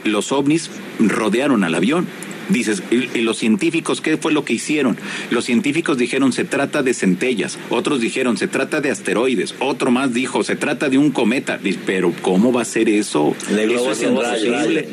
los 0.04 0.32
ovnis 0.32 0.70
rodearon 0.98 1.64
al 1.64 1.74
avión 1.74 2.06
Dices, 2.48 2.82
¿y, 2.90 3.20
los 3.20 3.38
científicos 3.38 4.00
qué 4.00 4.16
fue 4.16 4.32
lo 4.32 4.44
que 4.44 4.54
hicieron? 4.54 4.96
Los 5.30 5.44
científicos 5.44 5.96
dijeron 5.96 6.32
se 6.32 6.44
trata 6.44 6.82
de 6.82 6.94
centellas, 6.94 7.58
otros 7.70 8.00
dijeron 8.00 8.36
se 8.36 8.48
trata 8.48 8.80
de 8.80 8.90
asteroides, 8.90 9.54
otro 9.60 9.90
más 9.90 10.12
dijo 10.12 10.44
se 10.44 10.56
trata 10.56 10.88
de 10.88 10.98
un 10.98 11.10
cometa. 11.10 11.58
Pero 11.86 12.12
¿cómo 12.22 12.52
va 12.52 12.62
a 12.62 12.66
ser 12.66 12.88
eso? 12.88 13.34
eso 13.50 13.92
es 13.92 14.02
imposible. 14.02 14.88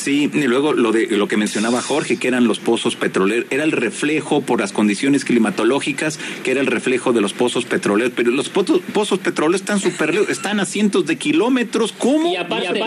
Sí, 0.00 0.30
y 0.32 0.42
luego 0.44 0.72
lo 0.72 0.92
de 0.92 1.08
lo 1.08 1.28
que 1.28 1.36
mencionaba 1.36 1.82
Jorge, 1.82 2.16
que 2.16 2.26
eran 2.26 2.48
los 2.48 2.58
pozos 2.58 2.96
petroleros, 2.96 3.44
era 3.50 3.64
el 3.64 3.72
reflejo 3.72 4.40
por 4.40 4.60
las 4.60 4.72
condiciones 4.72 5.26
climatológicas, 5.26 6.18
que 6.42 6.52
era 6.52 6.62
el 6.62 6.68
reflejo 6.68 7.12
de 7.12 7.20
los 7.20 7.34
pozos 7.34 7.66
petroleros, 7.66 8.14
pero 8.16 8.30
los 8.30 8.48
pozos, 8.48 9.18
petroleros 9.18 9.60
están 9.60 9.78
súper 9.78 10.14
lejos, 10.14 10.30
están 10.30 10.58
a 10.58 10.64
cientos 10.64 11.04
de 11.04 11.16
kilómetros, 11.16 11.92
¿cómo? 11.92 12.32
Y 12.32 12.36
aparte, 12.36 12.80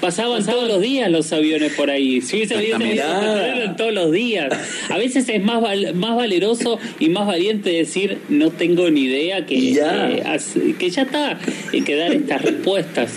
pasaban 0.00 0.42
todos 0.46 0.66
los 0.66 0.80
días 0.80 1.10
los 1.10 1.30
aviones 1.34 1.74
por 1.74 1.90
ahí, 1.90 2.22
si 2.22 2.36
hubiese 2.36 2.54
todos 3.76 3.92
los 3.92 4.10
días. 4.10 4.48
A 4.88 4.96
veces 4.96 5.28
es 5.28 5.44
más 5.44 5.62
más 5.94 6.16
valeroso 6.16 6.78
y 6.98 7.10
más 7.10 7.26
valiente 7.26 7.68
decir 7.68 8.20
no 8.30 8.50
tengo 8.50 8.90
ni 8.90 9.02
idea 9.02 9.44
que 9.44 9.72
ya, 9.72 10.10
eh, 10.10 10.74
que 10.78 10.88
ya 10.88 11.02
está, 11.02 11.38
y 11.72 11.82
que 11.82 11.94
dar 11.94 12.14
estas 12.14 12.40
respuestas. 12.40 13.10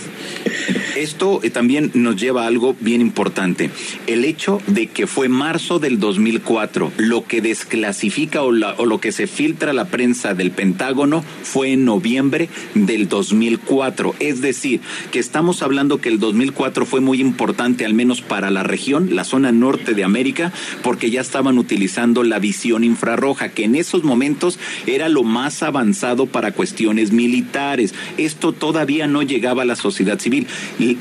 Esto 0.96 1.40
eh, 1.42 1.50
también 1.50 1.90
nos 1.94 2.16
lleva 2.16 2.44
a 2.44 2.46
algo 2.46 2.76
bien 2.80 3.00
importante. 3.00 3.70
El 4.06 4.24
hecho 4.24 4.60
de 4.66 4.86
que 4.86 5.06
fue 5.06 5.28
marzo 5.28 5.78
del 5.78 6.00
2004, 6.00 6.92
lo 6.96 7.24
que 7.24 7.40
desclasifica 7.40 8.42
o, 8.42 8.50
lo 8.50 9.00
que 9.00 9.12
se 9.12 9.26
filtra 9.26 9.70
a 9.70 9.74
la 9.74 9.86
prensa 9.86 10.34
del 10.34 10.50
Pentágono 10.50 11.24
fue 11.42 11.72
en 11.72 11.84
noviembre 11.84 12.48
del 12.74 13.08
2004. 13.08 14.14
Es 14.18 14.40
decir, 14.40 14.80
que 15.10 15.18
estamos 15.18 15.62
hablando 15.62 16.00
que 16.00 16.08
el 16.08 16.18
2004 16.18 16.86
fue 16.86 17.00
muy 17.00 17.20
importante, 17.20 17.84
al 17.84 17.94
menos 17.94 18.20
para 18.20 18.50
la 18.50 18.62
región, 18.62 19.14
la 19.14 19.24
zona 19.24 19.52
norte 19.52 19.94
de 19.94 20.04
América, 20.04 20.52
porque 20.82 21.10
ya 21.10 21.20
estaban 21.20 21.58
utilizando 21.58 22.22
la 22.24 22.38
visión 22.38 22.84
infrarroja, 22.84 23.50
que 23.50 23.64
en 23.64 23.74
esos 23.74 24.04
momentos 24.04 24.58
era 24.86 25.08
lo 25.08 25.22
más 25.22 25.62
avanzado 25.62 26.26
para 26.26 26.52
cuestiones 26.52 27.12
militares. 27.12 27.94
Esto 28.18 28.52
todavía 28.52 29.06
no 29.06 29.22
llegaba 29.22 29.62
a 29.62 29.66
la 29.66 29.76
sociedad 29.76 30.18
civil. 30.18 30.46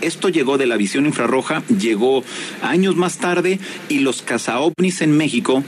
Esto 0.01 0.29
llegó 0.29 0.57
de 0.57 0.67
la 0.67 0.77
visión 0.77 1.05
infrarroja, 1.05 1.63
llegó 1.67 2.23
años 2.61 2.95
más 2.95 3.17
tarde 3.17 3.59
y 3.87 3.99
los 3.99 4.21
cazaovnis 4.21 5.01
en 5.01 5.15
México 5.15 5.63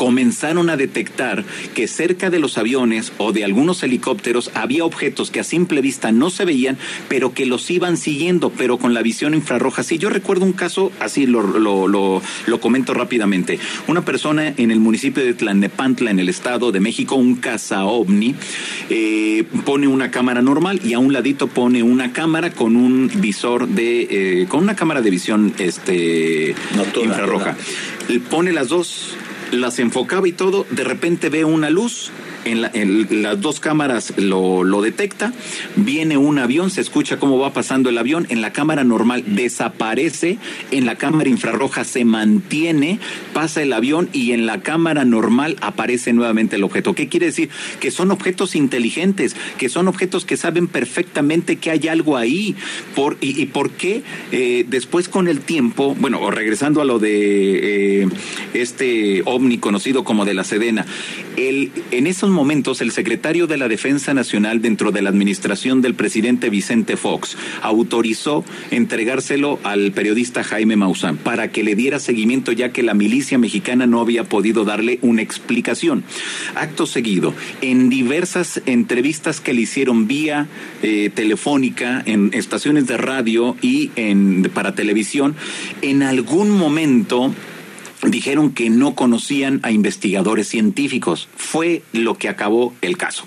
comenzaron 0.00 0.70
a 0.70 0.78
detectar 0.78 1.44
que 1.74 1.86
cerca 1.86 2.30
de 2.30 2.38
los 2.38 2.56
aviones 2.56 3.12
o 3.18 3.32
de 3.32 3.44
algunos 3.44 3.82
helicópteros 3.82 4.50
había 4.54 4.86
objetos 4.86 5.30
que 5.30 5.40
a 5.40 5.44
simple 5.44 5.82
vista 5.82 6.10
no 6.10 6.30
se 6.30 6.46
veían, 6.46 6.78
pero 7.10 7.34
que 7.34 7.44
los 7.44 7.70
iban 7.70 7.98
siguiendo, 7.98 8.48
pero 8.48 8.78
con 8.78 8.94
la 8.94 9.02
visión 9.02 9.34
infrarroja. 9.34 9.82
Sí, 9.82 9.98
yo 9.98 10.08
recuerdo 10.08 10.46
un 10.46 10.54
caso, 10.54 10.90
así 11.00 11.26
lo, 11.26 11.42
lo, 11.42 11.86
lo, 11.86 12.60
comento 12.62 12.94
rápidamente. 12.94 13.58
Una 13.88 14.02
persona 14.02 14.54
en 14.56 14.70
el 14.70 14.80
municipio 14.80 15.22
de 15.22 15.34
Tlalnepantla, 15.34 16.10
en 16.10 16.18
el 16.18 16.30
Estado 16.30 16.72
de 16.72 16.80
México, 16.80 17.16
un 17.16 17.34
caza 17.34 17.84
ovni, 17.84 18.34
eh, 18.88 19.44
pone 19.66 19.86
una 19.86 20.10
cámara 20.10 20.40
normal 20.40 20.80
y 20.82 20.94
a 20.94 20.98
un 20.98 21.12
ladito 21.12 21.46
pone 21.46 21.82
una 21.82 22.14
cámara 22.14 22.52
con 22.52 22.74
un 22.74 23.10
visor 23.16 23.68
de, 23.68 24.08
eh, 24.10 24.46
con 24.48 24.62
una 24.62 24.76
cámara 24.76 25.02
de 25.02 25.10
visión 25.10 25.52
este, 25.58 26.54
infrarroja. 27.02 27.54
Pone 28.30 28.52
las 28.52 28.68
dos 28.68 29.14
las 29.52 29.78
enfocaba 29.78 30.28
y 30.28 30.32
todo, 30.32 30.66
de 30.70 30.84
repente 30.84 31.28
ve 31.28 31.44
una 31.44 31.70
luz 31.70 32.10
en, 32.44 33.22
las 33.22 33.40
dos 33.40 33.60
cámaras 33.60 34.14
lo, 34.16 34.64
lo, 34.64 34.82
detecta, 34.82 35.32
viene 35.76 36.16
un 36.16 36.38
avión, 36.38 36.70
se 36.70 36.80
escucha 36.80 37.18
cómo 37.18 37.38
va 37.38 37.52
pasando 37.52 37.88
el 37.90 37.98
avión, 37.98 38.26
en 38.30 38.40
la 38.40 38.52
cámara 38.52 38.84
normal 38.84 39.24
desaparece, 39.26 40.38
en 40.70 40.86
la 40.86 40.96
cámara 40.96 41.28
infrarroja 41.28 41.84
se 41.84 42.04
mantiene, 42.04 42.98
pasa 43.32 43.62
el 43.62 43.72
avión 43.72 44.08
y 44.12 44.32
en 44.32 44.46
la 44.46 44.62
cámara 44.62 45.04
normal 45.04 45.56
aparece 45.60 46.12
nuevamente 46.12 46.56
el 46.56 46.64
objeto. 46.64 46.94
¿Qué 46.94 47.08
quiere 47.08 47.26
decir? 47.26 47.50
Que 47.80 47.90
son 47.90 48.10
objetos 48.10 48.54
inteligentes, 48.54 49.36
que 49.58 49.68
son 49.68 49.88
objetos 49.88 50.24
que 50.24 50.36
saben 50.36 50.66
perfectamente 50.66 51.56
que 51.56 51.70
hay 51.70 51.88
algo 51.88 52.16
ahí. 52.16 52.56
Por, 52.94 53.16
y, 53.20 53.46
por 53.46 53.70
qué 53.70 54.02
eh, 54.32 54.64
después 54.68 55.08
con 55.08 55.28
el 55.28 55.40
tiempo, 55.40 55.94
bueno, 55.98 56.30
regresando 56.30 56.80
a 56.80 56.84
lo 56.84 56.98
de 56.98 58.02
eh, 58.02 58.08
este 58.54 59.22
ovni 59.24 59.58
conocido 59.58 60.04
como 60.04 60.24
de 60.24 60.34
la 60.34 60.44
Sedena, 60.44 60.86
el, 61.48 61.72
en 61.90 62.06
esos 62.06 62.30
momentos 62.30 62.80
el 62.80 62.90
secretario 62.90 63.46
de 63.46 63.56
la 63.56 63.68
Defensa 63.68 64.14
Nacional 64.14 64.60
dentro 64.60 64.92
de 64.92 65.02
la 65.02 65.10
administración 65.10 65.80
del 65.82 65.94
presidente 65.94 66.50
Vicente 66.50 66.96
Fox 66.96 67.36
autorizó 67.62 68.44
entregárselo 68.70 69.58
al 69.62 69.92
periodista 69.92 70.44
Jaime 70.44 70.76
Maussan 70.76 71.16
para 71.16 71.50
que 71.50 71.62
le 71.62 71.74
diera 71.74 71.98
seguimiento 71.98 72.52
ya 72.52 72.72
que 72.72 72.82
la 72.82 72.94
milicia 72.94 73.38
mexicana 73.38 73.86
no 73.86 74.00
había 74.00 74.24
podido 74.24 74.64
darle 74.64 74.98
una 75.02 75.22
explicación. 75.22 76.04
Acto 76.54 76.86
seguido, 76.86 77.34
en 77.60 77.88
diversas 77.88 78.62
entrevistas 78.66 79.40
que 79.40 79.54
le 79.54 79.62
hicieron 79.62 80.06
vía 80.06 80.48
eh, 80.82 81.10
telefónica, 81.14 82.02
en 82.06 82.30
estaciones 82.34 82.86
de 82.86 82.96
radio 82.96 83.56
y 83.62 83.90
en, 83.96 84.50
para 84.54 84.74
televisión, 84.74 85.34
en 85.82 86.02
algún 86.02 86.50
momento 86.50 87.34
dijeron 88.02 88.52
que 88.52 88.70
no 88.70 88.94
conocían 88.94 89.60
a 89.62 89.70
investigadores 89.70 90.48
científicos. 90.48 91.28
Fue 91.36 91.82
lo 91.92 92.16
que 92.16 92.28
acabó 92.28 92.74
el 92.80 92.96
caso. 92.96 93.26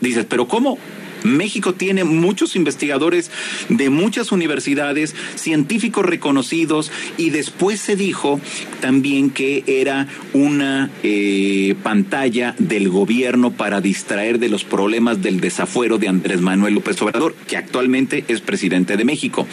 Dices, 0.00 0.26
pero 0.28 0.48
¿cómo? 0.48 0.78
México 1.24 1.74
tiene 1.74 2.04
muchos 2.04 2.56
investigadores 2.56 3.30
de 3.68 3.90
muchas 3.90 4.32
universidades, 4.32 5.14
científicos 5.34 6.04
reconocidos, 6.04 6.90
y 7.16 7.30
después 7.30 7.80
se 7.80 7.96
dijo 7.96 8.40
también 8.80 9.30
que 9.30 9.64
era 9.66 10.08
una 10.32 10.90
eh, 11.02 11.74
pantalla 11.82 12.54
del 12.58 12.88
gobierno 12.88 13.52
para 13.52 13.80
distraer 13.80 14.38
de 14.38 14.48
los 14.48 14.64
problemas 14.64 15.22
del 15.22 15.40
desafuero 15.40 15.98
de 15.98 16.08
Andrés 16.08 16.40
Manuel 16.40 16.74
López 16.74 17.00
Obrador, 17.02 17.34
que 17.46 17.56
actualmente 17.56 18.24
es 18.28 18.40
presidente 18.40 18.96
de 18.96 19.04
México. 19.04 19.46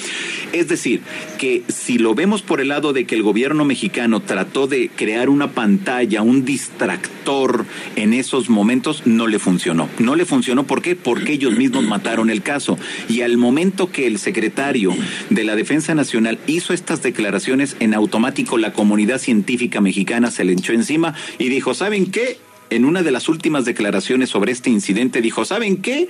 Es 0.53 0.67
decir, 0.67 1.01
que 1.37 1.63
si 1.67 1.97
lo 1.97 2.15
vemos 2.15 2.41
por 2.41 2.61
el 2.61 2.69
lado 2.69 2.93
de 2.93 3.05
que 3.05 3.15
el 3.15 3.23
gobierno 3.23 3.65
mexicano 3.65 4.21
trató 4.21 4.67
de 4.67 4.89
crear 4.95 5.29
una 5.29 5.51
pantalla, 5.51 6.21
un 6.21 6.45
distractor 6.45 7.65
en 7.95 8.13
esos 8.13 8.49
momentos, 8.49 9.03
no 9.05 9.27
le 9.27 9.39
funcionó. 9.39 9.89
No 9.99 10.15
le 10.15 10.25
funcionó, 10.25 10.65
¿por 10.65 10.81
qué? 10.81 10.95
Porque 10.95 11.33
ellos 11.33 11.56
mismos 11.57 11.83
mataron 11.83 12.29
el 12.29 12.41
caso. 12.41 12.77
Y 13.09 13.21
al 13.21 13.37
momento 13.37 13.91
que 13.91 14.07
el 14.07 14.19
secretario 14.19 14.93
de 15.29 15.43
la 15.43 15.55
Defensa 15.55 15.95
Nacional 15.95 16.39
hizo 16.47 16.73
estas 16.73 17.01
declaraciones, 17.03 17.75
en 17.79 17.93
automático 17.93 18.57
la 18.57 18.73
comunidad 18.73 19.19
científica 19.19 19.81
mexicana 19.81 20.31
se 20.31 20.43
le 20.43 20.53
echó 20.53 20.73
encima 20.73 21.13
y 21.37 21.49
dijo, 21.49 21.73
¿saben 21.73 22.11
qué? 22.11 22.37
En 22.69 22.85
una 22.85 23.01
de 23.01 23.11
las 23.11 23.29
últimas 23.29 23.65
declaraciones 23.65 24.29
sobre 24.29 24.51
este 24.51 24.69
incidente 24.69 25.21
dijo, 25.21 25.45
¿saben 25.45 25.77
qué? 25.77 26.09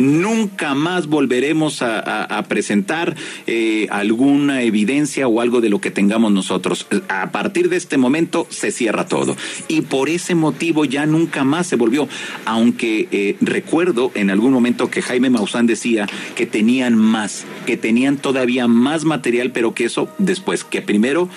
Nunca 0.00 0.74
más 0.74 1.06
volveremos 1.06 1.82
a, 1.82 2.42
presentar 2.48 3.14
eh, 3.46 3.86
alguna 3.90 4.62
evidencia 4.62 5.28
o 5.28 5.40
algo 5.40 5.60
de 5.60 5.68
lo 5.68 5.80
que 5.80 5.90
tengamos 5.90 6.32
nosotros. 6.32 6.86
A 7.08 7.30
partir 7.30 7.68
de 7.68 7.76
este 7.76 7.98
momento 7.98 8.46
se 8.48 8.72
cierra 8.72 9.06
todo. 9.06 9.36
Y 9.68 9.82
por 9.82 10.08
ese 10.08 10.34
motivo 10.34 10.84
ya 10.84 11.06
nunca 11.06 11.44
más 11.44 11.66
se 11.66 11.76
volvió. 11.76 12.08
Aunque 12.46 13.08
eh, 13.12 13.36
recuerdo 13.40 14.10
en 14.14 14.30
algún 14.30 14.52
momento 14.52 14.90
que 14.90 15.02
Jaime 15.02 15.30
Maussan 15.30 15.66
decía 15.66 16.06
que 16.34 16.46
tenían 16.46 16.96
más, 16.96 17.44
que 17.66 17.76
tenían 17.76 18.16
todavía 18.16 18.66
más 18.66 19.04
material, 19.04 19.52
pero 19.52 19.74
que 19.74 19.84
eso 19.84 20.08
después, 20.18 20.64
que 20.64 20.80
primero 20.82 21.28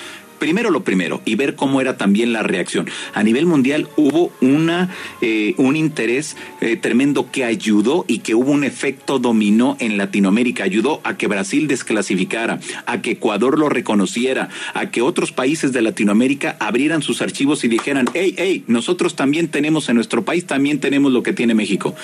primero 0.43 0.71
lo 0.71 0.83
primero 0.83 1.21
y 1.23 1.35
ver 1.35 1.55
cómo 1.55 1.79
era 1.79 1.95
también 1.95 2.33
la 2.33 2.43
reacción. 2.43 2.89
A 3.13 3.23
nivel 3.23 3.45
mundial 3.45 3.87
hubo 3.95 4.33
una, 4.41 4.89
eh, 5.21 5.55
un 5.55 5.77
interés 5.77 6.35
eh, 6.59 6.75
tremendo 6.75 7.31
que 7.31 7.45
ayudó 7.45 8.03
y 8.09 8.19
que 8.19 8.35
hubo 8.35 8.51
un 8.51 8.65
efecto 8.65 9.19
dominó 9.19 9.77
en 9.79 9.97
Latinoamérica. 9.97 10.65
Ayudó 10.65 10.99
a 11.05 11.15
que 11.15 11.27
Brasil 11.27 11.69
desclasificara, 11.69 12.59
a 12.85 13.01
que 13.01 13.11
Ecuador 13.11 13.57
lo 13.57 13.69
reconociera, 13.69 14.49
a 14.73 14.91
que 14.91 15.01
otros 15.01 15.31
países 15.31 15.71
de 15.71 15.81
Latinoamérica 15.81 16.57
abrieran 16.59 17.03
sus 17.03 17.21
archivos 17.21 17.63
y 17.63 17.69
dijeran, 17.69 18.09
hey, 18.13 18.35
hey, 18.37 18.65
nosotros 18.67 19.15
también 19.15 19.47
tenemos 19.47 19.87
en 19.87 19.95
nuestro 19.95 20.25
país, 20.25 20.45
también 20.45 20.81
tenemos 20.81 21.13
lo 21.13 21.23
que 21.23 21.31
tiene 21.31 21.55
México 21.55 21.95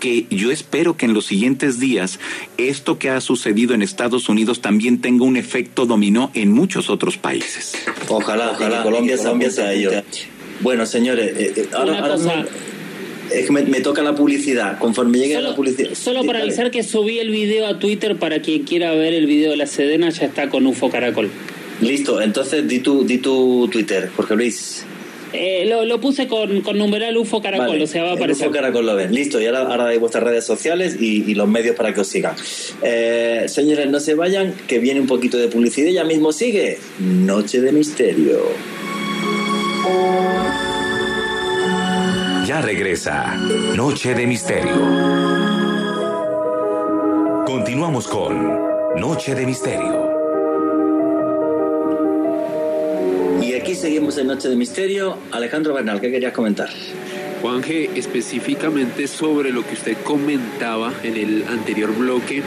que 0.00 0.26
yo 0.30 0.50
espero 0.50 0.96
que 0.96 1.06
en 1.06 1.14
los 1.14 1.26
siguientes 1.26 1.78
días 1.78 2.18
esto 2.56 2.98
que 2.98 3.10
ha 3.10 3.20
sucedido 3.20 3.74
en 3.74 3.82
Estados 3.82 4.28
Unidos 4.28 4.60
también 4.60 5.00
tenga 5.00 5.24
un 5.24 5.36
efecto 5.36 5.86
dominó 5.86 6.30
en 6.34 6.50
muchos 6.50 6.90
otros 6.90 7.18
países. 7.18 7.69
Ojalá, 8.08 8.52
ojalá 8.52 8.82
Colombia 8.82 9.16
se 9.16 9.62
a 9.62 9.72
ello. 9.72 9.90
Bueno, 10.60 10.84
señores, 10.84 11.32
eh, 11.36 11.52
eh, 11.56 11.68
ahora, 11.72 12.16
me, 13.50 13.80
toca 13.80 14.02
la 14.02 14.14
publicidad. 14.14 14.78
Conforme 14.78 15.18
llegue 15.18 15.40
la 15.40 15.54
publicidad. 15.54 15.94
Solo 15.94 16.24
para 16.24 16.40
avisar 16.40 16.70
que 16.70 16.82
subí 16.82 17.18
el 17.18 17.30
video 17.30 17.66
a 17.66 17.78
Twitter 17.78 18.16
para 18.16 18.42
quien 18.42 18.64
quiera 18.64 18.92
ver 18.94 19.14
el 19.14 19.26
video 19.26 19.52
de 19.52 19.56
la 19.56 19.66
Sedena, 19.66 20.10
ya 20.10 20.26
está 20.26 20.50
con 20.50 20.66
UFO 20.66 20.90
Caracol. 20.90 21.30
Listo, 21.80 22.20
entonces 22.20 22.68
di 22.68 22.80
tu, 22.80 23.06
di 23.06 23.18
tu 23.18 23.68
Twitter, 23.68 24.10
Jorge 24.14 24.36
Luis. 24.36 24.84
Eh, 25.32 25.66
lo, 25.66 26.00
puse 26.00 26.26
con, 26.26 26.60
con, 26.62 26.78
numeral 26.78 27.16
UFO 27.16 27.40
Caracol, 27.40 27.80
o 27.80 27.86
sea, 27.86 28.02
va 28.04 28.10
a 28.10 28.14
aparecer. 28.14 28.48
UFO 28.48 28.54
Caracol 28.54 28.86
lo 28.86 28.96
ven. 28.96 29.14
Listo, 29.14 29.40
y 29.40 29.46
ahora, 29.46 29.60
ahora 29.60 29.84
dais 29.84 30.00
vuestras 30.00 30.24
redes 30.24 30.44
sociales 30.44 30.96
y, 31.00 31.34
los 31.34 31.48
medios 31.48 31.76
para 31.76 31.94
que 31.94 32.00
os 32.00 32.08
sigan. 32.08 32.34
Eh, 32.82 33.44
señores, 33.46 33.88
no 33.88 34.00
se 34.00 34.14
vayan, 34.14 34.54
que 34.66 34.78
viene 34.78 35.00
un 35.00 35.06
poquito 35.06 35.38
de 35.38 35.48
publicidad 35.48 35.88
y 35.88 35.94
ya 35.94 36.04
mismo 36.04 36.32
sigue 36.32 36.78
Noche 36.98 37.60
de 37.60 37.72
Misterio. 37.72 38.40
Ya 42.46 42.60
regresa 42.60 43.36
Noche 43.76 44.14
de 44.14 44.26
Misterio. 44.26 45.40
Continuamos 47.46 48.08
con 48.08 48.58
Noche 48.96 49.34
de 49.34 49.46
Misterio. 49.46 49.99
Aquí 53.60 53.74
seguimos 53.74 54.18
en 54.18 54.26
Noche 54.26 54.48
de 54.48 54.56
Misterio. 54.56 55.16
Alejandro 55.32 55.74
Bernal, 55.74 56.00
¿qué 56.00 56.10
querías 56.10 56.32
comentar? 56.32 56.68
Juanje, 57.40 57.90
específicamente 57.94 59.06
sobre 59.06 59.50
lo 59.50 59.66
que 59.66 59.72
usted 59.72 59.96
comentaba 60.04 60.92
en 61.02 61.16
el 61.16 61.44
anterior 61.48 61.96
bloque 61.96 62.42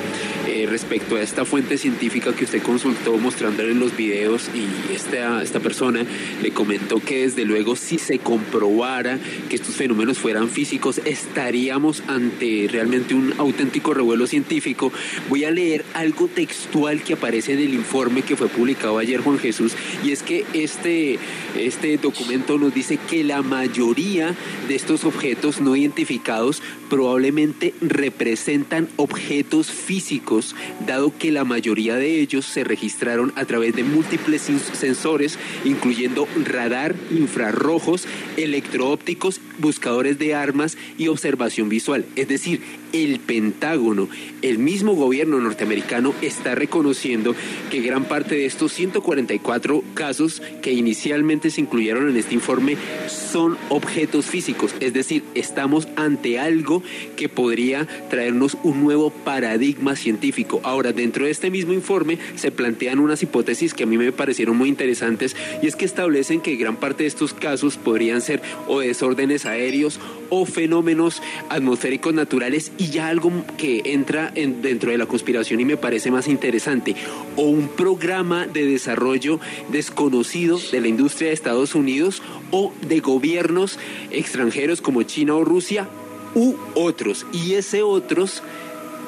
eh, 0.48 0.68
respecto 0.70 1.16
a 1.16 1.22
esta 1.22 1.46
fuente 1.46 1.80
científica 1.80 2.36
que 2.36 2.44
usted 2.44 2.62
consultó 2.62 3.18
mostrándole 3.18 3.74
los 3.74 3.98
videos 3.98 4.50
y 4.54 4.94
esta, 4.94 5.42
esta 5.42 5.60
persona 5.60 6.06
le 6.42 6.52
comentó 6.52 7.00
que 7.00 7.24
desde 7.24 7.44
luego 7.44 7.76
si 7.76 7.98
se 7.98 8.20
comprobara 8.20 9.18
que 9.50 9.56
estos 9.56 9.76
fenómenos 9.76 10.20
fueran 10.20 10.50
físicos 10.50 11.02
estaríamos 11.06 12.04
ante 12.08 12.68
realmente 12.72 13.16
un 13.16 13.34
auténtico 13.40 13.94
revuelo 13.94 14.28
científico. 14.28 14.92
Voy 15.28 15.46
a 15.46 15.52
leer 15.52 15.86
algo 15.96 16.28
textual 16.28 17.02
que 17.02 17.14
aparece 17.14 17.54
en 17.54 17.60
el 17.60 17.74
informe 17.74 18.22
que 18.22 18.36
fue 18.36 18.48
publicado 18.48 19.00
ayer 19.00 19.22
Juan 19.22 19.40
Jesús 19.40 19.74
y 20.04 20.12
es 20.12 20.22
que 20.22 20.46
este, 20.54 21.18
este 21.58 21.98
documento 21.98 22.60
nos 22.60 22.74
dice 22.74 23.00
que 23.10 23.24
la 23.24 23.42
mayoría 23.42 24.36
de 24.68 24.83
estos 24.84 25.06
objetos 25.06 25.62
no 25.62 25.78
identificados 25.78 26.62
probablemente 26.90 27.74
representan 27.80 28.90
objetos 28.98 29.72
físicos, 29.72 30.58
dado 30.86 31.18
que 31.18 31.32
la 31.32 31.46
mayoría 31.46 31.96
de 31.96 32.20
ellos 32.20 32.46
se 32.46 32.66
registraron 32.66 33.32
a 33.38 33.46
través 33.46 33.74
de 33.78 33.86
múltiples 33.86 34.42
sensores, 34.42 35.40
incluyendo 35.64 36.28
radar, 36.44 36.96
infrarrojos, 37.12 38.06
electroópticos, 38.36 39.40
buscadores 39.58 40.20
de 40.20 40.36
armas 40.36 40.78
y 40.98 41.08
observación 41.08 41.70
visual. 41.70 42.06
Es 42.18 42.28
decir, 42.28 42.60
el 42.94 43.20
Pentágono, 43.20 44.08
el 44.44 44.60
mismo 44.60 44.94
gobierno 44.94 45.40
norteamericano 45.40 46.14
está 46.22 46.54
reconociendo 46.56 47.36
que 47.72 47.82
gran 47.82 48.06
parte 48.06 48.36
de 48.36 48.46
estos 48.46 48.72
144 48.72 49.84
casos 49.96 50.42
que 50.62 50.72
inicialmente 50.72 51.50
se 51.50 51.62
incluyeron 51.62 52.10
en 52.10 52.18
este 52.18 52.36
informe 52.36 52.78
son 53.08 53.58
objetos 53.70 54.28
físicos, 54.28 54.76
es 54.80 54.94
decir, 54.94 55.24
estamos 55.34 55.88
ante 55.96 56.40
algo 56.40 56.84
que 57.18 57.30
podría 57.30 57.88
traernos 58.10 58.58
un 58.64 58.84
nuevo 58.84 59.10
paradigma 59.10 59.96
científico. 59.96 60.62
Ahora, 60.64 60.94
dentro 60.94 61.26
de 61.26 61.32
este 61.32 61.50
mismo 61.50 61.74
informe 61.74 62.20
se 62.36 62.52
plantean 62.52 63.00
unas 63.00 63.24
hipótesis 63.24 63.74
que 63.74 63.84
a 63.84 63.88
mí 63.88 63.98
me 63.98 64.12
parecieron 64.12 64.56
muy 64.56 64.70
interesantes 64.70 65.36
y 65.64 65.68
es 65.68 65.76
que 65.76 65.86
establecen 65.86 66.42
que 66.42 66.56
gran 66.56 66.76
parte 66.76 67.04
de 67.04 67.08
estos 67.08 67.34
casos 67.34 67.78
podrían 67.78 68.22
ser 68.22 68.42
o 68.68 68.82
desórdenes 68.82 69.48
aéreos 69.48 70.00
o 70.30 70.46
fenómenos 70.46 71.22
atmosféricos 71.50 72.14
naturales 72.14 72.72
ya 72.88 73.08
algo 73.08 73.32
que 73.58 73.82
entra 73.86 74.32
en, 74.36 74.62
dentro 74.62 74.92
de 74.92 74.98
la 74.98 75.06
conspiración 75.06 75.60
y 75.60 75.66
me 75.66 75.78
parece 75.78 76.12
más 76.12 76.28
interesante, 76.28 76.96
o 77.36 77.44
un 77.44 77.68
programa 77.68 78.48
de 78.48 78.66
desarrollo 78.66 79.40
desconocido 79.70 80.60
de 80.72 80.82
la 80.82 80.88
industria 80.88 81.30
de 81.30 81.34
Estados 81.34 81.76
Unidos 81.76 82.22
o 82.52 82.74
de 82.88 83.00
gobiernos 83.00 83.80
extranjeros 84.12 84.82
como 84.82 85.04
China 85.04 85.36
o 85.36 85.44
Rusia 85.44 85.88
u 86.36 86.56
otros. 86.76 87.26
Y 87.32 87.54
ese 87.54 87.84
otros 87.84 88.44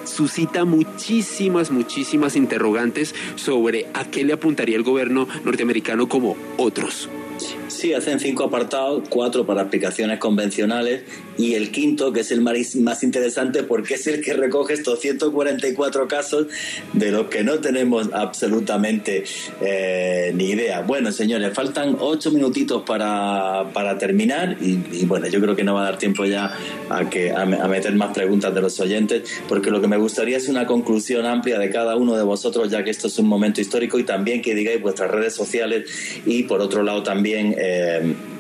suscita 0.06 0.66
muchísimas, 0.66 1.72
muchísimas 1.72 2.36
interrogantes 2.36 3.16
sobre 3.36 3.88
a 3.94 4.06
qué 4.06 4.24
le 4.24 4.34
apuntaría 4.34 4.78
el 4.78 4.84
gobierno 4.84 5.28
norteamericano 5.44 6.08
como 6.08 6.38
otros. 6.58 7.10
Sí, 7.38 7.56
hacen 7.96 8.20
cinco 8.20 8.46
apartados, 8.46 9.04
cuatro 9.10 9.46
para 9.46 9.62
aplicaciones 9.62 10.20
convencionales 10.20 11.04
y 11.38 11.56
el 11.56 11.72
quinto, 11.72 12.14
que 12.14 12.22
es 12.22 12.32
el 12.32 12.42
más 12.42 13.04
interesante 13.04 13.64
porque 13.64 13.96
es 13.96 14.08
el 14.08 14.22
que 14.22 14.34
recoge 14.34 14.74
estos 14.74 15.00
144 15.00 16.08
casos 16.08 16.48
de 16.94 17.12
los 17.12 17.28
que 17.28 17.44
no 17.44 17.60
tenemos 17.60 18.10
absolutamente 18.14 19.24
eh, 19.62 20.32
ni 20.36 20.52
idea. 20.52 20.82
Bueno, 20.82 21.12
señores, 21.12 21.54
faltan 21.54 21.98
ocho 22.00 22.32
minutitos 22.32 22.84
para, 22.84 23.70
para 23.74 23.98
terminar 23.98 24.58
y, 24.62 25.06
bueno, 25.06 25.28
yo 25.28 25.42
creo 25.42 25.56
que 25.56 25.64
no 25.64 25.74
va 25.74 25.82
a 25.82 25.86
dar 25.86 25.98
tiempo 25.98 26.26
ya 26.26 26.56
a, 26.90 27.10
que, 27.10 27.32
a, 27.32 27.46
meter 27.46 27.94
más 27.96 28.14
preguntas 28.14 28.54
de 28.54 28.62
los 28.62 28.80
oyentes 28.80 29.24
porque 29.48 29.72
lo 29.72 29.82
que 29.82 29.88
me 29.88 29.98
gustaría 29.98 30.38
es 30.38 30.48
una 30.48 30.66
conclusión 30.66 31.26
amplia 31.26 31.60
de 31.60 31.70
cada 31.70 31.96
uno 31.96 32.16
de 32.16 32.24
vosotros, 32.24 32.70
ya 32.70 32.84
que 32.84 32.92
esto 32.92 33.08
es 33.08 33.20
un 33.20 33.28
momento 33.28 33.62
histórico 33.62 34.00
y 34.00 34.04
también 34.04 34.42
que 34.42 34.56
digáis 34.56 34.82
vuestras 34.82 35.12
redes 35.12 35.34
sociales 35.34 35.90
y 36.26 36.44
por 36.44 36.62
otro 36.62 36.84
lado 36.84 37.04
también... 37.04 37.56
Eh, 37.66 38.35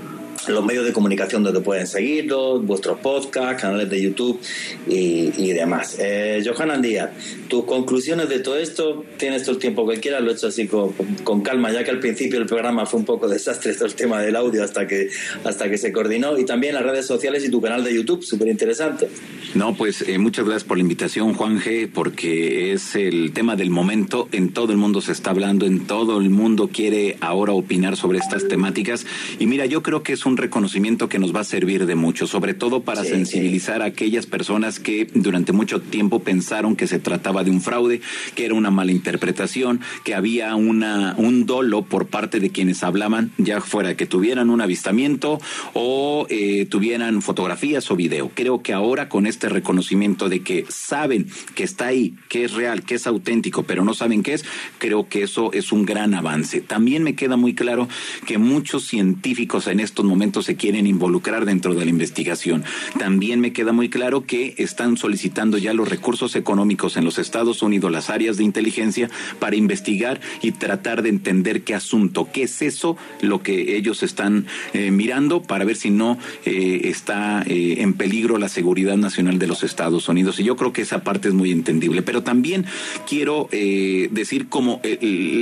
los 0.47 0.65
medios 0.65 0.85
de 0.85 0.93
comunicación 0.93 1.43
donde 1.43 1.61
pueden 1.61 1.87
seguirlos, 1.87 2.65
vuestros 2.65 2.99
podcasts, 2.99 3.61
canales 3.61 3.89
de 3.89 4.01
YouTube 4.01 4.39
y, 4.87 5.53
demás. 5.53 5.97
Eh, 5.99 6.43
Johanna 6.45 6.77
Díaz, 6.77 7.11
tus 7.47 7.63
conclusiones 7.65 8.27
de 8.29 8.39
todo 8.39 8.57
esto, 8.57 9.05
tienes 9.17 9.43
todo 9.43 9.53
el 9.53 9.59
tiempo 9.59 9.87
que 9.87 9.99
quieras, 9.99 10.21
lo 10.21 10.31
he 10.31 10.33
hecho 10.33 10.47
así 10.47 10.67
con, 10.67 11.41
calma, 11.41 11.71
ya 11.71 11.83
que 11.83 11.91
al 11.91 11.99
principio 11.99 12.39
el 12.39 12.45
programa 12.45 12.85
fue 12.85 12.99
un 12.99 13.05
poco 13.05 13.27
desastre 13.29 13.73
todo 13.73 13.85
el 13.85 13.95
tema 13.95 14.21
del 14.21 14.35
audio 14.35 14.63
hasta 14.63 14.85
que, 14.87 15.09
hasta 15.43 15.69
que 15.69 15.77
se 15.77 15.91
coordinó 15.91 16.37
y 16.37 16.45
también 16.45 16.75
las 16.75 16.83
redes 16.83 17.05
sociales 17.05 17.45
y 17.45 17.49
tu 17.49 17.61
canal 17.61 17.83
de 17.83 17.93
YouTube, 17.93 18.23
súper 18.23 18.49
interesante. 18.49 19.07
No, 19.53 19.75
pues 19.75 20.01
eh, 20.07 20.17
muchas 20.17 20.45
gracias 20.45 20.65
por 20.65 20.77
la 20.77 20.81
invitación, 20.81 21.33
Juan 21.33 21.59
G, 21.59 21.89
porque 21.91 22.73
es 22.73 22.95
el 22.95 23.31
tema 23.33 23.55
del 23.55 23.69
momento, 23.69 24.27
en 24.31 24.49
todo 24.49 24.71
el 24.71 24.77
mundo 24.77 25.01
se 25.01 25.11
está 25.11 25.31
hablando, 25.31 25.65
en 25.65 25.87
todo 25.87 26.19
el 26.19 26.29
mundo 26.29 26.69
quiere 26.71 27.17
ahora 27.21 27.53
opinar 27.53 27.95
sobre 27.95 28.19
estas 28.19 28.47
temáticas 28.47 29.05
y 29.39 29.45
mira, 29.47 29.65
yo 29.65 29.81
creo 29.81 30.03
que 30.03 30.13
es 30.13 30.25
un 30.25 30.34
reconocimiento 30.37 31.09
que 31.09 31.19
nos 31.19 31.35
va 31.35 31.41
a 31.41 31.45
servir 31.45 31.85
de 31.85 31.95
mucho, 31.95 32.27
sobre 32.27 32.53
todo 32.53 32.83
para 32.83 33.03
sensibilizar 33.03 33.81
a 33.81 33.85
aquellas 33.85 34.25
personas 34.25 34.79
que 34.79 35.07
durante 35.13 35.51
mucho 35.51 35.81
tiempo 35.81 36.19
pensaron 36.19 36.75
que 36.75 36.87
se 36.87 36.99
trataba 36.99 37.43
de 37.43 37.51
un 37.51 37.61
fraude, 37.61 38.01
que 38.35 38.45
era 38.45 38.53
una 38.53 38.71
mala 38.71 38.91
interpretación, 38.91 39.81
que 40.03 40.15
había 40.15 40.55
una, 40.55 41.15
un 41.17 41.45
dolo 41.45 41.83
por 41.83 42.07
parte 42.07 42.39
de 42.39 42.49
quienes 42.49 42.83
hablaban, 42.83 43.31
ya 43.37 43.61
fuera 43.61 43.95
que 43.95 44.05
tuvieran 44.05 44.49
un 44.49 44.61
avistamiento 44.61 45.39
o 45.73 46.27
eh, 46.29 46.65
tuvieran 46.65 47.21
fotografías 47.21 47.89
o 47.91 47.95
video. 47.95 48.31
Creo 48.33 48.61
que 48.61 48.73
ahora 48.73 49.09
con 49.09 49.27
este 49.27 49.49
reconocimiento 49.49 50.29
de 50.29 50.41
que 50.41 50.65
saben 50.69 51.27
que 51.55 51.63
está 51.63 51.87
ahí, 51.87 52.15
que 52.29 52.45
es 52.45 52.53
real, 52.53 52.83
que 52.83 52.95
es 52.95 53.07
auténtico, 53.07 53.63
pero 53.63 53.83
no 53.83 53.93
saben 53.93 54.23
qué 54.23 54.33
es, 54.33 54.45
creo 54.77 55.07
que 55.07 55.23
eso 55.23 55.51
es 55.53 55.71
un 55.71 55.85
gran 55.85 56.13
avance. 56.13 56.61
También 56.61 57.03
me 57.03 57.15
queda 57.15 57.37
muy 57.37 57.53
claro 57.53 57.87
que 58.25 58.37
muchos 58.37 58.85
científicos 58.85 59.67
en 59.67 59.79
estos 59.79 60.05
momentos 60.05 60.24
se 60.41 60.55
quieren 60.55 60.87
involucrar 60.87 61.45
dentro 61.45 61.75
de 61.75 61.85
la 61.85 61.91
investigación. 61.91 62.63
También 62.97 63.39
me 63.39 63.53
queda 63.53 63.71
muy 63.71 63.89
claro 63.89 64.25
que 64.25 64.55
están 64.57 64.97
solicitando 64.97 65.57
ya 65.57 65.73
los 65.73 65.87
recursos 65.87 66.35
económicos 66.35 66.97
en 66.97 67.05
los 67.05 67.19
Estados 67.19 67.61
Unidos, 67.61 67.91
las 67.91 68.09
áreas 68.09 68.37
de 68.37 68.43
inteligencia, 68.43 69.09
para 69.39 69.55
investigar 69.55 70.19
y 70.41 70.51
tratar 70.51 71.03
de 71.03 71.09
entender 71.09 71.63
qué 71.63 71.75
asunto, 71.75 72.27
qué 72.33 72.43
es 72.43 72.61
eso, 72.61 72.97
lo 73.21 73.43
que 73.43 73.77
ellos 73.77 74.03
están 74.03 74.47
eh, 74.73 74.91
mirando 74.91 75.43
para 75.43 75.63
ver 75.63 75.75
si 75.75 75.89
no 75.89 76.17
eh, 76.45 76.81
está 76.85 77.43
eh, 77.43 77.75
en 77.79 77.93
peligro 77.93 78.37
la 78.37 78.49
seguridad 78.49 78.97
nacional 78.97 79.37
de 79.37 79.47
los 79.47 79.63
Estados 79.63 80.09
Unidos. 80.09 80.39
Y 80.39 80.43
yo 80.43 80.55
creo 80.55 80.73
que 80.73 80.81
esa 80.81 81.03
parte 81.03 81.27
es 81.27 81.33
muy 81.33 81.51
entendible. 81.51 82.01
Pero 82.01 82.23
también 82.23 82.65
quiero 83.07 83.47
decir 83.51 84.47
como 84.47 84.81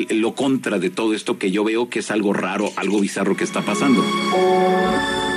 lo 0.09 0.35
contra 0.35 0.79
de 0.79 0.89
todo 0.89 1.13
esto 1.13 1.37
que 1.37 1.51
yo 1.51 1.63
veo 1.63 1.89
que 1.89 1.99
es 1.99 2.11
algo 2.11 2.33
raro, 2.33 2.71
algo 2.75 2.99
bizarro 2.99 3.35
que 3.35 3.43
está 3.43 3.61
pasando. 3.61 4.03
Oh. 4.75 5.32